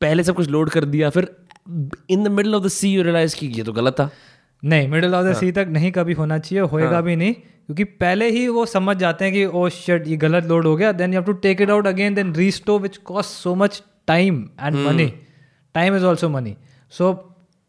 पहले 0.00 0.22
सब 0.24 0.34
कुछ 0.34 0.48
लोड 0.48 0.70
कर 0.70 0.84
दिया 0.84 1.10
फिर 1.10 1.28
in 2.10 2.24
the 2.24 2.28
middle 2.28 2.54
of 2.54 2.64
the 2.64 2.68
sea 2.68 2.92
you 2.92 3.02
realise 3.02 3.36
कि 3.36 3.46
ये 3.46 3.62
तो 3.62 3.72
गलत 3.72 3.92
था। 3.92 4.10
नहीं 4.62 4.88
मिडिल 4.88 5.14
ऑफ़ 5.14 5.26
द 5.26 5.32
सी 5.36 5.50
तक 5.52 5.66
नहीं 5.70 5.92
कभी 5.92 6.12
होना 6.14 6.38
चाहिए 6.38 6.64
होएगा 6.72 7.00
भी 7.00 7.16
नहीं 7.16 7.34
क्योंकि 7.34 7.84
पहले 8.00 8.28
ही 8.30 8.46
वो 8.48 8.64
समझ 8.66 8.96
जाते 8.96 9.24
हैं 9.24 9.34
कि 9.34 9.44
ओ 9.44 9.68
शर्ट 9.76 10.06
ये 10.08 10.16
गलत 10.16 10.44
लोड 10.46 10.66
हो 10.66 10.76
गया 10.76 10.92
then 10.94 11.14
you 11.14 11.20
have 11.20 11.26
to 11.26 11.32
take 11.46 11.60
it 11.60 11.70
out 11.70 11.86
again 11.86 12.14
then 12.14 12.34
restore 12.34 12.80
which 12.80 12.96
cost 13.06 13.30
so 13.32 13.54
much 13.54 13.82
time 14.06 14.44
and 14.60 14.76
money 14.86 15.12
time 15.74 15.96
is 15.96 16.04
also 16.04 16.28
money 16.28 16.56
so 16.92 17.14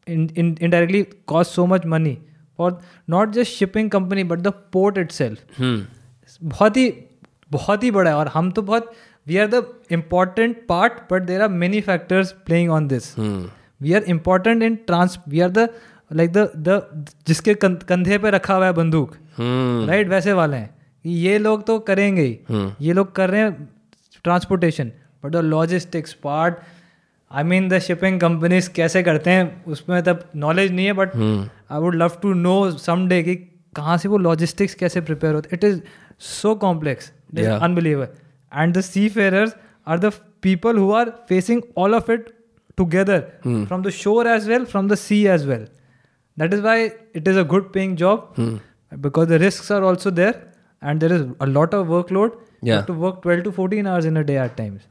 indirectly 0.08 1.06
cost 1.26 1.52
so 1.52 1.68
much 1.68 1.86
money 1.86 2.20
for 2.60 2.80
not 3.08 3.32
just 3.32 3.52
shipping 3.54 3.90
company 3.90 4.24
but 4.24 4.44
the 4.44 4.52
port 4.52 4.98
itself. 4.98 5.38
बहुत 6.42 6.78
ही 6.78 6.92
बहुत 7.52 7.84
ही 7.84 7.92
बड़ा 7.92 8.10
है 8.10 8.16
और 8.18 8.28
हम 8.28 8.50
तो 8.52 8.62
बहुत 8.62 8.92
we 9.28 9.38
are 9.38 9.48
the 9.48 9.64
important 9.92 10.66
part 10.70 10.94
but 11.12 11.24
there 11.24 11.42
are 11.42 11.50
many 11.50 11.82
factors 11.82 12.32
playing 12.46 12.72
on 12.72 12.88
this 12.88 13.14
we 13.20 13.94
are 13.94 14.04
important 14.10 14.64
in 14.64 14.76
trans 14.88 15.18
we 15.28 15.40
are 15.40 15.50
the 15.50 15.68
like 16.12 16.32
the 16.32 16.52
the 16.58 17.06
जिसके 17.28 17.54
कंधे 17.64 18.18
पे 18.18 18.30
रखा 18.30 18.54
हुआ 18.54 18.66
है 18.66 18.74
बंदूक 18.74 19.16
राइट 19.90 20.08
वैसे 20.08 20.34
वाले 20.34 20.58
हैं। 20.58 20.70
ये 21.06 21.38
लोग 21.38 21.66
तो 21.66 21.80
करेंगे 21.80 22.22
ही। 22.22 22.40
ये 22.82 22.94
लोग 22.94 23.16
कर 23.16 23.30
रहे 23.30 23.42
हैं 23.42 23.70
transportation 24.24 24.92
but 25.24 25.32
the 25.32 25.36
logistics 25.36 26.14
part 26.14 26.58
I 27.32 27.44
mean 27.44 27.70
the 27.70 27.80
shipping 27.80 28.20
companies 28.20 28.70
कैसे 28.70 29.04
करते 29.04 29.30
हैं 29.30 29.66
उसमें 29.66 30.02
तब 30.04 30.24
नॉलेज 30.36 30.72
नहीं 30.72 30.86
है 30.86 30.94
but 30.94 31.16
I 31.72 31.80
would 31.80 31.96
love 31.96 32.18
to 32.22 32.34
know 32.34 32.72
some 32.72 33.08
day 33.08 33.22
कि 33.24 33.36
कहाँ 33.76 33.98
से 33.98 34.10
वो 34.10 34.18
लॉजिस्टिक्स 34.18 34.76
कैसे 34.76 35.02
प्रिपेयर 35.02 35.34
होते 35.34 35.50
it 35.54 35.64
is 35.64 35.82
so 36.20 36.56
complex 36.56 37.12
Yeah. 37.36 37.64
And 38.54 38.78
the 38.78 38.82
sea 38.82 39.10
seafarers 39.10 39.50
are 39.88 40.00
the 40.00 40.12
people 40.42 40.78
who 40.78 40.92
are 40.92 41.10
facing 41.30 41.62
all 41.78 41.96
of 41.96 42.12
it 42.12 42.30
together 42.82 43.20
from 43.68 43.84
the 43.84 43.90
shore 43.90 44.28
as 44.28 44.48
well 44.50 44.66
from 44.66 44.88
the 44.88 44.96
sea 44.96 45.26
as 45.26 45.48
well. 45.48 45.66
that 46.37 46.55
is 46.57 46.63
why 46.69 46.77
it 47.21 47.29
is 47.33 47.37
a 47.37 47.45
good 47.55 47.73
paying 47.77 47.95
job 48.03 48.43
because 49.07 49.29
the 49.33 49.39
risks 49.45 49.71
are 49.77 49.83
also 49.91 50.11
there 50.21 50.35
and 50.83 51.01
there 51.07 51.13
is 51.19 51.25
a 51.47 51.49
lot 51.59 51.75
of 51.81 51.95
workload 51.97 52.37
you 52.37 52.69
Yeah. 52.69 52.77
have 52.77 52.87
to 52.91 52.95
work 53.05 53.23
12 53.23 53.41
to 53.45 53.53
14 53.61 53.87
hours 53.93 54.05
in 54.11 54.17
a 54.21 54.25
day 54.33 54.37
at 54.43 54.57
times 54.57 54.83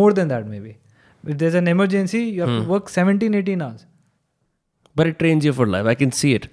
more 0.00 0.10
than 0.18 0.28
that 0.34 0.46
maybe 0.52 0.76
if 1.24 1.38
there's 1.42 1.56
an 1.60 1.68
emergency 1.72 2.20
you 2.36 2.42
have 2.46 2.52
to 2.58 2.68
work 2.74 2.92
17 2.98 3.38
18 3.40 3.64
hours 3.66 3.86
but 5.00 5.10
it 5.12 5.18
trains 5.22 5.48
you 5.48 5.54
for 5.60 5.66
life 5.76 5.90
i 5.94 5.98
can 6.04 6.16
see 6.20 6.32
it 6.40 6.48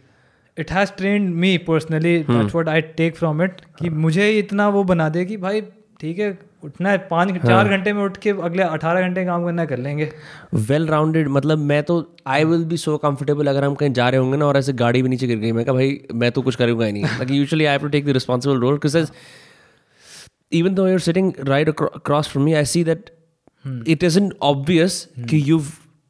it 0.57 0.71
has 0.71 0.91
train 0.97 1.21
me 1.43 1.57
personally 1.67 2.17
that's 2.27 2.53
what 2.55 2.69
I 2.69 2.81
take 2.99 3.15
from 3.15 3.41
it 3.43 3.59
कि 3.79 3.89
मुझे 4.03 4.29
इतना 4.39 4.67
वो 4.75 4.83
बना 4.91 5.07
दे 5.15 5.23
कि 5.31 5.38
भाई 5.38 5.61
ठीक 6.01 6.19
है 6.19 6.29
उठना 6.64 6.90
है 6.90 6.98
पाँच 6.98 7.30
हाँ. 7.30 7.38
चार 7.38 7.68
घंटे 7.68 7.92
में 7.92 8.02
उठ 8.02 8.16
के 8.16 8.30
अगले 8.30 8.62
अठारह 8.62 9.00
घंटे 9.00 9.24
काम 9.24 9.44
करना 9.44 9.64
कर 9.64 9.78
लेंगे। 9.78 10.11
वेल 10.54 10.86
राउंडेड 10.86 11.28
मतलब 11.28 11.58
मैं 11.58 11.82
तो 11.82 11.96
I 12.26 12.44
will 12.44 12.64
be 12.64 12.76
so 12.76 12.96
comfortable 12.96 13.46
अगर 13.46 13.64
हम 13.64 13.74
कहीं 13.74 13.92
जा 13.92 14.08
रहे 14.08 14.20
होंगे 14.20 14.36
ना 14.36 14.46
और 14.46 14.56
ऐसे 14.56 14.72
गाड़ी 14.72 15.02
भी 15.02 15.08
नीचे 15.08 15.26
गिर 15.26 15.38
गई 15.38 15.52
मैं 15.52 15.64
कहा 15.64 15.74
भाई 15.74 16.00
मैं 16.14 16.32
तो 16.32 16.42
कुछ 16.42 16.56
करूँगा 16.56 16.86
ही 16.86 16.92
नहीं। 16.92 17.04
Like 17.04 17.30
usually 17.30 17.64
I 17.64 17.78
to 17.78 17.88
take 17.88 18.06
the 18.06 18.08
responsible 18.08 18.61
role 18.61 19.06
even 20.52 20.74
though 20.74 20.88
you're 20.88 21.00
sitting 21.00 21.32
right 21.44 21.68
across 21.68 22.28
from 22.28 22.44
me 22.44 22.52
I 22.52 22.64
see 22.64 22.84
that 22.84 23.11
it 23.88 24.04
is 24.04 24.18
and 24.18 24.32
obvious 24.42 25.08
कि 25.18 25.42
you 25.50 25.62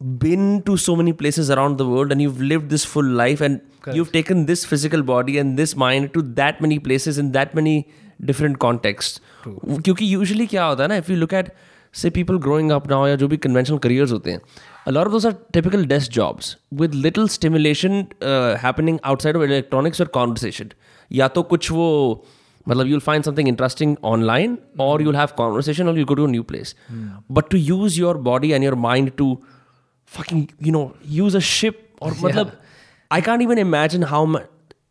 been 0.03 0.61
to 0.61 0.77
so 0.77 0.97
many 0.97 1.13
places 1.13 1.51
around 1.51 1.79
the 1.79 1.81
world 1.81 2.13
and 2.13 2.21
you 2.21 2.35
live 2.41 2.63
this 2.63 2.87
full 2.87 3.17
life 3.17 3.43
and 3.43 3.59
you 3.95 4.05
taken 4.05 4.45
this 4.45 4.67
physical 4.67 5.03
body 5.03 5.37
and 5.37 5.57
this 5.57 5.77
mind 5.79 6.09
to 6.11 6.23
that 6.23 6.63
many 6.63 6.79
places 6.79 7.19
in 7.19 7.31
that 7.31 7.57
many 7.57 7.85
different 8.23 8.57
context 8.57 9.23
क्योंकि 9.47 10.15
usually 10.15 10.47
क्या 10.47 10.65
होता 10.65 10.83
है 10.83 10.89
ना 10.89 10.97
if 10.97 11.11
you 11.13 11.17
look 11.19 11.35
at 11.35 11.53
say 11.95 12.11
people 12.11 12.39
growing 12.39 12.71
up 12.71 12.89
ना 12.91 12.97
हो 12.97 13.07
या 13.09 13.15
जो 13.17 13.29
भी 13.29 13.37
कन्वेंशनल 13.37 13.79
करियर्स 13.79 14.13
होते 14.13 14.31
हैं 14.31 14.41
a lot 14.87 15.09
of 15.09 15.27
are 15.27 15.33
typical 15.53 15.85
desk 15.85 16.13
jobs 16.13 16.57
with 16.75 16.95
little 16.97 17.29
stimulation 17.29 18.05
happening 18.63 18.99
outside 19.05 19.37
of 19.37 19.45
electronics 19.45 20.01
और 20.01 20.07
कॉन्वर्सेशन 20.15 20.71
या 21.11 21.29
तो 21.29 21.43
कुछ 21.43 21.71
वो 21.71 21.89
मतलब 22.69 22.87
you'll 22.87 23.01
find 23.01 23.25
something 23.25 23.49
interesting 23.49 23.97
online 24.05 24.59
और 24.81 25.03
यूल 25.03 25.17
हैव 25.17 25.29
कॉन्वर्सेशन 25.37 25.89
और 25.89 25.99
you 25.99 26.05
go 26.05 26.15
to 26.15 26.27
new 26.27 26.43
place 26.43 26.75
but 26.93 27.49
to 27.51 27.59
use 27.59 28.01
your 28.01 28.17
body 28.29 28.51
and 28.53 28.65
your 28.65 28.75
mind 28.87 29.11
to 29.19 29.37
fucking 30.11 30.47
you 30.67 30.73
know 30.73 30.91
use 31.11 31.37
a 31.37 31.41
ship 31.49 31.87
और 32.03 32.15
मतलब 32.23 32.53
I 33.11 33.21
can't 33.21 33.43
even 33.43 33.59
imagine 33.59 34.05
how 34.05 34.27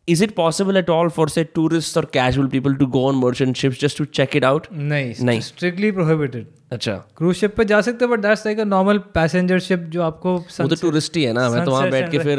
is 0.08 0.20
it 0.20 0.34
possible 0.36 0.78
at 0.80 0.88
all 0.88 1.10
for 1.16 1.26
say 1.28 1.42
tourists 1.56 1.96
or 1.96 2.02
casual 2.16 2.48
people 2.48 2.74
to 2.78 2.86
go 2.94 3.02
on 3.08 3.18
merchant 3.24 3.56
ships 3.56 3.82
just 3.82 3.98
to 3.98 4.06
check 4.18 4.34
it 4.38 4.46
out? 4.48 4.66
नहीं 4.72 5.14
नहीं। 5.24 5.40
Strictly 5.40 5.90
prohibited 5.98 6.46
अच्छा. 6.72 6.94
Cruise 7.16 7.36
ship 7.36 7.54
पे 7.56 7.64
जा 7.64 7.80
सकते 7.80 8.04
हो 8.04 8.10
but 8.10 8.20
that's 8.20 8.46
like 8.46 8.60
a 8.60 8.64
normal 8.64 8.98
passenger 9.14 9.58
ship 9.66 9.86
जो 9.92 10.02
आपको 10.02 10.36
वो 10.38 10.66
तो 10.68 10.76
टूरिस्ट 10.80 11.16
ही 11.16 11.22
है 11.24 11.32
ना 11.32 11.48
मैं 11.50 11.64
तो 11.64 11.70
वहाँ 11.70 11.90
बैठ 11.90 12.10
के 12.10 12.18
फिर 12.18 12.38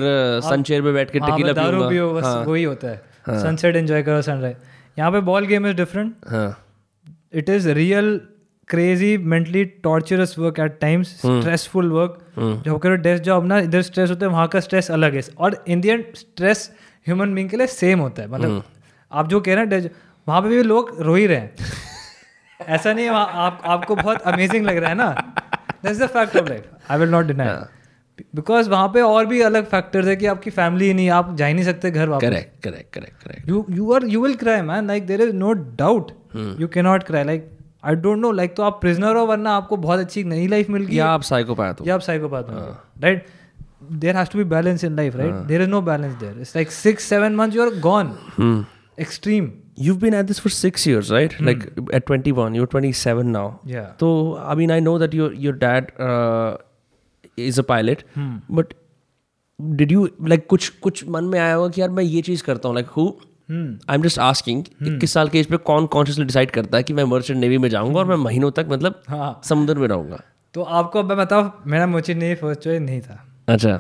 सनचेयर 0.49 0.81
पे 0.81 0.91
बैठ 0.93 1.11
के 1.11 1.19
हाँ, 1.19 1.29
टेकीला 1.29 1.53
दारू 1.53 1.77
पीऊँगा। 1.77 1.89
पियो 1.89 2.09
बस 2.13 2.47
वही 2.47 2.63
होता 2.63 2.87
है। 2.87 3.41
सनसेट 3.41 3.75
एंजॉय 3.75 4.03
करो 4.03 4.21
सनराइज 4.21 4.55
यहाँ 4.99 5.11
पे 5.11 5.19
बॉल 5.31 5.45
गेम 5.47 5.67
इज़ 5.67 5.75
डिफरेंट 5.77 6.13
हाँ. 6.29 6.57
It 7.33 7.49
is 7.49 7.69
real 7.69 8.19
crazy 8.69 9.17
mentally 9.17 9.63
torturous 9.85 10.35
work 10.39 10.59
at 10.59 10.77
times 10.81 11.15
stressful 11.17 11.91
work 11.91 12.19
जब 12.65 12.79
करो 12.79 12.95
डेस्क 13.07 13.23
जॉब 13.23 13.45
ना 13.45 13.59
इधर 13.59 13.81
स्ट्रेस 13.81 14.09
होता 14.09 14.25
है 14.25 14.31
वहाँ 14.31 14.47
का 14.47 14.59
स्ट्रेस 14.59 14.91
अलग 14.91 15.15
है। 15.15 15.21
और 15.37 15.63
इंडियन 15.67 16.05
स्ट्रेस 16.15 16.69
ह्यूमन 17.07 17.35
बींग 17.35 17.49
के 17.49 17.57
लिए 17.57 17.67
सेम 17.67 17.99
होता 17.99 18.21
है। 18.21 18.27
मतलब 18.27 18.63
आप 19.11 19.27
जो 19.27 19.41
कह 19.41 19.55
रहे 19.55 19.65
हैं 19.65 19.91
वहाँ 20.27 20.41
पे 20.41 20.47
भी 20.47 20.63
लोग 20.63 21.01
रो 21.01 21.15
ही 21.15 21.27
रहे 21.27 21.37
हैं। 21.37 21.55
ऐसा 22.67 22.93
नहीं 22.93 23.05
है 23.05 23.11
आप 23.15 23.61
आपको 23.65 23.95
बहुत 23.95 24.21
अमेजिंग 24.21 24.65
लग 24.65 24.77
रहा 24.77 24.89
है 24.89 24.95
ना। 24.95 25.33
That's 25.83 25.99
the 25.99 26.07
fact 26.07 26.37
of 26.37 26.49
life 26.49 26.65
I 26.89 26.99
will 26.99 27.09
not 27.09 27.25
deny 27.25 27.77
because 28.35 28.69
वहाँ 28.69 28.87
पे 28.87 29.01
और 29.01 29.25
भी 29.25 29.41
अलग 29.41 29.65
फैक्टर्स 29.65 30.07
है 30.07 30.15
कि 30.15 30.25
आपकी 30.25 30.49
फैमिली 30.49 30.85
ही 30.85 30.93
नहीं 30.93 31.09
आप 31.09 31.35
जा 31.35 31.45
ही 31.45 31.53
नहीं 31.53 31.65
सकते 31.65 31.91
घर 31.91 32.09
वापस। 32.09 32.21
Correct 32.21 32.63
correct 32.63 32.93
correct 32.93 33.23
correct 33.23 33.49
you 33.49 33.65
you 33.69 33.93
you 33.93 33.99
are 33.99 34.15
you 34.15 34.25
will 34.25 34.43
cry 34.43 34.59
man. 34.67 34.89
Like 34.91 35.07
there 35.07 35.27
is 35.27 35.33
no 35.43 35.55
doubt. 35.81 36.11
you 36.61 36.67
cannot 36.77 37.07
cry. 37.09 37.23
Like 37.29 37.41
I 37.85 37.95
don't 38.05 38.23
know. 38.25 38.39
Like 38.39 38.55
तो 38.55 38.63
आप 38.63 38.81
प्रिजनर 38.81 39.15
हो 39.15 39.25
वरना 39.25 39.51
आपको 39.51 39.77
बहुत 39.77 39.99
अच्छी 39.99 40.23
नई 40.23 40.47
लाइफ 40.47 40.69
मिल 40.69 40.85
गई। 40.85 40.95
या 40.95 41.07
आप 41.07 41.21
साइकोपैथ 41.21 41.73
हो। 41.73 41.85
या 41.85 41.95
आप 41.95 42.01
psychopath 42.01 42.49
हो। 42.49 42.77
Right? 42.99 43.19
There 44.03 44.13
has 44.13 44.29
to 44.29 44.37
be 44.37 44.43
balance 44.53 44.83
in 44.87 44.95
life 44.95 45.15
right 45.21 45.33
Uh. 45.33 45.41
there 45.51 45.61
is 45.61 45.69
no 45.73 45.81
balance 45.89 46.15
there 46.23 46.33
it's 46.45 46.53
like 46.59 46.71
six 46.77 47.07
seven 47.13 47.35
months 47.41 47.55
you're 47.59 47.73
gone 47.89 48.13
Hmm. 48.37 48.59
extreme 49.07 49.49
You've 49.83 49.99
been 50.01 50.15
at 50.15 50.27
this 50.29 50.39
for 50.45 50.49
six 50.55 50.83
years, 50.85 51.09
right? 51.13 51.33
Hmm. 51.35 51.45
Like 51.47 51.61
at 51.97 52.05
21, 52.07 52.55
you're 52.57 52.67
27 52.71 53.29
now. 53.35 53.43
yeah 53.65 53.85
So 54.01 54.09
I 54.53 54.55
mean, 54.59 54.73
I 54.75 54.79
know 54.87 54.93
that 55.03 55.13
your 55.19 55.29
your 55.45 55.53
dad 55.61 55.87
uh, 56.07 56.57
is 57.45 57.57
a 57.61 57.63
pilot, 57.69 58.03
hmm. 58.17 58.33
but 58.59 58.75
did 59.79 59.93
you 59.95 60.03
like 60.33 60.45
कुछ 60.53 60.67
कुछ 60.87 61.03
मन 61.15 61.23
में 61.33 61.39
आया 61.39 61.53
होगा 61.53 61.69
कि 61.77 61.81
यार 61.81 61.89
मैं 61.99 62.03
ये 62.03 62.21
चीज़ 62.29 62.43
करता 62.49 62.69
हूँ 62.69 62.77
like 62.77 62.91
who 62.97 63.07
I 63.51 63.95
am 63.95 64.01
just 64.03 64.19
asking 64.25 64.63
इक्कीस 64.87 65.13
साल 65.13 65.29
के 65.29 65.39
एज 65.39 65.45
पे 65.53 65.57
कौन 65.71 65.85
कॉन्शियसली 65.95 66.25
डिसाइड 66.25 66.51
करता 66.59 66.77
है 66.77 66.83
कि 66.83 66.93
मैं 66.99 67.03
मर्चेंट 67.15 67.39
नेवी 67.39 67.57
में 67.65 67.69
जाऊँगा 67.69 67.99
और 67.99 68.05
मैं 68.13 68.15
महीनों 68.27 68.51
तक 68.59 68.67
मतलब 68.71 69.01
हाँ 69.09 69.31
समुद्र 69.49 69.77
में 69.79 69.87
रहूँगा 69.87 70.21
तो 70.53 70.63
आपको 70.81 71.03
मैं 71.03 71.17
बताऊँ 71.17 71.51
मेरा 71.73 71.87
मोची 71.95 72.13
नहीं 72.21 72.35
फ़र्स्ट 72.43 72.61
चॉइस 72.61 72.81
नहीं 72.81 73.01
था 73.01 73.23
अच्छा 73.47 73.79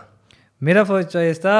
मेरा 0.61 0.83
फ़र्स्ट 0.83 1.09
चॉइस 1.09 1.39
था 1.39 1.59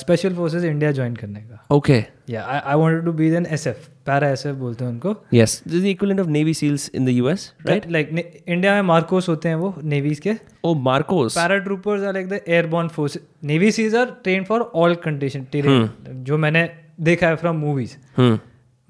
स्पेशल 0.00 0.34
फोर्सेस 0.34 0.64
इंडिया 0.64 0.90
ज्वाइन 0.92 1.16
करने 1.16 1.40
का 1.40 1.64
ओके 1.76 2.04
या 2.30 2.44
I 2.44 2.76
wanted 2.76 3.04
to 3.04 3.12
be 3.12 3.30
then 3.30 3.46
SF 3.46 3.88
para 4.06 4.28
SF 4.28 4.56
बोलते 4.56 4.84
हैं 4.84 4.90
उनको 4.92 5.14
yes 5.34 5.62
this 5.68 5.82
the 5.82 5.86
equivalent 5.86 6.20
of 6.20 6.28
navy 6.28 6.54
SEALs 6.54 6.90
in 6.94 7.04
the 7.04 7.08
US 7.08 7.52
right 7.66 7.90
like 7.90 8.42
India 8.48 8.74
में 8.74 8.82
मार्कोस 8.88 9.28
होते 9.28 9.48
हैं 9.48 9.56
वो 9.56 9.74
नेवीज 9.84 10.20
के 10.26 10.34
ओ 10.64 10.74
MARCOS 10.74 11.38
paratroopers 11.38 12.06
are 12.10 12.14
like 12.18 12.30
the 12.34 12.40
airborne 12.58 12.92
forces 12.98 13.26
navy 13.52 13.72
seals 13.78 13.98
are 14.02 14.08
trained 14.28 14.46
for 14.52 14.60
all 14.62 14.96
condition 15.08 15.50
terrain 15.54 15.88
जो 16.30 16.38
मैंने 16.38 16.68
देखा 17.00 17.28
है 17.28 17.52
movies 17.60 17.96
hmm 18.16 18.38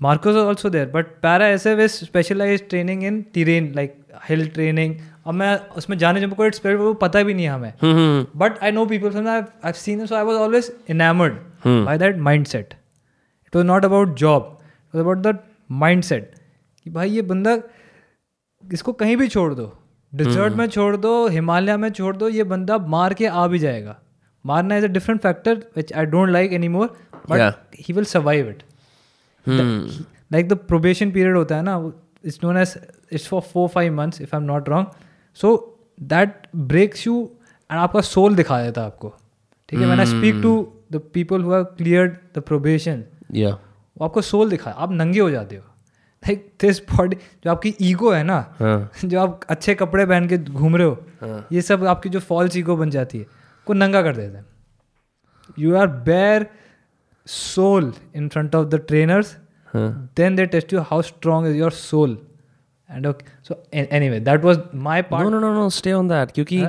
marcos 0.00 0.34
are 0.34 0.46
also 0.48 0.70
there 0.70 0.86
but 0.86 1.08
para 1.20 1.48
sf 1.54 1.80
is 1.86 1.96
specialized 2.00 2.68
training 2.70 3.02
in 3.02 3.16
terrain 3.36 3.72
like 3.72 3.96
hill 4.28 4.44
training 4.54 4.94
अब 5.26 5.34
मैं 5.34 5.56
उसमें 5.78 5.96
जाने 5.98 6.20
जब 6.20 6.34
कोई 6.34 6.50
स्पेल 6.50 6.76
वो 6.76 6.92
पता 7.02 7.22
भी 7.22 7.34
नहीं 7.34 7.44
है 7.44 7.52
हमें। 7.52 7.72
हम्म 7.82 8.26
but 8.40 8.58
I 8.64 8.72
know 8.72 8.84
people 8.86 9.26
I 9.28 9.40
have 9.64 9.72
seen 9.76 10.06
so 10.06 10.14
I 10.16 10.24
was 10.24 10.36
always 10.36 10.72
enamored 10.90 11.36
by 11.86 11.96
that 12.02 12.20
mindset. 12.28 12.74
It 13.46 13.58
was 13.58 13.66
not 13.70 13.86
about 13.88 14.14
job 14.22 14.46
it 14.46 14.94
was 14.94 15.02
about 15.02 15.24
the 15.26 15.32
mindset. 15.82 16.22
कि 16.84 16.90
भाई 16.90 17.10
ये 17.10 17.22
बंदा 17.22 17.56
इसको 18.64 18.92
कहीं 18.92 19.16
भी 19.16 19.28
छोड़ 19.28 19.52
दो। 19.54 19.72
डिजर्ट 20.12 20.54
में 20.54 20.66
छोड़ 20.68 20.96
दो 20.96 21.12
हिमालय 21.28 21.76
में 21.76 21.88
छोड़ 21.90 22.16
दो 22.16 22.28
ये 22.28 22.44
बंदा 22.44 22.78
मार 22.94 23.14
के 23.14 23.26
आ 23.26 23.46
भी 23.46 23.58
जाएगा। 23.58 23.96
मारना 24.44 24.76
is 24.76 24.84
a 24.84 24.88
different 24.88 25.20
factor 25.20 25.56
which 25.76 25.92
I 25.92 26.06
don't 26.06 26.28
like 26.30 26.52
any 26.52 26.68
more 26.68 26.86
but 27.30 27.40
he 27.78 27.94
will 27.94 28.04
survive 28.04 28.48
it 28.48 28.62
like 29.46 30.48
the 30.48 30.54
probation 30.68 31.10
period 31.10 31.36
होता 31.36 31.56
है 31.56 31.62
ना 31.62 31.76
it's 32.24 32.40
known 32.44 32.56
as 32.56 32.74
it's 33.12 33.28
for 33.28 33.40
four 33.52 33.68
five 33.68 33.94
months 33.94 34.20
if 34.20 34.36
I 34.36 34.40
am 34.42 34.46
not 34.46 34.68
wrong 34.68 34.86
so 35.38 35.54
that 36.02 36.42
breaks 36.56 37.06
you 37.06 37.22
and 37.70 37.80
आपका 37.80 38.00
soul 38.00 38.34
दिखा 38.34 38.62
देता 38.62 38.80
है 38.80 38.86
आपको। 38.86 39.14
ठीक 39.68 39.80
है 39.80 39.86
मैंने 39.86 40.06
speak 40.06 40.42
to 40.42 40.52
the 40.92 41.00
people 41.14 41.42
who 41.42 41.52
have 41.52 41.64
cleared 41.78 42.16
the 42.34 42.40
probation 42.42 43.04
या 43.34 43.50
वो 43.50 44.04
आपको 44.04 44.20
सोल 44.22 44.50
दिखा 44.50 44.70
आप 44.70 44.92
नंगे 44.92 45.20
हो 45.20 45.30
जाते 45.30 45.56
हो। 45.56 45.62
लाइक 46.22 46.52
दिस 46.60 46.80
बॉडी 46.84 47.16
जो 47.16 47.50
आपकी 47.50 47.74
ईगो 47.82 48.10
है 48.12 48.22
ना 48.24 48.38
हाँ। 48.58 48.90
जो 49.04 49.20
आप 49.20 49.40
अच्छे 49.50 49.74
कपड़े 49.74 50.06
पहन 50.06 50.28
के 50.28 50.38
घूम 50.38 50.76
रहे 50.76 50.86
हो 50.86 51.42
ये 51.52 51.62
सब 51.62 51.84
आपकी 51.86 52.08
जो 52.08 52.20
फॉल्स 52.20 52.56
ईगो 52.56 52.76
बन 52.76 52.90
जाती 52.90 53.18
है 53.18 53.26
को 53.66 53.72
नंगा 53.72 54.02
कर 54.02 54.16
देते 54.16 54.36
हैं। 54.36 54.46
You 55.58 55.76
are 55.76 55.86
bare 55.86 56.46
soul 57.26 57.92
in 58.16 58.28
front 58.28 58.54
of 58.54 58.66
the 58.68 58.74
trainers 58.88 59.36
then 59.76 60.36
they 60.36 60.46
test 60.46 60.72
you 60.72 60.80
how 60.80 61.02
how 61.02 61.44
is 61.46 61.52
is 61.52 61.60
your 61.60 61.72
soul 62.90 62.96
and 62.96 63.06
okay 63.06 63.26
so 63.42 63.58
an- 63.72 63.88
anyway 63.90 64.18
that 64.18 64.42
was 64.42 64.58
my 64.74 65.02
no 65.12 65.28
no 65.30 65.52
no 65.54 65.68
stay 65.70 65.92
on 65.92 66.08
that 66.08 66.30
क्योंकि 66.30 66.66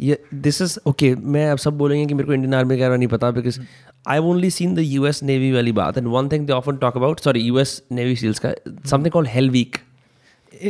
ये 0.00 0.18
this 0.34 0.62
is 0.62 0.78
okay 0.86 1.14
मैं 1.14 1.50
अब 1.50 1.58
सब 1.58 1.78
बोलेंगे 1.78 2.06
कि 2.06 2.14
मेरे 2.14 2.26
को 2.26 2.34
Indian 2.34 2.54
army 2.54 2.78
का 2.78 2.96
नहीं 2.96 3.08
पता 3.08 3.30
because 3.30 3.60
I 4.08 4.18
only 4.18 4.50
seen 4.50 4.74
the 4.74 4.78
U 4.78 5.06
S 5.06 5.22
navy 5.22 5.52
वाली 5.52 5.72
बात 5.72 5.98
and 5.98 6.06
one 6.06 6.28
thing 6.28 6.46
they 6.46 6.52
often 6.52 6.76
talk 6.76 6.96
about 6.96 7.20
sorry 7.20 7.40
US 7.40 7.82
navy 7.92 8.16
SEALs 8.16 8.38
का 8.38 8.52
something 8.90 9.12
called 9.12 9.28
hell 9.28 9.50
week 9.50 9.76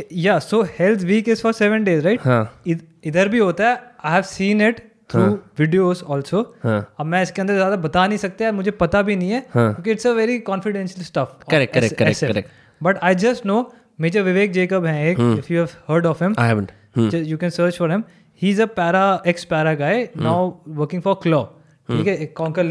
yeah 0.09 0.39
so 0.39 0.63
health 0.63 1.03
week 1.03 1.27
is 1.27 1.41
for 1.41 1.51
seven 1.53 1.83
days 1.83 2.03
right? 2.03 2.19
हाँ. 2.19 2.61
इधर 3.05 3.27
भी 3.29 3.37
होता 3.37 3.69
है 3.69 3.81
I 4.05 4.13
have 4.13 4.21
seen 4.23 4.61
it 4.61 4.79
through 5.11 5.23
videos 5.59 6.03
also 6.03 6.41
हाँ. 6.63 6.95
अब 6.99 7.05
मैं 7.05 7.21
इसके 7.23 7.41
अंदर 7.41 7.53
ज़्यादा 7.53 7.75
बता 7.75 8.07
नहीं 8.07 8.17
सकते 8.17 8.51
मुझे 8.51 8.71
पता 8.71 9.01
भी 9.01 9.15
नहीं 9.15 9.31
है 9.31 9.45
हाँ। 9.53 9.73
क्योंकि 9.73 9.91
it's 9.91 10.07
a 10.07 10.11
very 10.11 10.39
confidential 10.39 11.05
stuff 11.05 11.49
correct 11.51 11.75
correct, 11.75 11.97
correct 11.97 12.19
correct 12.19 12.49
but 12.83 12.97
I 12.97 13.15
just 13.15 13.45
know 13.45 13.73
major 13.99 14.21
Vivek 14.21 14.51
Jacob 14.51 14.85
हैं 14.85 15.05
एक 15.05 15.19
if 15.19 15.53
you 15.53 15.59
have 15.59 15.69
heard 15.89 16.05
of 16.05 16.23
him 16.23 16.35
I 16.39 16.47
haven't 16.47 16.71
you 16.95 17.37
can 17.41 17.51
search 17.53 17.77
for 17.77 17.87
him. 17.89 18.01
He's 18.41 18.59
a 18.59 18.65
para 18.77 19.03
ex 19.25 19.45
para 19.51 19.71
guy 19.77 19.95
now 20.25 20.37
working 20.79 21.01
for 21.05 21.13
claw. 21.23 21.43
ठीक 21.89 22.07
है? 22.07 22.33
conquer 22.39 22.65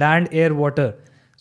land 0.00 0.32
air 0.40 0.52
water. 0.60 0.86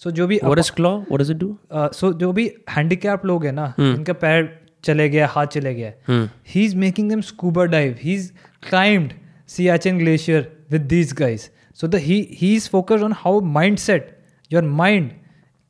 So 0.01 0.11
जो 0.11 0.27
भी 0.27 0.39
what 0.43 0.59
is 0.59 0.71
claw 0.71 0.95
what 0.97 1.21
does 1.21 1.31
it 1.31 1.37
do 1.37 1.55
so 1.73 2.11
जो 2.13 2.31
भी 2.33 2.45
handicap 2.69 3.25
लोग 3.25 3.45
हैं 3.45 3.53
ना 3.53 3.73
इनका 3.79 4.13
पैर 4.25 4.49
चले 4.83 5.09
गया 5.09 5.27
हाथ 5.27 5.47
चले 5.55 5.73
गया। 5.75 6.27
He 6.53 6.65
is 6.65 6.75
making 6.75 7.09
them 7.09 7.21
scuba 7.21 7.65
dive 7.75 7.95
he 8.01 8.13
is 8.13 8.31
climbed 8.69 9.13
Siachen 9.47 9.97
glacier 9.97 10.51
with 10.71 10.81
these 10.93 11.13
guys 11.13 11.49
so 11.81 11.87
the 11.87 11.95
he 12.09 12.21
he 12.41 12.55
is 12.55 12.69
focused 12.69 13.03
on 13.03 13.13
how 13.17 13.41
mind 13.57 13.77
set 13.77 14.17
your 14.51 14.63
mind 14.63 15.11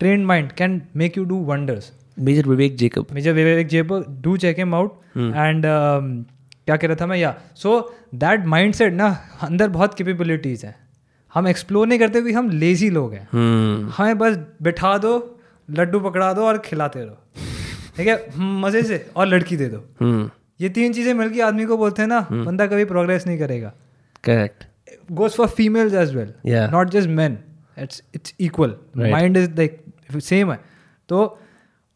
trained 0.02 0.26
mind 0.26 0.52
can 0.52 0.82
make 0.96 1.18
you 1.18 1.24
do 1.24 1.46
wonders. 1.48 1.92
Major 2.22 2.48
Vivek 2.48 2.76
Jacob. 2.78 3.08
Major 3.14 3.34
Vivek 3.34 3.68
Jacob 3.68 3.94
do 4.22 4.38
check 4.38 4.58
him 4.58 4.76
out 4.76 5.00
and 5.18 5.64
क्या 5.66 6.76
कह 6.78 6.88
रहा 6.88 6.96
था 6.96 7.06
मैं? 7.08 7.18
या 7.18 7.36
so 7.56 7.94
that 8.16 8.46
mind 8.46 8.74
set 8.74 8.94
ना 8.94 9.08
अंदर 9.42 9.70
बहुत 9.70 9.94
capabilities 9.94 10.66
हैं। 10.66 10.76
हम 11.34 11.48
एक्सप्लोर 11.48 11.88
नहीं 11.88 12.00
करते 12.00 12.14
क्योंकि 12.14 12.34
हम 12.34 12.50
लेजी 12.50 12.90
लोग 12.90 13.14
हैं। 13.14 13.28
हम्म 13.32 13.92
हमें 13.98 14.18
बस 14.18 14.38
बिठा 14.62 14.98
दो 14.98 15.40
लड्डू 15.70 16.00
पकड़ा 16.00 16.34
दो 16.34 16.46
और 16.46 16.58
खिलाते 16.58 17.00
रहो। 17.00 17.18
ठीक 17.98 18.08
है? 18.08 18.26
मज़े 18.38 18.84
से 18.84 19.06
और 19.16 19.28
लड़की 19.28 19.58
दे 19.58 19.68
दो। 19.68 19.84
हम्म 20.02 20.30
ये 20.62 20.70
तीन 20.70 20.94
चीज़ें 20.94 21.14
मिलकर 21.14 21.42
आदमी 21.42 21.66
को 21.66 21.78
बोलते 21.78 22.02
हैं 22.02 22.10
ना 22.10 22.20
बंदा 22.32 22.68
कभी 22.68 22.86
प्रोग्रेस 22.86 23.28
नहीं 23.28 23.38
करेगा। 23.40 23.74
Correct 24.24 24.64
goes 25.12 25.32
for 25.32 25.48
females 25.50 25.94
as 25.94 26.16
well 26.16 26.34
not 26.72 26.90
just 26.90 27.10
man 27.10 27.38
it's 27.80 28.04
it's 28.16 28.34
equal 28.40 28.76
mind 28.98 29.38
is 29.38 29.50
mind 29.50 29.60
is 29.60 29.62
like 29.62 30.24
same 30.30 30.52
है। 30.52 30.60
तो 31.10 31.41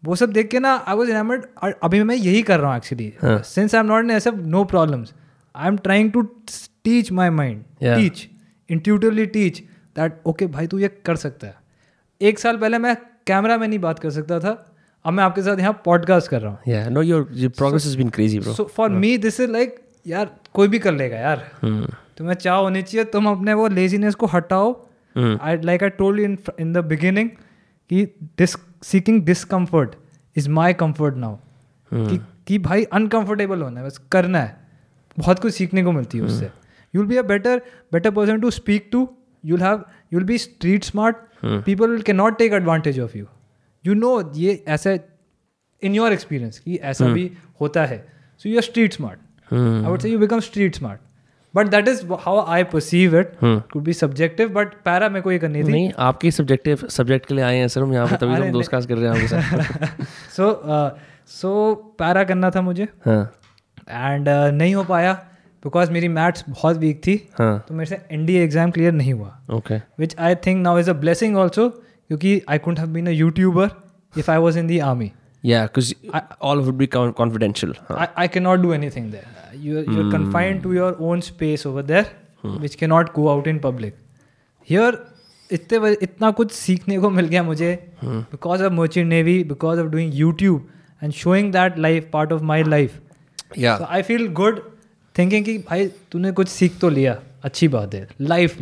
वो 0.05 0.15
सब 0.15 0.31
देख 0.31 0.49
के 0.49 0.59
ना 0.59 0.73
आई 0.87 0.95
वॉज़ 0.95 1.11
और 1.11 1.79
अभी 1.83 2.03
मैं 2.03 2.15
यही 2.15 2.41
कर 2.41 2.59
रहा 2.59 2.69
हूँ 2.69 2.77
actually. 2.77 3.11
Since 3.23 3.75
I 3.75 3.79
am 3.79 3.87
not 3.87 4.11
ऐसे 4.11 4.31
no 4.31 4.63
problems 4.73 5.13
I 5.55 5.67
am 5.67 5.77
trying 5.87 6.11
to 6.11 6.21
teach 6.83 7.11
my 7.11 7.29
mind 7.29 7.63
teach 7.83 8.27
intuitively 8.69 9.25
teach 9.35 9.59
that 9.95 10.21
okay 10.27 10.47
भाई 10.47 10.67
तू 10.67 10.79
ये 10.79 10.87
कर 11.05 11.15
सकता 11.15 11.47
है. 11.47 11.55
एक 12.21 12.39
साल 12.39 12.57
पहले 12.57 12.77
मैं 12.77 12.95
कैमरा 13.27 13.57
में 13.57 13.67
नहीं 13.67 13.79
बात 13.79 13.99
कर 13.99 14.09
सकता 14.11 14.39
था. 14.39 14.51
अब 15.05 15.13
मैं 15.13 15.23
आपके 15.23 15.41
साथ 15.41 15.59
यहाँ 15.59 15.81
पॉडकास्ट 15.85 16.29
कर 16.29 16.41
रहा 16.41 16.51
हूँ. 16.51 16.59
Yeah, 16.67 16.89
no, 16.89 17.01
your, 17.07 17.21
your 17.41 17.49
progress 17.57 17.85
has 17.87 17.95
been 17.97 18.11
crazy, 18.11 18.39
bro. 18.39 18.53
So 18.55 18.63
for 18.75 18.89
me 18.89 19.17
this 19.17 19.39
is 19.39 19.51
like 19.51 19.75
यार 20.07 20.29
कोई 20.53 20.67
भी 20.67 20.79
कर 20.79 20.93
लेगा 20.93 21.17
यार. 21.17 21.43
Hmm. 21.63 21.93
तुम्हें 22.17 22.35
चाह 22.35 22.55
होनी 22.55 22.81
चाहिए 22.81 23.05
तुम 23.13 23.27
अपने 23.29 23.53
वो 23.53 23.67
लेजीनेस 23.67 24.15
को 24.15 24.25
हटाओ. 24.25 24.71
I 25.17 25.57
like 25.61 25.83
I 25.83 25.89
told 25.99 26.19
in 26.19 26.37
in 26.59 26.73
the 26.73 26.83
beginning 26.85 27.29
कि 27.89 28.05
dis 28.37 28.55
seeking 28.91 29.21
discomfort 29.25 29.95
is 30.36 30.49
my 30.49 30.73
comfort 30.73 31.15
now 31.15 31.36
कि 31.93 32.19
कि 32.47 32.57
भाई 32.59 32.83
अनकंफर्टेबल 32.83 33.61
होना 33.61 33.79
है 33.79 33.86
बस 33.86 33.97
करना 34.11 34.39
है। 34.39 34.57
बहुत 35.19 35.39
कुछ 35.39 35.53
सीखने 35.53 35.83
को 35.83 35.91
मिलती 35.91 36.17
है 36.17 36.23
उससे। 36.23 36.45
You 36.95 37.01
will 37.01 37.09
be 37.09 37.17
a 37.17 37.21
better 37.21 37.61
better 37.93 38.11
person 38.11 38.39
to 38.39 38.51
speak 38.51 38.89
to 38.91 39.09
you'll 39.45 39.61
have 39.61 39.83
you'll 40.13 40.23
be 40.23 40.38
street 40.38 40.83
smart 40.83 41.15
people 41.45 41.91
cannot 42.09 42.38
take 42.41 42.53
advantage 42.57 42.99
of 42.99 43.15
you. 43.15 43.25
You 43.86 43.95
know 44.01 44.13
ये 44.36 44.63
ऐसा 44.67 44.97
इन 45.83 45.95
योर 45.95 46.13
एक्सपीरियंस 46.13 46.59
कि 46.59 46.75
ऐसा 46.75 47.07
भी 47.07 47.31
होता 47.61 47.86
है। 47.86 48.05
So 48.39 48.49
you're 48.51 48.65
street 48.69 48.97
smart. 48.97 49.19
I 49.53 49.89
would 49.89 50.05
say 50.05 50.13
you 50.13 50.21
become 50.23 50.41
street 50.47 50.79
smart. 50.79 50.97
But 51.57 51.69
that 51.71 51.87
is 51.87 52.05
how 52.21 52.45
I 52.53 52.63
perceive 52.73 53.15
it 53.19 53.35
could 53.43 53.83
be 53.87 53.97
subjective 53.99 54.53
but 54.57 54.73
para 54.87 55.09
मेरे 55.09 55.21
को 55.21 55.31
ये 55.31 55.39
करनी 55.39 55.63
थी। 55.63 55.71
नहीं 55.71 55.91
आपके 56.07 56.31
सब्जेक्टिव 56.31 56.87
सब्जेक्ट 56.89 57.25
के 57.25 57.33
लिए 57.33 57.43
आए 57.43 57.57
हैं 57.57 57.67
सर 57.67 57.81
हम 57.81 57.93
यहाँ 57.93 58.07
पे 58.07 58.15
तभी 58.25 58.35
तो 58.35 58.43
हम 58.43 58.51
दोस्त 58.51 58.71
कास्ट 58.71 58.89
कर 58.89 58.97
रहे 58.97 59.09
हैं 59.09 59.15
आपके 59.15 59.27
साथ। 59.27 60.05
So 60.35 60.49
uh, 60.73 60.89
so 61.37 61.53
para 62.01 62.27
करना 62.27 62.49
था 62.51 62.61
मुझे। 62.61 62.87
हाँ। 63.05 63.23
एंड 63.89 64.29
नहीं 64.29 64.75
हो 64.75 64.83
पाया 64.83 65.13
बिकॉज़ 65.63 65.91
मेरी 65.91 66.07
मैथ्स 66.07 66.43
बहुत 66.49 66.77
वीक 66.77 67.01
थी। 67.07 67.15
हाँ। 67.39 67.65
तो 67.67 67.73
मेरे 67.75 67.89
से 67.89 67.95
एन 68.11 68.29
एग्ज़ाम 68.29 68.71
क्लियर 68.71 68.91
नहीं 68.93 69.13
हुआ। 69.13 69.31
Okay 69.53 69.77
which 69.99 70.15
I 70.19 70.35
think 70.45 70.61
now 70.63 70.79
is 70.79 70.89
a 70.89 70.93
blessing 70.93 71.37
also 71.37 71.69
क्योंकि 71.69 72.41
I 72.49 72.57
couldn't 72.57 72.79
have 72.79 72.89
been 72.89 73.07
a 73.07 73.11
YouTuber 73.11 73.69
if 74.13 74.31
I 74.31 74.37
was 74.37 74.59
in 74.59 74.67
the 74.67 74.79
army 74.89 75.11
Yeah, 75.47 75.65
because 75.67 75.89
all 76.41 76.61
would 76.67 76.77
be 76.77 76.87
con- 76.93 77.13
confidential. 77.13 77.73
Huh. 77.87 77.97
I, 78.03 78.07
I 78.23 78.27
cannot 78.35 78.61
do 78.61 78.71
anything 78.77 79.09
there. 79.11 79.27
You're, 79.65 79.83
you're 79.83 80.05
mm. 80.05 80.11
confined 80.11 80.63
to 80.63 80.73
your 80.73 80.93
own 80.99 81.21
space 81.21 81.65
over 81.65 81.83
there, 81.91 82.07
hmm. 82.41 82.55
which 82.61 82.77
cannot 82.77 83.13
go 83.13 83.29
out 83.33 83.47
in 83.53 83.59
public. 83.67 83.99
Here, 84.69 84.93
इतने 85.49 85.91
इतना 86.03 86.29
कुछ 86.37 86.51
सीखने 86.51 86.97
को 86.99 87.09
मिल 87.09 87.25
गया 87.27 87.43
मुझे 87.43 87.71
because 88.03 88.63
of 88.63 88.73
merchant 88.73 89.07
navy 89.07 89.43
because 89.49 89.79
of 89.79 89.87
doing 89.87 90.13
YouTube 90.15 90.67
and 91.03 91.13
showing 91.13 91.51
that 91.53 91.77
life 91.79 92.09
part 92.13 92.31
of 92.33 92.43
my 92.51 92.63
life 92.63 92.99
Yeah. 93.59 93.81
I 93.87 94.01
feel 94.01 94.27
good 94.37 94.59
thinking 95.17 95.45
कि 95.45 95.57
भाई 95.67 95.87
तूने 96.11 96.31
कुछ 96.39 96.47
सीख 96.49 96.79
तो 96.81 96.89
लिया 96.89 97.17
अच्छी 97.43 97.67
बात 97.75 97.93
है 97.95 98.07
लाइफ 98.21 98.57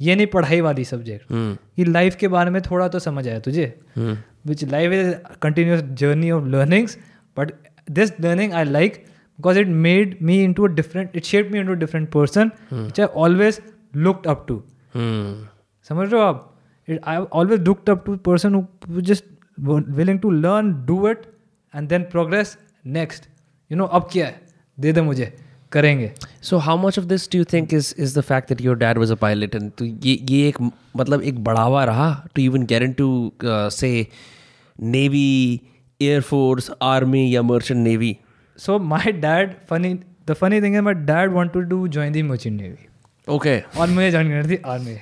ये 0.00 0.14
नहीं 0.16 0.26
पढ़ाई 0.34 0.60
वाली 0.60 0.84
सब्जेक्ट 0.84 1.32
Hmm. 1.32 1.56
कि 1.76 1.84
लाइफ 1.84 2.16
के 2.20 2.28
बारे 2.28 2.50
में 2.50 2.60
थोड़ा 2.70 2.88
तो 2.88 2.98
समझ 2.98 3.26
आया 3.28 3.38
तुझे 3.46 3.66
which 4.46 4.64
life 4.64 4.92
is 4.92 5.14
continuous 5.42 5.80
journey 6.00 6.30
of 6.30 6.44
learnings 6.46 6.98
but 7.36 7.52
this 7.90 8.12
learning 8.20 8.52
I 8.52 8.64
like 8.64 9.04
because 9.38 9.58
it 9.58 9.68
made 9.86 10.16
me 10.22 10.42
into 10.52 10.64
a 10.68 10.72
different 10.74 11.16
it 11.16 11.24
shape 11.24 11.50
me 11.52 11.58
into 11.66 11.74
different 11.74 12.10
person 12.12 12.50
which 12.72 13.00
I 13.00 13.06
always 13.06 13.60
looked 13.96 14.26
up 14.26 14.44
to 14.48 14.62
Hmm. 14.96 15.34
समझ 15.88 16.12
रहे 16.12 16.20
हो 16.20 16.26
आप? 16.26 16.54
I 16.88 17.16
always 17.16 17.60
looked 17.60 17.90
up 17.90 18.04
to 18.06 18.16
person 18.26 18.54
who 18.54 19.00
just 19.00 19.24
willing 19.98 20.20
to 20.20 20.30
learn 20.30 20.72
do 20.86 21.08
it 21.08 21.22
and 21.74 21.88
then 21.88 22.02
progress 22.02 22.56
next 22.86 23.28
you 23.70 23.78
know 23.78 23.84
अब 23.84 24.08
क्या 24.12 24.26
है? 24.26 24.40
दे 24.78 24.92
दे 24.92 25.00
मुझे. 25.02 25.32
करेंगे। 25.72 26.10
So 26.42 26.58
how 26.58 26.78
much 26.78 26.98
of 26.98 27.06
this 27.06 27.28
do 27.32 27.38
you 27.38 27.44
think 27.52 27.74
is 27.74 27.94
is 27.98 28.18
the 28.18 28.22
fact 28.22 28.48
that 28.48 28.60
your 28.60 28.76
dad 28.78 28.98
was 28.98 29.10
a 29.12 29.14
pilot 29.22 29.54
and 29.54 29.70
तो 29.78 29.84
ये 29.84 30.18
ये 30.30 30.48
एक 30.48 30.60
मतलब 30.96 31.22
एक 31.22 31.42
बढ़ावा 31.44 31.84
रहा 31.84 32.10
to 32.34 32.42
even 32.42 32.66
Garand 32.66 32.92
to 32.92 33.10
say 33.44 33.90
navy 34.78 35.60
air force 36.00 36.70
army 36.82 37.34
या 37.34 37.42
merchant 37.42 37.80
navy 37.80 38.16
so 38.58 38.78
my 38.78 39.12
dad 39.12 39.54
funny 39.70 39.94
the 40.28 40.34
funny 40.40 40.60
thing 40.62 40.76
is 40.76 40.82
my 40.82 40.94
dad 40.94 41.32
want 41.32 41.52
to 41.52 41.60
do 41.72 41.86
join 41.88 42.12
the 42.12 42.22
merchant 42.22 42.60
navy 42.60 42.87
navy. 43.28 43.36
Okay. 43.36 43.78
और 43.78 43.88
मुझे 43.88 44.10
ज्वाइन 44.10 44.28
करनी 44.30 44.56
थी 44.56 44.60
army 44.66 44.94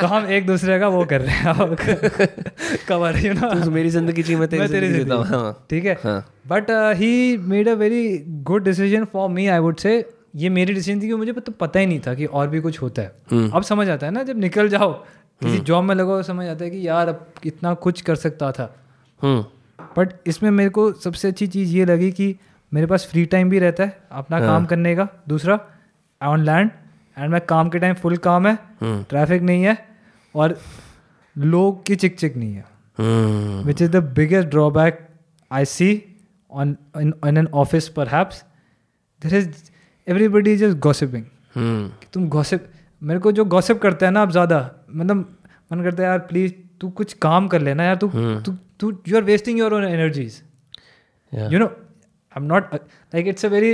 तो 0.00 0.06
हम 0.06 0.26
एक 0.28 0.46
दूसरे 0.46 0.78
का 0.80 0.88
वो 0.88 1.04
कर 1.04 1.20
रहे 1.20 1.34
हैं 1.36 2.28
कवर 2.88 3.18
यू 3.18 3.32
नो 3.32 3.70
मेरी 3.70 3.90
ज़िंदगी 3.90 4.22
जी 4.22 4.36
मैं 4.36 4.48
तेरी 4.48 4.60
मैं 4.60 4.70
तेरी 4.70 4.92
जीता 4.92 5.14
हूँ। 5.14 5.24
हाँ। 5.26 5.66
ठीक 5.70 5.84
है? 5.84 5.98
हाँ। 6.04 6.24
But 6.48 6.70
he 6.96 7.36
made 7.36 7.68
a 7.68 7.74
very 7.74 8.02
good 8.44 8.64
decision 8.64 9.04
for 9.12 9.28
me 9.30 9.46
I 9.46 9.58
would 9.58 9.76
say 9.76 9.94
ये 10.36 10.48
मेरी 10.48 10.74
डिसीज़न 10.74 11.00
थी 11.02 11.08
कि 11.08 11.14
मुझे 11.14 11.32
तो 11.32 11.52
पता 11.52 11.80
ही 11.80 11.86
नहीं 11.86 12.00
था 12.06 12.14
कि 12.14 12.26
और 12.26 12.48
भी 12.48 12.60
कुछ 12.60 12.80
होता 12.82 13.02
है। 13.02 13.48
अब 13.50 13.62
समझ 13.62 13.88
आता 13.88 14.06
है 14.06 14.12
ना 14.12 14.22
जब 14.22 14.38
निकल 14.38 14.68
जाओ 14.68 14.92
किसी 15.40 15.58
जॉब 15.58 15.84
में 15.84 15.94
लगो 15.94 16.22
समझ 16.22 16.46
आता 16.48 16.64
है 16.64 16.70
कि 16.70 16.86
यार 16.88 17.08
अब 17.08 17.26
कितना 17.42 17.74
कुछ 17.86 18.00
कर 18.00 18.16
सकता 18.16 18.52
था। 18.52 18.74
हम्म। 19.20 19.44
बट 19.96 20.12
इसमें 20.26 20.50
मेरे 20.50 20.70
को 20.70 20.92
सबसे 20.94 21.28
अच्छी 21.28 21.46
चीज़ 21.46 21.76
ये 21.76 21.84
लगी 21.84 22.10
कि 22.12 22.34
मेरे 22.72 22.86
पास 22.86 23.06
फ्री 23.10 23.24
टाइम 23.26 23.50
भी 23.50 23.58
रहता 23.58 23.84
है 23.84 23.98
अपना 24.12 24.40
काम 24.40 24.66
करने 24.66 24.94
का। 24.96 25.08
दूसरा 25.28 25.58
ऑन 26.20 26.44
लैंड 26.44 26.70
एंड 27.20 27.30
मैं 27.30 27.40
काम 27.46 27.68
के 27.70 27.78
टाइम 27.78 27.94
फुल 27.94 28.16
काम 28.18 28.46
है 28.46 28.58
ट्रैफ़िक 28.82 29.42
नहीं 29.42 29.62
है 29.62 29.76
और 30.34 30.58
लोग 31.36 31.84
की 31.86 31.96
चिक 31.96 32.18
चिक 32.18 32.36
नहीं 32.36 32.54
है। 32.54 32.64
हम्म। 32.98 33.62
Which 33.64 33.82
is 33.82 33.90
the 33.90 34.02
biggest 34.14 34.48
drawback 34.48 35.06
I 35.50 35.64
see 35.64 35.90
on 36.50 36.76
in 36.98 37.38
an 37.38 37.46
office 37.54 37.88
perhaps 38.08 38.44
there 39.22 39.34
is 39.34 39.48
everybody 40.06 40.52
is 40.52 40.74
gossiping 40.78 41.24
hmm. 41.54 41.88
कि 42.00 42.06
तुम 42.12 42.28
गॉसिप 42.28 42.66
मेरे 43.02 43.20
को 43.20 43.32
जो 43.32 43.44
गॉसिप 43.46 43.80
करते 43.82 44.04
हैं 44.06 44.12
ना 44.12 44.22
आप 44.22 44.30
ज़्यादा 44.30 44.58
मतलब 44.90 45.36
मन 45.70 45.82
करता 45.82 46.02
है 46.02 46.08
यार 46.08 46.18
प्लीज़ 46.26 46.52
तू 46.80 46.88
कुछ 46.90 47.12
काम 47.22 47.48
कर 47.48 47.60
लेना 47.60 47.84
यार 47.84 47.96
तू 47.96 48.08
तू 48.46 48.52
तू 48.80 48.92
you 49.08 49.16
are 49.16 49.22
wasting 49.24 49.58
your 49.58 49.74
own 49.74 49.84
energies 49.84 50.42
you 51.32 51.58
know 51.58 51.70
I 52.32 52.42
am 52.42 52.46
not 52.48 52.74
like 52.74 53.28
it's 53.28 53.44
a 53.44 53.48
very 53.48 53.72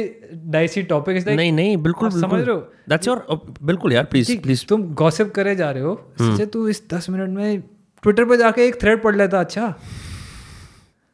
dicey 0.53 0.83
topic 0.91 1.17
is 1.17 1.29
नहीं 1.31 1.53
नहीं 1.53 1.77
बिल्कुल 1.77 2.11
समझ 2.11 2.41
रहे 2.41 2.55
हो? 2.55 2.61
दैट्स 2.89 3.09
योर 3.09 3.27
बिल्कुल 3.63 3.93
यार 3.93 4.05
प्लीज़ 4.05 4.37
प्लीज़ 4.43 4.65
तुम 4.69 4.83
गॉसिप 4.95 5.33
करे 5.35 5.55
जा 5.57 5.71
रहे 5.71 5.83
हो। 5.83 5.95
इससे 6.21 6.47
तू 6.47 6.67
इस 6.69 6.83
दस 6.95 7.11
मिनट 7.11 7.31
में 7.31 7.61
ट्विटर 8.03 8.25
पे 8.25 8.37
जाके 8.37 8.67
एक 8.67 8.81
थ्रेड 8.83 9.03
पढ़ 9.03 9.17
लेता 9.17 9.41
अच्छा? 9.41 9.75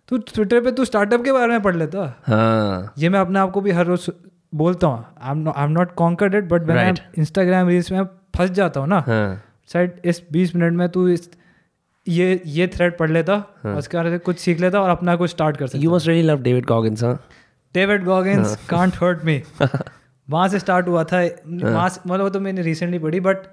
तू 0.08 0.18
ट्विटर 0.18 0.60
पे 0.60 0.72
तू 0.72 0.84
स्टार्टअप 0.84 1.24
के 1.24 1.32
बारे 1.32 1.52
में 1.52 1.62
पढ़ 1.62 1.76
लेता। 1.76 2.02
हाँ। 2.26 2.92
ये 2.98 3.08
मैं 3.08 3.20
अपने 3.20 3.38
आप 3.38 3.50
को 3.50 3.60
भी 3.60 3.70
हर 3.70 3.86
रोज 3.86 4.10
बोलता 4.54 4.86
हूँ। 4.86 5.04
I 5.20 5.64
am 5.64 5.70
not 5.70 5.94
concerned 5.94 6.34
it 6.34 6.44
but 6.44 6.70
Right. 6.70 6.98
Instagram 7.18 7.68
reels 7.68 7.92
में 7.92 8.02
फंस 8.36 8.50
जाता 8.50 8.80
हूँ 8.80 8.88
ना 8.88 9.04
हाँ। 9.06 9.42
शायद 9.72 10.00
इस 10.04 10.22
बीस 10.32 10.54
मिनट 10.56 10.72
में 10.72 10.88
तू 10.88 11.06
इस 11.08 11.28
ये 12.08 12.40
ये 12.46 12.66
थ्रेड 12.66 12.96
पढ़ 12.98 13.10
लेता 13.10 13.34
और 13.66 13.74
उसके 13.74 13.96
बारे 13.96 14.10
में 14.10 14.18
कुछ 14.20 14.38
सीख 14.38 14.60
लेता 14.60 14.80
और 14.80 14.90
अपना 14.90 15.16
कुछ 15.16 15.30
स्टार्ट 15.30 15.56
कर 15.56 15.66
सकता 15.66 15.82
you 15.82 15.94
must 15.94 16.08
really 16.08 16.22
love 16.28 16.42
David 16.42 16.64
Goggins 16.66 17.02
हाँ। 17.02 17.14
David 17.74 18.04
Goggins 18.04 18.56
can't 18.70 18.94
hurt 19.02 19.24
me 19.24 19.42
वहाँ 19.62 20.48
से 20.48 20.58
स्टार्ट 20.58 20.88
हुआ 20.88 21.04
था। 21.04 21.20
वहाँ 21.46 21.88
से 21.88 22.00
मतलब 22.06 22.20
वो 22.20 22.28
तो 22.30 22.40
मैंने 22.40 22.62
रिसेंटली 22.62 22.98
पढ़ी 22.98 23.20
but 23.20 23.46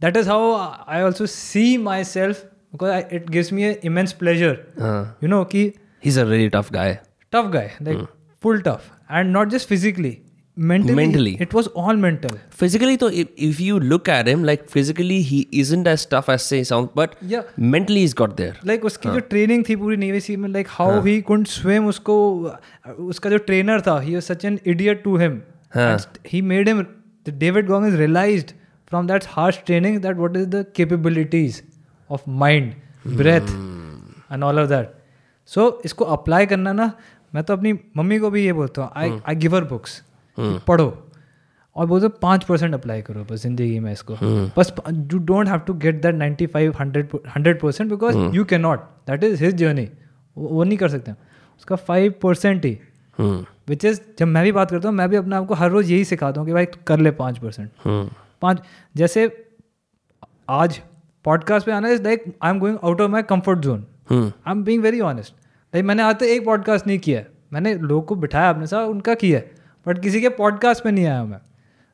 that 0.00 0.16
is 0.16 0.28
how 0.28 0.52
I 0.88 1.02
also 1.02 1.26
see 1.26 1.76
myself 2.04 2.44
because 2.72 3.14
it 3.14 3.30
gives 3.30 3.52
me 3.52 3.70
immense 3.70 4.12
pleasure 4.12 4.58
हाँ। 4.80 5.18
यू 5.22 5.28
नो 5.28 5.44
कि 5.44 5.72
he's 6.06 6.16
a 6.22 6.24
really 6.26 6.50
tough 6.50 6.68
guy. 6.72 6.90
Tough 7.32 7.46
guy 7.52 7.66
like 7.86 8.02
full 8.42 8.60
tough 8.60 8.84
and 9.10 9.32
not 9.36 9.52
just 9.54 9.68
physically 9.68 10.12
mentally 10.56 10.94
Mentally. 10.94 11.36
it 11.38 11.52
was 11.52 11.66
all 11.68 11.96
mental. 12.02 12.36
Physically 12.50 12.96
though 12.96 13.08
if, 13.08 13.28
if 13.36 13.58
you 13.60 13.78
look 13.78 14.08
at 14.08 14.26
him 14.26 14.42
like 14.42 14.68
physically 14.68 15.20
he 15.20 15.46
isn't 15.52 15.86
as 15.86 16.06
tough 16.06 16.28
as 16.30 16.42
say 16.42 16.62
sound 16.64 16.88
but 16.94 17.16
Yeah. 17.32 17.42
mentally 17.74 18.04
he's 18.04 18.14
got 18.20 18.36
there. 18.36 18.54
Like 18.66 18.84
उसकी 18.84 19.08
जो 19.08 19.18
training 19.32 19.64
थी 19.68 19.76
पूरी 19.76 19.96
navy 19.96 20.20
sea 20.20 20.36
में 20.36 20.48
like 20.48 20.68
how 20.70 21.00
he. 21.04 21.20
Couldn't 21.30 21.46
swim 21.46 21.86
उसको 21.88 22.16
उसका 23.08 23.30
जो 23.30 23.38
trainer 23.50 23.80
था 23.86 23.98
he 24.00 24.14
was 24.14 24.22
such 24.22 24.44
an 24.44 24.58
idiot 24.66 25.02
to 25.04 25.16
him 25.16 25.40
he. 26.32 26.42
Made 26.42 26.68
him 26.68 26.84
David 27.28 27.66
Goggins 27.66 27.94
realized 27.98 28.50
from 28.88 29.06
that 29.06 29.24
harsh 29.28 29.60
training 29.66 29.98
that 30.02 30.16
what 30.16 30.36
is 30.36 30.46
the 30.48 30.64
capabilities 30.76 31.62
of 32.10 32.30
mind 32.44 32.72
breath 33.16 33.54
and 34.32 34.44
all 34.44 34.60
of 34.60 34.68
that 34.68 34.94
so 35.46 35.70
इसको 35.84 36.04
apply 36.18 36.46
करना 36.46 36.72
ना 36.72 36.90
मैं 37.34 37.44
तो 37.44 37.52
अपनी 37.52 37.72
mummy 37.96 38.18
को 38.18 38.30
भी 38.30 38.44
ये 38.44 38.52
बोलता 38.52 38.82
हूँ 38.82 38.90
आई 38.96 39.18
आई 39.28 39.34
गिव 39.34 39.56
हर 39.56 39.64
बुक्स 39.64 40.02
पढ़ो 40.38 40.86
और 41.76 41.86
बोलते 41.86 42.08
पाँच 42.22 42.44
परसेंट 42.44 42.74
अप्लाई 42.74 43.02
करो 43.02 43.24
बस 43.24 43.42
ज़िंदगी 43.42 43.78
में 43.80 43.90
इसको। 43.92 44.16
बस 44.58 44.72
you 44.90 45.18
don't 45.18 45.48
have 45.48 45.58
to 45.58 45.74
get 45.74 46.00
that 46.02 46.14
ninety 46.14 46.46
five 46.46 46.74
hundred 46.80 47.16
hundred 47.36 47.60
percent 47.60 47.90
because 47.90 48.16
you 48.36 48.44
can 48.44 48.60
not 48.60 48.80
that 49.06 49.24
is 49.24 49.44
his 49.44 49.54
journey 49.54 49.88
वो 50.36 50.64
नहीं 50.64 50.78
कर 50.78 50.88
सकते 50.88 51.12
उसका 51.12 51.76
फाइव 51.76 52.14
परसेंट 52.22 52.64
ही. 52.64 52.78
विच 53.68 53.84
इज़ 53.84 54.00
जब 54.18 54.26
मैं 54.26 54.44
भी 54.44 54.52
बात 54.52 54.70
करता 54.70 54.88
हूँ 54.88 54.96
मैं 54.96 55.08
भी 55.10 55.16
अपने 55.16 55.36
आप 55.36 55.46
को 55.46 55.54
हर 55.54 55.70
रोज़ 55.70 55.92
यही 55.92 56.04
सिखाता 56.04 56.40
हूँ 56.40 56.48
कि 56.48 56.54
भाई 56.54 56.66
कर 56.86 56.98
ले 56.98 57.10
पाँच 57.12 57.38
परसेंट. 57.38 57.70
पाँच 58.42 58.62
जैसे 58.96 59.30
आज 60.50 60.80
पॉडकास्ट 61.24 61.66
पे 61.66 61.72
आना 61.72 61.88
is 61.88 62.02
like 62.02 62.24
I 62.42 62.50
am 62.50 62.58
going 62.58 62.78
out 62.84 63.00
of 63.00 63.10
my 63.10 63.22
comfort 63.22 63.58
zone. 63.58 63.86
I 64.12 64.50
am 64.50 64.62
being 64.64 64.82
very 64.82 65.00
honest 65.02 65.34
like 65.74 65.84
मैंने 65.84 66.02
आज 66.02 66.16
तक 66.16 66.22
एक 66.24 66.44
पॉडकास्ट 66.44 66.86
नहीं 66.86 66.98
किया 66.98 67.20
है। 67.20 67.28
मैंने 67.52 67.74
लोगों 67.74 68.02
को 68.02 68.14
बिठाया 68.16 68.50
अपने 68.50 68.66
साथ 68.66 68.86
उनका 68.86 69.14
किया 69.14 69.38
है। 69.38 69.50
बट 69.86 69.98
किसी 69.98 70.20
के 70.20 70.28
पॉडकास्ट 70.38 70.84
पे 70.84 70.90
नहीं 70.90 71.06
आया 71.06 71.24
मैं। 71.24 71.40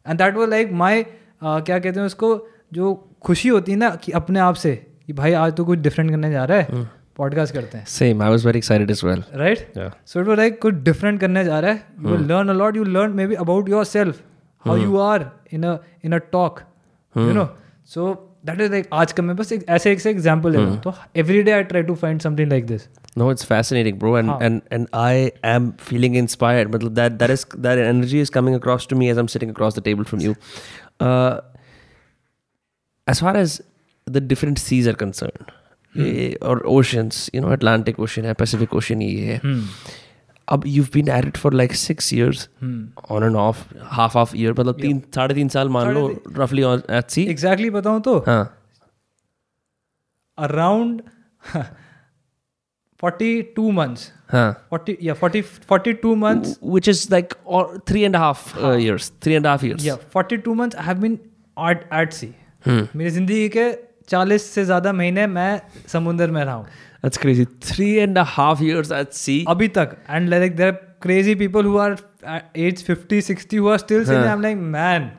And 0.06 0.19
that 0.19 0.35
was 0.35 0.51
like 0.51 0.73
my 0.73 1.02
क्या 1.43 1.78
कहते 1.78 1.98
हैं 1.98 2.06
उसको 2.06 2.35
जो 2.73 2.94
खुशी 3.23 3.48
होती 3.48 3.73
है 3.73 3.78
ना 3.78 3.90
कि 3.94 4.12
अपने 4.12 4.40
आप 4.40 4.55
से 4.55 4.74
कि 5.06 5.12
भाई 5.12 5.32
आज 5.32 5.52
तो 5.52 5.64
कुछ 5.64 5.78
डिफरेंट 5.78 6.10
करने 6.10 6.31
जा 6.31 6.44
रहा 6.44 6.59
है 6.59 6.85
पॉडकास्ट 7.16 7.55
करते 7.55 7.78
हैं। 7.78 7.86
Same 7.86 8.23
i 8.23 8.28
was 8.35 8.44
very 8.47 8.60
excited 8.60 8.90
as 8.94 9.01
well. 9.06 9.23
Right 9.35 9.73
so 10.06 10.20
it 10.20 10.27
was 10.27 10.39
like 10.39 10.60
कुछ 10.62 10.74
डिफरेंट 10.85 11.20
करने 11.20 11.44
जा 11.44 11.59
रहा 11.60 11.70
है। 11.70 11.85
You 12.01 12.16
learn 12.19 12.48
a lot 12.48 12.77
you 12.77 12.85
learn 12.85 13.12
maybe 13.27 13.35
about 13.35 13.69
yourself 13.85 14.20
how 14.64 14.77
you 14.77 14.98
are 14.98 15.31
in 15.52 15.64
a 15.64 15.77
in 16.05 16.12
a 16.12 16.19
talk 16.32 16.60
you 17.14 17.32
know 17.32 17.48
so 17.94 18.12
that 18.47 18.60
is 18.60 18.70
like 18.70 18.89
आज 18.93 19.12
का 19.12 19.23
मैं 19.23 19.36
बस 19.36 19.52
एक 19.52 19.64
ऐसे 19.69 19.93
एक 19.93 20.01
से 20.01 20.10
एग्ज़ाम्पल 20.10 20.52
दे 20.52 20.59
रहा 20.59 20.69
हूँ। 20.69 20.81
तो 20.81 20.94
every 21.16 21.43
day 21.43 21.51
I 21.51 21.62
try 21.64 21.82
to 21.82 21.94
find 21.94 22.20
something 22.20 22.48
like 22.51 22.66
this 22.66 22.89
no 23.22 23.28
it's 23.36 23.45
fascinating 23.52 23.99
bro 24.02 24.15
and 24.22 24.32
and 24.48 24.61
and 24.78 24.90
i 25.03 25.32
am 25.52 25.69
feeling 25.90 26.18
inspired 26.24 26.72
but 26.74 26.84
that 27.02 27.19
that 27.22 27.36
is 27.36 27.45
that 27.68 27.84
energy 27.86 28.19
is 28.26 28.34
coming 28.40 28.57
across 28.61 28.90
to 28.91 28.98
me 29.03 29.10
as 29.14 29.22
i'm 29.24 29.32
sitting 29.36 29.53
across 29.56 29.80
the 29.80 29.86
table 29.88 30.10
from 30.11 30.26
you 30.26 30.36
uh 31.11 31.40
as 33.07 33.24
far 33.28 33.36
as 33.44 33.56
the 34.18 34.22
different 34.34 34.65
seas 34.65 34.91
are 34.94 34.99
concerned 35.06 35.56
ये 35.95 36.26
और 36.49 36.60
oceans 36.69 37.30
you 37.36 37.41
know 37.41 37.48
Atlantic 37.52 37.99
ocean 38.06 38.26
है 38.26 38.34
Pacific 38.41 38.74
ocean 38.80 39.02
ये 39.02 39.26
है 39.26 39.38
हम्म 39.44 39.64
अब 40.53 40.64
you've 40.74 40.91
been 40.95 41.10
at 41.14 41.26
it 41.30 41.40
for 41.44 41.52
like 41.60 41.74
six 41.84 42.11
years 42.18 42.44
on 43.15 43.24
and 43.30 43.40
off 43.44 43.64
half 43.95 44.18
half 44.19 44.36
year 44.41 44.52
मतलब 44.60 44.82
तीन 44.82 45.02
साढ़े 45.15 45.36
तीन 45.36 45.49
साल 45.56 45.69
मान 45.78 45.91
लो 45.94 46.03
roughly 46.41 46.65
on 46.74 46.84
at 46.99 47.15
sea 47.15 47.26
exactly 47.30 47.69
बताऊं 47.78 48.02
तो 48.07 48.18
हाँ 48.28 48.44
अराउंड 50.38 51.02
42 53.03 53.73
months 53.73 54.05
हाँ 54.33 54.49
40 54.73 54.97
yeah 55.07 55.19
40 55.23 55.43
42 55.70 56.15
months 56.19 56.55
which 56.74 56.89
is 56.89 57.01
like 57.15 57.35
or 57.57 57.65
three 57.91 58.05
and 58.05 58.16
a 58.16 58.19
half 58.19 58.45
uh, 58.59 58.77
years 58.85 59.09
three 59.20 59.37
and 59.37 59.47
a 59.47 59.55
half 59.55 59.65
years 59.65 59.87
yeah 59.87 60.05
42 60.16 60.55
months 60.61 60.77
i 60.77 60.87
have 60.91 61.01
been 61.07 61.19
at 61.57 61.85
at 62.03 62.16
sea 62.20 62.33
Hmm. 62.65 62.83
मेरी 62.97 63.11
ज़िंदगी 63.11 63.49
के 63.57 63.62
40 64.11 64.39
से 64.39 64.65
ज़्यादा 64.65 64.93
महीने 64.93 65.27
मैं 65.27 65.61
समुंदर 65.93 66.31
में 66.31 66.43
रहा 66.45 66.55
हूँ 66.55 66.66
that's 67.05 67.20
crazy 67.23 67.47
three 67.69 67.95
and 68.03 68.20
a 68.23 68.24
half 68.35 68.61
years 68.66 68.93
at 68.99 69.16
sea 69.20 69.39
अभी 69.49 69.69
तक 69.79 69.97
and 70.11 70.29
like 70.29 70.57
there 70.57 70.73
crazy 71.03 71.35
people 71.41 71.65
who 71.66 71.77
are 71.79 71.97
age 72.66 72.85
50 72.91 73.20
60 73.31 73.59
who 73.59 73.69
are 73.69 73.79
still 73.79 74.11
I 74.11 74.33
am 74.33 74.43
like 74.43 74.57
man 74.77 75.11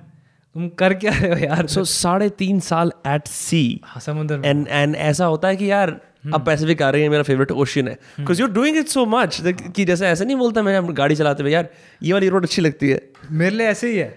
तुम 0.55 0.69
कर 0.79 0.93
क्या 1.03 1.11
रहे 1.13 1.31
हो 1.31 1.37
यार 1.45 1.67
so 1.75 1.83
साढ़े 1.95 2.29
तीन 2.39 2.59
साल 2.69 2.91
at 3.15 3.29
sea 3.33 3.67
हाँ, 3.83 4.01
समुंदर 4.01 4.37
में 4.37 4.49
एंड 4.49 4.67
एंड 4.67 4.95
ऐसा 4.95 5.25
होता 5.25 5.47
है 5.47 5.55
कि 5.55 5.69
यार 5.71 5.99
अब 6.33 6.45
पैसिफिक 6.45 6.81
आ 6.81 6.89
रही 6.89 7.01
है 7.03 7.09
मेरा 7.09 7.23
फेवरेट 7.23 7.51
ओशन 7.53 7.87
है। 7.87 7.93
Because 8.19 8.41
you 8.41 8.47
doing 8.49 8.77
it 8.77 8.87
so 8.87 9.05
much 9.05 9.41
कि 9.75 9.85
जैसे 9.85 10.07
ऐसा 10.07 10.25
नहीं 10.25 10.35
बोलता 10.37 10.61
मैं 10.63 10.81
गाड़ी 10.97 11.15
चलाते 11.15 11.43
हुए 11.43 11.51
यार 11.51 11.69
ये 12.03 12.13
वाली 12.13 12.29
रोड 12.29 12.43
अच्छी 12.43 12.61
लगती 12.61 12.89
है। 12.89 13.01
मेरे 13.31 13.55
लिए 13.55 13.67
ऐसे 13.67 13.91
ही 13.91 13.97
है। 13.97 14.13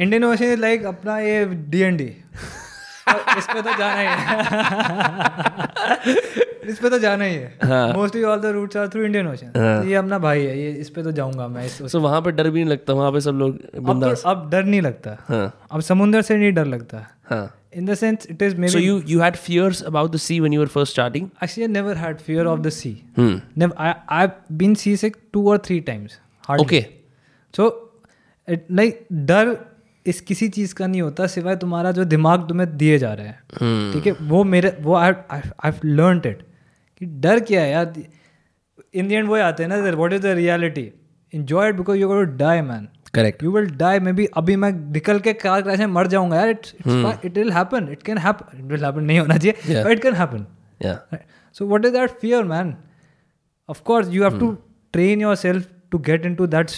इंडियन 0.00 0.24
ओशन 0.24 0.44
इज़ 0.44 0.60
लाइक 0.60 0.84
अपना 0.86 1.18
ये 1.18 1.44
डी 1.44 1.80
एन 1.80 1.96
डी 1.96 2.04
इस 3.38 3.46
पे 3.46 3.62
तो 3.62 3.76
जाना 3.78 4.00
ही 4.00 4.06
है। 4.06 4.16
इस 6.68 6.78
पे 6.78 6.90
तो 6.90 6.98
जाना 6.98 7.24
ही 7.24 7.34
है। 7.34 7.92
Mostly 7.92 8.22
all 8.22 8.40
the 8.40 8.46
routes 8.54 8.76
are 8.76 8.88
through 8.88 9.04
Indian 9.04 9.28
ocean 9.28 9.84
ये 9.88 9.94
अपना 9.94 10.18
भाई 10.18 10.44
है 10.44 10.58
ये 10.60 10.70
इस 10.72 10.90
पे 10.90 11.02
तो 11.02 11.12
जाऊँगा 11.12 11.46
मैं 11.48 11.64
इस 11.66 11.78
सो 11.92 12.00
वहाँ 12.00 12.20
पे 12.22 12.30
डर 12.30 12.50
भी 12.50 12.60
नहीं 12.60 12.70
लगता 12.70 12.92
वहाँ 12.94 13.12
पे 13.12 13.20
सब 13.20 13.34
लोग 13.34 13.58
अब 13.76 14.04
तो 14.04 14.28
अब 14.30 14.48
डर 14.50 14.64
नहीं 14.64 14.80
लगता। 14.82 15.16
हाँ। 15.28 15.46
अब 15.72 15.80
समुंदर 15.80 16.22
से 16.22 16.36
नहीं 16.36 16.52
डर 16.52 16.66
लगता। 16.66 17.06
हाँ। 17.30 17.57
In 17.72 17.86
the 17.86 17.94
sense 17.94 18.26
it 18.30 18.42
is 18.42 18.56
may 18.60 18.68
So 18.68 18.80
you 18.82 18.96
you 19.12 19.20
had 19.24 19.38
fears 19.46 19.80
about 19.90 20.12
the 20.12 20.20
sea 20.26 20.38
when 20.44 20.54
you 20.56 20.60
were 20.64 20.70
first 20.74 20.96
starting? 20.96 21.30
Actually, 21.42 21.64
I 21.64 21.72
never 21.72 21.94
had 22.02 22.22
fear 22.28 22.46
of 22.52 22.62
the 22.66 22.72
sea. 22.76 22.92
Hmm. 23.18 23.34
Never. 23.62 23.76
I 23.86 23.94
I've 24.18 24.36
been 24.62 24.76
seasick 24.82 25.18
two 25.36 25.44
or 25.54 25.58
three 25.68 25.80
times. 25.88 26.18
Hardly. 26.48 26.66
Okay. 26.66 26.82
So, 27.54 27.68
it, 28.48 28.68
like 28.80 29.02
डर 29.30 29.56
इस 30.06 30.20
किसी 30.28 30.48
चीज़ 30.48 30.74
का 30.74 30.86
नहीं 30.86 31.00
होता 31.02 31.26
सिवाय 31.26 31.56
तुम्हारा 31.64 31.90
जो 31.92 32.04
दिमाग 32.04 32.48
तुम्हें 32.48 32.76
दिए 32.76 32.98
जा 32.98 33.12
रहे 33.14 33.26
हैं 33.26 33.40
Hmm. 33.54 33.92
ठीक 33.94 34.06
है 34.06 34.12
वो 34.28 34.44
मेरे 34.52 34.76
वो 34.82 34.94
आई 34.96 35.12
आई 35.64 35.72
लर्न 35.84 36.22
इट 36.26 36.42
कि 37.00 37.06
डर 37.26 37.40
क्या 37.50 37.62
है 37.62 37.70
यार 37.70 37.92
इन 38.94 39.08
द 39.08 39.12
एंड 39.12 39.28
वो 39.28 39.36
आते 39.48 39.62
हैं 39.62 39.70
ना 39.70 39.76
what 39.90 40.12
is 40.12 40.22
the 40.22 40.34
reality 40.40 40.90
enjoy 41.32 41.64
it 41.70 41.76
because 41.76 41.98
you're 41.98 42.08
going 42.08 42.26
to 42.26 42.36
die 42.42 42.60
man 43.14 43.42
you 43.42 43.50
will 43.52 43.66
will 43.78 44.00
maybe 44.12 44.26
अभी 44.36 44.56
मैं 44.56 44.70
निकल 44.92 45.18
के 45.20 45.32
कार 45.32 45.62
क्रैश 45.62 45.78
में 45.78 45.86
मर 45.86 46.06
जाऊँगा 46.06 46.36
यार. 46.36 46.48
It's 46.50 46.74
it 47.24 47.38
will 47.38 47.52
happen 47.52 47.88
it 47.92 48.02
can 48.02 48.18
happen 48.18 48.58
it 48.58 48.64
will 48.72 48.84
happen 48.84 49.04
नहीं 49.04 49.18
होना 49.18 49.36
चाहिए 49.36 49.82
but 49.82 49.96
it 49.96 50.02
can 50.04 50.20
happen. 50.20 50.46
Yeah. 50.80 50.98
Right. 51.12 51.26
So 51.56 51.66
what 51.66 51.86
is 51.88 51.92
that 51.92 52.20
fear, 52.20 52.44
man? 52.44 52.76
Of 53.68 53.82
course, 53.84 54.10
you 54.16 54.22
have 54.22 54.38
to 54.40 54.50
train 54.94 55.20
yourself 55.20 55.64
to 55.92 55.98
get 56.08 56.26
into 56.28 56.46
that 56.52 56.74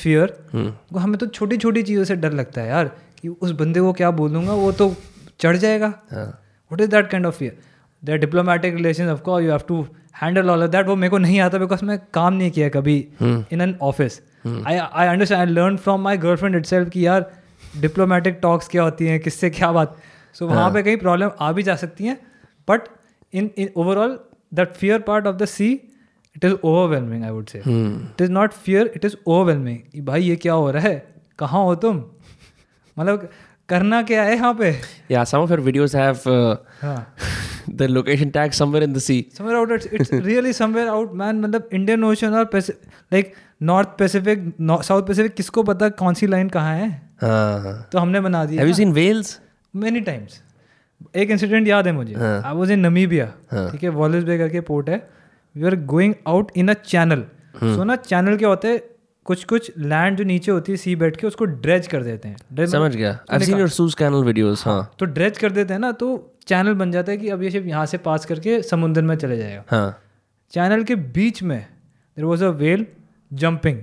हमें 0.99 1.17
तो 1.19 1.27
छोटी 1.27 1.57
छोटी 1.57 1.83
चीज़ों 1.83 2.05
से 2.05 2.17
डर 2.17 2.33
लगता 2.33 2.61
है 2.61 2.69
यार 2.69 2.91
कि 3.21 3.29
उस 3.29 3.51
बंदे 3.59 3.81
को 3.81 3.93
क्या 4.01 4.11
बोलूँगा 4.21 4.55
वो 4.63 4.71
तो 4.73 4.95
चढ़ 5.41 5.57
जाएगा. 5.57 5.93
What 6.71 6.81
is 6.81 6.91
that 6.91 7.11
kind 7.11 7.27
of 7.27 7.39
fear 7.39 7.57
there 8.03 8.19
diplomatic 8.19 8.75
relation 8.75 9.09
of 9.09 9.21
course 9.23 9.45
you 9.45 9.51
have 9.51 9.63
to 9.69 9.87
handle 10.23 10.51
all 10.51 10.63
of 10.63 10.71
that 10.71 10.87
वो 10.87 10.97
मेरे 10.97 11.11
को 11.11 11.19
नहीं 11.19 11.41
आता 11.41 11.59
बिकॉज़ 11.59 11.85
मैं 11.85 11.99
काम 12.15 12.35
नहीं 12.35 12.51
किया 12.51 12.69
कभी 12.79 12.97
in 13.23 13.61
an 13.61 13.75
office 13.83 14.21
I 14.47 14.77
I 14.77 15.07
understand 15.07 15.41
I 15.41 15.47
learn 15.47 15.77
from 15.77 16.01
my 16.01 16.17
girlfriend 16.17 16.57
itself 16.67 16.89
कि 16.89 17.07
यार 17.07 17.31
डिप्लोमेटिक 17.77 18.39
टॉक्स 18.43 18.69
क्या 18.69 18.83
होती 18.83 19.07
हैं 19.07 19.21
किससे 19.21 19.51
क्या 19.51 19.73
बात? 19.73 19.97
सो 20.35 20.45
so, 20.45 20.53
वहाँ 20.53 20.73
पे 20.73 20.83
कई 20.83 20.97
प्रॉब्लम 20.97 21.31
आ 21.41 21.53
भी 21.53 21.63
जा 21.63 21.77
सकती 21.77 22.05
हैं 22.05 22.21
but 22.69 22.81
in 23.35 23.51
in 23.59 23.71
overall 23.77 24.19
that 24.55 24.73
fear 24.73 24.99
part 24.99 25.27
of 25.27 25.37
the 25.37 25.45
sea 25.45 25.73
it 26.37 26.45
is 26.45 26.55
overwhelming 26.65 27.25
I 27.25 27.31
would 27.31 27.47
say 27.47 27.59
it 27.59 28.21
is 28.21 28.31
not 28.31 28.53
fear 28.53 28.93
it 28.97 29.05
is 29.05 29.17
overwhelming 29.27 30.05
भाई 30.07 30.23
ये 30.23 30.37
क्या 30.37 30.53
हो 30.53 30.71
रहा 30.71 30.83
है? 30.83 31.15
कहाँ 31.39 31.63
हो 31.63 31.75
तुम? 31.75 32.05
मतलब 32.99 33.29
करना 33.69 34.03
क्या 34.03 34.23
है 34.23 34.35
यहाँ 34.35 34.55
पे? 34.55 34.81
Yeah. 35.11 35.25
Some 35.25 35.43
of 35.43 35.51
your 35.51 35.61
videos 35.67 35.95
have 35.95 36.27
uh, 36.27 36.57
हाँ। 36.83 37.15
the 37.81 37.89
location 37.89 38.31
tag 38.31 38.55
somewhere 38.55 38.83
in 38.83 38.93
the 38.93 39.01
sea. 39.01 39.31
somewhere 39.33 39.57
out 39.57 39.71
it's, 39.71 39.87
it's 39.87 40.13
really 40.13 40.53
somewhere 40.53 40.89
out 40.89 41.15
man 41.15 41.41
मतलब 41.41 41.69
इंडियन 41.73 42.05
ओशन 42.05 42.35
और 42.35 42.51
like 42.55 43.33
North 43.61 43.89
Pacific 43.99 44.53
South 44.61 45.03
Pacific 45.03 45.35
किसको 45.35 45.63
पता 45.63 45.89
कौन 45.97 46.15
सी 46.15 46.27
लाइन 46.27 46.49
कहाँ 46.49 46.75
है 46.77 46.91
Uh, 47.21 47.73
तो 47.93 47.99
हमने 47.99 48.21
बना 48.21 48.45
दी 48.45 48.57
have 48.57 48.69
you 48.69 48.77
seen 48.77 48.93
whales? 48.95 49.33
Many 49.75 50.01
times 50.01 50.41
एक 51.17 51.31
इंसिडेंट 51.31 51.67
याद 51.69 51.87
है 51.87 51.93
मुझे 51.93 52.15
आई 52.15 52.55
वॉज़ 52.55 52.73
इन 52.73 52.87
नमीबिया 52.87 53.33
हाँ। 53.53 53.71
ठीक 53.73 53.83
है 53.83 53.89
वॉलिस 53.89 54.25
बे 54.25 54.39
करके 54.39 54.61
पोर्ट 54.61 54.89
है 54.89 54.97
we 55.55 55.67
are 55.67 55.77
going 55.87 56.15
out 56.29 56.53
in 56.57 56.69
a 56.69 56.75
channel 56.85 57.25
so 57.57 57.85
ना 57.85 57.97
चैनल 57.97 58.37
क्या 58.37 58.49
होता 58.49 58.69
है 58.69 58.79
कुछ 59.27 59.45
कुछ 59.45 59.71
लैंड 59.79 60.17
जो 60.19 60.25
नीचे 60.25 60.53
होती 60.53 60.73
है 60.73 60.79
सी 60.79 60.95
बैठ 60.97 61.17
के 61.17 61.27
उसको 61.27 61.45
ड्रेज 61.45 61.87
कर 61.87 62.03
देते 62.03 62.29
हैं 62.29 62.67
समझ 62.67 62.95
गया. 62.97 63.19
I've 63.29 63.43
seen 63.43 63.61
your 63.63 63.69
Suez 63.71 63.95
Canal 63.95 64.25
videos. 64.29 64.65
हाँ. 64.65 64.95
तो 64.99 65.07
ड्रेज 65.09 65.39
कर 65.39 65.53
देते 65.53 65.73
हैं 65.73 65.81
ना 65.81 65.91
तो 65.95 66.09
चैनल 66.47 66.75
बन 66.75 66.93
जाता 66.93 67.13
है 67.13 67.19
कि 67.19 67.29
अब 67.29 67.43
ये 67.43 67.51
शिप 67.51 67.67
यहाँ 67.67 67.85
से 67.87 67.99
पास 67.99 68.25
करके 68.25 68.61
समुद्र 68.63 69.03
में 69.03 69.15
चले 69.17 69.37
जाएगा 69.37 69.65
हाँ. 69.71 69.99
चैनल 70.53 70.83
के 70.83 70.95
बीच 71.19 71.43
में 71.43 71.59
there 71.59 72.25
was 72.25 72.45
a 72.45 72.49
whale 72.59 72.87
jumping 73.33 73.79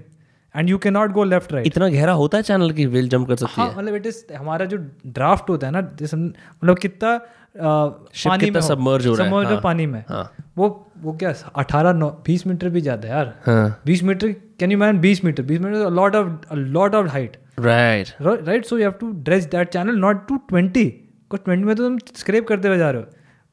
and 0.55 0.69
you 0.69 0.77
can 0.77 0.93
not 0.93 1.11
go 1.11 1.23
left 1.23 1.53
right 1.53 1.67
इतना 1.67 1.87
गहरा 1.89 2.13
होता 2.13 2.37
है 2.37 2.43
चैनल 2.43 2.71
की 2.71 2.85
whale 2.87 3.09
jump 3.13 3.27
कर 3.27 3.35
सकती 3.35 3.61
हाँ 3.61 3.69
है. 3.69 3.77
मतलब 3.77 3.95
इट 3.95 4.05
इज़ 4.05 4.23
हमारा 4.33 4.65
जो 4.65 4.77
ड्राफ्ट 5.07 5.49
होता 5.49 5.67
है 5.67 5.73
ना 5.73 5.81
मतलब 5.81 6.77
कितना 6.77 7.09
आ, 7.09 7.87
पानी 8.27 8.49
में 8.51 8.59
submerge 8.61 9.05
हो 9.07 9.13
रहा 9.15 9.27
है, 9.27 9.45
हाँ। 9.45 9.59
पानी 9.61 9.85
में। 9.85 10.03
हाँ. 10.09 10.31
वो 10.57 10.67
वो 11.01 11.13
क्या 11.17 11.33
अठारह 11.55 11.93
नौ 11.93 12.09
बीस 12.25 12.45
मीटर 12.47 12.69
भी 12.69 12.81
ज़्यादा 12.81 13.07
है 13.07 13.13
यार। 13.13 13.33
हाँ. 13.45 13.81
बीस 13.85 14.03
मीटर 14.03 14.31
कैन 14.59 14.71
यू 14.71 14.77
मैन 14.77 14.99
बीस 14.99 15.23
मीटर? 15.25 15.43
बीस 15.43 15.59
metre 15.61 15.89
lot 15.91 16.15
of 16.15 16.53
lot 16.53 16.95
of 16.95 17.07
height 17.07 17.37
Right. 17.59 18.09
Right 18.21 18.65
so 18.65 18.77
you 18.77 18.83
have 18.83 18.91
to 18.99 19.11
dress 19.25 19.45
that 19.51 19.69
channel 19.69 19.95
not 19.99 20.27
to 20.27 20.35
twenty 20.49 20.85
twenty 21.33 21.63
में 21.63 21.75
तो 21.75 21.83
तुम 21.83 21.97
स्क्रेप 22.15 22.47
करते 22.47 22.67
हुए 22.67 22.77
जा 22.77 22.89
रहे 22.91 23.01
हो। 23.01 23.07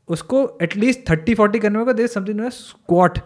उसको 0.08 0.40
एटलीस्ट 0.62 1.08
थर्टी 1.10 1.34
फोर्टी 1.34 1.58
करने 1.58 1.78
में 1.78 1.94
देर 1.96 2.06
समथिंग 2.06 2.40
स्क्वाट 2.52 3.18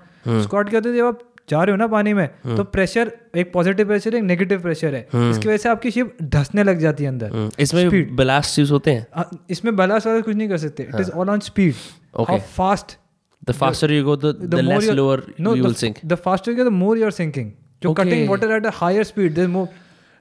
स्क्वाट 0.42 0.68
क्या 0.68 0.78
होता 0.78 0.90
है 0.90 0.96
जब 0.96 1.06
आप 1.06 1.20
जा 1.50 1.62
रहे 1.62 1.70
हो 1.70 1.76
ना 1.76 1.86
पानी 1.86 2.12
में 2.14 2.28
तो 2.56 2.64
प्रेशर 2.76 3.12
एक 3.36 3.52
पॉजिटिव 3.52 3.86
प्रेशर 3.86 4.14
एक 4.14 4.22
नेगेटिव 4.22 4.60
प्रेशर 4.62 4.94
है। 4.94 5.02
इसकी 5.30 5.48
वजह 5.48 5.56
से 5.56 5.68
आपकी 5.68 5.90
शिप 5.90 6.16
धसने 6.22 6.62
लग 6.62 6.78
जाती 6.80 7.04
है 7.04 7.08
अंदर। 7.08 7.30
हम्म, 7.32 7.50
इसमें 7.60 8.16
ब्लास्ट 8.16 8.58
यूज़ 8.58 8.72
होते 8.72 8.90
हैं? 8.90 9.26
इसमें 9.50 9.74
बलास 9.76 10.06
वाला 10.06 10.20
कुछ 10.20 10.36
नहीं 10.36 10.48
कर 10.48 10.58
सकते। 10.58 10.82
It 10.82 11.00
is 11.00 11.10
all 11.10 11.30
on 11.30 11.40
speed. 11.50 11.74
How 12.18 12.38
fast 12.56 12.96
the 13.42 13.54
faster 13.58 13.88
you 13.90 14.04
go 14.06 14.14
the, 14.22 14.30
the, 14.52 14.62
less 14.64 14.86
lower 14.96 15.18
no, 15.44 15.52
you 15.56 15.62
the, 15.62 15.66
will 15.66 15.74
sink. 15.82 16.00
the 16.12 16.16
faster 16.22 16.52
you 16.52 16.56
go 16.56 16.64
the 16.64 16.72
more 16.78 16.94
you 17.00 17.04
are 17.08 17.14
sinking 17.18 17.46
जो 17.82 17.90
Okay. 17.90 18.04
Cutting 18.06 18.28
water 18.30 18.50
at 18.52 18.66
a 18.66 18.70
higher 18.74 19.04
speed 19.04 19.34
there 19.34 19.48
more 19.48 19.66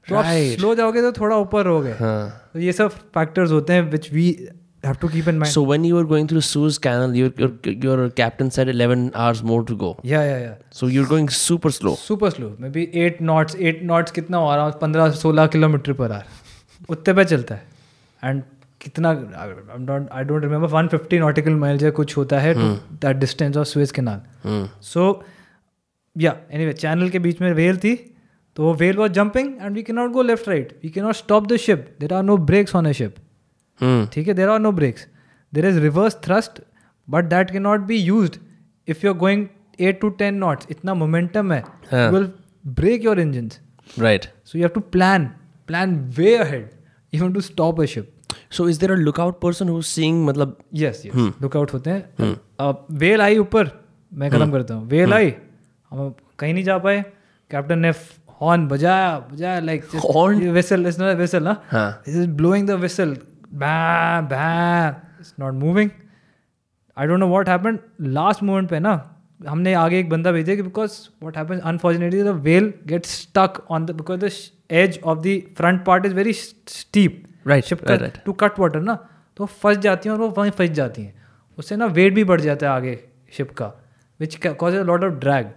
तो 0.07 0.15
आप. 0.15 0.25
Slow 0.57 0.73
जाओगे 0.75 1.01
तो 1.01 1.11
थोड़ा 1.11 1.35
ऊपर 1.37 1.67
हो 1.67 1.79
गए। 1.81 1.95
हाँ. 1.99 2.49
तो 2.53 2.59
ये 2.59 2.73
सब 2.73 2.89
फैक्टर्स 3.17 3.51
होते 3.51 3.73
हैं 3.73 3.89
which 3.91 4.11
we 4.13 4.27
have 4.85 4.95
to 5.01 5.07
keep 5.07 5.27
in 5.27 5.37
mind 5.37 5.53
so 5.55 5.63
when 5.69 5.85
you 5.87 5.95
were 5.97 6.07
going 6.11 6.27
through 6.31 6.43
Suez 6.47 6.77
Canal 6.87 7.15
your, 7.19 7.29
your 7.43 7.51
your 7.85 8.09
captain 8.19 8.51
said 8.57 8.69
11 8.73 9.05
hours 9.15 9.43
more 9.51 9.61
to 9.69 9.77
go. 9.83 9.93
या 10.05 10.23
या 10.23 10.37
या 10.37 10.57
so 10.79 10.91
you're 10.95 11.07
going 11.13 11.29
super 11.37 11.71
slow. 11.77 11.95
Super 12.07 12.29
slow 12.29 12.55
may 12.59 12.69
be 12.69 12.89
eight 13.05 13.21
knots 13.21 13.55
eight 13.55 14.09
कितना 14.15 14.37
हो 14.37 14.55
रहा 14.55 14.65
है? 14.65 14.71
पंद्रह 14.81 15.09
सोलह 15.23 15.47
kilometre 15.55 15.93
per 15.93 16.11
hour 16.11 16.25
उतने 16.89 17.13
पे 17.13 17.25
चलता 17.25 17.55
है। 17.55 17.63
एंड 18.23 18.43
कितना 18.81 19.09
I 19.09 20.23
don't 20.23 20.43
remember 20.43 20.67
one 20.67 20.89
nautical 21.13 21.53
miles 21.65 21.83
या 21.83 21.91
कुछ 21.99 22.17
होता 22.17 22.39
है 22.39 22.53
that 22.55 23.15
distance 23.17 23.57
of 23.57 23.67
Suez 23.67 23.91
canal. 23.91 24.67
So 24.81 25.23
या 26.15 26.35
एनीवे 26.51 26.73
चैनल 26.73 27.09
के 27.09 27.19
बीच 27.19 27.41
में 27.41 27.51
वेल 27.53 27.77
थी 27.77 27.95
तो 28.55 28.63
वो 28.63 28.73
whale 28.73 28.97
was 28.97 29.11
jumping 29.11 29.53
and 29.61 29.75
we 29.75 29.83
can 29.83 29.95
not 29.95 30.11
go 30.11 30.21
left 30.21 30.49
right 30.49 30.77
we 30.83 30.89
can 30.89 31.03
not 31.05 31.15
stop 31.15 31.47
the 31.47 31.57
ship 31.65 31.95
there 31.99 32.13
are 32.13 32.23
no 32.23 32.37
brakes 32.51 32.75
on 32.75 32.85
a 32.85 32.91
ship. 32.99 33.15
ठीक 34.13 34.27
है 34.27 34.33
there 34.33 34.49
are 34.49 34.59
no 34.59 34.71
brakes 34.71 35.07
there 35.53 35.65
is 35.65 35.79
reverse 35.79 36.15
thrust 36.25 36.61
but 37.07 37.25
that 37.29 37.51
can 37.51 37.59
not 37.59 37.79
be 37.87 37.97
use 37.97 38.31
if 38.87 39.05
you 39.05 39.11
are 39.13 39.17
going 39.19 39.45
eight 39.79 40.01
to 40.01 40.09
ten 40.19 40.35
knots 40.35 40.67
इतना 40.71 40.93
momentum 40.93 41.51
है। 41.53 41.63
हाँ. 41.91 42.09
Will 42.11 42.29
break 42.65 43.05
your 43.05 43.19
engine 43.19 43.49
right 43.99 44.25
so 44.45 44.57
you 44.57 44.63
have 44.63 44.71
to 44.75 44.81
plan 44.91 45.25
plan 45.67 45.95
way 46.17 46.35
ahead 46.37 46.69
you 47.13 47.27
to 47.29 47.41
stop 47.41 47.81
a 47.81 47.85
ship 47.95 48.13
so 48.55 48.65
is 48.71 48.77
there 48.81 48.93
a 48.93 48.95
lookout 48.97 49.35
person 49.43 49.69
who's 49.71 49.89
seeing 49.93 50.17
मतलब 50.27 50.57
yes 50.75 51.01
yes 51.05 51.33
lookout 51.41 51.73
होते 51.73 51.89
हैं। 51.89 52.35
Well 52.99 53.21
I 53.21 53.37
ऊपर। 53.37 53.69
मैं 54.11 54.29
खत्म 54.31 54.51
करता 54.51 54.73
हूँ। 54.73 54.87
Well 54.89 55.13
I 55.13 55.33
हम 55.91 56.13
कहीं 56.39 56.53
नहीं 56.53 56.63
जा 56.63 56.77
पाए। 56.77 57.01
कैप्टन 57.51 57.79
ने 57.79 57.89
हॉर्न 58.41 58.67
बजाया 58.67 59.17
बजाया 59.31 59.59
like 59.59 59.85
Horn? 60.05 60.41
Whistle 60.53 60.87
is 60.87 61.01
not 61.01 61.17
whistle 61.17 61.43
ना? 61.43 61.55
हाँ. 61.71 62.03
इज़ 62.07 62.27
ब्लोइंग 62.27 62.67
द 62.67 62.71
विसल 62.81 63.15
बैं 63.57 64.27
बैं 64.29 64.89
it's 65.19 65.34
not 65.39 65.53
moving 65.53 65.89
I 66.97 67.07
don't 67.07 67.19
know 67.19 67.27
what 67.27 67.49
happened 67.49 67.79
last 68.15 68.43
moment 68.43 68.69
पे 68.69 68.79
ना 68.79 68.93
हमने 69.47 69.73
आगे 69.75 69.99
एक 69.99 70.09
बंदा 70.09 70.31
भेजा 70.31 70.55
कि 70.55 70.61
because 70.61 70.91
what 71.21 71.38
happens 71.38 71.61
unfortunately 71.61 72.23
the 72.23 72.27
whale 72.43 72.73
get 72.88 73.05
stuck 73.05 73.61
on 73.69 73.85
the 73.85 73.91
because 73.95 74.19
the 74.19 74.31
edge 74.71 74.99
of 75.03 75.19
the 75.19 75.41
front 75.57 75.85
part 75.85 76.05
is 76.05 76.13
very 76.13 76.34
steep 76.34 77.23
right 77.47 77.63
ship. 77.63 77.84
To 78.25 78.34
cut 78.34 78.59
water 78.59 78.81
ना 78.81 78.95
तो 79.38 79.45
फंस 79.45 79.77
जाती 79.77 80.09
हैं 80.09 80.15
और 80.15 80.21
वो 80.21 80.29
वहीं 80.38 80.51
फंस 80.51 80.69
जाती 80.71 81.01
हैं। 81.01 81.13
उससे 81.57 81.75
ना 81.75 81.85
वेट 81.97 82.13
भी 82.13 82.23
बढ़ 82.23 82.41
जाता 82.41 82.67
है 82.67 82.71
आगे 82.71 82.99
शिप 83.38 83.51
का 83.57 83.67
which 84.19 84.35
cause 84.45 84.75
a 84.75 84.84
lot 84.84 85.03
of 85.03 85.13
drag. 85.15 85.47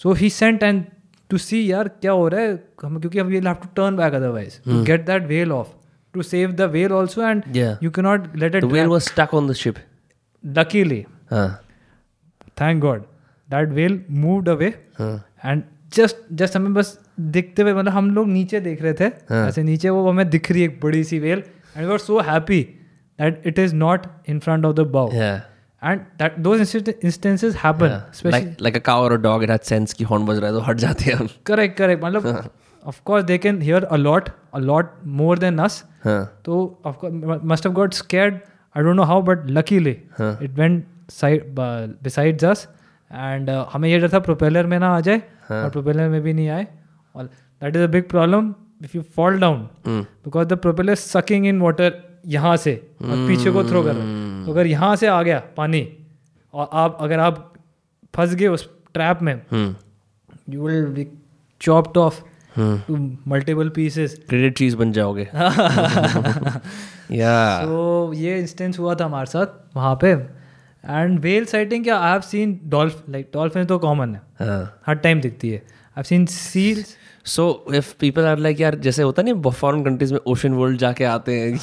So 0.00 0.12
he 0.12 0.30
sent 0.30 0.62
and 0.62 0.84
to 1.30 1.38
see 1.38 1.70
यार 1.70 1.88
क्या 1.90 2.12
हो 2.12 2.28
रहा 2.28 2.40
है? 2.40 2.52
हम 2.84 2.98
क्योंकि 3.00 3.18
हम 3.18 3.32
have 3.32 3.54
to 3.54 3.68
turn 3.76 3.96
back 3.96 4.14
otherwise 4.14 4.58
get 4.68 5.06
that 5.06 5.26
whale 5.26 5.52
off 5.52 5.68
to 6.14 6.22
save 6.22 6.52
the 6.52 6.70
whale 6.72 6.92
also 6.92 7.22
and 7.22 7.42
Yeah. 7.56 7.82
You 7.84 7.90
can 7.90 8.04
not 8.04 8.36
let 8.36 8.52
The 8.52 8.58
it 8.58 8.72
whale 8.72 8.92
was 8.94 9.08
stuck 9.12 9.34
on 9.40 9.50
the 9.50 9.56
ship. 9.62 9.78
Luckily 10.44 11.04
Huh. 11.32 11.48
Thank 12.60 12.80
God 12.82 13.02
that 13.48 13.68
whale 13.72 14.00
moved 14.10 14.48
away 14.48 14.72
Huh. 15.00 15.18
And 15.44 15.62
just 15.94 16.16
just 16.40 16.56
हमें 16.56 16.72
बस 16.74 16.98
दिखते 17.36 17.62
हुए 17.62 17.72
मतलब 17.74 17.92
हम 17.92 18.10
लोग 18.14 18.28
नीचे 18.28 18.60
देख 18.60 18.82
रहे 18.82 18.92
थे 19.00 19.04
हाँ. 19.04 19.46
ऐसे 19.48 19.62
नीचे 19.62 19.90
वो 19.90 20.08
हमें 20.10 20.28
दिख 20.30 20.50
रही 20.52 20.62
एक 20.64 20.80
बड़ी 20.82 21.04
सी 21.04 21.18
whale 21.18 21.42
and 21.76 21.86
we 21.86 21.92
are 21.92 21.98
so 21.98 22.18
happy 22.30 22.62
that 23.18 23.42
it 23.46 23.58
is 23.58 23.74
not 23.74 24.06
in 24.28 24.38
front 24.40 24.64
of 24.64 24.76
the 24.76 24.80
bow 24.96 25.08
Yeah. 25.10 25.38
And 25.82 26.00
that 26.18 26.38
those 26.38 26.60
instances 26.60 27.56
happen. 27.64 28.00
Especially 28.14 28.40
Like 28.40 28.62
like 28.66 28.76
a 28.78 28.84
cow 28.88 28.96
or 29.06 29.10
a 29.16 29.20
dog, 29.24 29.44
it 29.46 29.50
had 29.54 29.66
sense 29.70 29.92
कि 29.92 30.04
horn 30.04 30.26
बज 30.28 30.38
रहा 30.38 30.50
है 30.50 30.56
तो 30.56 30.62
हट 30.68 30.76
जाते 30.76 31.10
हैं. 31.10 31.28
Correct 31.46 31.76
correct 31.78 32.04
मतलब 32.04 32.50
of 32.86 33.00
course 33.04 33.24
they 33.24 33.38
can 33.38 33.60
hear 33.62 33.84
a 33.84 33.96
lot 33.96 34.28
a 34.54 34.58
lot 34.58 34.92
more 35.20 35.38
than 35.38 35.58
us 35.58 35.84
Huh. 36.06 36.20
तो 36.44 36.56
of 36.86 36.96
course 36.96 37.40
must 37.44 37.66
have 37.66 37.74
got 37.74 37.94
scared 37.94 38.34
I 38.76 38.82
don't 38.84 38.96
know 38.96 39.02
how 39.02 39.22
but 39.22 39.46
luckily 39.50 39.96
हाँ. 40.18 40.38
It 40.42 40.50
went 40.58 40.84
side 41.10 41.44
besides 42.02 42.44
us 42.44 42.66
and 43.10 43.50
uh, 43.50 43.64
हमें 43.72 43.88
ये 43.88 43.98
डर 43.98 44.08
था 44.12 44.18
propeller 44.28 44.66
में 44.66 44.78
ना 44.78 44.88
आ 44.96 45.00
जाए 45.00 45.22
हाँ. 45.48 45.62
और 45.64 45.70
प्रोपेलर 45.70 46.08
में 46.08 46.20
भी 46.22 46.32
नहीं 46.32 46.48
आए 46.48 46.66
और 47.14 47.24
that 47.24 47.76
is 47.76 47.82
a 47.82 47.86
big 47.92 48.08
problem 48.08 48.54
if 48.84 48.96
you 48.96 49.02
fall 49.16 49.38
down 49.40 49.68
Hmm. 49.86 50.04
Because 50.24 50.48
the 50.48 50.58
propeller 50.66 50.94
sucking 50.94 51.46
in 51.46 51.60
water 51.60 51.92
यहाँ 52.26 52.56
से 52.56 52.74
और 53.02 53.26
पीछे 53.28 53.50
को 53.50 53.64
थ्रो 53.64 53.82
कर 53.82 53.94
रहा 53.94 54.04
Hmm. 54.04 54.38
है 54.38 54.44
तो 54.46 54.52
अगर 54.52 54.66
यहाँ 54.66 54.94
से 54.96 55.06
आ 55.06 55.22
गया 55.22 55.42
पानी 55.56 55.86
और 56.54 56.68
आप 56.72 56.98
अगर 57.00 57.20
आप 57.20 57.52
फंस 58.14 58.34
गए 58.34 58.46
उस 58.48 58.68
ट्रैप 58.94 59.22
में 59.22 59.34
you 59.34 60.66
will 60.66 60.84
will 60.84 60.94
be 60.98 61.06
chopped 61.60 61.98
off 62.60 62.86
pieces 62.86 62.86
to 62.86 63.32
multiple 63.32 63.70
pieces 63.78 64.16
Grated 64.30 64.56
cheese 64.56 64.74
बन 64.74 64.92
जाओगे. 64.92 65.24
yeah. 67.10 67.64
तो 67.64 68.12
ये 68.14 68.38
इंस्टेंस 68.38 68.78
हुआ 68.78 68.94
था 68.94 69.04
हमारे 69.04 69.26
साथ 69.26 69.46
वहाँ 69.76 69.98
पे 70.04 70.12
एंड 70.90 71.20
वेल 71.20 71.44
साइटिंग 71.44 71.84
क्या 71.84 71.98
I 71.98 72.10
have 72.12 72.20
seen 72.20 72.60
dolph 72.64 73.02
like 73.10 73.30
dolphin 73.34 73.64
तो 73.64 73.78
कॉमन 73.78 74.14
है 74.14 74.20
Huh. 74.42 74.66
हर 74.86 74.94
टाइम 74.94 75.20
दिखती 75.20 75.50
है 75.50 75.56
I 75.56 75.92
have 75.96 76.02
seen 76.02 76.26
seals 76.26 76.96
So 77.36 77.42
if 77.74 77.84
people 77.98 78.22
are 78.22 78.36
like 78.36 78.60
यार 78.60 78.74
जैसे 78.74 79.02
होता 79.02 79.22
नहीं 79.22 79.50
फॉरेन 79.50 79.84
कंट्रीज़ 79.84 80.12
में 80.12 80.20
ओशन 80.26 80.52
वर्ल्ड 80.52 80.78
जाके 80.78 81.04
आते 81.04 81.32
हैं 81.40 81.58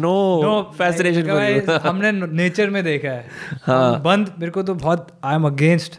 no, 0.00 0.76
fascination 0.80 1.22
for 1.22 1.40
you. 1.40 1.70
हमने 1.70 2.12
नेचर 2.12 2.70
में 2.70 2.84
देखा 2.84 3.08
है 3.08 3.26
हाँ। 3.66 4.02
बंद 4.02 4.34
मेरे 4.38 4.52
को 4.52 4.62
तो 4.62 4.74
बहुत 4.74 5.20
I 5.24 5.34
am 5.34 5.46
against 5.46 5.98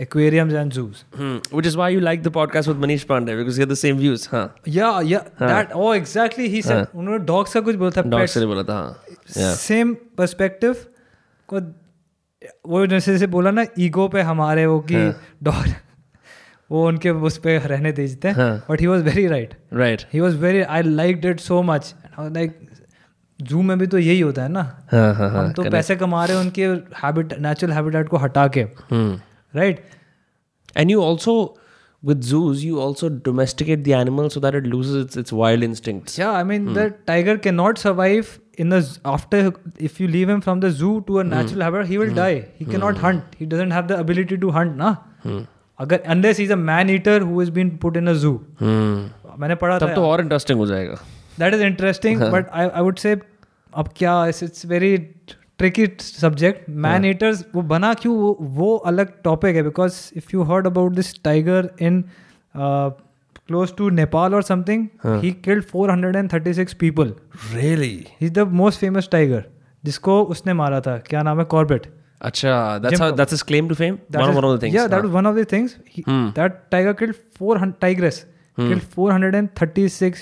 aquariums 0.00 0.54
and 0.54 0.72
zoos 0.72 1.04
Hmm. 1.18 1.36
Which 1.56 1.66
is 1.70 1.76
why 1.80 1.88
you 1.94 2.00
like 2.06 2.22
the 2.26 2.32
podcast 2.36 2.70
with 2.70 2.80
Manish 2.84 3.04
Pandey 3.10 3.36
because 3.40 3.58
you 3.60 3.64
have 3.66 3.72
the 3.74 3.80
same 3.84 4.00
views. 4.00 4.26
हाँ. 4.32 4.44
या 4.68 4.88
या 5.10 5.18
that 5.42 5.72
oh 5.72 5.92
exactly 5.94 6.48
he 6.54 6.62
said 6.62 6.86
उन्होंने 6.94 7.24
डॉग्स 7.26 7.54
का 7.54 7.60
कुछ 7.68 7.76
बोला 7.82 7.90
था 7.96 8.02
Dog 8.10 8.26
से 8.34 8.46
बोला 8.46 8.62
था 8.70 8.74
हाँ. 8.74 9.04
Yeah. 9.38 9.54
सेम 9.66 9.94
पर्सपेक्टिव 10.18 10.84
को 11.48 11.60
वो 12.70 12.84
जैसे 12.86 13.16
से 13.18 13.26
बोला 13.34 13.50
ना 13.50 13.64
ईगो 13.80 14.08
पे 14.08 14.20
हमारे 14.30 14.66
वो 14.66 14.78
कि 14.90 15.04
डॉग 15.42 15.72
वो 16.70 16.86
उनके 16.88 17.10
उस 17.28 17.36
पे 17.44 17.56
रहने 17.66 17.92
देते 17.92 18.28
हैं 18.28 18.34
हाँ. 18.34 18.64
But 18.70 18.80
he 18.80 18.86
was 18.86 19.02
very 19.04 19.26
right 19.28 19.54
Right. 19.80 20.04
He 20.12 20.20
was 20.20 20.36
very 20.38 20.62
I 20.62 20.82
like 20.82 21.24
it 21.26 21.40
so 21.40 21.62
much 21.62 21.94
like 22.18 22.58
zoo 23.38 23.62
में 23.68 23.78
भी 23.78 23.86
तो 23.92 23.98
यही 23.98 24.20
होता 24.20 24.42
है 24.42 24.48
ना 24.48 24.60
हाँ 24.92 25.14
हाँ 25.14 25.30
हाँ. 25.30 25.44
हम 25.44 25.52
तो 25.52 25.70
पैसे 25.70 25.96
कमा 25.96 26.24
रहे 26.24 26.36
हैं 26.36 26.44
उनके 26.44 26.66
हैबिट 27.04 27.38
नेचुरल 27.46 27.72
हैबिटेट 27.72 28.08
को 28.08 28.16
हटा 28.24 28.46
के 28.56 28.64
Hmm. 28.92 29.14
Right 29.55 29.81
And 30.79 30.91
you 30.93 31.01
also 31.03 31.33
with 32.09 32.23
zoos 32.23 32.63
you 32.63 32.79
also 32.81 33.07
domesticate 33.27 33.83
the 33.85 33.93
animal 33.99 34.29
so 34.33 34.41
that 34.43 34.55
it 34.59 34.67
loses 34.73 34.97
its, 35.05 35.17
its 35.17 35.33
wild 35.33 35.63
instincts. 35.67 36.17
Yeah, 36.17 36.31
I 36.31 36.43
mean 36.43 36.67
the 36.73 36.85
tiger 37.11 37.37
cannot 37.45 37.81
survive 37.85 38.29
in 38.65 38.75
a 38.77 38.81
z- 38.81 38.99
after 39.13 39.41
if 39.89 39.99
you 40.01 40.07
leave 40.07 40.29
him 40.33 40.41
from 40.41 40.61
the 40.65 40.71
zoo 40.81 40.91
to 41.07 41.19
a 41.19 41.23
natural 41.23 41.61
habitat, 41.67 41.87
he 41.87 41.97
will 41.97 42.13
die. 42.19 42.47
He 42.59 42.65
cannot 42.65 43.01
hunt. 43.05 43.35
He 43.39 43.47
doesn't 43.55 43.71
have 43.71 43.87
the 43.93 43.97
ability 44.05 44.37
to 44.45 44.51
hunt, 44.59 44.77
na. 44.83 44.91
अगर 45.25 46.01
unless 46.15 46.41
he's 46.43 46.53
a 46.55 46.59
man 46.69 46.89
eater 46.95 47.17
who 47.19 47.39
has 47.39 47.49
been 47.57 47.71
put 47.85 47.99
in 48.03 48.13
a 48.13 48.15
zoo. 48.23 48.33
Hmm. 48.63 48.99
मैंने 49.39 49.55
पढ़ा 49.55 49.79
तब 49.79 49.89
था 49.89 49.93
तो 49.95 50.05
और 50.05 50.21
interesting 50.21 50.59
हो 50.59 50.65
जाएगा. 50.67 50.99
that 51.43 51.53
is 51.57 51.61
interesting, 51.71 52.19
but 52.37 52.49
I 52.61 52.69
I 52.79 52.87
would 52.87 52.99
say 53.05 53.15
अब 53.81 53.89
क्या 53.97 54.15
it's 54.29 54.41
it's 54.49 54.65
Tricky 55.58 55.86
subject 56.00 56.70
man 56.70 57.04
eaters 57.04 57.44
वो 57.54 57.62
बना 57.62 57.94
क्यों? 57.94 58.16
वो 58.16 58.36
वो 58.40 58.76
अलग 58.76 59.12
टॉपिक 59.24 59.56
है 59.56 59.62
because 59.62 60.10
if 60.16 60.24
you 60.34 60.42
heard 60.42 60.66
about 60.66 60.92
this 60.92 61.24
tiger 61.24 61.70
in 61.80 62.04
close 62.56 63.76
to 63.76 63.90
Nepal 63.90 64.34
और 64.34 64.42
something 64.42 64.88
he 65.06 65.32
killed 65.44 65.64
four 65.64 65.90
hundred 65.90 66.16
and 66.16 66.32
thirty 66.32 66.54
six 66.54 66.74
people 66.74 67.14
really 67.54 68.06
is 68.22 68.32
the 68.32 68.38
most 68.38 68.80
famous 68.80 69.08
tiger 69.12 69.44
जिसको 69.84 70.24
उसने 70.24 70.52
मारा 70.52 70.80
था। 70.80 70.98
क्या 70.98 71.22
नाम 71.22 71.38
है? 71.38 71.44
कॉर्बेट 71.44 71.94
अच्छा 72.22 73.10
things 73.82 74.00
that 74.10 74.92
was 74.92 75.04
one 75.04 75.26
of 75.26 75.36
tiger 76.70 76.92
killed 76.92 77.14
400 77.42 77.72
tigress 77.80 78.26
killed 78.60 78.82
436 78.98 80.20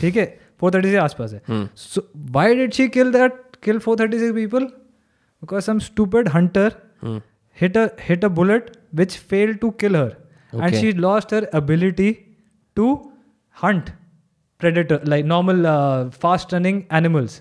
ठीक 0.00 0.16
है? 0.16 0.40
फोर 0.60 0.74
थर्टी 0.74 0.88
सिक्स 0.88 1.02
आसपास 1.02 1.32
है। 1.32 1.68
So 1.76 2.06
why 2.32 2.54
did 2.54 2.72
she 2.72 2.88
kill 2.88 3.12
that 3.12 3.42
kill 3.62 3.78
four 3.78 4.00
thirty 4.00 4.18
six 4.18 4.34
people 4.34 4.64
because 4.64 5.64
some 5.64 5.78
stupid 5.78 6.28
hunter 6.28 6.74
hit 7.56 7.76
a 7.76 7.86
hit 8.08 8.24
a 8.24 8.28
bullet 8.40 8.70
which 8.94 9.16
fell 9.30 9.54
to 9.54 9.70
kill 9.80 9.96
her 9.96 10.16
and 10.54 10.74
she 10.74 10.92
lost 10.92 11.34
her 11.34 11.50
ability 11.54 12.12
to 12.76 12.92
hunt 13.56 13.90
predator 14.60 15.00
like 15.06 15.24
normal 15.24 15.66
fast 16.22 16.54
running 16.54 16.82
animals 16.92 17.40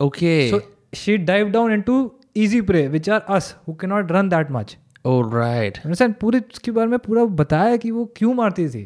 okay 0.00 0.60
she 0.96 1.16
dive 1.16 1.50
down 1.50 1.72
into 1.82 1.96
easy 2.36 2.60
prey 2.62 2.86
which 2.88 3.08
are 3.10 3.20
us 3.36 3.54
who 3.68 3.74
can 3.74 3.86
not 3.86 4.12
run 4.12 4.28
that 4.28 4.50
much 4.50 4.76
right 5.06 5.78
पूरी 6.20 6.38
उसके 6.38 6.70
बारे 6.70 6.88
में 6.88 6.98
पूरा 6.98 7.24
बताया 7.36 7.76
कि 7.76 7.90
वो 7.90 8.04
क्यों 8.16 8.32
मारती 8.34 8.68
थी। 8.68 8.82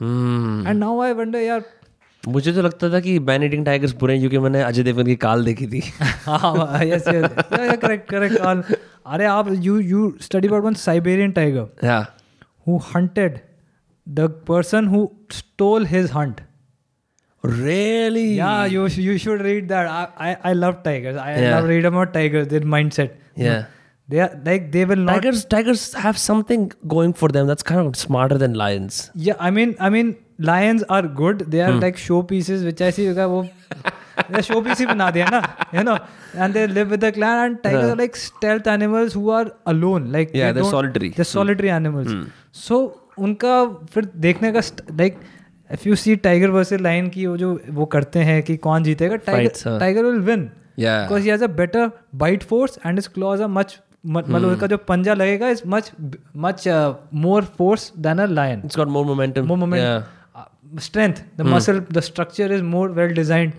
एंड 0.00 0.78
नाउ 0.78 1.00
आई 1.02 1.12
वंडर 1.12 1.38
यार 1.40 1.62
मुझे 2.24 2.52
तो 2.52 2.62
लगता 2.62 2.88
था 2.92 3.00
कि 3.00 3.18
बैनिटिंग 3.28 3.64
टाइगर्स 3.64 3.92
बुरे 4.00 4.14
हैं 4.14 4.20
क्योंकि 4.20 4.38
मैंने 4.38 4.62
अजय 4.62 4.82
देवगन 4.82 5.06
की 5.06 5.16
काल 5.16 5.44
देखी 5.44 5.66
थी। 5.66 5.78
यस 5.78 7.04
करेक्ट 7.08 8.08
करेक्ट 8.10 8.38
काल। 8.38 8.62
अरे 9.06 9.24
आप 9.26 9.48
you 9.52 9.78
you 9.78 10.12
study 10.22 10.48
one 10.48 10.74
Siberian 10.74 11.32
tiger 11.38 12.04
who. 12.66 12.76
Hunted 12.94 13.38
the 14.06 14.28
person 14.48 14.86
who 14.88 15.06
stole 15.38 15.86
his 15.86 16.10
hunt 16.16 16.40
really 17.44 18.28
you 18.74 19.18
should 19.18 19.42
read 19.42 19.68
that 19.68 19.88
I 20.20 20.34
I 20.44 20.54
love 20.54 20.72
tigers 20.84 21.18
I 21.18 21.50
love 21.50 21.66
read 21.68 21.86
about 21.86 22.12
tigers 22.14 22.46
their 22.46 22.64
mindset 22.76 23.18
या 23.38 23.64
They 24.08 24.20
are 24.24 24.34
like 24.44 24.68
they 24.74 24.82
will 24.90 25.00
not. 25.06 25.16
Tigers, 25.16 25.40
tigers 25.54 25.82
have 26.02 26.18
something 26.20 26.62
going 26.92 27.10
for 27.22 27.28
them. 27.32 27.48
That's 27.48 27.66
kind 27.70 27.88
of 27.88 27.96
smarter 28.02 28.36
than 28.42 28.54
lions. 28.60 29.00
Yeah, 29.24 29.42
I 29.46 29.50
mean, 29.56 29.74
I 29.86 29.90
mean, 29.94 30.12
lions 30.38 30.84
are 30.90 31.06
good 31.14 31.42
they 31.46 31.60
are 31.60 31.72
like 31.74 31.98
show 31.98 32.20
pieces 32.22 32.62
which 32.62 32.82
I 32.82 32.90
see 32.90 33.08
वो 33.12 33.42
show 34.42 34.60
piece 34.60 34.80
ही 34.80 34.86
बना 34.86 35.10
दिया 35.10 35.26
ना 35.30 35.42
you 35.74 35.82
know 35.82 35.96
and 36.36 36.54
they 36.54 36.66
live 36.66 36.86
with 36.86 37.04
the 37.04 37.10
clan 37.14 37.44
and 37.44 37.56
tiger 37.62 37.96
like 37.96 38.16
stealth 38.16 38.68
animals 38.68 39.16
who 39.16 39.30
are 39.30 39.50
alone 39.66 40.10
like 40.12 40.32
they 40.32 40.70
solitary 40.70 41.08
they 41.16 41.24
solitary 41.24 41.68
animals 41.68 42.14
so 42.60 42.80
उनका 43.18 43.64
फिर 43.92 44.08
देखने 44.18 44.52
का 44.52 44.60
like 44.92 45.18
if 45.70 45.88
you 45.88 45.94
see 45.96 46.16
tiger 46.18 46.50
versus 46.50 46.80
lion 46.80 47.08
की 47.08 47.26
वो 47.26 47.36
जो 47.36 47.58
वो 47.70 47.84
करते 47.86 48.18
हैं 48.22 48.42
कि 48.42 48.56
कौन 48.58 48.82
जीतेगा 48.82 49.16
tiger 49.26 49.78
tiger 49.78 50.04
will 50.04 50.20
win 50.22 50.50
because 50.78 51.22
he 51.22 51.28
has 51.28 51.44
a 51.44 51.46
better 51.56 51.90
bite 52.16 52.42
force 52.42 52.78
and 52.86 52.98
his 52.98 53.06
claws 53.08 53.42
are 53.42 53.48
much 53.50 53.78
मतलब 54.06 54.48
उसका 54.48 54.66
जो 54.66 54.76
पंजा 54.88 55.14
लगेगा 55.14 55.48
is 55.48 55.62
much 55.66 55.90
much 56.36 56.68
more 57.24 57.44
force 57.58 57.92
than 57.98 58.18
a 58.18 58.26
lion 58.26 58.62
it's 58.64 58.76
got 58.76 58.88
more 58.88 59.04
momentum 59.06 59.46
more 59.46 59.58
momentum 59.58 60.17
yeah 60.38 61.08
the 61.38 61.40
muscle 61.40 61.40
the 61.42 61.44
muscle 61.50 61.80
the 61.98 62.02
structure 62.02 62.50
is 62.56 62.62
more 62.62 62.88
well 62.90 63.14
designed 63.14 63.52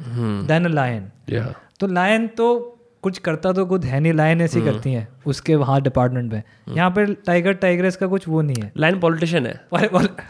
than 0.50 0.66
a 0.66 0.70
lion. 0.70 1.04
Yeah. 1.28 1.48
तो 1.80 1.88
lion 1.88 2.28
तो 2.28 2.76
कुछ 3.02 3.18
करता 3.18 3.52
तो 3.54 3.66
कुछ 3.66 3.86
है 3.86 4.00
नहीं 4.00 4.14
लायन 4.14 4.42
ऐसी 4.42 4.62
करती 4.62 4.94
हैं 4.94 5.08
उसके 5.26 5.56
वहाँ 5.56 5.82
डिपार्टमेंट 5.82 6.34
में। 6.34 6.44
यहाँ 6.76 6.90
पे 6.90 7.06
टाइगर 7.06 7.54
टाइगरेस 7.54 7.96
का 7.96 8.08
कुछ 8.08 8.28
वो 8.28 8.42
नहीं 8.42 8.64
है। 8.64 8.72
लाइन 8.78 9.00
पॉलिटिशियन 9.00 9.46
है। 9.46 9.62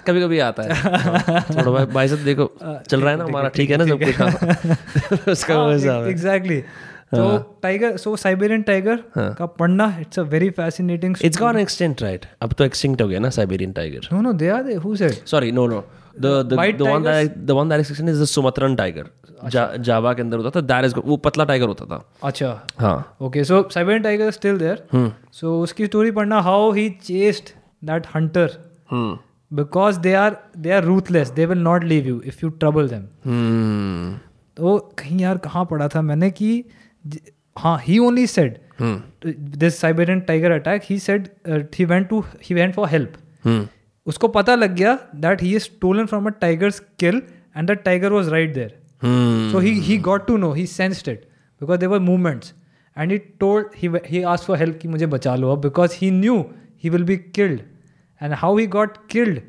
कभी 0.08 0.22
कभी 0.22 0.40
आता 0.40 0.64
है। 0.64 0.74
हाँ, 0.74 1.42
थोड़ा 1.42 1.72
भाई 1.72 1.86
भाई 1.86 2.08
साहब 2.08 2.20
देखो 2.20 2.52
चल 2.90 3.02
रहा 3.02 3.12
है 3.12 3.18
ना 3.18 3.24
हमारा 3.24 3.50
ठीक 3.50 3.70
है 3.70 3.78
ना 3.78 3.86
सब 3.86 4.00
कुछ? 4.04 4.16
हाँ। 4.22 5.32
उसका 5.32 5.56
है 5.56 6.10
एग्जैक्टली 6.10 6.62
तो 7.16 7.38
टाइगर 7.64 7.98
सो 7.98 8.16
साइबेरियन 8.16 8.62
टाइगर 8.62 9.04
का 9.18 9.46
पढ़ना 9.46 9.98
it's 10.00 10.20
a 10.20 10.22
very 10.22 10.50
fascinating 10.50 11.16
it's 11.24 11.40
gone 11.40 11.58
extinct 11.60 12.02
right 12.02 12.26
अब 12.42 12.54
तो 12.54 12.64
एक्सटिंक्ट 12.64 13.02
हो 13.02 13.08
गया 13.08 13.20
ना 13.20 13.30
Siberian 13.30 13.72
tiger 13.72 14.00
no 14.14 14.22
no 14.22 14.34
they 14.34 14.50
are 14.50 14.64
they 14.64 14.74
who 14.74 14.96
said 14.96 15.12
sorry 15.12 15.52
no 15.52 15.68
no 15.68 15.86
the 16.26 16.32
the 16.52 16.58
White 16.60 16.78
the 16.78 16.92
one 16.92 17.04
that 17.08 17.40
the 17.50 17.56
one 17.56 17.74
that 17.74 17.86
is 17.86 17.92
is 17.92 18.20
the 18.26 18.30
Sumatran 18.36 18.78
tiger. 18.84 19.06
जा, 19.52 19.66
जावा 19.88 20.14
के 20.14 20.22
अंदर 20.22 20.38
होता 20.38 20.50
था 20.56 20.62
दैट 20.68 20.86
इज़ 20.86 20.94
वो 21.06 21.18
पतला 21.26 21.44
टाइगर 21.50 21.68
होता 21.68 21.86
था। 21.86 22.04
अच्छा 22.28 22.48
हाँ। 22.80 23.18
Okay 23.22 23.44
so 23.44 23.62
Siberian 23.74 24.04
tiger 24.04 24.32
still 24.32 24.58
there 24.60 25.12
so 25.34 25.60
उसकी 25.64 25.86
स्टोरी 25.86 26.12
पढ़ना 26.18 26.40
how 26.48 26.72
he 26.72 26.90
chased 27.04 27.50
that 27.90 28.08
hunter 28.16 28.58
because 29.52 30.00
they 30.00 30.14
are 30.14 30.36
they 30.58 30.72
are 30.72 30.84
ruthless 30.84 31.30
they 31.38 31.46
will 31.46 31.62
not 31.70 31.84
leave 31.84 32.08
you 32.08 32.20
if 32.26 32.40
you 32.44 32.50
trouble 32.50 32.90
them 32.90 34.18
तो 34.58 34.78
कहीं 35.00 35.20
यार 35.20 35.38
कहाँ 35.48 35.66
पढ़ा 35.72 35.88
था 35.96 36.02
मैंने 36.02 36.32
कि 36.32 36.52
हाँ 37.58 37.78
he 37.84 38.00
only 38.00 38.28
said 38.28 38.60
this 39.58 39.80
Siberian 39.82 40.20
tiger 40.28 40.52
attack 40.52 40.82
he 40.90 41.00
said 41.00 41.28
he 41.76 41.86
went 41.86 42.08
to 42.10 42.24
he 42.44 42.56
went 42.56 42.74
for 42.76 42.90
help 42.90 43.14
उसको 44.12 44.28
पता 44.36 44.56
लग 44.56 44.76
गया 44.76 44.98
that 45.26 45.42
he 45.42 45.56
is 45.56 45.64
stolen 45.64 46.06
from 46.12 46.28
a 46.28 46.30
tigers 46.44 46.80
kill 47.00 47.22
and 47.58 47.72
the 47.72 47.76
tiger 47.88 48.12
was 48.14 48.30
right 48.30 48.54
there 48.54 48.78
hmm 49.04 49.52
So 49.52 49.60
he 49.66 49.72
he 49.90 49.98
got 50.06 50.26
to 50.30 50.38
know, 50.44 50.50
he 50.56 50.66
sensed 50.72 51.10
it 51.12 51.22
because 51.62 51.80
there 51.84 51.92
were 51.92 52.00
movements, 52.08 52.54
and 52.96 53.14
he 53.14 53.20
told 53.44 53.78
he 53.84 53.92
he 54.14 54.24
asked 54.32 54.50
for 54.50 54.58
help 54.62 54.80
कि 54.82 54.88
मुझे 54.96 55.08
बचा 55.14 55.36
लो 55.44 55.52
अब 55.56 55.62
because 55.68 55.96
he 56.02 56.10
knew 56.18 56.36
he 56.86 56.92
will 56.96 57.06
be 57.12 57.18
killed, 57.38 57.62
and 58.22 58.38
how 58.42 58.52
he 58.62 58.66
got 58.76 58.98
killed 59.14 59.40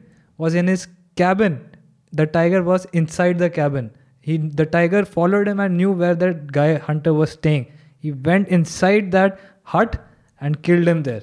was 0.44 0.58
in 0.62 0.70
his 0.72 0.86
cabin. 1.22 1.58
The 2.20 2.26
tiger 2.36 2.62
was 2.68 2.86
inside 3.00 3.42
the 3.44 3.50
cabin. 3.58 3.90
He 4.28 4.38
the 4.62 4.68
tiger 4.76 5.02
followed 5.18 5.50
him 5.52 5.64
and 5.66 5.80
knew 5.80 5.96
where 6.04 6.16
that 6.22 6.46
guy 6.58 6.68
hunter 6.86 7.16
was 7.18 7.36
staying. 7.38 7.66
He 8.06 8.14
went 8.30 8.54
inside 8.60 9.12
that 9.18 9.44
hut 9.74 10.00
and 10.40 10.62
killed 10.68 10.94
him 10.94 11.04
there. 11.10 11.22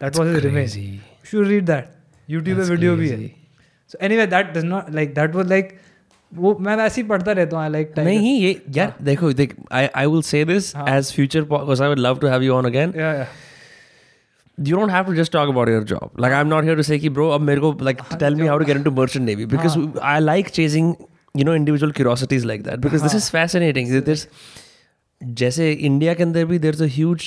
That 0.00 0.22
was 0.22 0.32
his 0.32 0.38
revenge. 0.44 0.54
crazy. 0.54 0.86
You 0.86 1.32
should 1.32 1.52
read 1.54 1.66
that. 1.72 1.93
YouTube 2.30 2.56
पे 2.56 2.68
video 2.74 2.96
भी 2.96 3.08
है. 3.08 3.30
So 3.92 3.98
anyway, 4.08 4.26
that 4.34 4.52
does 4.54 4.64
not 4.64 4.92
like 4.98 5.14
that 5.20 5.40
was 5.40 5.50
like 5.54 5.72
वो 6.32 6.56
मैं 6.60 6.76
वैसे 6.76 7.00
ही 7.00 7.06
पढ़ता 7.08 7.32
रहता 7.32 7.56
हूँ 7.56 7.70
like 7.72 7.98
नहीं 7.98 8.38
ये 8.40 8.60
यार 8.76 8.94
देखो 9.08 9.32
देख 9.40 9.54
I 9.72 9.88
I 9.96 10.06
will 10.06 10.22
say 10.28 10.44
this 10.44 10.74
edge 10.88 11.12
future 11.14 11.42
because 11.52 11.82
I 11.82 11.88
would 11.88 11.98
love 11.98 12.18
to 12.18 12.26
have 12.28 12.42
you 12.42 12.54
on 12.54 12.64
again 12.70 12.92
you 14.66 14.76
don't 14.78 14.92
have 14.94 15.06
to 15.06 15.14
just 15.14 15.32
talk 15.34 15.48
about 15.52 15.68
your 15.70 15.84
job. 15.90 16.20
Like 16.24 16.32
I'm 16.40 16.50
not 16.50 16.66
here 16.66 16.74
to 16.80 16.82
say, 16.88 16.96
ki, 17.04 17.08
bro, 17.14 17.24
ab 17.36 17.44
mere 17.46 17.62
ko, 17.62 17.70
like 17.86 18.02
tell 18.18 18.36
me 18.40 18.46
how 18.50 18.58
to 18.62 18.66
get 18.66 18.78
into 18.80 18.90
merchant 18.98 19.26
navy 19.28 19.46
because 19.54 19.76
I 20.10 20.12
like 20.24 20.50
chasing, 20.58 20.92
you 21.40 21.46
know, 21.48 21.54
individual 21.60 21.94
curiosities 21.96 22.44
like 22.50 22.62
that 22.68 22.84
because 22.84 23.06
this 23.06 23.16
is 23.20 23.26
fascinating. 23.36 23.90
There's, 24.10 24.22
जैसे 25.40 25.70
India 25.72 26.14
के 26.14 26.22
अंदर 26.22 26.44
भी 26.52 26.60
there's 26.66 26.84
a 26.86 26.90
huge, 26.98 27.26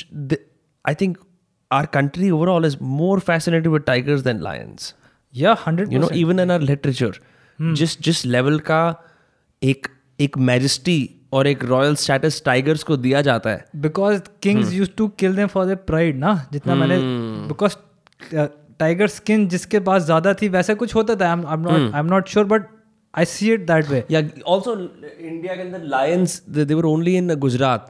I 0.85 0.93
think 1.01 1.19
our 1.71 1.87
country 1.87 2.31
overall 2.31 2.65
is 2.65 2.75
more 2.81 3.19
fascinated 3.19 3.67
with 3.67 3.85
tigers 3.85 4.23
than 4.23 4.41
lions. 4.41 4.93
या 5.35 5.57
hundred 5.67 5.89
You 5.89 5.99
know, 5.99 6.09
even 6.21 6.39
in 6.43 6.51
our 6.55 6.63
literature, 6.67 7.13
hmm. 7.59 7.73
जिस 7.73 8.01
जिस 8.01 8.25
level 8.25 8.59
का 8.59 8.81
एक 9.61 9.87
एक 10.19 10.37
मैजेस्टी 10.37 10.99
और 11.33 11.47
एक 11.47 11.63
रॉयल 11.63 11.95
स्टेटस 11.95 12.41
टाइगर्स 12.45 12.83
को 12.83 12.97
दिया 12.97 13.21
जाता 13.21 13.49
है। 13.49 13.65
Because 13.75 14.21
kings 14.43 14.73
use 14.73 14.89
to 14.97 15.07
kill 15.07 15.35
them 15.35 15.47
for 15.47 15.65
the 15.65 15.77
pride 15.87 16.17
ना? 16.19 16.47
जितना 16.51 16.75
मैंने 16.75 16.97
बिकॉज़ 17.47 17.75
टाइगर 18.79 19.07
स्किन 19.07 19.47
जिसके 19.47 19.79
पास 19.79 20.03
ज़्यादा 20.03 20.33
थी 20.33 20.49
वैसा 20.49 20.73
कुछ 20.73 20.95
होता 20.95 21.15
था। 21.15 21.27
I 21.27 21.33
am 21.33 21.61
not 21.61 21.93
I 21.93 21.99
am 21.99 22.05
not 22.05 22.27
sure 22.27 22.45
but 22.45 22.65
I 23.17 23.25
see 23.25 23.51
it 23.53 23.65
that 23.67 23.87
way 23.89 24.03
या 24.11 24.21
ऑल्सो 24.53 24.73
इंडिया 24.75 25.55
के 25.55 25.61
अंदर 25.61 25.83
lions 25.93 26.41
they 26.57 26.73
were 26.73 26.85
only 26.85 27.15
in 27.17 27.35
Gujarat 27.45 27.89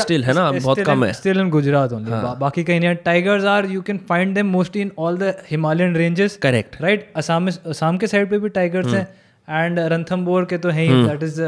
still 0.00 0.24
है 0.24 0.32
ना? 0.34 0.50
बहुत 0.52 0.80
कम 0.86 1.04
है। 1.04 1.12
स्टिल 1.12 1.40
इन 1.40 1.50
गुजरात 1.50 1.92
ओनली 1.92 2.10
बाकी 2.40 2.64
कहीं 2.64 2.80
नहीं 2.80 2.94
tigers 3.04 3.44
are 3.56 3.66
you 3.70 3.82
can 3.82 3.98
find 4.08 4.34
them 4.34 4.46
mostly 4.56 4.82
in 4.82 4.90
all 4.98 5.18
the 5.18 5.34
Himalayan 5.50 5.96
ranges 5.96 6.36
correct 6.42 6.80
right 6.82 7.12
Assam 7.16 7.48
Assam 7.66 7.96
के 7.98 8.06
साइड 8.06 8.30
पे 8.30 8.38
भी 8.38 8.48
टाइगर्स 8.58 8.92
हैं 8.94 9.06
एंड 9.48 9.78
रणथम्बोर 9.92 10.44
के 10.50 10.58
तो 10.58 10.68
हैं 10.70 10.86
ही 10.88 11.02
that 11.08 11.22
is 11.22 11.40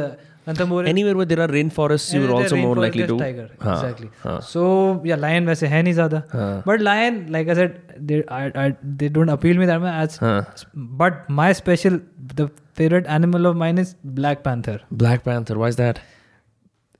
Ranthambore 0.48 0.89
anywhere 0.89 1.16
where 1.16 1.28
there 1.28 1.40
are 1.40 1.51
rain 1.51 1.68
forest 1.77 2.14
you 2.14 2.23
are 2.27 2.35
also 2.35 2.56
more 2.56 2.81
likely 2.81 3.06
to 3.06 3.18
tiger. 3.18 3.48
Exactly. 3.60 4.09
so 4.51 4.66
yeah 5.10 5.20
lion 5.24 5.47
वैसे 5.47 5.66
है 5.66 5.82
नहीं 5.82 5.94
ज़्यादा। 5.94 6.62
But 6.66 6.85
lion 6.89 7.24
like 7.36 7.51
I 7.55 7.59
said 7.60 7.81
they 8.10 8.20
I, 8.36 8.44
I 8.64 8.68
they 9.01 9.09
don't 9.16 9.35
appeal 9.35 9.60
me 9.62 9.68
that 9.73 9.82
much 9.86 9.97
as 10.05 10.64
but 11.02 11.27
my 11.40 11.48
special 11.62 11.98
the 12.36 12.48
favorite 12.81 13.06
animal 13.16 13.51
of 13.51 13.59
mine 13.64 13.82
is 13.82 13.93
black 14.20 14.44
panther. 14.47 14.78
Black 14.93 15.20
panther 15.24 15.56
why 15.56 15.70
is 15.70 15.77
that 15.77 15.98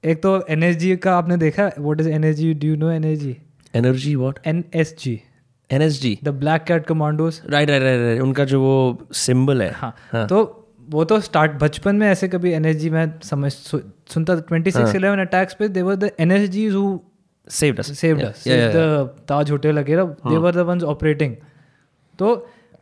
एक 0.05 0.23
तो 0.23 0.35
NSG 0.51 0.97
का 0.97 1.17
आपने 1.17 1.37
देखा? 1.37 1.71
What 1.79 2.01
is 2.01 2.09
NSG 2.09 2.53
do 2.55 2.69
you 2.69 2.77
know 2.77 2.91
NSG 2.91 3.37
energy 3.75 4.15
what 4.17 4.39
NSG 4.47 5.21
NSG 5.71 6.19
the 6.25 6.29
black 6.43 6.65
cat 6.65 6.87
commandos 6.87 7.41
right 7.51 7.71
right 7.71 7.83
right 7.83 8.21
उनका 8.23 8.45
जो 8.45 8.61
वो 8.61 9.09
symbol 9.25 9.63
है। 9.63 9.71
हाँ। 9.75 10.27
तो 10.27 10.66
वो 10.89 11.05
तो 11.05 11.21
स्टार्ट 11.21 11.53
बचपन 11.61 11.97
में 11.97 12.07
ऐसे 12.09 12.29
कभी 12.29 12.53
एनएसजी 12.53 12.91
में 12.91 13.19
समझ 13.25 13.53
सु, 13.53 13.81
सुनता 14.13 14.39
ट्वेंटी 14.41 14.71
सिक्स 14.71 14.95
इलेवन 14.95 15.21
अटैक्स 15.21 15.55
पे 15.55 15.69
they 15.69 15.83
were 15.83 15.97
the 15.97 16.11
NSGs 16.21 16.75
who 16.75 16.99
us. 17.81 17.87
saved 17.95 18.23
us. 18.23 18.39
Saved 18.39 18.73
the 18.73 18.87
Taj 19.29 19.51
hotel 19.51 19.79
वगैरह 19.79 20.05
they 20.29 20.37
were 20.37 20.55
the 20.55 20.67
ones 20.69 20.83
operating 20.85 21.35
तो 22.19 22.31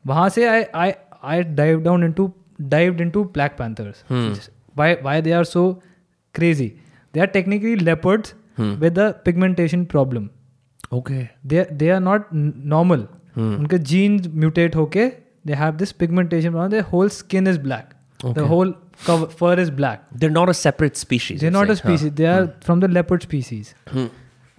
वहाँ 0.07 0.29
से 0.29 0.47
I 0.49 0.63
I 0.75 0.93
I 1.25 1.43
dive 1.55 1.81
down 1.83 2.05
into 2.05 2.31
dived 2.61 3.01
into 3.01 3.25
black 3.35 3.57
panthers 3.59 4.05
why 4.77 4.95
why 5.03 5.23
they 5.23 5.33
are 5.33 5.45
so 5.45 5.73
crazy 6.35 6.73
they 7.15 7.21
are 7.21 7.27
technically 7.37 7.75
leopards 7.77 8.35
with 8.61 8.99
the 8.99 9.13
pigmentation 9.25 9.85
problem 9.95 10.29
okay 10.93 11.27
they 11.47 11.67
they 11.73 11.91
are 11.91 12.01
not 12.01 12.29
normal 12.33 13.07
उनके 13.39 13.79
genes 13.93 14.27
mutate 14.35 14.77
होके 14.77 15.07
they 15.47 15.55
have 15.55 15.75
this 15.77 15.93
pigmentation 15.95 16.51
problem 16.51 16.71
their 16.71 16.85
whole 16.93 17.09
skin 17.19 17.49
is 17.49 17.61
black 17.61 17.94
The 18.26 18.48
whole 18.54 18.76
fur 19.02 19.50
is 19.62 19.70
black 19.76 20.00
they're 20.22 20.34
not 20.38 20.50
a 20.52 20.54
separate 20.62 20.98
species 21.02 21.38
they're 21.41 21.52
you're 21.52 21.58
not 21.58 21.70
a 21.74 21.76
saying, 21.76 21.91
huh? 21.91 21.98
species 21.98 22.16
they 22.16 22.26
are 22.32 22.48
from 22.66 22.82
the 22.84 22.88
leopard 22.96 23.26
species 23.26 23.70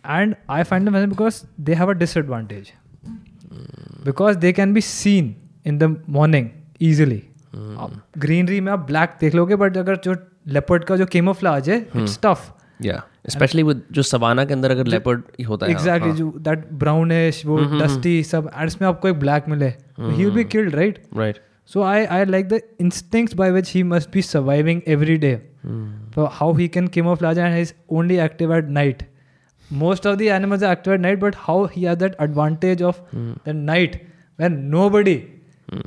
and 0.05 0.37
i 0.49 0.63
find 0.69 0.89
them 0.89 0.95
fascinating 0.97 1.13
because 1.15 1.41
they 1.67 1.77
have 1.81 1.93
a 1.95 1.97
disadvantage 2.03 2.71
because 4.05 4.39
they 4.39 4.53
can 4.61 4.73
be 4.79 4.85
seen 4.87 5.29
in 5.65 5.83
the 5.85 5.91
morning 6.19 6.49
easily 6.91 7.21
greenery 8.19 8.61
में 8.61 8.73
आप 8.73 8.87
black 8.87 9.17
देख 9.21 9.35
लोगे 9.35 9.57
but 9.57 9.77
अगर 9.77 9.97
जो 10.05 10.15
leopard 10.57 10.85
का 10.85 10.97
जो 10.97 11.07
केमोफ्लाज 11.15 11.71
है 11.71 11.79
it's 11.97 12.19
tough 12.23 12.51
yeah 12.81 13.01
especially 13.31 13.65
with 13.69 13.81
जो 13.93 14.03
सवाना 14.03 14.45
के 14.45 14.55
अंदर 14.55 14.71
अगर 14.71 14.91
leopard 14.91 15.45
होता 15.49 15.67
है 15.67 15.73
हाँ, 15.73 15.81
एग्जैक्टली 15.81 16.13
जो 16.19 16.31
दैट 16.49 16.67
ब्राउनिश 16.85 17.45
वो 17.47 17.59
डस्टी 17.81 18.23
सब 18.25 18.51
एंड 18.55 18.67
इसमें 18.69 18.89
आपको 18.89 19.09
एक 19.09 19.19
ब्लैक 19.21 19.49
मिले 19.49 19.69
ही 19.69 20.25
will 20.25 20.31
be 20.35 20.45
killed 20.57 20.75
right 20.75 21.03
right 21.21 21.43
So 21.65 21.83
I, 21.83 21.99
I 22.05 22.25
like 22.25 22.49
the 22.49 22.63
instincts 22.79 23.35
by 23.35 23.51
which 23.53 23.71
he 23.71 23.83
must 23.83 24.11
be 24.11 24.23
surviving 24.23 24.83
every 24.87 25.19
day. 25.19 25.41
So 26.15 26.27
how 26.27 26.53
he 26.55 26.69
can 26.69 26.89
camouflage 26.89 27.39
and 27.39 27.57
he's 27.57 27.75
only 27.89 28.19
active 28.21 28.51
at 28.51 28.69
night. 28.69 29.05
Most 29.71 30.07
of 30.07 30.19
the 30.19 30.31
animals 30.31 30.63
are 30.63 30.73
active 30.73 30.95
at 30.95 31.01
night, 31.01 31.21
but 31.21 31.35
how 31.35 31.67
he 31.67 31.85
has 31.85 31.99
that 31.99 32.17
advantage 32.19 32.83
of 32.83 33.01
the 33.45 33.53
night 33.53 34.01
when 34.37 34.59
nobody 34.71 35.17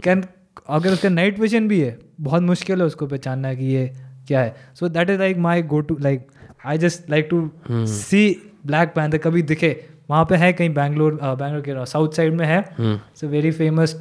can 0.02 0.26
अगर 0.70 0.94
उसका 0.94 1.10
night 1.10 1.40
vision 1.40 1.68
भी 1.68 1.80
है 1.80 1.98
बहुत 2.22 2.42
मुश्किल 2.42 2.80
है 2.80 2.86
उसको 2.88 3.06
पहचानना 3.08 3.54
कि 3.54 3.66
ये 3.66 3.86
क्या 4.28 4.42
है 4.42 4.56
so 4.80 4.90
that 4.90 5.10
is 5.10 5.20
like 5.20 5.38
my 5.46 5.62
go 5.72 5.80
to 5.90 5.98
like 6.02 6.28
I 6.66 6.78
just 6.78 7.10
like 7.10 7.28
to 7.32 7.86
see 7.94 8.22
black 8.66 8.94
panther 8.96 9.18
कभी 9.26 9.42
दिखे 9.52 9.76
वहाँ 10.10 10.26
पे 10.30 10.36
है 10.36 10.52
कहीं 10.54 10.74
बैंगलोर 10.74 11.20
बैंगलोर 11.24 11.62
के 11.68 11.86
साउथ 11.92 12.12
साइड 12.18 12.34
में 12.36 12.46
है 12.46 12.60
it's 12.80 13.24
a 13.24 13.28
very 13.28 13.52
famous 13.52 13.96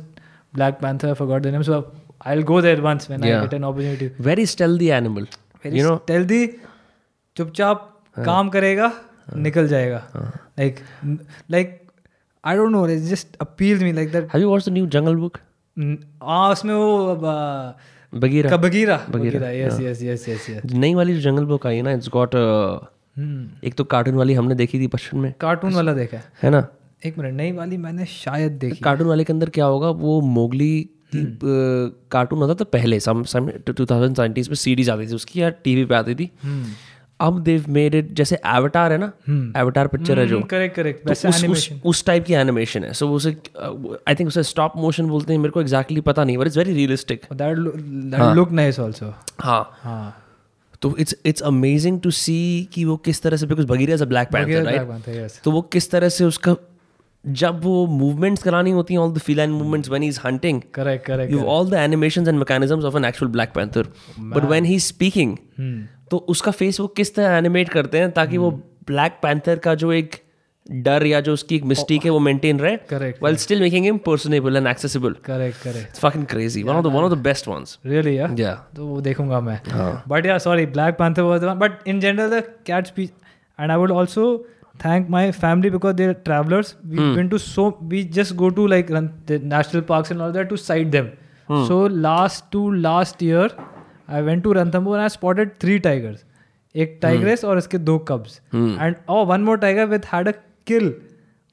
Black 0.57 0.79
Panther. 0.81 1.11
I 1.11 1.15
forgot 1.15 1.43
the 1.43 1.51
name. 1.51 1.63
So 1.63 1.81
I'll 2.21 2.43
go 2.43 2.61
there 2.61 2.81
once 2.81 3.09
when 3.09 3.23
yeah. 3.23 3.39
I 3.39 3.41
get 3.43 3.53
an 3.53 3.63
opportunity. 3.63 4.09
Very 4.29 4.45
stealthy 4.47 4.91
animal. 4.91 5.27
Very 5.63 5.77
you 5.77 5.83
know, 5.83 5.99
stealthy. 6.05 6.45
चुपचाप 7.37 7.81
yeah. 8.17 8.25
काम 8.25 8.49
करेगा 8.49 8.91
निकल 9.37 9.67
जाएगा 9.67 9.97
like 10.59 10.79
like 11.51 11.79
I 12.43 12.55
don't 12.57 12.71
know 12.71 12.87
it 12.87 12.99
just 13.09 13.35
appeals 13.41 13.81
me 13.83 13.91
like 13.93 14.11
that 14.11 14.33
have 14.33 14.41
you 14.41 14.49
watched 14.49 14.69
the 14.69 14.73
new 14.73 14.85
jungle 14.95 15.15
book 15.15 15.37
हाँ 16.23 16.49
उसमें 16.51 16.73
वो 16.73 17.15
Bagheera 18.13 18.49
का 18.49 18.57
Bagheera 18.57 18.97
Bagheera 19.11 19.49
yes 19.51 19.79
yes 19.81 20.01
yes 20.03 20.27
yes 20.29 20.49
yes 20.49 20.73
नई 20.73 20.93
वाली 20.95 21.15
जो 21.15 21.21
जंगल 21.21 21.45
बुक 21.45 21.67
आई 21.67 21.75
है 21.75 21.81
ना 21.81 21.91
इट्स 21.91 22.07
uh, 22.07 22.13
हम्म। 22.13 23.45
गॉट 23.45 23.63
एक 23.65 23.75
तो 23.77 23.83
कार्टून 23.93 24.15
वाली 24.15 24.33
हमने 24.33 24.55
देखी 24.55 24.79
थी 24.79 24.87
बचपन 24.87 25.17
में 25.17 25.33
कार्टून 25.41 25.73
वाला 25.73 25.93
देखा 25.93 26.17
है 26.17 26.23
है 26.43 26.49
ना 26.49 26.67
एक 27.07 27.17
मिनट 27.17 27.33
नई 27.33 27.51
वाली 27.51 27.77
मैंने 27.77 28.05
शायद 28.07 28.51
देखी 28.61 28.83
कार्टून 28.83 29.07
वाले 29.07 29.23
के 29.23 29.33
अंदर 29.33 29.49
क्या 29.49 29.65
होगा 29.65 29.89
वो 30.01 30.19
मोगली 30.33 30.89
कार्टून 31.15 32.39
होता 32.39 32.53
था 32.55 32.63
पहले 32.71 32.99
सम 32.99 33.23
सम 33.25 33.49
टू 33.67 33.85
थाउज़ेंड 33.85 34.37
में 34.39 34.55
सीरीज़ 34.57 34.91
आती 34.91 35.07
थी 35.07 35.15
उसकी 35.15 35.41
या 35.41 35.49
टीवी 35.63 35.85
पे 35.85 35.95
आती 35.95 36.15
थी। 36.15 36.29
अब 37.19 37.39
देव 37.43 37.65
मेड 37.69 37.95
इट 37.95 38.11
जैसे 38.13 38.35
एवटार 38.47 38.91
है 38.91 38.97
ना 38.97 39.11
एवटार 39.59 39.87
पिक्चर 39.87 40.19
है 40.19 40.27
जो 40.27 40.39
करेक्ट 40.49 40.75
करेक्ट 40.75 41.07
तो 41.07 41.11
उस, 41.29 41.43
उस, 41.45 41.69
उस 41.85 42.05
टाइप 42.05 42.25
की 42.25 42.33
एनिमेशन 42.33 42.83
है। 42.83 42.91
सो 42.93 43.05
so, 43.05 43.11
उसे 43.11 43.29
आई 44.07 44.15
थिंक 44.15 44.27
उसे 44.27 44.43
स्टॉप 44.43 44.73
मोशन 44.77 45.07
बोलते 45.07 45.33
हैं 45.33 45.39
मेरे 45.39 45.51
को 45.51 45.61
एग्जैक्टली 45.61 45.95
exactly 45.95 46.13
पता 46.13 46.23
नहीं 46.23 46.37
but 46.37 46.47
it's 46.47 46.57
very 46.57 46.73
realistic 46.73 47.21
look 48.35 48.51
nice 48.51 48.79
also 48.79 49.13
हाँ। 49.41 50.23
तो 50.81 50.95
it's 50.99 51.15
it's 51.25 51.41
amazing 51.41 51.99
to 52.01 52.11
see 52.11 52.69
कि 52.73 52.85
वो 52.85 52.97
किस 52.97 53.21
तरह 53.21 53.37
से 53.37 53.45
because 53.47 53.67
Bagheera 53.67 53.93
is 53.93 54.03
a 54.03 54.05
black 54.05 54.27
panther 54.31 54.63
right. 54.63 55.31
तो 55.43 55.51
वो 55.51 55.61
किस 55.61 55.91
तरह 55.91 56.09
से 56.09 56.25
उसका 56.25 56.55
जब 57.27 57.59
वो 57.63 57.85
मूवमेंट्स 57.87 58.43
करानी 58.43 58.71
होती 58.71 58.93
हैं 58.93 59.01
all 59.01 59.11
the 59.13 59.21
feline 59.27 59.55
movements 59.59 59.89
when 59.93 60.03
he's 60.07 60.17
hunting 60.25 60.59
Correct, 60.77 61.05
correct. 61.07 61.31
you 61.31 61.39
have 61.39 61.47
all 61.55 61.65
the 61.73 61.79
animations 61.79 62.31
and 62.31 62.39
mechanisms 62.43 62.85
of 62.89 62.95
an 62.99 63.07
actual 63.09 63.31
black 63.33 63.53
panther 63.57 63.83
but 64.35 64.47
when 64.53 64.69
he's 64.71 64.85
speaking 64.93 65.35
तो 66.11 66.17
उसका 66.33 66.51
फेस 66.51 66.79
वो 66.79 66.87
किस 66.97 67.15
तरह 67.15 67.37
एनिमेट 67.37 67.69
करते 67.69 67.99
हैं 67.99 68.11
ताकि 68.11 68.37
वो 68.37 68.51
ब्लैक 68.87 69.19
पैंथर 69.23 69.59
का 69.67 69.75
जो 69.83 69.91
एक 69.93 70.15
डर 70.65 71.05
या 71.05 71.19
जो 71.21 71.33
उसकी 71.33 71.55
एक 71.55 71.63
मिस्टेक 71.71 72.05
है 72.05 72.11
वो 72.11 72.19
मेंटेन 72.19 72.59
रहे 72.59 72.77
Correct, 72.91 73.21
while 73.25 73.37
still 73.43 73.61
making 73.65 73.85
him 73.89 73.99
personable 74.07 74.59
and 74.61 74.69
accessible 74.71 75.13
Correct, 75.27 75.61
correct. 75.65 75.85
it's 75.91 76.03
fucking 76.05 76.25
crazy 76.33 76.63
one 76.69 76.79
of 76.81 76.83
the 76.87 76.93
one 76.97 77.07
of 77.09 77.13
the 77.15 77.19
best 77.29 77.47
ones 77.53 77.77
Really, 77.93 78.15
yeah? 78.17 78.35
yeah 78.41 78.55
तो 78.75 78.87
वो 78.87 78.99
देखूँगा 79.01 79.39
मैं 79.41 79.59
बट 80.09 80.25
या 80.25 80.37
sorry 80.47 80.65
black 80.77 80.97
panther 80.99 81.21
was 81.31 81.41
the 81.41 81.43
one 81.43 81.59
but 81.59 81.87
in 81.87 81.99
general 81.99 82.39
the 82.39 82.43
cat 82.67 82.87
species 82.87 83.11
and 83.59 83.71
I 83.71 83.77
would 83.77 83.91
also 83.91 84.25
thank 84.85 85.09
my 85.09 85.31
family 85.31 85.69
because 85.69 85.95
they're 85.95 86.13
travellers 86.25 86.75
we 86.85 86.97
went 86.97 87.29
to 87.31 87.37
so 87.37 87.69
we 87.83 88.03
just 88.13 88.35
go 88.35 88.49
to 88.49 88.67
like 88.67 88.91
national 88.91 89.81
park 89.81 90.11
in 90.11 90.21
all 90.21 90.43
to 90.43 90.57
side 90.57 90.91
them 90.91 91.09
so 91.67 91.87
last 91.87 92.43
to 92.51 92.69
last 92.71 93.23
year 93.23 93.57
I 94.09 94.21
went 94.21 94.43
to 94.43 94.53
Ranthambore 94.53 94.95
I 94.95 95.09
spotted 95.09 95.51
three 95.61 95.77
tigers 95.79 96.25
एक 96.75 96.97
tigress 97.01 97.45
और 97.45 97.57
इसके 97.57 97.77
दो 97.77 97.97
cubs 98.07 98.41
and 98.55 98.95
oh 99.09 99.23
one 99.25 99.41
more 99.41 99.57
tiger 99.57 99.85
with 99.85 100.05
had 100.13 100.27
a 100.27 100.31
kill 100.67 100.93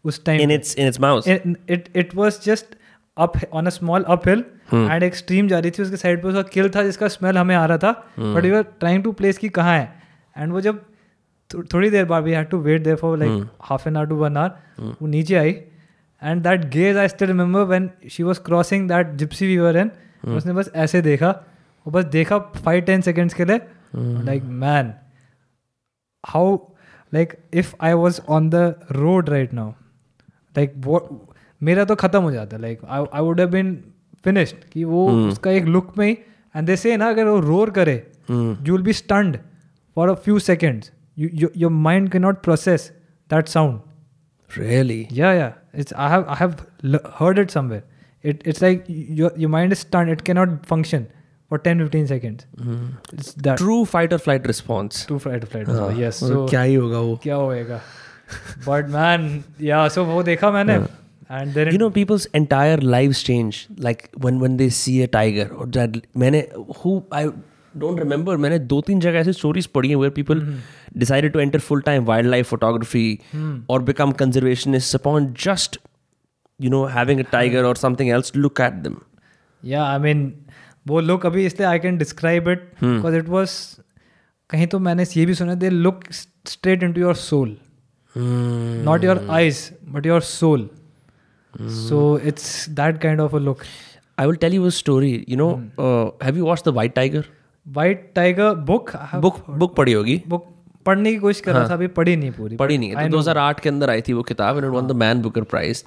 उस 0.04 0.24
time 0.24 0.40
in 0.40 0.50
its 0.50 0.78
in 0.78 0.86
its 0.86 1.00
mouth 1.00 1.28
it 1.28 1.88
it 1.96 2.14
was 2.14 2.40
just 2.44 2.76
up 3.16 3.32
on 3.52 3.66
a 3.66 3.70
small 3.70 4.02
uphill 4.08 4.44
and 4.74 5.02
एक 5.02 5.14
stream 5.14 5.48
जा 5.48 5.58
रही 5.58 5.70
थी 5.70 5.82
उसके 5.82 5.96
साइड 5.96 6.22
पे 6.22 6.28
उसका 6.28 6.42
किल 6.42 6.70
था 6.70 6.82
जिसका 6.82 7.08
स्मेल 7.08 7.38
हमें 7.38 7.54
आ 7.56 7.64
रहा 7.66 7.78
था 7.78 7.92
but 8.18 8.42
we 8.42 8.50
are 8.50 8.62
trying 8.80 9.04
to 9.04 9.12
place 9.12 9.38
की 9.38 9.48
कहाँ 9.48 9.78
है 9.78 9.92
एंड 10.36 10.52
वो 10.52 10.60
जब 10.60 10.82
थोड़ी 11.52 11.90
देर 11.90 12.04
बाद 12.04 12.22
we 12.22 12.32
had 12.32 12.48
to 12.48 12.58
wait 12.58 12.82
there 12.82 12.96
for 12.96 13.18
like 13.18 13.48
half 13.62 13.88
an 13.88 13.96
hour 13.96 14.06
to 14.06 14.14
one 14.14 14.36
hour 14.36 14.96
वो 15.02 15.06
नीचे 15.06 15.34
आई 15.34 15.50
and 16.22 16.42
that 16.42 16.64
gaze 16.64 16.96
I 16.96 17.08
still 17.08 17.28
remember 17.28 17.60
when 17.60 17.90
she 18.10 18.22
was 18.22 18.38
crossing 18.38 18.88
that 18.88 19.06
gypsy 19.06 19.46
weaver 19.46 19.76
an 19.76 19.90
उसने 20.28 20.52
बस 20.52 20.70
ऐसे 20.74 21.02
देखा 21.02 21.30
वो 21.86 21.90
बस 21.90 22.04
देखा 22.04 22.38
फाइव 22.38 22.80
टेन 22.80 23.00
सेकेंड्स 23.00 23.34
के 23.34 23.44
लिए। 23.44 23.60
Like 23.96 24.42
man 24.42 24.94
how 26.26 26.58
like 27.14 27.36
if 27.54 27.74
I 27.80 27.92
was 27.92 28.20
on 28.28 28.50
the 28.50 28.74
road 28.92 29.28
right 29.30 29.54
now 29.54 29.70
like 30.56 30.72
वो 30.76 31.26
मेरा 31.62 31.84
तो 31.84 31.94
खत्म 31.94 32.22
हो 32.22 32.30
जाता 32.30 32.56
like 32.56 32.80
I 32.90 33.22
would 33.22 33.40
have 33.40 33.48
been 33.48 33.84
finished 34.24 34.56
कि 34.72 34.84
वो 34.84 35.28
उसका 35.28 35.50
एक 35.50 35.64
लुक 35.64 35.98
में 35.98 36.06
ही 36.06 36.18
एंड 36.56 36.66
दे 36.66 36.76
से 36.76 36.96
ना 36.96 37.08
अगर 37.08 37.24
वो 37.24 37.40
रोर 37.40 37.70
करे 37.70 38.12
you 38.30 38.72
will 38.72 38.82
be 38.82 38.92
stunned 38.92 39.38
for 39.96 40.10
a 40.10 40.14
few 40.14 40.38
seconds 40.38 40.92
Your 41.17 41.71
mind 41.87 42.09
can 42.11 42.21
not 42.21 42.41
process 42.43 42.91
that 43.33 43.47
sound 43.57 43.79
really 44.57 44.95
yeah 45.15 45.31
yeah 45.37 45.81
it's 45.81 45.93
i 46.03 46.05
have 46.11 46.23
i 46.35 46.35
have 46.37 46.53
l- 46.93 47.01
heard 47.17 47.39
it 47.41 47.51
somewhere 47.55 48.29
it 48.31 48.39
it's 48.51 48.61
like 48.65 48.87
your 49.17 49.27
your 49.41 49.49
mind 49.55 49.75
is 49.75 49.81
stunned 49.85 50.13
it 50.13 50.23
cannot 50.29 50.55
function 50.71 51.03
for 51.51 51.59
10 51.67 51.83
15 51.83 52.07
seconds 52.11 52.47
it's 53.17 53.29
that 53.47 53.61
true 53.63 53.75
fight 53.91 54.15
or 54.17 54.19
flight 54.23 54.47
response 54.51 55.03
too 55.11 55.19
fight 55.25 55.45
or 55.47 55.49
flight 55.51 55.69
as 55.73 55.77
well. 55.81 55.99
yes 56.05 56.21
और 56.23 56.31
so 56.33 56.39
क्या 56.53 56.61
ही 56.69 56.73
होगा 56.85 56.99
वो 57.09 57.15
क्या 57.27 57.35
होएगा 57.43 57.79
but 58.69 58.89
man 58.95 59.27
yeah 59.67 59.83
so 59.97 60.05
वो 60.09 60.23
देखा 60.31 60.51
मैंने 60.57 60.79
and 61.41 61.53
then 61.59 61.71
you 61.75 61.83
know 61.83 61.91
people's 61.99 62.27
entire 62.41 62.81
lives 62.95 63.23
change 63.29 63.61
like 63.89 64.03
when 64.25 64.41
when 64.47 64.57
they 64.63 64.71
see 64.81 64.97
a 65.07 65.11
tiger 65.19 65.47
or 65.59 65.69
that 65.77 66.01
मैंने 66.25 66.43
who 66.81 66.95
I 67.21 67.23
don't 67.81 67.99
remember 68.07 68.37
मैंने 68.43 68.59
दो 68.73 68.81
तीन 68.85 68.99
जगह 68.99 69.19
ऐसे 69.19 69.33
stories 69.43 69.65
पढ़ी 69.77 69.89
हैं 69.89 69.97
where 70.03 70.13
people 70.19 70.39
Decided 70.96 71.32
to 71.32 71.40
enter 71.40 71.58
full 71.58 71.82
time 71.88 72.04
wildlife 72.04 72.46
photography 72.46 73.20
or 73.68 73.80
become 73.80 74.12
conservationists 74.12 74.94
upon 74.94 75.32
just 75.34 75.78
you 76.58 76.70
know 76.70 76.86
having 76.86 77.20
a 77.20 77.24
tiger 77.24 77.64
or 77.64 77.74
something 77.74 78.10
else 78.10 78.34
look 78.34 78.60
at 78.68 78.82
them 78.84 79.02
yeah 79.62 79.84
i 79.84 79.98
mean 80.06 80.24
वो 80.88 81.00
look 81.00 81.24
अभी 81.26 81.44
इसलिए 81.46 81.66
I 81.66 81.78
can 81.78 81.98
describe 81.98 82.48
it 82.48 82.70
because 82.82 83.14
it 83.16 83.28
was 83.28 83.52
कहीं 84.50 84.66
तो 84.74 84.78
मैंने 84.78 85.04
ये 85.16 85.24
भी 85.26 85.34
सुना 85.34 85.54
they 85.62 85.70
look 85.70 86.02
straight 86.12 86.82
into 86.92 87.00
your 87.00 87.14
soul 87.14 87.56
not 88.16 89.02
your 89.02 89.14
eyes 89.36 89.60
but 89.94 90.04
your 90.08 90.20
soul 90.26 90.60
so 91.86 92.02
it's 92.30 92.66
that 92.80 93.00
kind 93.04 93.20
of 93.24 93.32
a 93.34 93.40
look 93.46 93.64
I 94.18 94.26
will 94.26 94.36
tell 94.44 94.52
you 94.56 94.66
a 94.66 94.70
story 94.76 95.24
you 95.26 95.38
know 95.40 95.48
uh, 95.78 96.10
have 96.26 96.36
you 96.36 96.44
watched 96.44 96.68
the 96.68 96.74
white 96.76 96.94
tiger 96.94 97.24
white 97.66 98.04
tiger 98.14 98.54
book 98.70 98.94
I 99.00 99.04
have 99.14 99.24
book 99.24 99.40
book 99.62 99.74
पढ़ी 99.76 99.92
होगी 99.92 100.16
book 100.34 100.46
पढ़ने 100.86 101.12
की 101.12 101.18
कोशिश 101.18 101.40
कर 101.40 101.52
रहा 101.52 101.68
था 101.68 101.74
अभी 101.74 101.86
पढ़ी 101.98 102.16
नहीं 102.16 102.30
पूरी। 102.30 102.56
पढ़ी 102.56 102.78
नहीं 102.78 102.90
है। 102.90 103.08
तो 103.10 103.16
2008 103.16 103.60
के 103.60 103.68
अंदर 103.68 103.90
आई 103.90 104.02
थी 104.08 104.12
वो 104.12 104.22
किताब 104.22 104.56
and 104.56 104.66
won 104.66 104.86
the 104.86 104.92
Man 104.96 105.22
Booker 105.22 105.42
Prize 105.52 105.84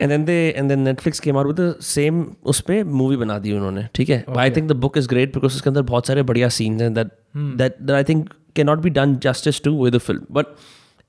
and 0.00 0.10
then 0.10 0.24
they 0.24 0.36
and 0.56 0.68
then 0.68 0.80
Netflix 0.80 1.20
came 1.20 1.38
out 1.38 1.46
with 1.46 1.60
the 1.60 1.74
same 1.82 2.24
उस 2.44 2.60
पे 2.60 2.82
मूवी 2.84 3.16
बना 3.16 3.38
दी 3.38 3.52
उन्होंने 3.52 3.86
ठीक 3.94 4.10
है? 4.10 4.24
I 4.36 4.50
think 4.50 4.68
the 4.68 4.76
book 4.76 4.98
is 4.98 5.08
great 5.08 5.34
because 5.34 5.54
उसके 5.54 5.70
अंदर 5.70 5.82
बहुत 5.92 6.06
सारे 6.06 6.22
बढ़िया 6.22 6.48
सीन्स 6.58 6.82
हैं 6.82 6.92
that 6.94 7.10
that 7.36 7.76
that 7.82 7.90
I 7.90 8.04
think 8.04 8.28
can 8.56 8.66
not 8.66 8.78
be 8.78 8.90
done 8.90 9.16
justice 9.22 9.62
to 9.62 9.84
with 9.84 9.94
the 9.94 9.98
film 9.98 10.26
but 10.30 10.46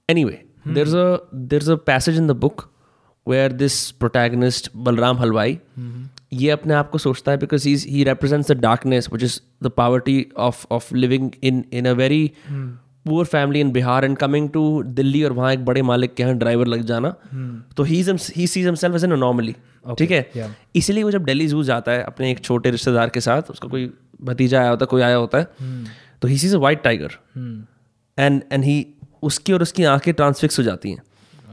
anyway 0.10 0.42
there 0.68 0.88
is 0.88 0.98
a 0.98 1.18
there 1.36 1.62
is 1.62 1.72
a 1.72 1.76
passage 1.86 2.18
in 2.18 2.28
the 2.28 2.32
book 2.40 2.70
where 3.28 3.52
this 3.54 3.90
protagonist 3.92 4.70
Balram 4.76 5.18
Halwai 5.18 5.60
ये 6.32 6.50
अपने 6.50 6.74
आप 6.74 6.90
को 6.90 6.98
सोचता 6.98 7.32
है 7.32 7.38
because 7.38 7.68
he 7.68 7.76
he 7.76 8.04
represents 8.04 8.52
the 8.52 8.58
darkness 8.58 9.10
which 9.14 9.24
is 9.24 9.40
the 9.64 9.68
poverty 9.68 10.26
of 10.38 10.66
of 10.72 10.96
living 10.96 11.32
in 11.44 11.64
in 11.74 11.86
a 11.86 11.92
very 11.92 12.32
poor 12.52 13.26
family 13.26 13.60
in 13.60 13.72
Bihar 13.72 14.06
and 14.06 14.18
coming 14.18 14.50
to 14.50 14.84
Delhi 14.84 15.24
और 15.24 15.34
वहाँ 15.34 15.54
एक 15.54 15.66
बड़े 15.66 15.82
मालिक 15.82 16.14
के 16.14 16.24
यहाँ 16.24 16.36
ड्राइवर 16.36 16.68
लग 16.68 16.84
जाना 16.84 17.10
तो 17.78 17.84
he 17.84 18.02
he 18.36 18.48
sees 18.48 18.66
himself 18.66 18.96
as 18.96 19.04
an 19.04 19.12
anomaly 19.12 19.56
ठीक 19.98 20.12
है? 20.12 20.30
इसीलिए 20.76 21.04
वो 21.04 21.12
जब 21.12 21.24
दिल्ली 21.24 21.48
जू 21.48 21.64
जाता 21.64 21.92
है 21.92 22.04
अपने 22.04 22.32
एक 22.32 22.40
छोटे 22.40 22.72
रिश्तेदार 22.72 23.10
के 23.10 23.22
साथ 23.22 23.52
उसका 23.52 23.68
कोई 23.68 23.92
भतीजा 24.22 24.62
आया 24.62 24.70
होता 24.70 24.86
है 24.86 24.88
कोई 24.88 25.02
आया 25.02 25.16
होता 25.16 25.38
है 25.38 25.48
तो 26.22 26.28
he 26.28 26.38
sees 26.38 26.56
a 26.56 26.58
white 26.58 26.84
tiger 26.84 27.18
and 28.18 28.42
and 28.52 28.64
he 28.64 28.86
उसकी 29.24 29.54
और 29.54 29.62
उसकी 29.62 29.84
आँखें 29.84 30.14
ट्रांसफिक्स 30.14 30.60
हो 30.60 30.64
जाती 30.64 30.92
हैं. 30.92 31.02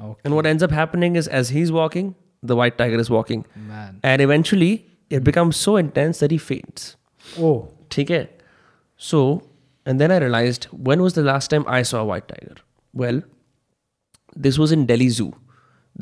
Okay. 0.07 0.20
And 0.24 0.35
what 0.35 0.47
ends 0.47 0.62
up 0.62 0.70
happening 0.70 1.16
is 1.16 1.28
as 1.28 1.48
he's 1.48 1.70
walking, 1.73 2.11
the 2.42 2.56
white 2.60 2.76
tiger 2.78 3.00
is 3.04 3.10
walking. 3.16 3.44
man 3.70 4.00
And 4.12 4.24
eventually 4.26 4.70
it 5.10 5.24
becomes 5.30 5.56
so 5.66 5.76
intense 5.82 6.22
that 6.24 6.34
he 6.36 6.38
faints. 6.50 6.86
oh 7.48 7.56
ठीक 7.92 8.10
है 8.10 8.22
So, 9.08 9.18
and 9.90 10.00
then 10.02 10.12
I 10.12 10.18
realized 10.22 10.66
when 10.90 11.02
was 11.06 11.16
the 11.16 11.22
last 11.24 11.50
time 11.54 11.64
I 11.78 11.80
saw 11.88 11.98
a 12.02 12.06
white 12.10 12.28
tiger? 12.28 12.54
Well, 13.00 13.18
this 14.44 14.58
was 14.62 14.72
in 14.76 14.86
Delhi 14.90 15.08
Zoo. 15.16 15.26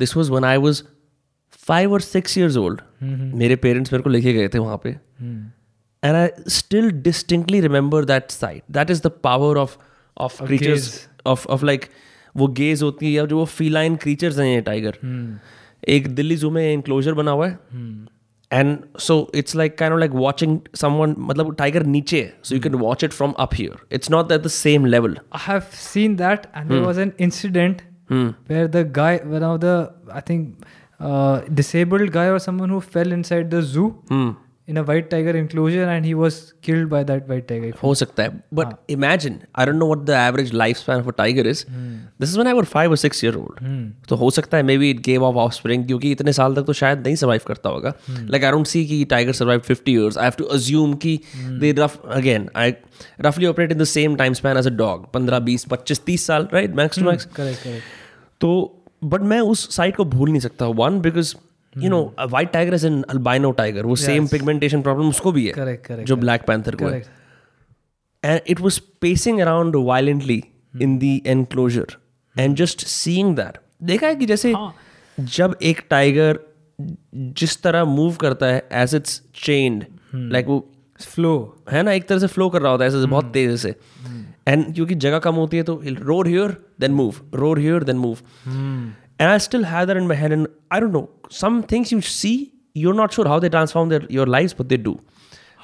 This 0.03 0.13
was 0.19 0.29
when 0.35 0.47
I 0.51 0.57
was 0.65 0.79
five 1.65 1.95
or 1.97 1.99
six 2.05 2.37
years 2.41 2.57
old. 2.61 2.81
मेरे 3.41 3.55
parents 3.65 3.93
मेरे 3.93 4.03
को 4.03 4.09
लेके 4.09 4.33
गए 4.33 4.47
थे 4.53 4.59
वहाँ 4.59 4.77
पे 4.85 4.95
and 6.03 6.17
I 6.21 6.23
still 6.55 6.87
distinctly 7.09 7.59
remember 7.67 8.01
that 8.13 8.31
sight. 8.37 8.63
That 8.79 8.91
is 8.95 9.03
the 9.07 9.11
power 9.27 9.51
of 9.65 9.77
of 10.25 10.39
Of 10.41 10.47
creatures 10.49 10.87
gaze. 10.87 10.97
of 11.33 11.45
of 11.57 11.63
like 11.71 11.89
वो 12.41 12.47
cage 12.59 12.81
होती 12.83 13.05
है 13.05 13.11
या 13.11 13.25
जो 13.31 13.37
वो 13.37 13.45
फीलाइन 13.59 13.95
क्रीचर्स 14.05 14.37
हैं 14.39 14.45
ये 14.47 14.61
टाइगर 14.61 14.97
एक 15.87 16.15
दिल्ली 16.15 16.35
जू 16.35 16.49
में 16.49 16.73
इंक्लोजर 16.73 17.13
बना 17.13 17.31
हुआ 17.31 17.47
है। 17.47 17.59
And 18.51 18.77
so 18.99 19.31
it's 19.35 19.55
like 19.55 19.77
can 19.77 19.99
like 19.99 20.11
watching 20.11 20.59
someone 20.75 21.15
मतलब 21.19 21.55
टाइगर 21.55 21.83
नीचे 21.83 22.33
so 22.43 22.55
you 22.55 22.61
can 22.61 22.75
watch 22.75 23.03
it 23.03 23.11
from 23.11 23.31
up 23.31 23.49
here 23.53 23.95
it's 23.95 24.11
not 24.11 24.31
at 24.31 24.41
the 24.41 24.47
same 24.47 24.85
level 24.85 25.17
I 25.33 25.45
have 25.47 25.59
seen 25.59 26.15
that 26.15 26.45
and 26.57 26.69
there 26.69 26.81
was 26.81 26.99
an 26.99 27.11
incident 27.19 27.81
where 28.11 28.67
the 28.67 28.91
guy 28.95 29.21
one 29.25 29.43
of 29.43 29.61
the 29.61 29.93
I 30.11 30.21
think 30.21 30.57
disabled 31.51 32.11
guy 32.11 32.29
और 32.29 32.39
someone 32.39 32.69
who 32.69 32.79
fell 32.79 33.13
inside 33.13 33.49
the 33.49 33.61
zoo 33.61 33.89
in 34.67 34.77
a 34.79 34.83
white 34.85 35.07
tiger 35.09 35.33
enclosure, 35.37 35.83
and 35.87 36.05
he 36.07 36.13
was 36.19 36.37
killed 36.67 36.87
by 36.91 36.99
that 37.09 37.27
white 37.31 37.43
tiger. 37.49 37.71
हो 37.83 37.93
सकता 37.95 38.23
है. 38.23 38.29
But 38.53 38.67
imagine 38.89 39.39
I 39.55 39.65
don't 39.65 39.77
know 39.77 39.85
what 39.87 40.05
the 40.05 40.09
average 40.19 40.53
life 40.53 40.77
span 40.77 40.99
of 40.99 41.07
a 41.07 41.11
tiger 41.17 41.47
is 41.47 41.63
this 41.69 42.29
is 42.29 42.35
when 42.35 42.47
I 42.47 42.53
were 42.53 42.65
five 42.71 42.91
और 42.91 42.97
six 42.97 43.23
year 43.23 43.35
old 43.35 43.91
तो 44.09 44.15
हो 44.15 44.29
सकता 44.37 44.57
है 44.57 44.63
maybe 44.77 44.89
it 44.89 45.01
gave 45.05 45.23
of 45.23 45.35
offspring 45.53 45.85
क्योंकि 45.87 46.11
इतने 46.11 46.33
साल 46.33 46.55
तक 46.55 46.65
तो 46.67 46.73
शायद 46.73 47.05
नहीं 47.05 47.15
सर्वाइव 47.15 47.41
करता 47.47 47.69
होगा. 47.69 47.93
लाइक 48.09 48.43
आई 48.43 48.51
डोंट 48.51 48.67
सी 48.67 48.85
कि 48.85 49.03
tiger 49.09 49.33
survive 49.41 49.59
fifty 49.67 49.93
years 49.93 50.17
I 50.17 50.23
have 50.23 50.33
to 50.37 50.45
assume 50.57 50.93
कि 51.05 51.19
दे 51.35 51.71
रफ 51.79 52.01
अगेन 52.17 52.49
आई 52.55 52.73
रफली 53.25 53.45
operate 53.47 53.71
in 53.71 53.77
the 53.77 53.83
same 53.93 54.15
time 54.15 54.33
span 54.41 54.57
as 54.57 54.67
a 54.67 54.75
dog 54.77 55.11
पंद्रह 55.13 55.39
बीस 55.49 55.65
पच्चीस 55.71 56.03
तीस 56.05 56.25
साल 56.27 56.47
right 56.53 56.75
max 56.75 56.99
to 56.99 57.05
max 57.05 57.27
Correct, 57.35 57.63
correct. 57.63 57.93
तो 58.41 58.81
but 59.03 59.21
मैं 59.21 59.39
उस 59.39 59.75
साइट 59.75 59.95
को 59.95 60.05
भूल 60.05 60.29
नहीं 60.29 60.39
सकता. 60.41 60.67
One 60.67 60.99
because 61.01 61.35
you 61.77 61.89
know 61.89 62.15
white 62.29 62.51
tiger 62.51 62.73
is 62.73 62.87
an 62.87 63.01
albino 63.01 63.51
tiger 63.51 63.85
वो 63.85 63.95
सेम 63.95 64.27
पिगमेंटेशन 64.27 64.81
प्रॉब्लम 64.81 65.09
उसको 65.09 65.31
भी 65.31 65.47
है 65.47 65.53
Correct, 65.53 65.87
correct, 65.87 66.05
जो 66.05 66.15
ब्लैक 66.15 66.41
पैंथर 66.41 66.75
को 66.75 66.85
है. 66.85 66.91
Correct. 66.91 67.25
and 68.25 68.41
it 68.53 68.59
was 68.59 68.79
pacing 69.05 69.41
around 69.41 69.75
violently 69.75 70.43
in 70.81 70.99
the 70.99 71.13
enclosure. 71.35 71.89
And 72.39 72.55
just 72.61 72.79
seeing 72.79 73.39
देखा 73.83 74.07
है 74.07 74.15
कि 74.15 74.25
जैसे 74.25 74.53
जब 75.19 75.57
एक 75.63 75.81
टाइगर 75.89 76.39
जिस 77.15 77.61
तरह 77.63 77.83
मूव 77.83 78.15
करता 78.15 78.45
है 78.45 78.67
एज 78.71 78.95
इट्स 78.95 79.21
चेंड 79.35 79.85
लाइक 80.15 80.45
वो 80.45 80.71
फ्लो 81.01 81.63
है 81.71 81.83
ना 81.83 81.91
एक 81.91 82.07
तरह 82.07 82.19
से 82.19 82.27
फ्लो 82.27 82.49
कर 82.49 82.61
रहा 82.61 82.71
होता 82.71 82.83
है 82.83 82.87
ऐसे 82.87 83.05
बहुत 83.05 83.25
तेज 83.25 83.59
से। 83.59 83.75
एंड 84.47 84.75
क्योंकि 84.75 84.95
जगह 84.95 85.19
कम 85.19 85.35
होती 85.35 85.57
है 85.57 85.63
तो 85.63 85.81
road 85.85 86.27
here 86.27 86.57
then 86.79 86.91
move 86.91 87.15
road 87.33 87.59
here 87.59 87.83
then 87.83 87.95
move 87.95 88.17
and 89.20 89.28
I 89.30 89.38
still 89.38 89.64
have 89.64 89.86
that 89.86 89.96
in 89.96 90.06
my 90.06 90.16
head 90.16 90.32
and 90.32 90.46
I 90.72 90.80
don't 90.80 90.92
know 90.92 91.08
some 91.32 91.62
things 91.72 91.92
you 91.92 92.00
see 92.00 92.32
you 92.76 92.90
are 92.90 92.96
not 92.96 93.12
sure 93.12 93.28
how 93.28 93.40
they 93.40 93.48
transform 93.48 93.88
there 93.90 94.06
your 94.10 94.28
lives 94.28 94.54
but 94.60 94.66
they 94.66 94.76
do 94.76 94.98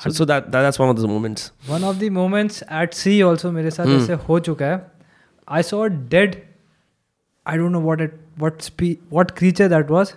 so 0.07 0.25
that 0.25 0.49
that's 0.49 0.81
one 0.81 0.89
of 0.89 0.97
the 0.97 1.09
moments 1.09 1.53
one 1.71 1.85
of 1.85 1.97
the 1.97 2.09
moments 2.13 2.63
at 2.73 2.95
sea 2.95 3.21
also 3.23 3.51
मेरे 3.53 3.71
साथ 3.71 3.87
ऐसे 3.97 4.15
हो 4.29 4.39
चुका 4.41 4.67
है 4.67 4.85
I 5.49 5.63
saw 5.63 5.87
dead 5.87 6.37
I 7.47 7.57
don't 7.57 7.73
know 7.73 7.81
what 7.81 8.01
it 8.01 8.21
what 8.39 8.61
spe 8.61 8.97
what 9.13 9.31
creature 9.31 9.69
that 9.69 9.91
was 9.91 10.13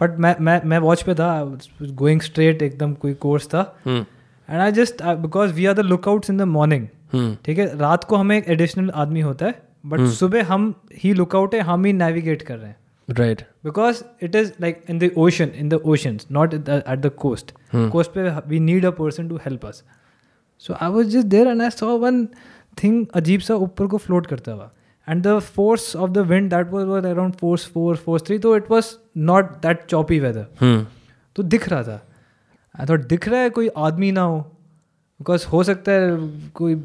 but 0.00 0.18
मैं 0.18 0.34
मैं 0.40 0.60
मैं 0.64 0.78
watch 0.78 1.02
पे 1.02 1.14
था 1.14 1.28
गोइंग 1.80 2.20
स्ट्रेट 2.20 2.62
एकदम 2.62 2.92
कोई 2.94 3.14
कोर्स 3.14 3.46
था 3.46 3.60
and 3.88 4.60
I 4.60 4.72
just 4.72 5.02
because 5.02 5.52
we 5.52 5.66
are 5.66 5.74
the 5.74 5.80
lookouts 5.80 6.30
in 6.30 6.36
the 6.36 6.42
morning 6.50 6.86
ठीक 7.44 7.58
है 7.58 7.76
रात 7.78 8.04
को 8.04 8.16
हमें 8.16 8.36
एक 8.38 8.48
एडिशनल 8.48 8.90
आदमी 8.94 9.20
होता 9.20 9.46
है 9.46 9.62
बट 9.85 10.07
सुबह 10.19 10.45
हम 10.45 10.73
ही 11.03 11.13
लुकआउट 11.13 11.55
है 11.55 11.61
हम 11.69 11.85
ही 11.85 11.93
नेविगेट 11.93 12.41
कर 12.41 12.57
रहे 12.57 12.69
हैं। 12.69 12.77
Right 13.09 13.41
because 13.63 14.03
it 14.23 14.35
is 14.35 14.51
like 14.61 14.83
in 14.89 14.99
the 14.99 15.09
ocean 15.17 15.55
in 15.61 15.71
the 15.73 15.79
oceans 15.93 16.25
not 16.37 16.53
at 16.53 17.01
the, 17.01 17.09
coast 17.17 17.51
coast. 17.93 18.13
Pe 18.13 18.29
we 18.51 18.59
need 18.67 18.87
a 18.89 18.91
person 18.99 19.31
to 19.31 19.39
help 19.45 19.65
us. 19.69 19.81
So 20.63 20.75
i 20.85 20.89
was 20.95 21.11
just 21.13 21.29
there 21.29 21.47
and 21.53 21.63
i 21.63 21.69
saw 21.75 21.95
one 22.03 22.21
thing 22.81 23.03
अजीब 23.15 23.39
सा 23.41 23.55
ऊपर 23.65 23.87
को 23.87 23.97
float 23.97 24.27
करता 24.27 24.51
हुआ। 24.51 24.69
And 25.07 25.23
the 25.27 25.37
force 25.39 25.95
of 25.95 26.11
the 26.11 26.17
wind 26.31 26.49
that 26.49 26.69
was 26.71 26.85
was 26.87 27.05
around 27.05 27.33
force 27.35 27.65
four 27.73 27.95
force 27.97 28.23
three 28.25 28.37
तो 28.39 28.55
it 28.57 28.71
was 28.71 28.93
not 29.17 29.51
that 29.61 29.85
choppy 29.85 30.19
weather 30.19 30.85
तो 31.35 31.43
दिख 31.43 31.67
रहा 31.69 31.83
था। 31.83 32.01
आई 32.79 32.85
थॉट 32.89 33.07
दिख 33.07 33.27
रहा 33.27 33.39
है 33.41 33.49
कोई 33.49 33.69
आदमी 33.77 34.11
ना 34.11 34.21
हो। 34.21 34.39
बिकॉज़ 34.39 35.47
हो 35.47 35.63
सकता 35.63 35.91
है 35.91 36.17
कोई 36.53 36.75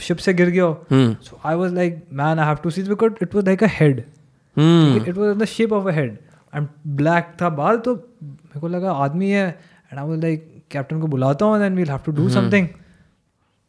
शिप 0.00 0.16
से 0.18 0.34
गिर 0.34 0.50
गया 0.50 1.14
so 1.22 1.40
I 1.44 1.54
was 1.56 1.74
like 1.74 2.02
man 2.12 2.38
I 2.38 2.46
have 2.46 2.56
to 2.62 2.70
see 2.70 2.82
because 2.82 3.22
it 3.22 3.34
was 3.34 3.46
like 3.46 3.64
a 3.64 3.68
head 3.70 3.98
it 3.98 5.16
was 5.16 5.38
the 5.38 5.44
shape 5.46 5.72
of 5.72 5.88
a 5.88 5.92
head 5.94 6.18
and 6.54 6.68
black 6.96 7.32
था 7.42 7.48
बाल 7.56 7.78
तो 7.78 7.94
मेरे 8.22 8.60
को 8.60 8.68
लगा 8.68 8.92
आदमी 9.04 9.30
है। 9.30 9.48
And 9.48 9.98
I 9.98 10.06
was 10.06 10.20
like 10.22 10.46
captain 10.70 11.00
को 11.00 11.06
बुलाता 11.06 11.46
हूँ 11.46 11.58
then 11.60 11.76
we'll 11.76 11.90
have 11.90 12.00
to 12.06 12.12
do 12.12 12.28
something 12.28 12.68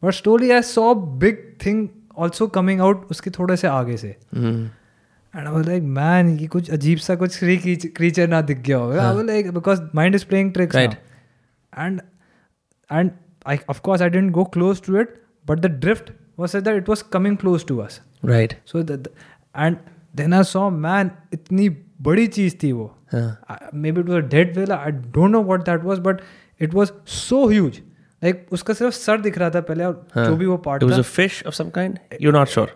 but 0.02 0.12
story 0.14 0.50
I 0.50 0.62
saw 0.62 0.94
big 0.94 1.38
thing 1.66 1.88
also 2.18 2.46
coming 2.54 2.80
out 2.80 3.06
उसके 3.10 3.30
थोड़े 3.30 3.56
से 3.56 3.66
आगे 3.68 3.96
से। 3.96 4.08
And 4.34 4.70
I 5.36 5.52
was 5.52 5.68
like 5.68 5.82
man 5.82 6.28
ये 6.38 6.46
कुछ 6.46 6.70
अजीब 6.70 6.98
सा 6.98 7.14
कुछ 7.14 7.38
क्रीचर 7.42 8.28
ना 8.28 8.40
दिख 8.42 8.58
गया 8.58 8.76
होगा। 8.76 9.08
I 9.10 9.24
like 9.24 9.50
because 9.54 9.80
mind 9.94 10.14
is 10.14 10.24
playing 10.26 10.52
tricks 10.52 10.76
and 10.76 12.00
and 12.90 13.10
I 13.46 13.58
of 13.70 13.80
course 13.80 14.02
I 14.02 14.08
didn't 14.08 14.32
go 14.32 14.44
close 14.54 14.82
to 14.82 15.00
it 15.00 15.20
but 15.46 15.58
the 15.58 15.66
drift 15.80 16.12
was 16.38 16.56
that 16.56 16.76
it 16.76 16.88
was 16.88 17.02
coming 17.12 17.36
close 17.36 17.66
to 17.66 17.78
us 17.78 18.00
right 18.24 18.54
so 18.72 18.80
and 18.80 19.76
then 20.16 20.34
I 20.34 20.44
saw 20.44 20.68
man 20.70 21.10
इतनी 21.34 21.68
बड़ी 22.02 22.26
चीज़ 22.26 22.56
थी 22.62 22.72
वो 22.72 22.90
maybe 23.92 24.00
it 24.00 24.08
was 24.08 24.24
dead 24.34 24.56
well 24.58 24.72
I 24.72 24.90
don't 24.92 25.30
know 25.30 25.42
what 25.42 25.64
that 25.70 25.84
was 25.84 25.98
but 26.08 26.20
it 26.60 26.74
was 26.74 26.92
so 27.16 27.46
huge 27.48 27.80
like 28.22 28.46
उसका 28.52 28.74
सिर्फ़ 28.74 28.94
sir 28.94 29.20
दिख 29.20 29.38
रहा 29.38 29.50
था 29.50 29.60
पहले 29.70 29.84
और 29.84 30.06
जो 30.16 30.36
भी 30.36 30.46
वो 30.46 30.56
पार्ट 30.66 30.82
It 30.82 30.90
was 30.90 30.98
था 30.98 31.02
a 31.02 31.10
fish 31.14 31.38
of 31.50 31.58
some 31.60 31.70
kind? 31.78 31.98
You're 32.24 32.36
not 32.38 32.52
sure. 32.56 32.68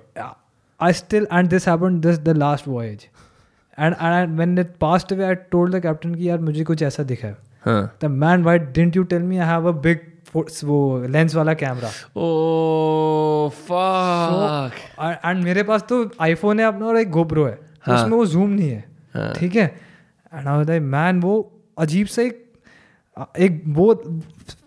I 0.81 0.89
still 0.97 1.27
and 1.37 1.53
this 1.55 1.66
happened 1.69 2.07
this 2.07 2.19
the 2.24 2.33
last 2.41 2.66
voyage 2.70 3.05
and 3.78 3.95
and 3.99 4.16
I, 4.16 4.24
when 4.41 4.59
it 4.62 4.73
passed 4.85 5.12
away 5.15 5.28
I 5.28 5.37
told 5.55 5.77
the 5.77 5.81
captain 5.85 6.16
कि 6.16 6.28
यार 6.28 6.41
मुझे 6.49 6.65
कुछ 6.70 6.83
ऐसा 6.83 7.03
दिखा 7.12 7.28
है 7.28 7.37
Huh. 7.66 7.78
the 8.03 8.09
man 8.24 8.45
why 8.47 8.53
didn't 8.65 8.97
you 8.99 9.05
tell 9.12 9.24
me 9.31 9.39
I 9.45 9.47
have 9.53 9.65
a 9.70 9.73
big 9.87 10.03
fo- 10.03 10.15
वो 10.64 11.06
lens 11.08 11.34
वाला 11.34 11.54
camera 11.54 11.88
oh 12.16 13.48
fuck 13.62 14.72
and 15.24 15.44
मेरे 15.44 15.62
पास 15.62 15.84
तो 15.88 15.98
आईफोन 16.20 16.60
है 16.60 16.66
अपना 16.66 16.86
और 16.86 16.96
एक 16.96 17.10
गोप्रो 17.10 17.46
है। 17.46 17.52
तो 17.52 17.94
उसमें 17.94 18.16
वो 18.16 18.26
जूम 18.26 18.50
नहीं 18.50 18.70
है। 18.70 19.32
ठीक 19.34 19.56
है? 19.56 19.66
एंड 20.34 20.70
आई 20.70 20.80
मैन 20.80 21.20
वो 21.20 21.34
अजीब 21.78 22.06
सा 22.06 22.22
एक 22.22 22.42
एक 23.38 23.62
बहुत 23.66 24.02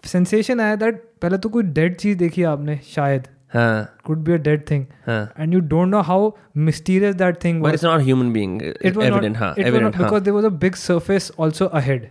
सेंसेशन 0.05 0.59
आया 0.59 0.75
दैट 0.75 1.03
पहले 1.21 1.37
तो 1.37 1.49
कोई 1.49 1.63
डेड 1.63 1.95
चीज़ 1.95 2.17
देखी 2.17 2.43
आपने 2.43 2.79
शायद। 2.95 3.27
Could 3.55 4.17
be 4.23 4.31
a 4.31 4.35
dead 4.37 4.69
thing 4.71 4.85
and 5.09 5.53
you 5.53 5.59
don't 5.59 5.87
know 5.87 6.01
how 6.01 6.31
mysterious 6.57 7.15
that 7.15 7.43
thing 7.43 7.61
but 7.63 7.73
it's 7.73 7.83
not 7.85 8.01
human 8.01 8.31
being 8.33 8.61
it 8.61 8.97
was 8.97 9.07
evident 9.07 9.37
हाँ 9.37 9.53
evident 9.59 9.97
because 9.97 10.23
there 10.23 10.35
was 10.35 10.45
a 10.45 10.49
big 10.63 10.75
surface 10.75 11.31
also 11.41 11.65
ahead 11.65 12.03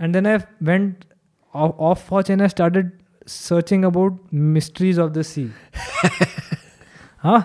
and 0.00 0.12
then 0.12 0.26
I 0.26 0.38
went 0.62 1.04
off, 1.53 1.75
off 1.77 2.11
watch 2.11 2.29
and 2.29 2.41
I 2.41 2.47
started 2.47 2.91
searching 3.25 3.83
about 3.85 4.17
mysteries 4.31 4.97
of 4.97 5.13
the 5.13 5.23
sea. 5.23 5.49
huh? 7.19 7.43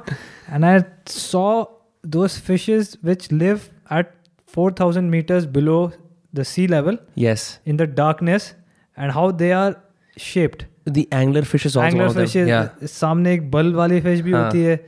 And 0.48 0.66
I 0.66 0.84
saw 1.06 1.66
those 2.04 2.36
fishes 2.38 2.96
which 3.02 3.30
live 3.32 3.70
at 3.90 4.12
4,000 4.46 5.10
meters 5.10 5.46
below 5.46 5.92
the 6.32 6.44
sea 6.44 6.66
level 6.66 6.98
Yes. 7.14 7.58
in 7.64 7.76
the 7.76 7.86
darkness 7.86 8.54
and 8.96 9.12
how 9.12 9.30
they 9.30 9.52
are 9.52 9.76
shaped. 10.16 10.66
The 10.84 11.06
angler 11.12 11.42
fish 11.42 11.64
is 11.66 11.76
also 11.76 11.86
Angler 11.86 12.06
one 12.06 12.10
of 12.10 12.14
them. 12.16 12.26
fishes, 12.26 12.48
Yeah. 12.48 12.86
सामने 12.92 13.32
एक 13.34 13.50
bulb 13.50 13.76
वाली 13.76 14.00
fish 14.00 14.20
भी 14.20 14.32
हाँ. 14.32 14.44
होती 14.44 14.62
है 14.64 14.78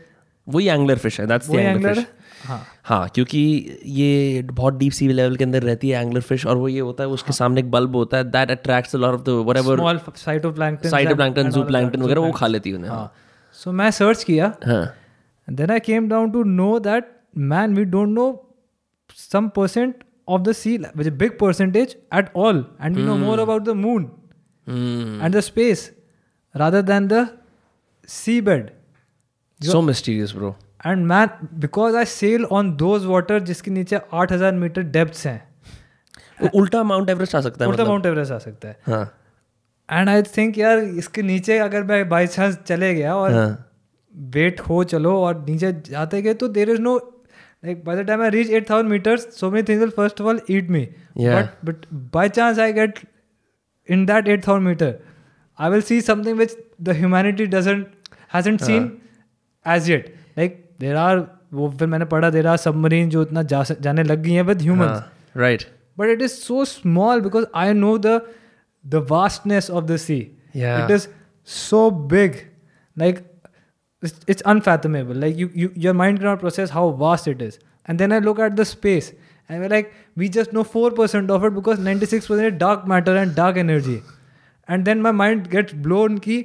वही 0.55 0.67
angler 0.69 0.99
fish 0.99 1.21
है 1.21 1.27
that's 1.27 1.49
the 1.49 1.51
वही 1.55 1.65
एंगलर 1.65 1.91
angler 1.91 2.05
फिश 2.05 2.18
हाँ। 2.46 3.08
क्योंकि 3.10 3.40
ये 3.86 4.42
बहुत 4.44 4.74
डीप 4.74 4.92
सी 4.92 5.08
लेवल 5.08 5.36
के 5.36 5.44
अंदर 5.44 5.64
रहती 5.64 5.90
है 5.90 6.02
एंगलर 6.02 6.22
फ़िश 6.22 6.46
और 6.46 6.58
वो 6.58 6.68
ये 6.68 6.80
होता 6.80 7.04
है 7.04 7.10
उसके 7.10 7.34
सामने 7.34 7.62
एक 7.62 7.72
बल्ब 7.72 7.96
होता 7.96 8.18
है 8.18 8.24
that 8.32 8.52
attracts 8.52 8.96
lot 8.96 9.14
of 9.14 9.24
the 9.24 10.14
sight 10.18 10.46
of 10.46 10.56
plankton 10.56 10.90
sight 10.90 11.12
of 11.12 11.98
वगैरह 11.98 12.22
वो 12.22 12.32
खा 12.32 12.48
लेती 12.48 12.70
है 12.70 12.76
उन्हें। 12.76 13.08
सो 13.58 13.72
मैं 13.72 13.90
सर्च 13.92 14.24
किया 14.24 14.54
हाँ। 14.66 14.84
Then 15.48 15.72
I 15.72 15.80
came 15.80 16.10
down 16.10 16.32
to 16.32 16.44
know 16.44 16.78
that 16.80 17.12
man 17.38 17.76
we 17.76 17.84
don't 17.86 18.10
know 18.10 18.28
some 19.18 19.48
percent 19.50 20.04
of 20.28 20.42
the 20.42 20.52
sea 20.52 20.78
which 20.78 21.08
is 21.08 21.14
big 21.14 21.38
percentage 21.40 21.96
at 22.16 22.32
all 22.36 22.66
and 22.82 22.96
we 22.96 23.04
know 23.04 23.16
more 23.18 23.40
about 23.40 23.64
the 23.64 23.70
moon 23.78 24.12
and 25.24 25.36
the 25.36 25.40
space 25.40 25.92
rather 26.56 26.82
than 26.82 27.08
the 27.08 27.28
sea 28.10 28.40
bed 28.42 28.70
so 29.62 29.82
mysterious 29.82 30.34
bro 30.34 30.56
And 30.86 31.08
man, 31.12 31.30
because 31.60 31.96
I 31.96 32.06
sail 32.06 32.46
on 32.46 32.76
those 32.78 33.06
water 33.06 33.40
जिसके 33.40 33.72
नीचे 33.72 34.00
8000 34.16 34.54
metre 34.54 34.82
depths 34.82 35.26
हैं। 35.28 35.42
उल्टा 36.56 36.84
Mount 36.84 37.10
Everest 37.10 37.36
आ 37.36 37.42
सकता 37.42 37.66
है 37.66 37.70
उल्टा 37.70 37.84
मतलब। 37.84 37.92
Mount 37.92 38.06
Everest 38.06 38.32
आ 38.32 38.38
सकता 38.38 38.68
है। 38.68 38.78
हाँ। 38.88 39.04
एंड 39.90 40.10
आई 40.10 40.22
थिंक 40.38 40.58
यार 40.58 40.80
इसके 40.80 41.22
नीचे 41.22 41.58
अगर 41.58 41.84
मैं 41.84 42.08
बाई 42.10 42.28
चांस 42.28 42.58
चले 42.68 42.94
गया 42.96 43.16
और 43.16 43.34
हाँ। 43.34 43.66
वेट 44.36 44.62
हो 44.62 44.84
चलो 44.84 45.16
और 45.22 45.44
नीचे 45.50 45.72
जाते 45.90 46.22
गए 46.22 46.34
तो 46.34 46.48
there 46.48 46.70
is 46.70 46.82
no 46.82 46.96
like 47.66 47.84
by 47.86 47.96
the 47.96 48.06
time 48.08 48.22
I 48.22 48.30
reach 48.30 48.50
at 48.50 48.70
thousand 48.70 48.90
metres 48.90 49.28
so 49.40 49.50
many 49.52 49.64
things 49.70 49.82
will 49.82 49.90
first 49.98 50.22
of 50.22 50.28
all 50.28 50.42
eat 50.50 50.70
me 50.70 50.88
but 51.18 51.66
but 51.66 51.86
by 52.14 52.30
chance 52.30 52.60
I 52.60 52.74
get 52.74 53.00
in 53.90 54.06
that 54.06 54.28
at 54.28 54.48
thousand 54.48 54.68
metre 54.68 54.96
I 55.60 55.70
will 55.70 55.82
see 55.82 56.00
something 56.02 56.38
which 56.38 56.56
the 56.82 56.96
humanity 56.98 57.46
doesn't 57.46 57.88
hasn't 58.34 58.62
seen 58.62 58.92
as 59.66 59.90
yet 59.90 60.14
like 60.38 60.69
there 60.80 60.96
are 60.96 61.26
वो 61.54 61.70
फिर 61.80 61.88
मैंने 61.88 62.06
पढ़ा 62.06 62.30
there 62.30 62.48
are 62.48 62.58
submarine 62.58 63.10
जो 63.10 63.22
इतना 63.22 63.44
जा, 63.44 63.64
जाने 63.82 64.04
लग 64.04 64.22
गई 64.24 64.32
है 64.32 64.42
with 64.42 64.62
human 64.62 65.04
right 65.38 65.64
but 65.98 66.10
it 66.10 66.22
is 66.22 66.32
so 66.32 66.66
small 66.66 67.22
because 67.22 67.46
I 67.56 67.74
know 67.74 67.98
the 67.98 68.22
the 68.86 68.96
vastness 69.12 69.70
of 69.70 69.86
the 69.86 69.98
sea 69.98 70.18
it 70.56 70.92
is 70.92 71.08
so 71.46 71.90
big 71.92 72.36
like 72.98 73.20
it's 74.30 74.42
unfathomable 74.42 75.18
like 75.18 75.38
you 75.38 75.50
you 75.58 75.70
your 75.78 75.96
mind 75.96 76.22
not 76.22 76.40
process 76.40 76.72
how 76.72 76.98
vast 76.98 77.28
it 77.28 77.42
is 77.42 77.58
and 77.90 78.00
then 78.00 78.14
I 78.14 78.20
look 78.20 78.40
at 78.40 78.52
the 78.52 78.64
space 78.64 79.14
and 79.52 79.66
like 79.66 79.92
we 80.18 80.30
just 80.30 80.54
know 80.54 80.64
four 80.64 80.94
percent 80.94 81.32
of 81.32 81.46
it 81.46 81.52
because 81.52 81.82
ninety 81.82 82.06
six 82.06 82.28
percent 82.28 82.54
dark 82.54 82.84
matter 82.88 83.16
and 83.16 83.36
dark 83.36 83.58
energy 83.58 84.02
and 84.70 84.86
then 84.86 85.02
my 85.02 85.12
mind 85.12 85.48
gets 85.48 85.76
blown 85.76 86.18
की 86.18 86.42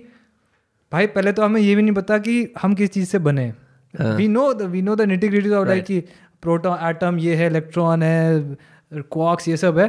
भाई 0.93 1.07
पहले 1.07 1.33
तो 1.33 1.43
हमें 1.43 1.61
ये 1.61 1.75
भी 1.75 1.83
नहीं 1.83 1.95
पता 1.95 2.19
कि 2.19 2.53
हम 2.63 2.75
किस 2.75 2.91
चीज़ 2.91 3.09
से 3.09 3.19
बने। 3.19 3.53
We 4.01 4.29
know 4.29 4.53
we 4.55 4.83
know 4.83 4.97
the 4.97 5.01
nitty 5.09 5.29
gritty 5.29 5.51
of 5.51 5.69
like 5.69 5.85
कि 5.85 6.01
प्रोटॉन 6.43 6.79
एटम 6.89 7.19
ये 7.19 7.35
है 7.37 7.47
इलेक्ट्रॉन 7.47 8.03
है 8.03 8.57
क्वार्क्स 8.93 9.49
ये 9.49 9.57
सब 9.57 9.79
है। 9.79 9.89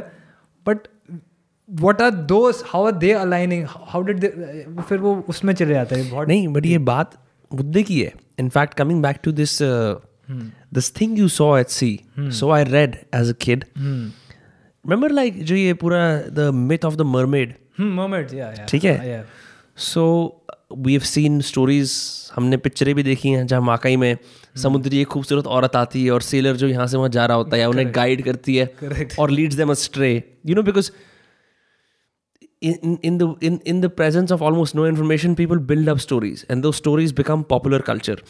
But 0.66 0.88
what 1.68 2.00
are 2.02 2.10
those 2.30 2.62
how 2.66 2.84
are 2.86 2.92
they 2.94 3.12
aligning 3.12 3.64
how 3.68 4.02
did 4.02 4.18
they 4.20 4.28
फिर 4.88 4.98
वो 4.98 5.14
उसमें 5.28 5.54
चले 5.54 5.74
जाता 5.74 5.96
है 5.96 6.10
बहुत 6.10 6.28
नहीं 6.28 6.48
बट 6.48 6.66
ये 6.66 6.78
बात 6.90 7.18
मुद्दे 7.50 7.82
की 7.82 8.00
है। 8.00 8.12
In fact 8.38 8.74
coming 8.74 9.02
back 9.02 9.16
to 9.24 9.32
this 9.32 9.58
this 9.62 10.92
thing 11.00 11.18
you 11.18 11.28
saw 11.28 11.56
at 11.58 11.68
sea 11.68 11.98
so 12.18 12.50
I 12.50 12.64
read 12.64 12.96
as 13.14 13.30
a 13.30 13.34
kid 13.40 13.64
remember 13.78 15.10
like 15.10 15.42
जो 15.44 15.54
ये 15.54 15.74
पूरा 15.74 16.00
the 16.30 16.50
myth 16.54 16.84
of 16.84 16.96
the 16.96 17.02
mermaid 17.08 17.54
या 18.34 18.52
ठीक 18.68 18.84
है? 18.84 19.24
So 19.76 20.04
we 20.70 20.92
have 20.92 21.00
seen 21.00 21.40
stories 21.40 21.92
हमने 22.34 22.56
पिक्चरें 22.56 22.94
भी 22.94 23.02
देखी 23.02 23.28
हैं 23.28 23.46
जहाँ 23.46 23.62
माकई 23.62 23.96
में 23.96 24.14
hmm. 24.14 24.58
समुद्री 24.58 25.00
एक 25.00 25.06
खूबसूरत 25.06 25.46
औरत 25.46 25.76
आती 25.76 26.04
है 26.04 26.10
और 26.10 26.22
सेलर 26.22 26.56
जो 26.56 26.68
यहाँ 26.68 26.86
से 26.86 26.96
वहाँ 26.96 27.08
जा 27.08 27.26
रहा 27.26 27.36
होता 27.36 27.56
है 27.56 27.68
उन्हें 27.68 27.94
गाइड 27.94 28.22
करती 28.24 28.56
है 28.56 29.06
और 29.20 29.30
leads 29.30 29.56
them 29.56 29.70
astray 29.70 30.22
you 30.46 30.54
know 30.54 30.62
because 30.62 30.90
in 32.62 32.98
in 33.04 33.58
in 33.66 33.80
the 33.80 33.86
presence 33.86 34.32
of 34.32 34.42
almost 34.42 34.76
no 34.76 34.86
information 34.86 35.34
people 35.34 35.58
build 35.58 35.88
up 35.88 35.98
stories 35.98 36.46
and 36.50 36.62
those 36.62 36.72
stories 36.72 37.12
become 37.12 37.42
popular 37.42 37.80
culture 37.80 38.22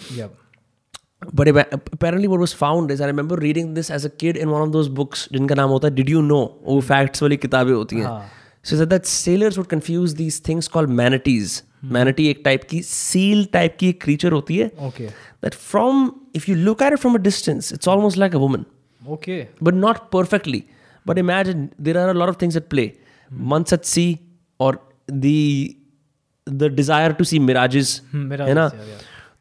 but 1.34 1.48
apparently 1.48 2.26
what 2.26 2.38
was 2.38 2.54
found 2.54 2.92
I 2.92 3.06
remember 3.06 3.38
reading 3.38 3.74
this 3.74 3.90
as 3.90 4.06
a 4.06 4.08
kid 4.20 4.36
in 4.36 4.48
one 4.48 4.60
of 4.60 4.70
those 4.70 4.88
books 4.88 5.28
जिनका 5.32 5.54
नाम 5.54 5.70
होता 5.70 5.88
है 5.88 5.94
did 5.94 6.08
you 6.08 6.22
know 6.22 6.40
वो 6.64 6.80
facts 6.80 7.22
वाली 7.22 7.36
किताबें 7.36 7.72
होती 7.72 7.96
हैं. 7.96 8.20
So 8.64 8.86
that 8.86 9.04
sailors 9.04 9.58
would 9.58 9.66
confuse 9.66 10.16
these 10.16 10.42
things 10.48 10.68
call 10.68 10.86
manatees 10.86 11.60
manatee 11.85 12.28
एक 12.28 12.43
टाइप 12.44 12.65
की 12.65 12.82
सील 12.82 13.44
टाइप 13.44 13.77
की 13.81 13.89
एक 13.89 14.03
क्रीचर 14.03 14.32
होती 14.32 14.57
है 14.57 14.70
okay 14.81 15.07
that 15.07 15.55
from 15.55 16.12
if 16.35 16.51
you 16.51 16.57
look 16.57 16.82
at 16.82 16.97
from 16.97 17.15
a 17.15 17.19
distance 17.19 17.73
it's 17.73 17.89
almost 17.89 18.19
like 18.19 18.35
a 18.35 18.39
woman 18.39 18.65
okay 19.09 19.47
but 19.62 19.74
not 19.74 19.97
perfectly 20.12 20.65
but 21.07 21.19
imagine 21.19 21.69
there 21.81 21.98
are 21.98 22.09
a 22.09 22.12
lot 22.12 22.28
of 22.28 22.36
things 22.43 22.57
at 22.57 22.62
play 22.62 22.93
month 23.32 23.65
at 23.73 23.85
sea 23.85 24.20
और 24.61 24.97
the 25.12 26.62
desire 26.62 27.12
to 27.12 27.24
see 27.24 27.39
mirages 27.39 28.03
है 28.15 28.55
ना? 28.55 28.70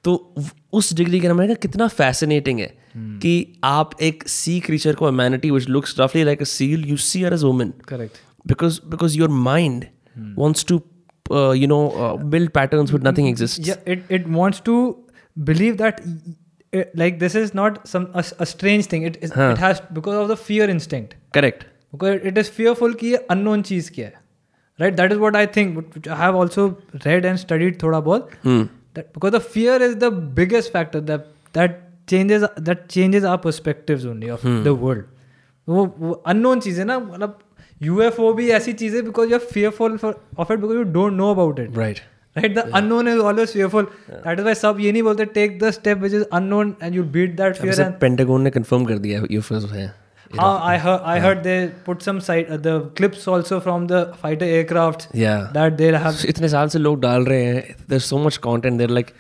तो 0.04 0.36
उस 0.74 0.94
degree 0.94 1.20
के 1.20 1.28
नाम 1.28 1.54
कितना 1.54 1.88
fascinating 1.88 2.60
है 2.60 2.68
hmm. 2.68 3.22
कि 3.22 3.60
आप 3.64 3.92
एक 4.02 4.28
सी 4.28 4.60
क्रीचर 4.60 4.96
को 4.96 5.12
मैनिटी 5.12 5.52
विच 5.52 5.68
लुक्स 5.70 5.96
रफली 6.00 6.24
like 6.24 6.42
a 6.42 6.46
seal 6.46 6.86
you 6.86 6.98
see 6.98 7.24
are 7.24 7.34
as 7.34 7.44
woman 7.44 7.74
correct 7.88 8.18
because 8.48 8.80
because 8.86 9.18
your 9.18 9.30
mind 9.30 9.86
wants 10.18 10.66
to 10.66 10.82
uh, 11.31 11.51
you 11.63 11.67
know 11.73 11.81
uh, 12.07 12.17
build 12.35 12.53
patterns 12.59 12.91
but 12.97 13.03
nothing 13.09 13.27
exists 13.33 13.69
Yeah. 13.71 13.81
It 13.97 14.13
it 14.19 14.29
wants 14.43 14.61
to 14.71 14.77
believe 15.53 15.83
that. 15.87 16.05
y- 16.13 16.37
It, 16.79 16.91
like 17.01 17.17
this 17.21 17.35
is 17.39 17.49
not 17.59 17.79
some 17.93 18.05
a, 18.21 18.23
a 18.45 18.47
strange 18.49 18.89
thing. 18.91 19.05
It 19.07 19.15
is, 19.29 19.33
हाँ. 19.37 19.47
it 19.55 19.59
has 19.63 19.79
because 19.95 20.19
of 20.19 20.29
the 20.33 20.35
fear 20.41 20.67
instinct. 20.75 21.15
correct 21.37 21.65
because 21.95 22.27
it 22.31 22.37
is 22.43 22.51
fearful 22.59 22.93
कि 23.01 23.09
ये 23.15 23.19
unknown 23.35 23.63
चीज़ 23.71 23.91
क्या 23.97 24.07
है 24.11 24.13
right 24.83 24.97
that 25.01 25.15
is 25.15 25.19
what 25.23 25.39
I 25.41 25.43
think 25.57 25.81
which 25.81 25.97
which 25.97 26.07
I 26.17 26.19
have 26.21 26.39
also 26.43 26.67
read 27.07 27.27
and 27.31 27.41
studied 27.45 27.81
थोड़ा 27.83 28.01
बहुत 28.11 28.37
Hmm. 28.45 28.63
that 28.99 29.11
because 29.17 29.35
the 29.37 29.41
fear 29.57 29.75
is 29.89 29.97
the 30.05 30.13
biggest 30.39 30.73
factor 30.77 31.01
that 31.11 31.27
that 31.59 31.75
changes 32.15 32.47
that 32.71 32.87
changes 32.99 33.27
our 33.33 33.43
perspectives 33.49 34.07
only 34.15 34.31
of 34.39 34.47
the 34.69 34.77
world 34.87 35.05
वो 35.75 35.87
वो 36.05 36.15
unknown 36.35 36.63
चीज़ 36.69 36.79
है 36.81 36.87
ना 36.93 36.99
मतलब 37.09 37.39
UFO 37.82 38.34
भी 38.36 38.50
ऐसी 38.58 38.74
चीज़ 38.74 38.96
है 38.96 39.02
because 39.02 39.30
you 39.30 39.36
are 39.36 39.46
fearful 39.54 39.98
for 40.04 40.14
of 40.44 40.52
it 40.52 40.62
because 40.62 40.78
you 40.82 40.86
don't 40.98 41.18
know 41.22 41.32
about 41.32 41.60
it 41.60 41.78
right 41.78 42.02
right 42.36 42.56
the 42.56 42.64
unknown 42.80 43.08
is 43.08 43.20
always 43.32 43.52
fearful 43.58 43.90
that 44.26 44.40
is 44.40 44.46
why 44.46 44.54
सब 44.62 44.80
ये 44.80 44.92
नहीं 44.92 45.04
बोलते 45.04 45.26
take 45.36 45.60
the 45.66 45.72
step 45.78 46.02
which 46.06 46.18
is 46.22 46.26
unknown 46.40 46.74
and 46.82 46.96
you 47.00 47.04
beat 47.18 47.38
that 47.44 47.62
fear 47.62 47.78
and 47.86 48.00
Pentagon 48.02 48.42
ने 48.42 48.52
confirm 48.58 48.86
कर 48.86 48.98
दिया 49.08 49.22
UFOs 49.32 49.72
हैं 49.74 49.92
Ah, 50.44 50.46
I 50.68 50.78
heard. 50.84 51.02
I 51.10 51.20
heard 51.24 51.44
they 51.44 51.58
put 51.88 52.02
some 52.06 52.20
side 52.28 52.48
uh, 52.54 52.58
the 52.58 52.72
clips 53.00 53.28
also 53.34 53.60
from 53.66 53.84
the 53.92 54.00
fighter 54.22 54.46
aircraft 54.54 55.04
yeah 55.24 55.44
that 55.58 55.78
they 55.82 55.90
have. 56.06 56.24
इतने 56.30 56.48
साल 56.50 56.70
से 56.70 56.80
लोग 56.80 57.00
डाल 57.02 57.26
रहे 57.26 57.44
हैं 57.46 57.76
there 57.90 58.02
so 58.02 58.18
much 58.26 58.38
content 58.46 58.78
there 58.78 58.90
like 58.90 59.12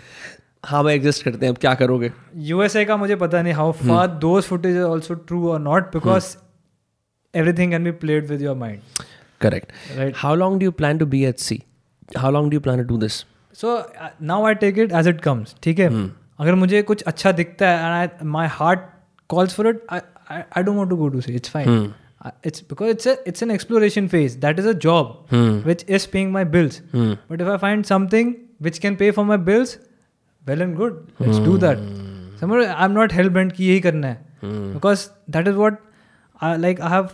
हाँ 0.66 0.84
भाई 0.84 0.96
एग्जिस्ट 0.96 1.24
करते 1.24 1.46
हैं 1.46 1.54
अब 1.54 1.58
क्या 1.62 1.74
करोगे 1.82 2.12
USA 2.50 2.86
का 2.88 2.98
मुझे 2.98 3.16
पता 3.24 3.42
नहीं 3.42 3.54
how 3.60 3.70
far 3.84 4.02
those 4.26 4.50
footage 4.52 4.82
are 4.84 4.90
also 4.96 5.16
true 5.32 5.44
or 5.56 5.60
not 5.68 5.92
because 5.98 6.32
everything 7.35 7.71
can 7.77 7.85
be 7.85 7.93
played 8.05 8.29
with 8.35 8.41
your 8.47 8.55
mind. 8.63 9.03
Correct 9.41 9.73
Right. 9.99 10.15
How 10.17 10.35
long 10.35 10.59
do 10.61 10.65
you 10.65 10.71
plan 10.81 10.99
to 10.99 11.07
be 11.13 11.25
at 11.25 11.39
sea 11.49 11.63
how 12.19 12.31
long 12.33 12.51
do 12.51 12.55
you 12.57 12.61
plan 12.61 12.83
to 12.83 12.85
do 12.95 12.97
this 13.07 13.25
So 13.61 13.71
uh, 13.77 14.09
now 14.31 14.35
I 14.49 14.51
take 14.59 14.77
it 14.83 14.93
as 14.99 15.07
it 15.13 15.23
comes. 15.23 15.55
ठीक 15.63 15.79
है. 15.79 15.89
अगर 16.41 16.55
मुझे 16.65 16.83
कुछ 16.91 17.03
अच्छा 17.13 17.33
दिखता 17.39 17.69
है 17.71 17.79
and 17.87 17.95
I, 18.25 18.27
my 18.35 18.45
heart 18.59 18.85
calls 19.35 19.57
for 19.59 19.65
it, 19.71 19.81
I, 19.97 19.99
I 20.37 20.39
I 20.61 20.63
don't 20.69 20.79
want 20.83 20.93
to 20.95 20.99
go 21.01 21.09
to 21.15 21.23
see. 21.27 21.35
It's 21.41 21.53
fine. 21.57 21.73
Uh, 22.29 22.31
It's 22.51 22.63
because 22.73 22.93
it's 22.95 23.09
a 23.13 23.15
it's 23.33 23.45
an 23.47 23.53
exploration 23.57 24.09
phase. 24.15 24.37
That 24.47 24.63
is 24.65 24.69
a 24.73 24.75
job 24.87 25.35
which 25.71 25.85
is 25.99 26.07
paying 26.15 26.33
my 26.39 26.45
bills. 26.55 26.79
But 27.33 27.45
if 27.47 27.51
I 27.55 27.59
find 27.67 27.91
something 27.93 28.33
which 28.69 28.81
can 28.87 28.99
pay 29.03 29.11
for 29.19 29.25
my 29.33 29.39
bills, 29.51 29.75
well 30.47 30.65
and 30.69 30.79
good. 30.83 30.99
Let's 31.25 31.43
do 31.51 31.59
that. 31.67 31.85
Somewhere 32.43 32.67
I'm 32.87 32.97
not 33.01 33.19
hell 33.21 33.31
bent 33.39 33.57
कि 33.59 33.71
यही 33.71 33.81
करना 33.89 34.15
है 34.15 34.53
because 34.75 35.07
that 35.37 35.49
is 35.55 35.61
what 35.65 35.81
I 36.42 36.56
like. 36.58 36.80
I 36.80 36.90
have 36.90 37.12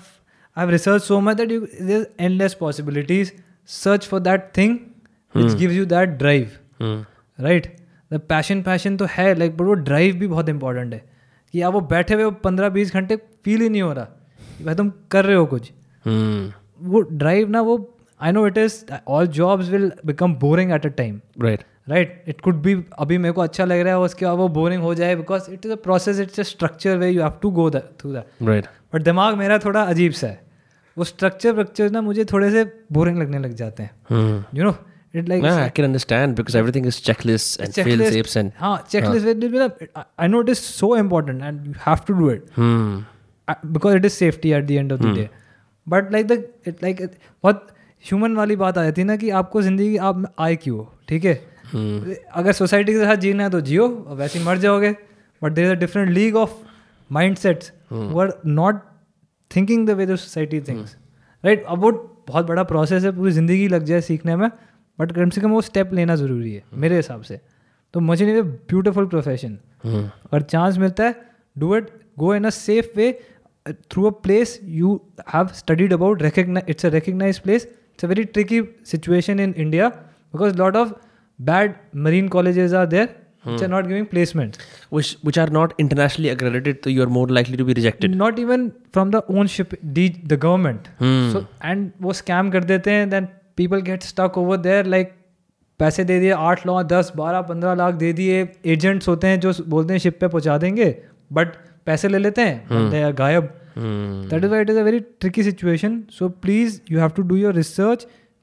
I 0.58 0.62
have 0.62 0.70
researched 0.70 1.06
so 1.06 1.22
much 1.22 1.38
that 1.38 1.50
you, 1.50 1.68
there's 1.80 2.06
endless 2.20 2.56
possibilities. 2.56 3.32
Search 3.66 4.08
for 4.08 4.20
that 4.20 4.54
thing 4.54 4.80
which 5.36 5.58
gives 5.60 5.76
you 5.76 5.86
that 5.86 6.18
drive. 6.24 6.58
Right 7.40 7.68
passion 8.12 8.62
passion 8.62 8.98
तो 8.98 9.06
है 9.10 9.34
like 9.36 9.58
but 9.58 9.62
वो 9.62 9.74
drive 9.74 10.16
भी 10.16 10.28
बहुत 10.28 10.50
important 10.50 10.94
है. 10.94 11.04
कि 11.54 11.62
आप 11.62 11.74
वो 11.74 11.82
बैठे 11.82 12.14
हुए 12.14 12.32
पंद्रह 12.44 12.70
बीस 12.70 12.94
घंटे 12.94 13.16
फील 13.46 13.62
ही 13.62 13.70
नहीं 13.70 13.82
हो 13.82 13.94
रहा। 13.94 14.06
कि 14.58 14.64
भाई 14.64 14.76
तुम 14.76 14.92
कर 15.12 15.26
रहे 15.26 15.36
हो 15.36 15.46
कुछ। 15.46 15.72
वो 16.82 17.02
ड्राइव 17.02 17.50
ना 17.50 17.62
वो 17.62 17.98
I 18.22 18.32
know 18.32 18.48
it 18.48 18.58
is 18.58 18.84
all 19.08 19.28
jobs 19.28 19.70
will 19.70 19.92
become 20.06 20.36
boring 20.36 20.72
at 20.72 20.86
a 20.86 20.90
time 20.90 21.22
right 21.42 21.64
right 21.90 22.24
it 22.28 22.42
could 22.42 22.56
be 22.56 22.76
अभी 23.00 23.18
मेरे 23.18 23.32
को 23.32 23.42
अच्छा 23.42 23.66
लग 23.66 23.80
रहा 23.80 23.94
है 23.94 24.00
उसके 24.00 24.26
बाद 24.26 24.36
वो 24.38 24.48
बोरिंग 24.48 24.82
हो 24.84 24.96
जाए 24.96 25.16
because 25.16 25.52
it 25.52 25.66
is 25.66 25.74
a 25.74 25.76
process 25.76 26.20
it's 26.20 26.40
a 26.40 26.44
structure 26.44 26.98
way 26.98 27.10
you 27.10 27.22
have 27.22 27.34
to 27.42 27.52
go 27.52 27.72
through 27.72 28.14
that 28.14 28.48
right 28.48 28.66
but 28.94 29.04
दिमाग 29.04 29.38
मेरा 29.38 29.58
थोड़ा 29.60 29.82
अजीब 29.84 30.12
सा 30.14 30.28
है। 30.28 30.40
वो 30.98 31.04
स्ट्रक्चर 31.04 31.54
वक्चर 31.56 31.90
ना 31.92 32.02
मुझे 32.02 32.26
थोड़े 32.32 32.50
से 32.52 32.64
बोरिंग 32.92 33.18
लगने 33.18 33.40
लग 33.40 33.54
जाते 33.56 33.84
हैं। 33.84 34.46
You 34.56 34.64
know 34.64 34.76
it 35.16 35.30
like 35.30 35.44
I 35.46 35.70
can 35.70 35.86
understand 35.86 36.36
because 36.36 36.58
everything 36.58 36.86
is 36.88 37.00
checklist 37.04 37.62
and 37.62 37.72
fail 37.74 38.10
safes 38.12 38.38
and 38.38 38.52
हाँ 38.58 38.78
checklist 38.90 39.26
with 39.26 39.44
me 39.46 39.60
I 39.96 40.28
know 40.28 40.42
it 40.44 40.50
is 40.50 40.60
so 40.60 40.96
important 40.98 41.44
and 41.44 41.66
you 41.68 41.74
have 41.88 42.00
to 42.08 42.14
do 42.14 42.30
it 42.32 42.46
because 43.68 43.96
it 43.98 44.06
is 44.06 44.14
safety 44.14 44.52
at 44.52 44.66
the 44.66 44.72
end 44.72 44.94
of 44.94 45.02
the 45.02 45.16
day 45.16 45.30
but 45.88 46.12
like 46.12 46.28
the 46.28 46.44
it 46.68 46.84
like 46.84 47.02
बहुत 47.44 47.68
human 48.04 48.36
वाली 48.36 48.56
बात 48.56 48.78
आ 48.78 48.84
जाती 48.84 49.02
है 49.02 49.08
ना 49.08 49.16
कि 49.16 49.30
आपको 49.30 49.62
ज़िंदगी 49.62 49.98
आप 50.00 50.24
आए 50.40 50.56
क्यों? 50.56 50.78
हो 50.78 50.94
ठीक 51.10 51.26
है? 51.26 51.34
अगर 52.34 52.52
सोसाइटी 52.54 52.94
के 52.94 53.06
साथ 53.06 53.16
जीना 53.18 53.44
है 53.44 53.50
तो 53.50 53.62
जियो 53.62 53.88
वैसे 54.18 54.44
मर 54.44 54.58
जाओगे। 54.58 54.96
But 55.42 55.52
there 55.52 55.72
a 55.72 55.80
different 55.80 56.10
league 56.10 56.36
of 56.36 56.52
mindsets 57.38 57.72
are 57.92 58.42
not 58.46 58.76
thinking 59.56 59.88
the 59.88 59.90
way 59.90 60.06
the 60.06 60.16
society 60.16 60.62
things 60.62 60.98
right 61.46 61.66
अब 61.66 61.80
वो 61.80 61.92
बहुत 62.28 62.46
बड़ा 62.46 62.64
प्रोसेस 62.64 63.04
है 63.04 63.12
पूरी 63.12 63.32
ज़िंदगी 63.32 63.68
लग 63.68 63.84
जाए 63.84 64.02
सीखने 64.02 64.36
में 64.36 64.50
बट 65.00 65.12
कम 65.12 65.30
से 65.30 65.42
कम 65.42 65.52
वो 65.52 65.62
स्टेप 65.62 65.94
लेना 65.94 66.16
ज़रूरी 66.16 66.54
है 66.54 66.64
मेरे 66.74 66.96
हिसाब 66.96 67.22
से। 67.22 67.40
तो 67.94 68.00
मुझे 68.00 68.26
नहीं 68.26 68.42
ब्यूटिफुल 68.42 69.06
प्रोफेशन 69.08 69.58
अगर 69.86 70.42
चांस 70.42 70.78
मिलता 70.78 71.04
है 71.04 71.16
do 71.58 71.76
it 71.76 71.90
go 72.20 72.36
in 72.36 72.44
a 72.44 72.50
safe 72.50 72.86
way 72.96 73.20
through 73.68 74.06
a 74.06 74.10
place 74.10 74.60
you 74.64 75.02
have 75.34 75.48
studied 75.48 75.94
about 75.94 76.22
it's 76.22 76.86
a 76.86 76.90
recognized 76.90 77.40
place 77.40 77.66
it's 77.66 78.06
a 78.06 78.08
very 78.08 78.24
tricky 78.24 78.62
situation 78.86 79.40
in 79.40 79.54
India 79.58 79.90
because 79.90 80.58
lot 80.58 80.76
of 80.76 80.94
bad 81.42 81.74
marine 81.96 82.30
colleges 82.30 82.74
are 82.74 82.86
there. 82.86 83.08
Which 83.44 83.62
are 83.62 83.68
not 83.68 83.88
giving 83.88 84.06
placements 84.06 84.60
which 84.90 85.12
which 85.24 85.38
are 85.38 85.48
not 85.48 85.74
internationally 85.78 86.30
accredited, 86.30 86.84
so 86.84 86.90
you 86.90 87.02
are 87.02 87.12
more 87.20 87.28
likely 87.28 87.58
to 87.58 87.66
be 87.66 87.74
rejected. 87.74 88.16
not 88.16 88.40
even 88.40 88.72
from 88.92 89.12
the 89.12 89.24
ownership 89.28 89.74
the, 89.82 90.10
the 90.26 90.38
government 90.38 90.90
hmm. 91.00 91.32
so 91.32 91.46
and 91.62 91.92
वो 92.02 92.14
scam 92.22 92.52
कर 92.52 92.64
देते 92.64 92.92
हैं 92.92 93.10
then 93.10 93.28
people 93.62 93.82
get 93.90 94.04
stuck 94.04 94.38
over 94.38 94.58
there 94.58 94.84
like 94.96 95.18
पैसे 95.80 96.04
दे 96.04 96.20
दिए 96.20 96.32
आठ 96.50 96.66
लाख 96.68 96.86
दस 96.86 97.12
बारह 97.18 97.42
पंद्रह 97.42 97.74
लाख 97.76 97.94
दे 98.02 98.12
दिए 98.14 98.42
एजेंट्स 98.74 99.08
होते 99.08 99.28
हैं 99.28 99.40
जो 99.40 99.54
बोलते 99.68 99.94
हैं 99.94 100.00
शिप 100.00 100.18
पे 100.20 100.28
पहुँचा 100.28 100.58
देंगे 100.58 100.90
बट 101.34 101.56
पैसे 101.86 102.08
ले 102.08 102.18
लेते 102.18 102.42
हैं 102.42 102.90
दे 102.92 103.02
आर 103.04 103.14
गायब 103.22 103.50
that 104.32 104.44
is 104.46 104.52
why 104.52 104.60
it 104.64 104.70
is 104.70 104.78
a 104.78 104.84
very 104.84 105.00
tricky 105.24 105.44
situation 105.44 105.94
so 106.16 106.28
please 106.46 106.82
you 106.94 107.00
have 107.00 107.14
to 107.20 107.24
do 107.24 107.38
your 107.42 107.54
research 107.58 108.02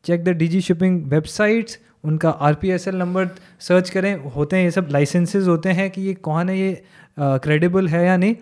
check 0.09 0.25
the 0.29 0.35
dg 0.43 0.63
shipping 0.69 0.97
websites 1.15 1.77
उनका 2.05 2.31
R 2.31 2.55
P 2.55 2.71
S 2.71 2.89
L 2.89 2.97
number 2.97 3.29
search 3.61 3.91
करें 3.91 4.15
होते 4.31 4.57
हैं 4.57 4.65
ये 4.65 4.71
सब 4.71 4.89
लाइसेंसेज 4.93 5.49
होते 5.49 5.73
हैं 5.73 5.91
कि 5.91 6.03
ये 6.03 6.15
कौन 6.23 6.49
है 6.49 6.59
ये 6.59 6.83
क्रेडिबल 7.19 7.87
uh, 7.87 7.93
है 7.93 8.05
या 8.07 8.17
नहीं 8.17 8.35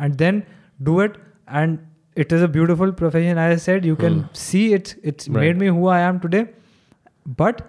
and 0.00 0.14
then 0.14 0.42
do 0.82 1.02
it 1.02 1.16
and 1.50 1.78
it 2.16 2.32
is 2.32 2.42
a 2.42 2.46
beautiful 2.48 2.92
profession 2.92 3.38
I 3.38 3.56
said 3.58 3.86
you 3.86 3.96
can 3.96 4.24
see 4.34 4.66
it's 4.74 4.96
it's 5.04 5.28
made 5.30 5.58
me 5.58 5.66
हुआ 5.68 5.96
I 5.96 6.08
am 6.08 6.18
today 6.18 6.46
but 7.40 7.60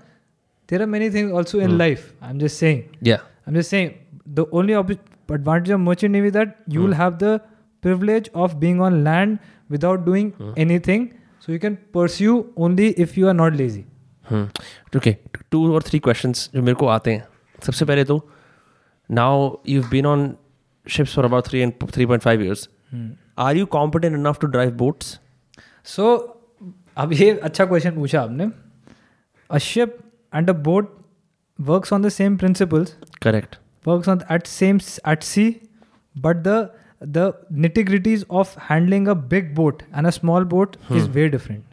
there 0.69 0.81
are 0.81 0.87
many 0.87 1.09
thing 1.09 1.33
also 1.33 1.61
in 1.61 1.77
life 1.77 2.11
I 2.23 2.31
am 2.31 2.39
just 2.39 2.55
saying 2.55 3.07
I 3.07 3.17
am 3.47 3.55
just 3.55 3.69
saying 3.69 3.89
the 4.29 4.45
only 4.53 4.73
advantage 4.73 5.71
of 5.71 5.79
merchant 5.81 6.11
navy 6.11 6.31
that 6.31 6.55
you 6.69 6.81
will 6.81 6.93
have 6.93 7.17
the 7.23 7.39
privilege 7.83 8.29
of 8.35 8.55
being 8.55 8.81
on 8.81 9.03
land 9.03 9.37
without 9.69 10.05
doing 10.05 10.31
anything 10.79 11.07
so 11.41 11.51
you 11.51 11.59
can 11.59 11.77
pursue 11.93 12.43
only 12.57 12.87
if 12.87 13.19
you 13.19 13.27
are 13.27 13.33
not 13.33 13.53
lazy 13.53 13.85
okay 14.31 15.15
two 15.51 15.73
और 15.73 15.83
three 15.83 15.99
question 15.99 16.31
जो 16.33 16.61
मेरे 16.61 16.75
को 16.75 16.87
आते 16.87 17.13
हैं। 17.13 17.27
सबसे 17.65 17.85
पहले 17.85 18.03
तो 18.05 18.19
now 19.09 19.55
you 19.69 19.83
been 19.91 20.05
on 20.05 20.33
ships 20.87 21.15
for 21.15 21.25
about 21.25 21.47
three 21.47 21.59
and 21.59 21.73
three 21.93 22.05
point 22.05 22.23
five 22.23 22.41
years 22.43 22.67
are 23.37 23.57
you 23.57 23.65
competent 23.65 24.17
enough 24.17 24.39
to 24.41 24.47
drive 24.47 24.71
boats 24.77 25.19
so 25.85 26.15
अब 26.97 27.13
ये 27.13 27.29
अच्छा 27.39 27.65
क्वेश्चन 27.65 27.95
पूछा 27.95 28.21
आपने। 28.21 28.49
A 29.49 29.57
ship 29.57 29.97
and 30.33 30.49
a 30.49 30.53
boat 30.63 30.95
work 31.59 31.93
on 31.93 32.03
the 32.03 32.09
same 32.09 32.37
principles 32.37 32.95
correct 33.21 33.55
work 33.87 34.09
on 34.09 34.21
at 34.31 34.47
same 34.47 34.79
at 35.09 35.23
sea 35.23 35.49
but 36.15 36.43
the 36.47 36.69
the 37.03 37.31
nitty gritties 37.51 38.25
of 38.31 38.57
handling 38.71 39.07
a 39.07 39.13
big 39.33 39.53
boat 39.55 39.81
and 39.95 40.07
a 40.07 40.09
small 40.09 40.45
boat 40.45 40.75
is 40.91 41.09
very 41.09 41.29
different 41.29 41.63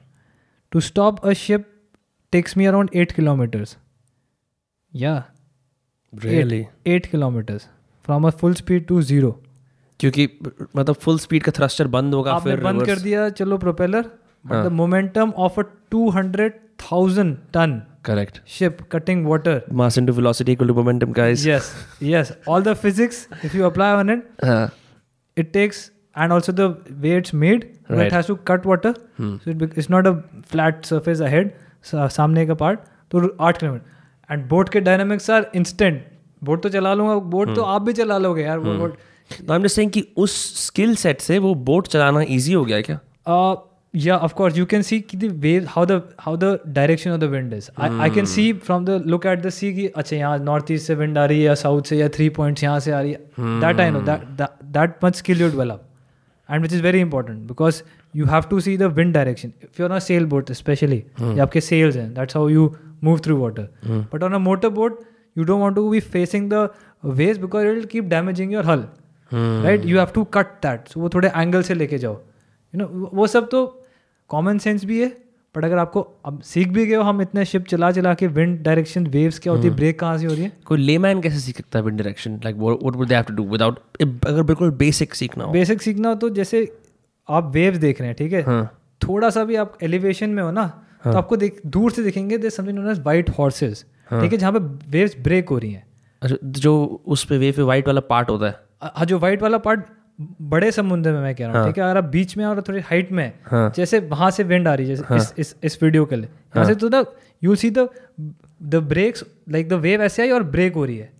to 0.72 0.80
stop 0.80 1.26
a 1.26 1.32
ship 1.32 1.66
takes 2.35 2.55
me 2.61 2.67
around 2.71 2.89
8 3.03 3.13
kilometers 3.19 3.75
yeah 4.93 5.21
Really? 6.25 6.61
8 6.85 7.09
kilometers 7.11 7.67
from 8.07 8.25
a 8.25 8.31
full 8.41 8.55
speed 8.63 8.87
to 8.91 9.01
zero 9.11 9.31
क्योंकि 9.99 10.25
मतलब 10.75 10.95
full 11.03 11.17
speed 11.19 11.43
का 11.43 11.51
thruster 11.57 11.87
बंद 11.95 12.13
होगा 12.13 12.33
आपने 12.33 12.51
फिर 12.55 12.63
बंद 12.63 12.79
कर 12.81 12.85
reverse- 12.85 13.03
दिया 13.03 13.27
चलो 13.39 13.57
propeller 13.63 14.01
but 14.47 14.65
the 14.65 14.71
momentum 14.81 15.31
of 15.45 15.59
a 15.59 15.63
200,000 15.95 17.35
ton 17.57 17.77
Correct. 18.07 18.37
ship 18.55 18.77
cutting 18.93 19.23
water 19.29 19.53
Mass 19.79 19.97
into 20.01 20.13
velocity 20.19 20.53
equal 20.55 20.69
to 20.71 20.75
momentum, 20.77 21.11
guys. 21.17 21.41
yes 21.47 21.65
yes 22.09 22.31
all 22.53 22.61
the 22.67 22.75
physics 22.83 23.17
if 23.47 23.55
you 23.59 23.65
apply 23.69 23.89
on 24.01 24.09
it 24.15 24.21
हाँ, 24.49 24.69
it 25.37 25.51
takes 25.57 25.81
and 26.23 26.33
also 26.37 26.53
the 26.61 26.67
way 27.05 27.15
it's 27.21 27.33
made 27.43 27.65
Right. 27.89 28.05
it 28.05 28.15
has 28.17 28.29
to 28.31 28.35
cut 28.51 28.65
water 28.71 28.93
so 29.17 29.51
it, 29.51 29.57
bec- 29.63 29.75
it's 29.81 29.89
not 29.95 30.07
a 30.07 30.15
flat 30.53 30.85
surface 30.93 31.19
ahead 31.31 31.51
sa- 31.51 31.72
सामने 31.84 32.46
का 32.46 32.54
part 32.54 32.80
तो 33.10 33.36
आठ 33.40 33.58
kilometre. 33.58 34.32
And 34.32 34.46
boat 34.48 34.68
के 34.68 34.80
dynamics 34.80 35.30
are 35.30 35.50
instant 35.54 36.04
boat 36.42 36.62
तो 36.62 36.68
चला 36.68 36.94
लूँगा 36.94 37.14
boat 37.14 37.54
तो 37.54 37.62
हम्म। 37.62 37.74
आप 37.74 37.82
भी 37.82 37.92
चला 37.92 38.18
लोगे 38.18 38.42
यार 38.42 38.58
बोट 38.58 38.80
हम्म। 38.80 39.46
तो 39.46 39.52
आई 39.52 39.82
एम 39.82 39.88
कि 39.88 40.06
उस 40.16 40.32
स्किल 40.66 40.94
सेट 40.96 41.20
से 41.20 41.38
वो 41.38 41.54
बोट 41.68 41.86
चलाना 41.86 42.24
ईजी 42.28 42.52
हो 42.52 42.64
गया 42.64 42.80
क्या? 42.80 42.98
या 43.94 44.16
of 44.16 44.32
course 44.34 44.56
you 44.58 44.64
can 44.66 44.82
see 44.82 44.98
कि 45.00 45.16
the 45.16 45.28
way 45.28 45.56
how 45.68 45.84
the 45.86 46.00
how 46.20 46.36
the 46.36 46.58
direction 46.68 47.10
of 47.10 47.20
the 47.20 47.24
wind 47.24 47.52
is 47.54 47.68
I 47.80 48.10
can 48.10 48.24
see 48.24 48.52
from 48.52 48.84
the 48.84 49.02
look 49.06 49.26
at 49.26 49.42
the 49.42 49.50
sea 49.50 49.72
कि 49.74 49.86
अच्छा 49.86 50.16
यहाँ 50.16 50.38
नॉर्थ 50.38 50.70
ईस्ट 50.70 50.86
से 50.86 50.94
विंड 50.94 51.18
आ 51.18 51.24
रही 51.24 51.38
है 51.38 51.44
या 51.44 51.54
साउथ 51.54 51.82
से 51.82 51.96
या 51.96 52.08
थ्री 52.08 52.28
पॉइंट्स 52.38 52.62
यहाँ 52.62 52.80
से 52.80 52.92
आ 52.92 53.00
रही 53.00 53.12
है। 53.12 53.60
That 53.60 53.80
I 53.80 53.90
know 53.90 54.00
that 54.00 54.48
that 54.72 55.04
much 55.04 55.16
skill 55.16 55.40
you 55.40 55.48
develop 55.48 55.82
and 56.48 56.62
which 56.62 56.72
is 56.72 56.82
very 56.82 57.00
important 57.00 57.38
because 57.48 57.82
you 58.16 58.26
have 58.26 58.42
to 58.50 58.60
see 58.60 58.76
the 58.76 58.82
wind 58.82 59.14
direction 59.14 59.48
if 59.48 59.82
you 59.82 59.86
are 59.86 59.92
on 59.92 59.98
sail 59.98 60.26
boat 60.26 60.52
specially 60.52 61.04
आपके 61.40 61.60
sails 61.60 61.96
हैं 61.96 62.14
that's 62.14 62.36
how 62.36 62.48
you 62.48 62.74
move 63.04 63.18
through 63.18 63.36
water 63.36 63.68
but 64.14 64.22
on 64.22 64.32
a 64.32 64.38
motor 64.38 64.68
boat 64.68 65.00
you 65.38 65.44
don't 65.44 65.60
want 65.60 65.76
to 65.76 65.90
be 65.90 66.00
facing 66.00 66.50
the 66.52 66.68
waves 67.04 67.38
because 67.38 67.66
it 67.66 67.84
keep 67.84 68.04
damaging 68.04 68.52
your 68.52 68.66
hull 68.66 68.88
right 69.34 69.84
you 69.84 69.98
have 69.98 70.08
to 70.14 70.24
cut 70.24 70.46
that 70.46 70.84
वो 70.96 71.08
थोड़े 71.08 71.28
angle 71.28 71.62
से 71.62 71.74
लेके 71.74 71.98
जाओ. 71.98 72.14
You 72.74 72.78
know 72.78 73.10
वो 73.14 73.26
सब 73.26 73.48
तो 73.48 73.86
common 74.28 74.58
sense 74.58 74.84
भी 74.84 75.00
है 75.00 75.24
बट 75.56 75.64
अगर 75.64 75.78
आपको 75.78 76.00
अब 76.24 76.40
सीख 76.40 76.68
भी 76.68 76.86
गए 76.86 76.94
हो 76.94 77.02
हम 77.02 77.22
इतने 77.22 77.44
शिप 77.44 77.66
चला 77.66 77.90
चला 77.90 78.14
के 78.14 78.26
विंड 78.26 78.62
डायरेक्शन 78.62 79.06
वेव्स 79.06 79.38
क्या 79.38 79.52
होती 79.52 79.64
है 79.64 79.68
hmm. 79.68 79.78
ब्रेक 79.78 80.00
कहाँ 80.00 80.18
से 80.18 80.26
हो 80.26 80.32
रही 80.34 80.42
है? 80.42 80.52
कोई 80.64 80.78
लेमैन 80.78 81.20
कैसे 81.20 81.38
सीख 81.38 81.56
सकता 81.56 81.78
है 81.78 81.84
wind 81.84 81.98
direction 81.98 82.40
like 82.44 82.56
what 82.56 83.08
they 83.08 83.14
have 83.14 83.24
to 83.24 83.34
do 83.34 83.44
without 83.44 83.78
अगर 84.26 84.42
बिल्कुल 84.42 84.70
बेसिक 84.70 85.14
सीखना 85.14 85.44
हो? 85.44 85.52
बेसिक 85.52 85.82
सीखना 85.82 86.08
हो 86.08 86.14
तो 86.14 86.28
जैसे 86.28 86.78
आप 87.28 87.50
वेव्स 87.54 87.78
देख 87.78 88.00
रहे 88.00 88.08
हैं 88.08 88.16
ठीक 88.16 88.32
है? 88.32 88.42
हाँ। 88.42 88.80
थोड़ा 89.00 89.30
सा 89.30 89.44
भी 89.44 89.56
आप 89.56 89.78
एलिवेशन 89.82 90.30
में 90.30 90.42
हो 90.42 90.50
ना 90.50 90.62
हाँ. 90.62 91.12
तो 91.12 91.18
आपको 91.18 91.36
देख 91.36 91.60
दूर 91.66 91.92
से 91.92 92.02
देखेंगे 92.02 92.38
they 92.38 92.50
something 92.50 92.78
known 92.78 92.90
as 92.90 93.00
white 93.04 93.30
horses 93.38 93.84
ठीक 94.10 94.32
है 94.32 94.38
जहाँ 94.38 94.52
पे 94.52 94.58
वेव्स 94.90 95.16
ब्रेक 95.22 95.48
हो 95.48 95.58
रही 95.58 95.72
हैं। 95.72 95.86
अच्छा 96.22 96.36
जो 96.58 96.74
उस 97.06 97.24
पे 97.24 97.38
वेव 97.38 97.54
पे 97.56 97.62
वाइट 97.62 97.86
वाला 97.88 98.00
पार्ट 98.08 98.30
होता 98.30 98.46
है। 98.46 98.90
हाँ 98.96 99.06
जो 99.06 99.18
व्हाइट 99.18 99.42
वाला 99.42 99.58
पार्ट 99.58 99.84
बड़े 100.42 100.70
समुद्र 100.72 101.12
में 101.12 101.20
मैं 101.20 101.34
कह 101.34 101.46
रहा 101.46 101.58
हूँ 101.58 101.68
ठीक 101.68 101.78
है 101.78 101.84
अगर 101.84 101.98
आप 101.98 102.04
बीच 102.10 102.36
में 102.36 102.44
और 102.46 102.60
थोड़ी 102.68 102.80
हाइट 102.80 103.10
में 103.12 103.32
हाँ। 103.46 103.72
जैसे 103.76 103.98
वहाँ 104.10 104.30
से 104.30 104.42
विंड 104.44 104.68
आ 104.68 104.74
रही 104.74 104.88
है 104.88 104.96
जैसे 104.96 105.16
इस 105.16 105.32
इस 105.38 105.54
इस 105.64 105.82
वीडियो 105.82 106.04
के 106.04 106.16
लिए 106.16 106.28
यहाँ 106.54 106.64
से 106.66 106.74
तो 106.74 106.88
the 106.88 107.04
you 107.42 107.54
see 107.56 107.70
the 107.70 107.88
the 108.62 108.82
breaks 108.88 109.24
like 109.48 109.68
the 109.68 109.72
wave 109.82 110.02
ऐसे 110.02 110.22
आई 110.22 110.30
और 110.30 110.42
ब्रेक 110.52 110.74
हो 110.74 110.84
रही 110.84 110.96
है। 110.96 111.12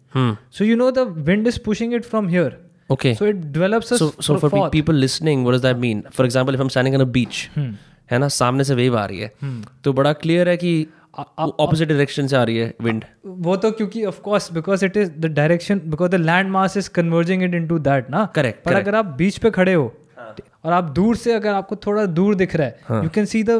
So 0.52 0.64
you 0.64 0.76
know 0.76 0.90
the 0.90 1.06
wind 1.20 1.46
is 1.46 1.58
pushing 1.64 1.94
it 1.94 2.04
from 2.04 2.28
here 2.28 2.56
okay 2.90 3.14
so 3.14 3.26
it 3.26 3.36
develops 3.36 3.92
so 3.92 4.10
so 4.26 4.36
for 4.40 4.50
pe- 4.54 4.68
people 4.72 5.00
listening 5.04 5.44
what 5.46 5.56
does 5.56 5.62
that 5.62 5.80
mean? 5.84 6.02
For 6.18 6.24
example 6.24 6.58
if 6.58 6.64
i'm 6.64 6.74
standing 6.74 6.98
on 6.98 7.06
a 7.06 7.10
beach 7.16 7.40
है 8.10 8.18
ना 8.18 8.28
सामने 8.28 8.64
से 8.64 8.74
wave 8.74 8.96
आ 8.98 9.04
रही 9.06 9.18
है 9.18 9.32
तो 9.84 9.92
बड़ा 9.92 10.12
clear 10.12 10.48
है 10.48 10.56
कि 10.56 10.74
ऑपोजिट 11.18 11.88
डायरेक्शन 11.88 12.26
से 12.26 12.36
आ 12.36 12.42
रही 12.42 12.56
है 12.56 12.72
विंड 12.82 13.04
वो 13.44 13.56
तो 13.56 13.70
क्योंकि 13.70 14.04
of 14.04 14.20
course 14.20 14.52
because 14.52 14.84
it 14.84 14.96
is 14.96 15.10
the 15.10 15.26
direction 15.34 15.80
because 15.86 16.10
the 16.10 16.20
land 16.20 16.50
mass 16.50 16.76
is 16.76 16.90
converging 16.94 17.42
it 17.42 17.54
into 17.54 17.78
that 17.78 18.10
ना? 18.10 18.28
Correct, 18.32 18.64
पर 18.64 18.74
अगर 18.74 18.94
आप 18.94 19.14
बीच 19.18 19.38
पे 19.38 19.50
खड़े 19.50 19.74
हो 19.74 19.92
और 20.64 20.72
आप 20.72 20.84
दूर 20.90 21.16
से 21.16 21.32
अगर 21.32 21.54
आपको 21.54 21.76
थोड़ा 21.76 22.04
दूर 22.18 22.34
दिख 22.34 22.56
रहा 22.56 22.66
है 22.66 23.02
you 23.04 23.08
can 23.14 23.24
see 23.24 23.42
the 23.42 23.50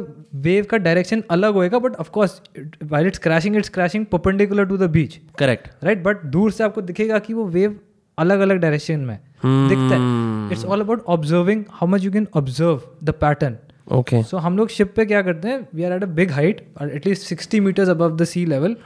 wave 0.45 0.65
का 0.71 0.77
डायरेक्शन 0.77 1.23
अलग 1.31 1.55
होएगा 1.55 1.79
but 1.79 1.97
of 1.97 2.11
course 2.11 2.41
while 2.83 3.07
it's 3.07 3.19
crashing 3.19 3.57
it's 3.57 3.69
crashing 3.69 4.07
perpendicular 4.13 4.65
to 4.65 4.77
the 4.77 4.91
beach 4.91 5.19
correct 5.39 5.85
right 5.85 6.03
but 6.03 6.25
दूर 6.37 6.53
से 6.53 6.65
आपको 6.65 6.83
दिखेगा 6.83 7.19
कि 7.19 7.35
वो 7.35 7.45
वेव 7.49 7.79
अलग 8.19 8.41
अलग 8.41 8.57
डायरेक्शन 8.61 9.01
में। 9.01 9.19
दिखता 9.45 9.97
है। 9.97 10.53
It's 10.53 10.65
all 10.65 10.81
about 10.81 11.05
observing 11.09 11.65
how 11.71 11.89
much 11.89 12.05
you 12.05 12.11
can 12.13 12.27
observe 12.37 12.81
the 13.05 13.11
pattern 13.21 13.57
okay 13.93 14.23
so 14.23 14.37
हम 14.39 14.57
लोग 14.59 14.69
शिप 14.71 14.93
पे 14.97 15.05
क्या 15.07 15.23
करते 15.23 15.49
हैं? 15.49 15.67
We 15.75 15.85
are 15.85 15.93
at 15.93 16.03
a 16.03 16.07
big 16.19 16.31
height 16.33 16.65
at least 16.83 17.23
sixty 17.23 17.61
metres 17.61 17.89
above 17.89 18.17
the 18.17 18.25
sea 18.25 18.45
level 18.47 18.77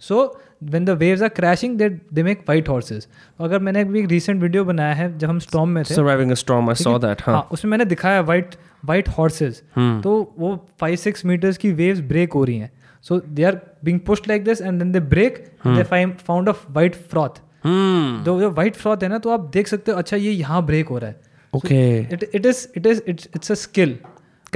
so 0.00 0.24
when 0.72 0.84
the 0.84 0.90
waves 0.98 1.22
are 1.22 1.28
crashing 1.28 1.76
they 1.78 1.88
they 2.14 2.22
make 2.22 2.44
white 2.48 2.68
horses 2.68 3.06
अगर 3.40 3.58
मैंने 3.58 3.80
एक 4.00 4.06
recent 4.10 4.42
video 4.42 4.64
बनाया 4.64 4.94
है 4.94 5.06
जब 5.18 5.28
हम 5.28 5.38
स्टॉम 5.38 5.68
में 5.68 5.82
थे 5.84 5.94
surviving 5.94 6.34
a 6.34 6.38
storm 6.40 6.72
i 6.72 6.74
saw 6.80 6.98
that 7.04 7.22
हाँ। 7.26 7.48
उसमें 7.52 7.70
मैंने 7.70 7.84
दिखाया 7.84 8.20
वाइट 8.30 8.54
वाइट 8.84 9.08
हॉर्सेज 9.18 9.62
तो 9.78 10.12
वो 10.38 10.54
फाइव 10.80 10.96
सिक्स 10.96 11.24
मीटर्स 11.26 11.56
की 11.56 11.72
वेव्स 11.72 12.00
ब्रेक 12.08 12.32
हो 12.32 12.44
रही 12.44 12.56
हैं। 12.58 12.70
So 13.04 13.20
they 13.28 13.44
are 13.44 13.58
being 13.84 14.00
pushed 14.06 14.28
like 14.28 14.44
this 14.44 14.60
and 14.62 14.78
then 14.78 14.92
they 14.92 15.00
break 15.14 15.38
they 15.66 15.82
found 16.26 16.48
of 16.48 16.64
white 16.70 16.94
froth 17.10 17.40
जो 17.66 18.40
जो 18.40 18.50
वाइट 18.50 18.76
फ्रॉथ 18.76 19.02
है 19.02 19.08
ना 19.08 19.18
तो 19.18 19.30
आप 19.30 19.40
देख 19.52 19.68
सकते 19.68 19.92
हो 19.92 19.98
अच्छा 19.98 20.16
ये 20.16 20.30
यहाँ 20.30 20.64
ब्रेक 20.66 20.88
हो 20.88 20.98
रहा 20.98 21.10
है। 21.10 21.20
Okay. 21.52 22.12
It 22.12 22.22
it 22.34 22.46
is 22.46 22.66
it 22.76 22.86
is 22.86 23.02
it's 23.08 23.28
it's 23.36 23.52
a 23.52 23.54
skill 23.54 23.98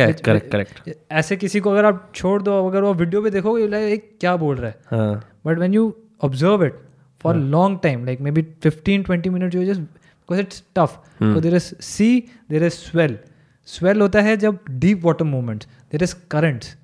correct 0.00 0.20
correct 0.24 0.50
correct. 0.52 0.88
ऐसे 1.12 1.36
किसी 1.36 1.60
को 1.60 1.70
अगर 1.70 1.84
आप 1.84 2.10
छोड़ 2.14 2.42
दो 2.42 2.66
अगर 2.68 2.82
वो 2.82 2.92
वीडियो 2.94 3.22
पे 3.22 3.30
देखोगे 3.30 3.62
"ये 3.62 3.96
क्या 3.96 4.36
बोल 4.36 4.56
रहा 4.56 4.70
है? 4.70 4.76
हाँ। 4.90 5.22
But 5.46 5.58
when 5.58 5.74
you 5.74 5.94
observe 6.24 6.64
it 6.64 6.74
for 7.20 7.36
long 7.36 7.78
time 7.82 8.04
like 8.04 8.20
maybe 8.30 8.42
fifteen 8.62 9.02
twenty 9.02 9.30
minute 9.30 9.54
you 9.54 9.64
just 9.64 9.80
because 9.80 10.40
it's 10.40 10.62
tough 10.76 10.98
तो 11.20 11.40
there 11.40 11.54
is 11.54 11.72
sea 11.82 12.08
there 12.50 12.64
is 12.64 12.72
swell 12.72 13.18
swell 13.68 14.00
होता 14.00 14.20
है 14.20 14.36
जब 14.36 14.58
deep 14.70 15.04
water 15.04 15.24
movements 15.24 15.66
there 15.92 16.02
is 16.02 16.14
currents 16.30 16.76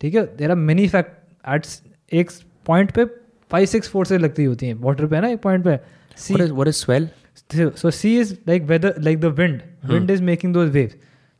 ठीक 0.00 0.14
है? 0.14 0.26
There 0.36 0.50
are 0.50 0.56
many 0.56 0.88
fact 0.88 1.12
at 1.54 1.66
एक 2.12 2.30
point 2.66 2.90
पे 2.90 3.04
five 3.50 3.66
six 3.66 3.88
forces 3.88 4.20
लगती 4.20 4.44
होती 4.44 4.66
हैं। 4.66 4.74
वाटर 4.74 5.06
पे 5.06 5.20
ना 5.20 5.28
एक 5.28 5.40
पॉइंट 5.42 5.64
पे। 5.64 5.78
Sea 6.16 6.34
were 6.34 6.68
is 6.68 6.74
swell 6.74 7.08
so 7.52 7.90
sea 7.90 8.18
is 8.20 8.32
like 8.48 8.62
weather 8.62 8.94
like 8.98 9.20
the 9.20 9.24
wind 9.38 9.60
wind 9.84 10.10
is 10.10 10.22
making 10.22 10.54
those 10.54 10.70
wave 10.70 10.90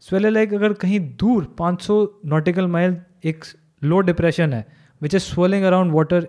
swell 0.00 0.24
है 0.24 0.30
लाइक 0.30 0.54
अगर 0.54 0.72
कहीं 0.72 1.00
दूर 1.20 1.44
पाँच 1.58 1.82
सौ 1.82 1.94
नोटिकल 2.26 2.66
माइल 2.66 2.96
एक 3.24 3.44
लो 3.84 4.00
डिप्रेशन 4.00 4.52
है 4.52 4.64
which 5.02 5.14
is 5.14 5.22
swelling 5.22 5.64
around 5.64 5.92
water 5.92 6.28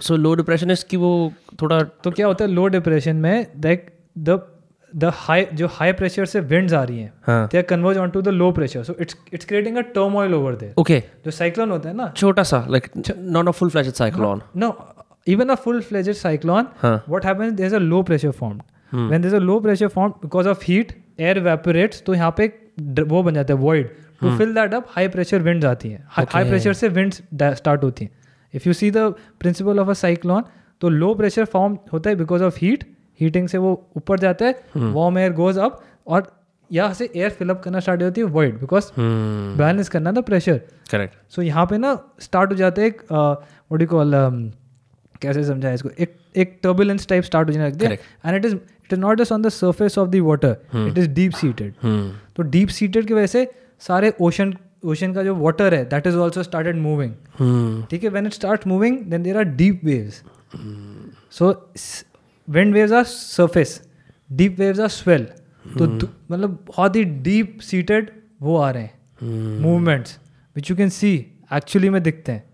so 0.00 0.16
low 0.16 0.34
depression 0.34 0.70
is 0.70 0.84
कि 0.90 0.96
वो 0.96 1.32
थोड़ा 1.62 1.80
तो 1.82 2.10
क्या 2.10 2.26
होता 2.26 2.44
है? 2.44 2.50
लो 2.50 2.66
डिप्रेशन 2.68 3.16
में 3.16 3.46
लाइक 3.64 3.90
द 4.18 4.40
द 4.94 5.10
हाई 5.14 5.46
जो 5.54 5.66
हाई 5.72 5.92
प्रेशर 5.92 6.26
से 6.26 6.40
विंड्स 6.40 6.72
आ 6.72 6.82
रही 6.82 6.98
हैं 6.98 7.12
they 7.52 7.58
are 7.58 7.62
converge 7.64 7.98
on 7.98 8.10
to 8.10 8.22
the 8.22 8.28
low 8.28 8.50
pressure 8.52 8.82
so 8.84 8.94
it's 9.00 9.16
it's 9.32 9.46
creating 9.46 9.76
a 9.76 9.80
turmoil 9.94 10.34
over 10.34 10.56
there 10.56 10.74
okay 10.80 11.02
जो 11.24 11.30
साइक्लोन 11.30 11.70
होता 11.70 11.88
है 11.88 11.96
ना। 11.96 12.12
छोटा 12.16 12.42
सा 12.42 12.64
like 12.70 12.88
not 12.98 13.48
a 13.48 13.50
full 13.50 13.70
fledged 13.70 13.92
cyclone 13.94 14.42
no 14.56 14.76
even 15.28 15.48
a 15.48 15.54
full 15.64 15.80
fledged 15.82 16.12
cyclone 16.14 16.68
what 16.84 17.26
happens 17.26 17.52
there 17.52 17.74
a 17.74 17.78
low 17.78 18.02
pressure 18.02 18.30
formed 18.30 18.62
when 18.94 19.22
there 19.22 19.34
a 19.34 19.38
low 19.40 19.58
pressure 19.60 19.88
formed 19.88 20.14
because 20.22 20.48
of 20.48 20.64
heat 20.64 20.92
air 21.20 21.40
evaporates 21.40 22.02
तो 22.06 22.14
यहाँ 22.14 22.34
पे 22.38 22.52
वो 23.02 23.22
बन 23.22 23.34
जाता 23.34 23.54
है 23.54 23.60
void 23.60 23.88
to 24.20 24.36
fill 24.38 24.54
that 24.54 24.74
up 24.74 24.86
high 24.90 25.08
pressure 25.08 25.42
winds 25.42 25.66
आती 25.66 25.88
हैं. 25.88 26.04
High 26.08 26.48
pressure 26.48 26.72
से 26.72 26.88
विंड्स 26.88 27.22
स्टार्ट 27.42 27.82
होती 27.84 28.04
हैं. 28.04 28.10
If 28.54 28.62
you 28.66 28.72
see 28.72 28.90
the 28.90 29.12
principle 29.40 29.78
of 29.80 29.88
a 29.90 29.92
cyclone 29.92 30.44
तो 30.80 30.88
लो 30.88 31.14
प्रेशर 31.14 31.44
फॉर्म 31.44 31.78
होता 31.92 32.10
है 32.10 32.16
बिकॉज़ 32.16 32.42
ऑफ़ 32.42 32.58
हीट 32.60 32.84
heating 33.20 33.48
से 33.48 33.58
वो 33.58 33.72
ऊपर 33.96 34.18
जाता 34.18 34.44
है 34.44 34.54
warm 34.76 35.18
एयर 35.18 35.32
गोज 35.32 35.58
अप 35.58 35.82
और 36.06 36.32
यहाँ 36.72 36.94
से 36.94 37.10
एयर 37.16 37.30
फिलअप 37.30 37.60
करना 37.62 37.80
स्टार्ट 37.80 38.02
होती 38.02 38.20
है 38.20 38.26
void 38.26 38.58
because 38.60 38.90
hmm 38.90 39.58
बैलेंस 39.58 39.88
करना 39.88 40.12
था 40.12 40.20
प्रेशर 40.28 40.60
correct 40.90 41.34
सो 41.34 41.42
यहाँ 41.42 41.66
पे 41.66 41.78
ना 41.78 41.98
स्टार्ट 42.20 42.50
हो 42.50 42.56
जाता 42.56 42.82
है 42.82 42.88
एक 42.88 43.02
व्हाट 43.12 43.80
डू 43.80 43.86
कॉल 43.86 44.12
कैसे 45.22 45.44
समझाएँ 45.44 45.74
इसको? 45.74 45.88
एक 46.00 46.16
एक 46.36 46.58
टर्बुलेंस 46.62 47.06
टाइप 47.08 47.24
स्टार्ट 47.24 47.48
हो 47.48 47.52
जाने 47.52 47.68
लगती 47.68 47.84
है। 47.84 47.92
And 48.26 48.36
it 48.36 48.44
is 48.44 48.54
it 48.54 48.92
is 48.92 49.00
not 49.00 49.18
just 49.18 49.32
on 49.32 49.42
the 49.42 49.48
surface 49.48 49.98
of 49.98 50.08
the 50.10 50.20
water 50.24 50.56
it 50.88 50.98
is 50.98 51.08
deep 51.10 51.32
seated 51.32 51.74
तो 52.36 52.42
डीप 52.42 52.68
सीटेड 52.68 53.06
की 53.06 53.14
वजह 53.14 53.26
से 53.26 53.50
सारे 53.86 54.12
ओशन 54.20 54.54
ओशन 54.84 55.14
का 55.14 55.22
जो 55.22 55.34
वाटर 55.36 55.74
है 55.74 55.84
that 55.90 56.06
is 56.06 56.16
also 56.16 56.42
started 56.42 56.76
moving 56.76 57.86
ठीक 57.90 58.04
है? 58.04 58.10
When 58.10 58.26
it 58.26 58.32
start 58.32 58.66
moving 58.66 58.98
then 59.10 59.22
there 59.22 59.36
are 59.36 59.44
deep 59.60 59.84
waves 59.84 60.22
so 61.30 61.52
wind 62.48 62.74
waves 62.74 62.92
are 62.92 63.04
surface 63.04 63.80
deep 64.30 64.58
waves 64.58 64.80
are 64.80 64.88
swell 64.88 65.26
तो 65.78 65.86
मतलब 66.30 66.58
बहुत 66.68 66.96
ही 66.96 67.04
डीप 67.04 67.58
सीटेड 67.62 68.10
वो 68.42 68.56
आ 68.56 68.70
रहे 68.70 68.82
हैं 68.82 69.60
movements 69.60 70.18
which 70.56 70.70
you 70.70 70.76
can 70.76 70.88
see 70.88 71.14
actually 71.52 71.88
में 71.90 72.02
दिखते 72.02 72.32
हैं। 72.32 72.44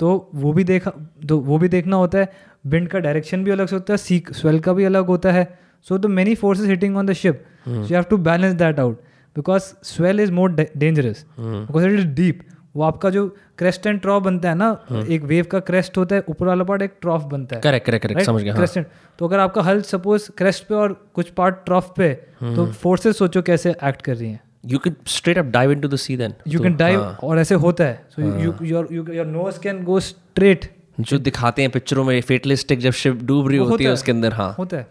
तो 0.00 0.30
वो 0.34 0.52
भी 0.52 0.64
देखा 0.64 0.90
तो 1.28 1.38
वो 1.40 1.58
भी 1.58 1.68
देखना 1.68 1.96
होता 1.96 2.18
है 2.18 2.32
विंड 2.66 2.88
का 2.88 2.98
डायरेक्शन 2.98 3.44
भी 3.44 3.50
अलग 3.50 3.66
से 3.66 3.76
होता 3.76 3.92
है 3.92 3.96
सी 3.98 4.22
स्वेल 4.30 4.58
का 4.60 4.72
भी 4.72 4.84
अलग 4.84 5.06
होता 5.06 5.32
है। 5.32 5.46
So 5.86 5.98
the 5.98 6.06
many 6.06 6.34
forces 6.34 6.68
hitting 6.70 6.96
on 6.96 7.06
the 7.06 7.12
ship 7.12 7.44
so 7.66 7.74
you 7.74 7.94
have 7.94 8.02
to 8.10 8.16
balance 8.18 8.54
that 8.54 8.80
out 8.80 9.00
because 9.36 9.62
swell 9.84 10.20
is 10.20 10.32
more 10.32 10.54
dangerous 10.54 11.24
because 11.38 11.86
it 11.86 11.98
is 11.98 12.06
deep 12.16 12.40
वो 12.76 12.82
आपका 12.82 13.10
जो 13.10 13.26
क्रेस्ट 13.58 13.86
एंड 13.86 14.00
ट्रॉफ 14.00 14.22
बनता 14.22 14.48
है 14.48 14.54
ना 14.54 14.66
हाँ। 14.88 15.02
एक 15.04 15.22
वेव 15.24 15.44
का 15.50 15.60
क्रेस्ट 15.68 15.98
होता 15.98 16.16
है 16.16 16.24
ऊपर 16.28 16.46
वाला 16.46 16.64
पार्ट 16.64 16.82
एक 16.82 16.96
ट्रॉफ 17.00 17.22
बनता 17.26 17.56
है। 17.56 17.62
करेक्ट 17.62 17.86
करेक्ट 17.86 18.06
करेक्ट 18.06 18.26
समझ 18.26 18.42
गया 18.42 18.52
हाँ। 18.52 18.58
क्रेस्ट 18.58 18.78
तो 19.18 19.26
अगर 19.26 19.38
आपका 19.38 19.62
हल 19.62 19.80
सपोज़ 19.82 20.30
क्रेस्ट 20.38 20.64
पे 20.64 20.74
और 20.74 20.92
कुछ 21.14 21.30
पार्ट 21.32 21.64
ट्रॉफ 21.64 21.92
पे 21.96 22.08
हाँ। 22.40 22.54
तो 22.56 22.66
फोर्सेस 22.82 23.18
सोचो 23.18 23.42
कैसे 23.42 23.70
एक्ट 23.70 24.02
कर 24.02 24.16
रही 24.16 24.30
हैं। 24.30 24.40
You 24.66 24.78
can 24.78 24.94
straight 25.06 25.38
up 25.38 25.44
dive 25.50 25.72
into 25.72 25.88
the 25.88 25.96
sea 25.96 26.16
then 26.16 26.34
you 26.48 26.60
can 26.60 26.76
dive 26.76 27.02
हाँ। 27.02 27.18
और 27.22 27.38
ऐसे 27.38 27.54
होता 27.64 27.84
है। 27.84 28.06
So 28.10 28.22
you 28.22 28.54
your 28.62 28.88
your 28.92 29.26
nose 29.26 29.60
can 29.60 29.82
go 29.84 30.00
straight 30.00 30.70
जो 31.00 31.18
दिखाते 31.18 31.62
हैं 31.62 31.70
पिक्चरों 31.70 32.04
में 32.04 32.20
फेटलिस्टिक 32.22 32.78
जब 32.78 32.92
शिप 32.94 33.22
डूब 33.22 33.48
रही 33.48 33.58
होती 33.58 33.84
है 33.84 33.90
उसके 33.90 34.12
अंदर 34.12 34.32
हाँ। 34.32 34.54
होता 34.58 34.76
है। 34.76 34.86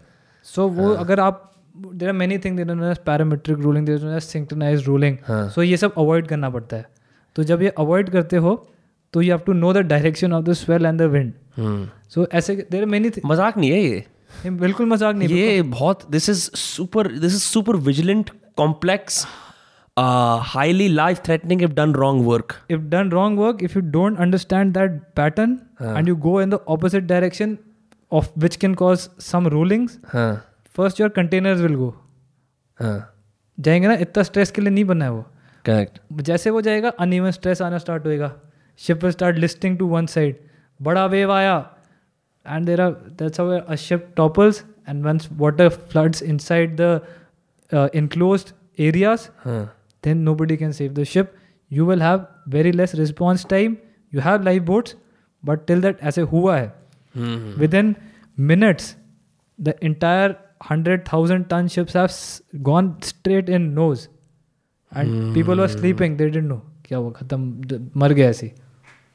सो 0.46 0.68
वो 0.68 0.92
अगर 0.94 1.20
आप 1.20 1.42
there 1.76 2.08
are 2.08 2.14
many 2.14 2.38
thing 2.38 2.56
there 2.56 2.94
parametric 3.06 3.58
rolling 3.58 3.86
there 3.86 4.18
synchronize 4.20 4.86
rolling 4.86 5.16
so 5.30 5.62
ये 5.62 5.76
सब 5.76 5.94
अवॉइड 5.98 6.26
करना 6.26 6.50
पड़ता 6.50 6.76
है। 6.76 6.86
तो 7.36 7.42
जब 7.44 7.62
ये 7.62 7.68
अवॉइड 7.78 8.10
करते 8.10 8.36
हो 8.36 8.54
तो 9.12 9.22
you 9.22 9.32
have 9.32 9.40
to 9.46 9.52
know 9.52 9.72
the 9.72 9.78
direction 9.86 10.32
of 10.32 10.44
the 10.44 10.52
swell 10.52 10.86
and 10.86 11.00
the 11.00 11.10
wind. 11.14 11.32
So 12.10 12.26
ऐसे 12.34 12.54
देर 12.70 12.84
मेनी 12.86 13.10
मज़ाक 13.26 13.56
नहीं 13.58 13.70
है 13.70 13.80
ये? 13.80 14.04
ये 14.44 14.50
बिल्कुल 14.50 14.86
मज़ाक 14.86 15.16
नहीं 15.16 15.36
ये 15.36 15.62
बहुत 15.62 16.06
this 16.10 16.28
is 16.28 16.50
super 16.56 17.12
this 17.12 17.34
is 17.34 17.42
super 17.42 17.76
vigilant 17.90 18.30
complex 18.56 19.26
highly 20.46 20.88
life 20.88 21.20
threatening 21.26 21.62
if 21.62 21.72
done 21.74 21.92
wrong 21.94 22.26
work 22.26 22.52
if 22.72 22.88
done 22.94 23.12
wrong 23.12 23.38
work 23.42 23.62
if 23.68 23.76
you 23.76 23.82
don't 23.92 24.24
understand 24.24 24.74
that 24.78 24.98
pattern 25.20 25.54
and 25.92 26.10
you 26.10 26.16
go 26.26 26.34
in 26.40 26.52
the 26.54 26.60
opposite 26.74 27.06
direction 27.12 27.54
of 28.12 28.28
which 28.42 28.58
can 28.64 28.74
cause 28.82 29.06
some 29.28 29.48
rulings 29.54 29.94
हाँ। 30.12 30.32
first 30.78 31.00
your 31.02 31.08
containers 31.18 31.62
will 31.66 31.76
go. 31.78 31.88
हाँ। 32.80 32.98
जाएँगे 33.58 33.88
ना 33.88 33.94
इतना 34.06 34.22
stress 34.22 34.50
के 34.50 34.62
लिए 34.62 34.70
नहीं 34.70 34.84
बना 34.84 35.04
है 35.04 35.10
वो। 35.12 35.24
करेक्ट 35.66 36.22
जैसे 36.22 36.50
वो 36.50 36.60
जाएगा 36.60 36.88
अन 37.00 37.30
स्ट्रेस 37.30 37.62
आना 37.62 37.78
स्टार्ट 37.78 38.06
होएगा। 38.06 38.32
Ship 38.80 39.02
will 39.02 39.12
start 39.12 39.36
listing 39.36 39.78
to 39.78 39.86
one 39.88 40.06
side 40.06 40.36
बड़ा 40.80 41.04
वेव 41.06 41.32
आया। 41.32 41.56
And 42.46 42.66
there 42.66 42.80
are 42.80 43.64
a 43.68 43.74
ship 43.76 44.12
topples 44.16 44.62
and 44.88 45.04
once 45.04 45.28
water 45.32 45.68
floods 45.68 46.22
inside 46.22 46.76
the 46.80 47.00
enclose 47.94 48.44
areas 48.80 49.28
then 50.04 50.18
nobody 50.34 50.56
can 50.56 50.72
save 50.72 50.92
the 50.94 51.04
ship 51.04 51.32
you 51.70 51.86
will 51.86 52.02
have 52.02 52.26
very 52.48 52.72
less 52.72 52.94
response 52.94 53.46
time 53.50 53.76
you 54.12 54.20
have 54.20 54.42
life 54.42 54.62
boats 54.62 54.96
but 55.42 55.66
till 55.66 55.80
that 55.82 56.02
ऐसे 56.02 56.20
हुआ 56.32 56.56
है। 56.56 56.72
Within 57.74 57.94
minutes 58.38 58.94
the 59.58 59.74
entire 59.82 60.34
hundred 60.70 61.02
thousand 61.12 61.44
ton 61.46 61.68
ships 61.68 61.96
have 61.96 62.08
gone 62.62 62.94
straight 63.04 63.48
in 63.48 63.62
nose 63.72 64.06
and 64.96 65.34
people 65.34 65.62
were 65.62 65.68
sleeping. 65.68 66.16
They 66.20 66.28
didn't 66.30 66.50
know. 66.52 66.60
क्या 66.84 66.98
वो 66.98 67.10
खत्म 67.10 67.80
मर 68.00 68.12
गया 68.12 68.28
ऐसे 68.30 68.50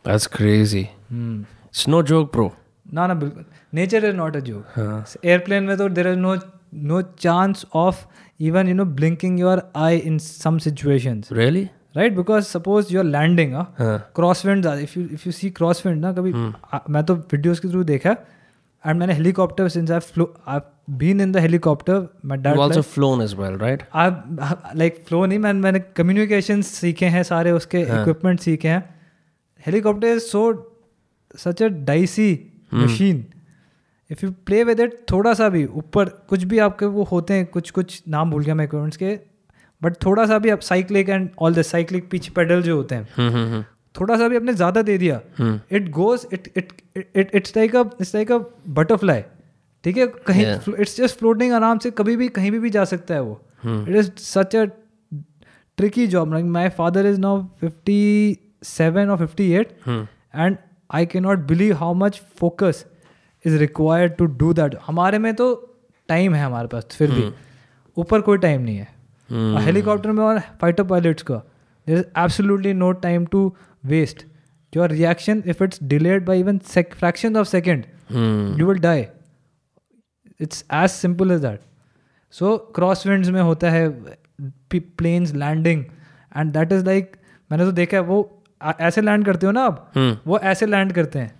That's 0.05 0.27
crazy. 0.35 0.83
It's 1.13 1.87
no 1.93 2.01
joke, 2.11 2.31
bro. 2.35 2.49
ना 2.93 3.05
ना 3.07 3.13
बिल्कुल 3.13 3.45
nature 3.73 4.05
is 4.05 4.15
not 4.15 4.35
a 4.35 4.39
joke 4.47 5.17
airplane 5.25 5.63
में 5.63 5.75
तो 5.77 5.89
there 5.89 6.07
is 6.07 6.17
no 6.19 6.35
no 6.91 7.01
chance 7.01 7.65
of 7.75 8.05
even 8.49 8.67
you 8.67 8.75
know 8.75 8.85
blinking 8.99 9.39
your 9.39 9.61
eye 9.75 9.97
in 9.97 10.17
some 10.19 10.57
situations 10.65 11.29
Really? 11.39 11.65
Right 11.97 12.15
because 12.15 12.43
suppose 12.45 12.93
you 12.93 12.99
are 12.99 13.05
landing 13.05 13.53
cross 14.15 14.45
wind 14.45 14.65
if 14.65 14.97
you 14.99 15.05
if 15.13 15.23
you 15.25 15.31
see 15.31 15.49
cross 15.57 15.85
wind 15.85 15.99
ना 16.01 16.11
कभी 16.13 16.33
आ- 16.73 16.79
मैं 16.89 17.03
तो 17.05 17.15
videos 17.15 17.59
के 17.59 17.69
through 17.69 17.83
देखा 17.83 18.15
and 18.85 18.99
मैंने 18.99 19.13
helicopter 19.13 19.67
since 19.69 19.91
I 19.91 19.99
flow 19.99 20.33
I 20.47 20.59
been 20.89 21.21
in 21.21 21.31
the 21.31 21.37
helicopter 21.37 22.07
my 22.25 22.37
You've 22.37 22.43
dad 22.43 22.61
also 22.61 22.83
flown 22.93 23.23
as 23.25 23.35
well, 23.39 23.59
right? 23.61 23.83
I 23.93 24.77
like 24.77 25.03
flow 25.07 25.25
नहीं 25.25 25.39
मैं 25.39 25.53
मैंने 25.53 25.79
कम्युनिकेशन 25.79 26.61
सीखे 26.61 27.05
हैं 27.05 27.23
सारे 27.23 27.51
उसके 27.51 27.81
इक्विपमेंट 27.81 28.39
सीखे 28.39 28.67
हैं। 28.67 28.83
Helicopter 29.65 30.07
is 30.07 30.23
so 30.23 30.41
such 31.37 31.63
a 31.63 31.67
dicey 31.67 32.29
machine 32.73 33.25
if 34.09 34.25
you 34.25 34.31
play 34.45 34.63
with 34.63 34.79
it 34.79 34.99
थोड़ा 35.11 35.33
सा 35.33 35.49
भी 35.49 35.65
ऊपर 35.65 36.05
कुछ 36.29 36.43
भी 36.43 36.59
आपके 36.59 36.85
वो 36.85 37.03
होते 37.03 37.33
हैं 37.33 37.45
कुछ 37.45 37.69
कुछ 37.71 38.01
नाम 38.07 38.31
भूल 38.31 38.43
गया 38.43 38.55
मैं 38.55 38.65
इक्विपमेंट्स 38.65 38.97
के 38.97 39.19
बट 39.81 39.93
थोड़ा 40.05 40.25
सा 40.25 40.37
भी 40.39 40.49
आप 40.49 40.59
cyclic 40.59 41.09
and 41.09 41.29
all 41.39 41.53
the 41.53 41.61
cyclic 41.61 42.09
pitch 42.11 42.27
pedal 42.27 42.61
जो 42.61 42.75
होते 42.75 42.95
हैं। 42.95 43.07
हम्म 43.17 43.33
हम्म। 43.35 43.63
थोड़ा 43.95 44.17
सा 44.17 44.27
भी 44.27 44.35
आपने 44.35 44.53
ज़्यादा 44.53 44.81
दे 44.81 44.97
दिया 44.97 45.19
it 45.71 45.89
goes 45.91 46.25
it 46.33 46.51
it 46.57 46.73
it 46.97 47.35
it's 47.35 47.55
like 47.57 47.75
a 47.75 47.83
it's 48.01 48.13
like 48.15 48.31
a 48.31 48.37
butterfly 48.69 49.23
ठीक 49.83 49.97
है? 49.97 50.05
कहीं 50.27 50.45
इट्स 50.45 50.97
जस्ट 50.97 51.17
फ्लोटिंग 51.19 51.53
आराम 51.53 51.77
से 51.77 51.91
कभी 51.91 52.15
भी 52.15 52.27
कहीं 52.29 52.51
भी, 52.51 52.59
भी 52.59 52.69
जा 52.69 52.83
सकता 52.85 53.13
है 53.13 53.21
वो। 53.21 53.41
It 53.65 53.95
is 53.95 54.11
such 54.19 54.55
a 54.55 54.65
tricky 55.77 56.07
job 56.07 56.33
like 56.33 56.45
my 56.47 56.69
father 56.69 57.05
is 57.05 57.19
now 57.19 57.43
fifty 57.59 58.37
seven 58.63 59.09
और 59.09 59.17
fifty 59.17 59.51
eight 59.53 59.77
and 59.87 60.57
I 60.93 61.05
can 61.05 61.19
not 61.19 61.39
believe 61.47 61.75
how 61.77 61.93
much 61.95 62.21
focus 62.39 62.85
is 63.45 63.57
required 63.57 64.15
to 64.15 64.25
do 64.37 64.53
that 64.53 64.75
हमारे 64.85 65.17
में 65.19 65.33
तो 65.35 65.53
टाइम 66.09 66.33
है 66.35 66.43
हमारे 66.45 66.67
पास 66.67 66.87
फिर 66.91 67.11
भी। 67.11 67.31
ऊपर 67.97 68.21
कोई 68.21 68.37
टाइम 68.37 68.61
नहीं 68.61 68.77
है। 68.77 68.87
हेलीकॉप्टर 69.65 70.11
में 70.11 70.23
और 70.23 70.39
फाइटर 70.61 70.83
पायलट्स 70.83 71.23
का 71.23 71.35
there 71.87 71.97
is 71.97 72.05
absolutely 72.19 72.73
no 72.73 72.91
time 73.03 73.25
to 73.25 73.53
waste 73.83 74.25
your 74.73 74.89
reaction 74.89 75.43
if 75.45 75.63
it's 75.63 75.83
delayed 75.83 76.25
by 76.25 76.39
even 76.39 76.57
fraction 76.67 77.37
of 77.37 77.47
second 77.47 77.85
you 78.59 78.67
will 78.67 78.79
die 78.79 79.05
it's 80.39 80.65
as 80.73 80.89
simple 80.89 81.31
as 81.31 81.41
that 81.41 81.61
so 82.33 82.57
cross 82.75 83.05
winds 83.07 83.29
में 83.29 83.41
होता 83.41 83.69
है 83.71 83.89
planes 84.73 85.33
landing 85.33 85.83
and 86.37 86.53
that 86.53 86.71
is 86.71 86.85
like 86.85 87.15
मैंने 87.51 87.65
तो 87.65 87.71
देखा 87.71 87.97
है 87.97 88.03
वो 88.03 88.43
ऐसे 88.79 89.01
land 89.01 89.25
करते 89.25 89.45
हो 89.45 89.51
ना 89.51 89.61
आप? 89.63 89.91
हम्म 89.95 90.17
वो 90.27 90.37
ऐसे 90.39 90.65
लैंड 90.65 90.91
करते 90.93 91.19
हैं. 91.19 91.31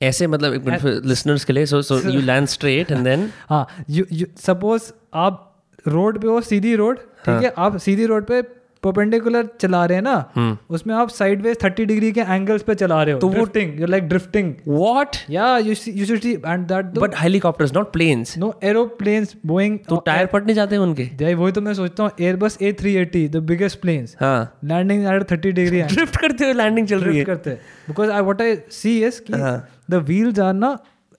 ऐसे 0.00 0.26
मतलब 0.26 0.54
एक 0.54 0.64
मिनट 0.64 1.04
लिसनर्स 1.06 1.44
के 1.44 1.52
लिए 1.52 1.66
so 1.66 1.80
so 1.82 1.98
you 2.10 2.20
land 2.20 2.46
straight 2.46 2.90
and 2.90 3.04
then 3.04 3.28
हाँ 3.48 3.66
यू 3.90 4.04
यू 4.12 4.26
सपोज़ 4.38 4.90
आप 5.14 5.44
रोड 5.88 6.20
पे 6.22 6.28
हो 6.28 6.40
सीधी 6.40 6.74
रोड 6.76 6.98
ठीक 6.98 7.42
है. 7.42 7.52
आप 7.58 7.76
सीधी 7.76 8.06
रोड 8.06 8.26
पे 8.26 8.42
परपेंडिकुलर 8.82 9.48
चला 9.60 9.84
रहे 9.86 9.96
हैं 9.96 10.02
ना 10.02 10.56
उसमें 10.70 10.94
आप 10.94 11.08
साइड 11.08 11.42
वेज 11.42 11.56
थर्टी 11.64 11.84
डिग्री 11.84 12.12
के 12.12 12.20
एंगल्स 12.20 12.62
पे 12.62 12.74
चला 12.74 13.02
रहे 13.02 13.14
हो। 13.14 13.20
तो 13.20 13.28
drifting 13.28 13.80
you 13.80 13.86
like 13.86 14.04
drifting 14.08 14.52
what 14.68 15.16
या 15.30 15.56
you 15.58 15.74
should 15.74 16.18
see 16.20 16.32
and 16.32 16.66
that 16.66 16.84
but 16.98 17.14
helicopters 17.18 17.74
not 17.74 17.92
planes 17.92 18.36
no 18.38 18.52
aeroplanes 18.62 19.36
Boeing 19.46 19.78
तो 19.88 19.96
टायर 20.06 20.26
फटने 20.26 20.54
जाते 20.54 20.74
हैं 20.74 20.82
उनके? 20.82 21.04
दे 21.04 21.34
वही 21.34 21.52
तो 21.52 21.60
मैं 21.60 21.74
सोचता 21.74 22.02
हूँ 22.02 22.10
Airbus 22.20 22.58
A 22.62 22.72
three 22.72 22.94
eighty 22.96 23.28
the 23.28 23.36
biggest 23.36 23.80
planes 23.80 24.16
हाँ। 24.20 24.58
Landing 24.64 25.06
at 25.06 25.30
thirty 25.30 25.52
degree 25.52 25.82
drift 25.82 26.16
करते 26.16 26.44
हुए 26.44 26.52
लैंडिंग 26.52 26.86
चल 26.88 27.00
रही 27.00 27.18
है। 27.18 27.24
करते 27.24 27.50
हैं। 27.50 27.60
Because 27.88 28.10
I 28.10 28.20
what 28.20 28.42
I 28.42 28.56
see 28.70 28.98
is 29.04 29.20
कि 29.20 29.32
हाँ। 29.32 29.68
द 29.90 29.94
व्हील्स 29.94 30.38
आर 30.38 30.52
ना 30.54 30.76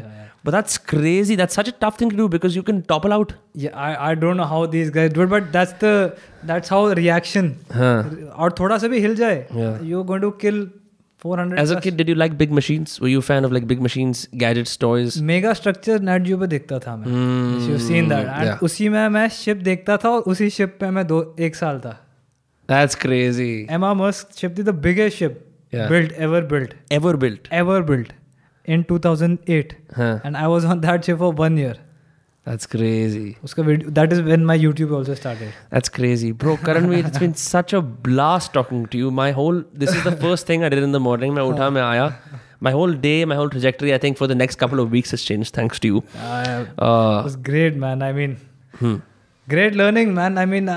but 0.47 0.55
that's 0.55 0.77
crazy 0.93 1.35
that's 1.41 1.55
such 1.59 1.69
a 1.69 1.73
tough 1.83 1.95
thing 1.99 2.09
to 2.13 2.17
do 2.21 2.25
because 2.37 2.55
you 2.57 2.63
can 2.71 2.81
topple 2.93 3.13
out 3.17 3.31
Yeah, 3.65 3.75
I, 3.87 3.91
I 4.07 4.15
don't 4.23 4.39
know 4.41 4.45
how 4.53 4.59
these 4.73 4.89
guys 4.97 5.13
do 5.17 5.23
it, 5.25 5.29
but 5.35 5.51
that's 5.55 5.71
the 5.83 5.93
that's 6.51 6.73
how 6.75 6.81
reaction. 6.99 7.47
हाँ 7.77 7.93
और 8.45 8.55
थोड़ा 8.59 8.77
सा 8.83 8.87
भी 8.95 8.99
हिल 9.05 9.15
जाए, 9.21 9.37
Yeah. 9.61 9.79
you're 9.91 10.03
going 10.11 10.25
to 10.25 10.31
kill 10.43 10.59
400. 11.25 11.57
as 11.63 11.71
a 11.75 11.79
kid 11.85 11.97
did 12.01 12.09
you 12.11 12.15
like 12.21 12.37
big 12.43 12.51
machines 12.59 12.91
were 13.03 13.11
you 13.13 13.21
a 13.23 13.27
fan 13.29 13.45
of 13.49 13.53
like 13.57 13.67
big 13.71 13.79
machines 13.85 14.19
gadgets 14.43 14.75
toys 14.83 15.17
mega 15.29 15.53
structure 15.61 15.99
Nat 16.09 16.21
Geo 16.23 16.37
पे 16.37 16.47
देखता 16.53 16.79
था 16.87 16.95
मैं 17.05 17.69
you 17.69 17.77
seen 17.87 18.09
that 18.09 18.27
and 18.27 18.47
yeah. 18.49 18.63
उसी 18.69 18.89
में 18.95 19.07
मैं 19.17 19.27
ship 19.37 19.63
देखता 19.69 19.97
था 20.03 20.09
और 20.17 20.29
उसी 20.33 20.49
शिप 20.59 20.77
पे 20.79 20.89
मैं 20.99 21.05
दो 21.13 21.19
एक 21.47 21.55
साल 21.55 21.79
था 21.85 21.95
that's 22.73 22.99
crazy 23.05 23.51
मस्क 24.03 24.37
शिप 24.41 24.57
थी 24.57 24.63
the 24.63 24.75
biggest 24.87 25.17
ship 25.17 25.41
Yeah. 25.73 25.87
built 25.91 26.11
ever 26.25 26.39
built 26.49 26.73
ever 26.97 27.11
built 27.21 27.47
ever 27.59 27.77
built 27.87 28.11
in 28.67 28.83
2008 28.91 29.75
huh 29.97 30.19
and 30.23 30.37
I 30.37 30.47
was 30.53 30.65
on 30.73 30.81
that 30.85 31.09
ship 31.09 31.19
for 31.23 31.31
one 31.41 31.57
year 31.63 31.73
that's 32.49 32.69
crazy 32.75 33.25
उसका 33.43 33.63
video 33.63 33.93
that 33.99 34.15
is 34.15 34.21
when 34.29 34.45
my 34.51 34.57
YouTube 34.63 34.95
also 34.99 35.15
started 35.21 35.53
That's 35.75 35.93
crazy, 35.97 36.31
bro. 36.43 36.57
Karanveer, 36.67 37.07
it's 37.09 37.21
been 37.23 37.33
such 37.43 37.73
a 37.73 37.81
blast 37.81 38.53
talking 38.57 38.85
to 38.93 38.99
you. 39.03 39.11
My 39.19 39.31
whole 39.39 39.63
this 39.83 39.95
is 39.95 40.03
the 40.09 40.15
first 40.25 40.51
thing 40.51 40.65
I 40.67 40.69
did 40.75 40.87
in 40.89 40.93
the 40.97 41.01
morning. 41.07 41.33
मैं 41.37 41.43
उठा 41.53 41.69
मैं 41.77 41.81
आया. 41.81 42.05
My 42.67 42.71
whole 42.77 42.93
day, 43.07 43.17
my 43.31 43.37
whole 43.39 43.49
trajectory, 43.55 43.93
I 43.95 43.97
think 44.03 44.21
for 44.21 44.27
the 44.33 44.37
next 44.43 44.63
couple 44.63 44.83
of 44.83 44.93
weeks 44.97 45.11
has 45.15 45.25
changed 45.31 45.55
thanks 45.57 45.81
to 45.85 45.91
you. 45.93 46.03
I, 46.27 46.43
Uh, 46.89 47.19
it 47.19 47.29
was 47.29 47.35
great 47.49 47.83
man 47.85 48.07
I 48.09 48.13
mean 48.21 48.37
hmm. 48.83 48.95
Great 49.49 49.75
learning 49.75 50.13
man 50.15 50.37
I 50.37 50.45
mean 50.45 50.69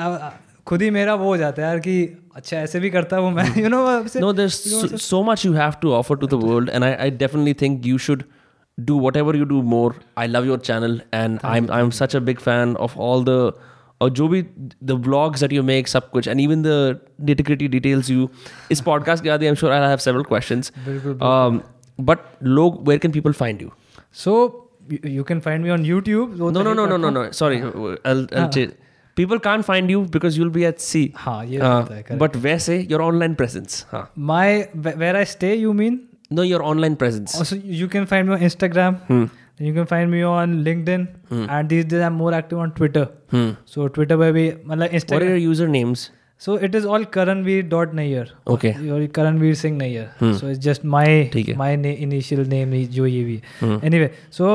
खुद 0.66 0.82
ही 0.82 0.90
मेरा 0.90 1.15
वो 1.15 1.24
हो 1.24 1.36
जाता 1.36 1.62
है 1.62 1.69
यार 1.69 1.78
कि 1.86 1.94
अच्छा 2.39 2.56
ऐसे 2.56 2.81
भी 2.81 2.90
करता 2.90 3.16
हूँ 3.16 3.31
मैं 3.32 3.44
you 3.56 3.69
know 3.69 3.78
no 4.20 4.32
there 4.32 4.48
so 4.48 5.23
much 5.23 5.44
you 5.47 5.52
have 5.52 5.73
to 5.82 5.93
offer 5.93 6.16
to 6.16 6.27
the 6.27 6.35
world 6.43 6.70
and 6.70 6.85
I 6.85 6.93
I 6.93 7.10
definitely 7.23 7.55
think 7.62 7.86
you 7.86 7.98
should 7.98 8.23
do 8.78 8.98
what 9.01 9.16
you 9.16 9.44
do 9.44 9.62
more 9.73 9.94
I 10.19 10.27
love 10.27 10.47
your 10.47 10.59
channel 10.59 11.01
and 11.15 11.39
I 11.44 11.66
I 11.70 11.81
am 11.81 11.90
such 11.90 12.16
a 12.16 12.20
big 12.20 12.39
fan 12.39 12.77
of 12.77 12.98
all 12.98 13.24
the 13.24 13.52
और 14.01 14.10
जो 14.10 14.28
भी 14.28 14.43
the 14.85 14.98
blogs 15.06 15.40
that 15.40 15.52
you 15.52 15.62
make 15.62 15.89
सब 15.89 16.10
कुछ 16.10 16.28
and 16.28 16.40
even 16.40 16.62
the 16.62 16.98
डिटिक्रिटी 17.20 17.69
details 17.69 18.10
you 18.10 18.28
इस 18.70 18.81
podcast 18.81 19.24
के 19.24 19.31
आदि 19.31 19.47
I 19.47 19.48
am 19.48 19.55
sure 19.55 19.73
I 19.73 19.89
have 19.89 19.97
several 19.98 20.23
question 20.32 21.60
but 21.98 22.19
लोग 22.43 22.89
where 22.89 22.98
can 22.98 23.12
people 23.12 23.32
find 23.32 23.62
you 23.62 23.70
so 24.24 24.35
you 25.05 25.24
can 25.24 25.40
find 25.40 25.65
me 25.65 25.70
on 25.70 25.86
YouTube 25.86 26.36
no 26.39 26.51
no 26.51 26.74
no 26.74 26.86
no 26.86 26.97
no 26.97 27.10
no 27.10 27.31
sorry 27.32 27.60
people 29.19 29.40
can't 29.45 29.65
find 29.65 29.91
you 29.94 30.02
because 30.18 30.38
you'll 30.40 30.53
be 30.57 30.65
at 30.72 30.80
sea. 30.88 31.03
हाँ 31.26 31.45
ये 31.45 31.60
Uh, 31.60 31.64
होता 31.73 31.95
है 31.95 32.03
correct. 32.03 32.19
but 32.23 32.35
वैसे 32.48 32.77
your 32.91 33.02
online 33.10 33.35
presence. 33.44 33.85
हाँ. 33.91 34.03
my 34.31 34.48
wh- 34.73 34.98
where 35.03 35.15
I 35.22 35.23
stay, 35.35 35.53
you 35.68 35.73
mean? 35.84 35.99
No, 36.31 36.44
your 36.49 36.64
online 36.73 36.95
presence. 37.06 37.35
Also, 37.44 37.56
you 37.81 37.88
can 37.95 38.06
find 38.11 38.27
me 38.30 38.34
on 38.35 38.44
Instagram. 38.49 38.95
Hmm. 39.10 39.23
You 39.65 39.72
can 39.73 39.85
find 39.90 40.10
me 40.11 40.22
on 40.27 40.53
LinkedIn, 40.68 41.03
and 41.56 41.69
these 41.73 41.85
days 41.91 42.02
I'm 42.06 42.15
more 42.22 42.31
active 42.38 42.61
on 42.65 42.72
Twitter. 42.80 43.03
Hmm. 43.34 43.52
So 43.73 43.88
Twitter 43.98 44.18
पे 44.22 44.31
भी 44.38 44.45
मतलब 44.68 44.80
What 44.80 44.94
are 44.94 44.99
Instagram. 44.99 45.30
your 45.34 45.53
usernames? 45.53 46.06
So 46.45 46.56
it 46.68 46.73
is 46.80 46.85
all 46.94 47.06
Karanveer 47.18 47.68
dot 47.73 47.94
Nayyar. 47.99 48.23
Okay. 48.56 48.72
Your 48.88 48.98
Karanveer 49.18 49.56
Singh 49.60 49.77
Nayyar. 49.84 50.07
So 50.40 50.49
it's 50.53 50.64
just 50.69 50.84
my 50.95 51.06
ठीक 51.35 51.49
है. 51.49 51.56
my 51.61 51.69
na- 51.84 51.94
initial 52.07 52.44
name 52.56 52.73
ही 52.73 52.85
जो 52.98 53.06
ये 53.11 53.23
भी. 53.30 53.41
है. 53.61 53.80
Anyway, 53.91 54.10
so 54.40 54.49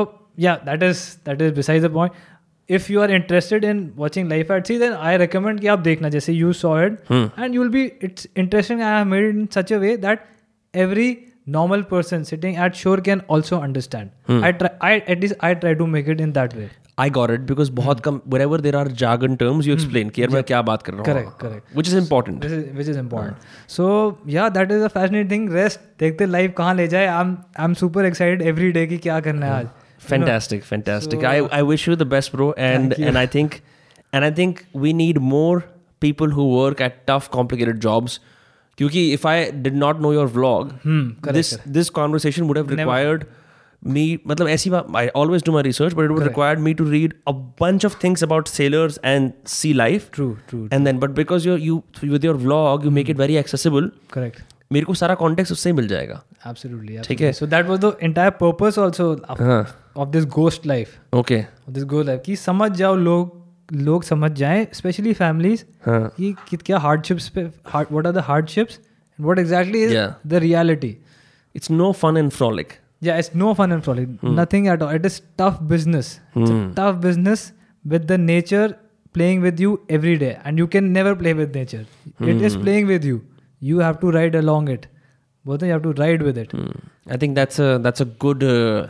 yeah, 0.47 0.59
that 0.67 0.83
is 0.89 1.05
that 1.29 1.41
is 1.47 1.55
besides 1.61 1.87
the 1.87 1.93
point. 1.99 2.19
If 2.68 2.92
you 2.92 3.00
are 3.00 3.10
interested 3.10 3.64
in 3.64 3.92
watching 3.96 4.28
life 4.28 4.50
at 4.50 4.66
sea 4.66 4.78
then 4.78 4.92
I 4.92 5.16
recommend 5.16 5.60
कि 5.60 5.66
आप 5.66 5.78
देखना 5.78 6.08
जैसे 6.08 6.32
you 6.32 6.52
saw 6.52 6.82
it 6.82 6.98
and 7.12 7.54
you'll 7.54 7.68
be 7.68 7.92
it's 8.02 8.28
interesting 8.36 8.82
I 8.82 8.96
have 8.96 9.06
made 9.06 9.36
in 9.36 9.46
such 9.46 9.72
a 9.72 9.76
way 9.76 9.96
that 9.96 10.20
every 10.74 11.18
normal 11.48 11.82
person 11.82 12.22
sitting 12.22 12.56
at 12.58 12.74
shore 12.74 13.00
can 13.00 13.22
also 13.30 13.58
understand 13.58 14.68
I 14.82 15.00
at least 15.08 15.34
I 15.42 15.54
try 15.54 15.74
to 15.74 15.86
make 15.86 16.08
it 16.08 16.20
in 16.20 16.32
that 16.32 16.54
way 16.54 16.68
I 16.98 17.10
got 17.10 17.30
it 17.30 17.40
because 17.40 17.72
बहुत 17.72 18.00
कम 18.00 18.20
wherever 18.40 18.60
there 18.60 18.76
are 18.76 18.88
jargon 18.88 19.36
terms 19.36 19.66
you 19.66 19.74
explain 19.74 20.08
कि 20.08 20.26
मैं 20.26 20.42
क्या 20.42 20.62
बात 20.62 20.82
कर 20.82 20.92
रहा 20.92 21.02
हूँ। 21.02 21.24
हाँ। 23.20 23.38
कहाँ 26.48 26.74
ले 26.74 26.88
जाए। 26.88 27.06
I 27.06 27.34
am 27.60 27.74
super 27.74 28.04
excited 28.04 28.42
every 28.42 28.72
day 28.72 28.86
कि 28.86 28.98
क्या 28.98 29.20
करना 29.20 29.46
है 29.46 29.52
hmm. 29.52 29.62
आज. 29.62 29.83
fantastic 30.11 30.63
fantastic 30.63 31.23
I, 31.23 31.37
I 31.59 31.61
wish 31.71 31.85
you 31.87 31.95
the 31.95 32.05
best 32.05 32.31
bro 32.31 32.51
and 32.53 32.91
Thank 32.93 32.99
you. 33.01 33.07
and 33.07 33.17
I 33.17 33.25
think 33.35 33.61
and 34.13 34.25
I 34.25 34.31
think 34.31 34.65
we 34.85 34.93
need 34.93 35.19
more 35.31 35.65
people 36.05 36.29
who 36.37 36.47
work 36.55 36.81
at 36.81 37.05
tough 37.07 37.29
complicated 37.39 37.81
jobs 37.87 38.19
क्योंकि 38.79 39.01
if 39.13 39.25
I 39.25 39.51
did 39.67 39.75
not 39.83 39.99
know 40.05 40.11
your 40.17 40.27
vlog 40.37 40.69
Hmm, 40.87 41.01
correct, 41.21 41.33
this 41.39 41.57
this 41.79 41.89
conversation 41.99 42.47
would 42.51 42.57
have 42.61 42.69
required 42.75 43.25
me 43.95 44.05
मतलब 44.27 44.49
ऐसी 44.49 44.69
बात 44.69 44.87
I 45.01 45.03
always 45.23 45.43
do 45.49 45.55
my 45.57 45.61
research 45.67 45.93
but 45.97 46.05
it 46.05 46.13
would 46.13 46.21
Correct. 46.23 46.29
required 46.31 46.63
me 46.69 46.73
to 46.81 46.85
read 46.93 47.13
a 47.31 47.33
bunch 47.63 47.85
of 47.89 47.97
things 48.05 48.23
about 48.27 48.49
sailors 48.53 48.97
and 49.11 49.33
sea 49.57 49.73
life 49.81 50.07
True, 50.19 50.31
true. 50.53 50.63
and 50.77 50.89
then 50.89 50.97
but 51.03 51.13
because 51.19 51.45
you're 51.49 51.59
you 51.67 51.77
with 52.15 52.29
your 52.29 52.35
vlog 52.45 52.87
you 52.89 52.91
make 52.99 53.11
it 53.15 53.21
very 53.25 53.37
accessible 53.43 53.91
Correct. 54.17 54.41
मेरे 54.74 54.86
को 54.86 54.94
सारा 54.94 55.14
context 55.22 55.52
उससे 55.52 55.70
ही 55.70 55.76
मिल 55.76 55.88
जाएगा 55.88 56.22
Absolutely. 56.50 57.02
ठीक 57.06 57.20
है। 57.20 57.32
was 57.32 57.80
the 57.84 57.92
entire 58.08 58.32
purpose 58.42 58.78
also 58.84 59.06
of, 59.16 59.40
हाँ 59.40 59.62
of 59.96 60.12
this 60.16 60.28
ghost 60.38 60.66
life. 60.72 60.92
Okay 61.14 61.40
Of 61.68 61.74
this 61.78 61.88
ghost 61.94 62.18
कि 62.26 62.36
समझ 62.36 62.70
जाओ 62.82 62.94
लोग 62.94 63.42
लोग 63.72 64.02
समझ 64.04 64.30
जाएँ 64.42 64.66
स्पेशली 64.74 65.12
फैमिलीज़ 65.12 65.64
हाँ 65.86 66.14
कि 66.20 66.56
क्या 66.56 66.78
हार्डशिप्स 66.78 67.28
पे 67.36 67.44
what 67.44 68.06
are 68.06 68.12
the 68.12 68.24
hardships 68.28 68.78
what 69.20 69.38
exactly 69.38 69.82
is 69.84 69.94
Yeah. 69.94 70.10
The 70.26 70.44
reality 70.46 70.96
it's 71.58 71.70
no 71.80 71.92
fun 72.02 72.22
and 72.22 72.32
frolic 72.40 72.72
Yeah, 73.06 73.18
it's 73.22 73.34
no 73.40 73.48
fun 73.56 73.72
and 73.74 73.84
frolic. 73.86 74.12
Nothing 74.36 74.66
at 74.74 74.82
all. 74.84 74.92
It 74.98 75.06
is 75.08 75.16
tough 75.40 75.56
business. 75.72 76.06
It's 76.42 76.52
a 76.52 76.60
tough 76.76 77.00
business 77.02 77.42
with 77.84 78.06
the 78.12 78.16
nature 78.20 78.68
playing 79.18 79.42
with 79.46 79.58
you 79.64 79.72
every 79.96 80.14
day. 80.22 80.30
And 80.44 80.62
you 80.62 80.66
can 80.74 80.88
never 80.94 81.12
play 81.22 81.34
with 81.40 81.58
nature. 81.58 81.80
It 82.34 82.44
is 82.48 82.56
playing 82.62 82.88
with 82.92 83.08
you. 83.10 83.18
You 83.70 83.78
have 83.78 84.00
to 84.00 84.10
ride 84.10 84.34
along 84.34 84.68
it. 84.68 84.86
Both 85.44 85.62
you 85.62 85.70
have 85.70 85.82
to 85.82 85.92
ride 86.00 86.22
with 86.22 86.38
it. 86.38 86.52
Hmm. 86.52 86.70
I 87.06 87.16
think 87.16 87.34
that's 87.34 87.58
a 87.58 87.78
that's 87.86 88.00
a 88.00 88.06
good 88.24 88.42
uh, 88.42 88.88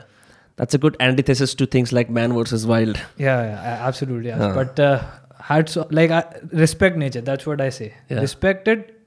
that's 0.56 0.74
a 0.74 0.78
good 0.78 0.96
antithesis 1.00 1.54
to 1.60 1.66
things 1.66 1.92
like 1.92 2.10
man 2.10 2.32
versus 2.32 2.66
wild. 2.66 3.00
Yeah, 3.18 3.42
yeah 3.42 3.86
absolutely. 3.88 4.28
yeah. 4.28 4.52
But 4.54 4.80
uh, 4.80 5.02
hats 5.40 5.76
like 5.90 6.10
I 6.10 6.24
respect 6.64 6.96
nature. 6.96 7.20
That's 7.20 7.46
what 7.46 7.60
I 7.60 7.70
say. 7.70 7.92
Yeah. 8.08 8.20
Respect 8.20 8.68
it, 8.68 9.00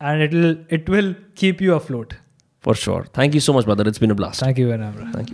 and 0.00 0.22
it'll 0.22 0.56
it 0.68 0.88
will 0.88 1.14
keep 1.34 1.60
you 1.60 1.74
afloat. 1.74 2.14
For 2.60 2.74
sure. 2.74 3.04
Thank 3.12 3.34
you 3.34 3.40
so 3.40 3.52
much, 3.52 3.64
brother. 3.64 3.88
It's 3.88 3.98
been 3.98 4.12
a 4.12 4.14
blast. 4.14 4.40
Thank 4.40 4.58
you, 4.58 4.68
Venabra. 4.68 5.12
Thank 5.12 5.16
you. 5.16 5.30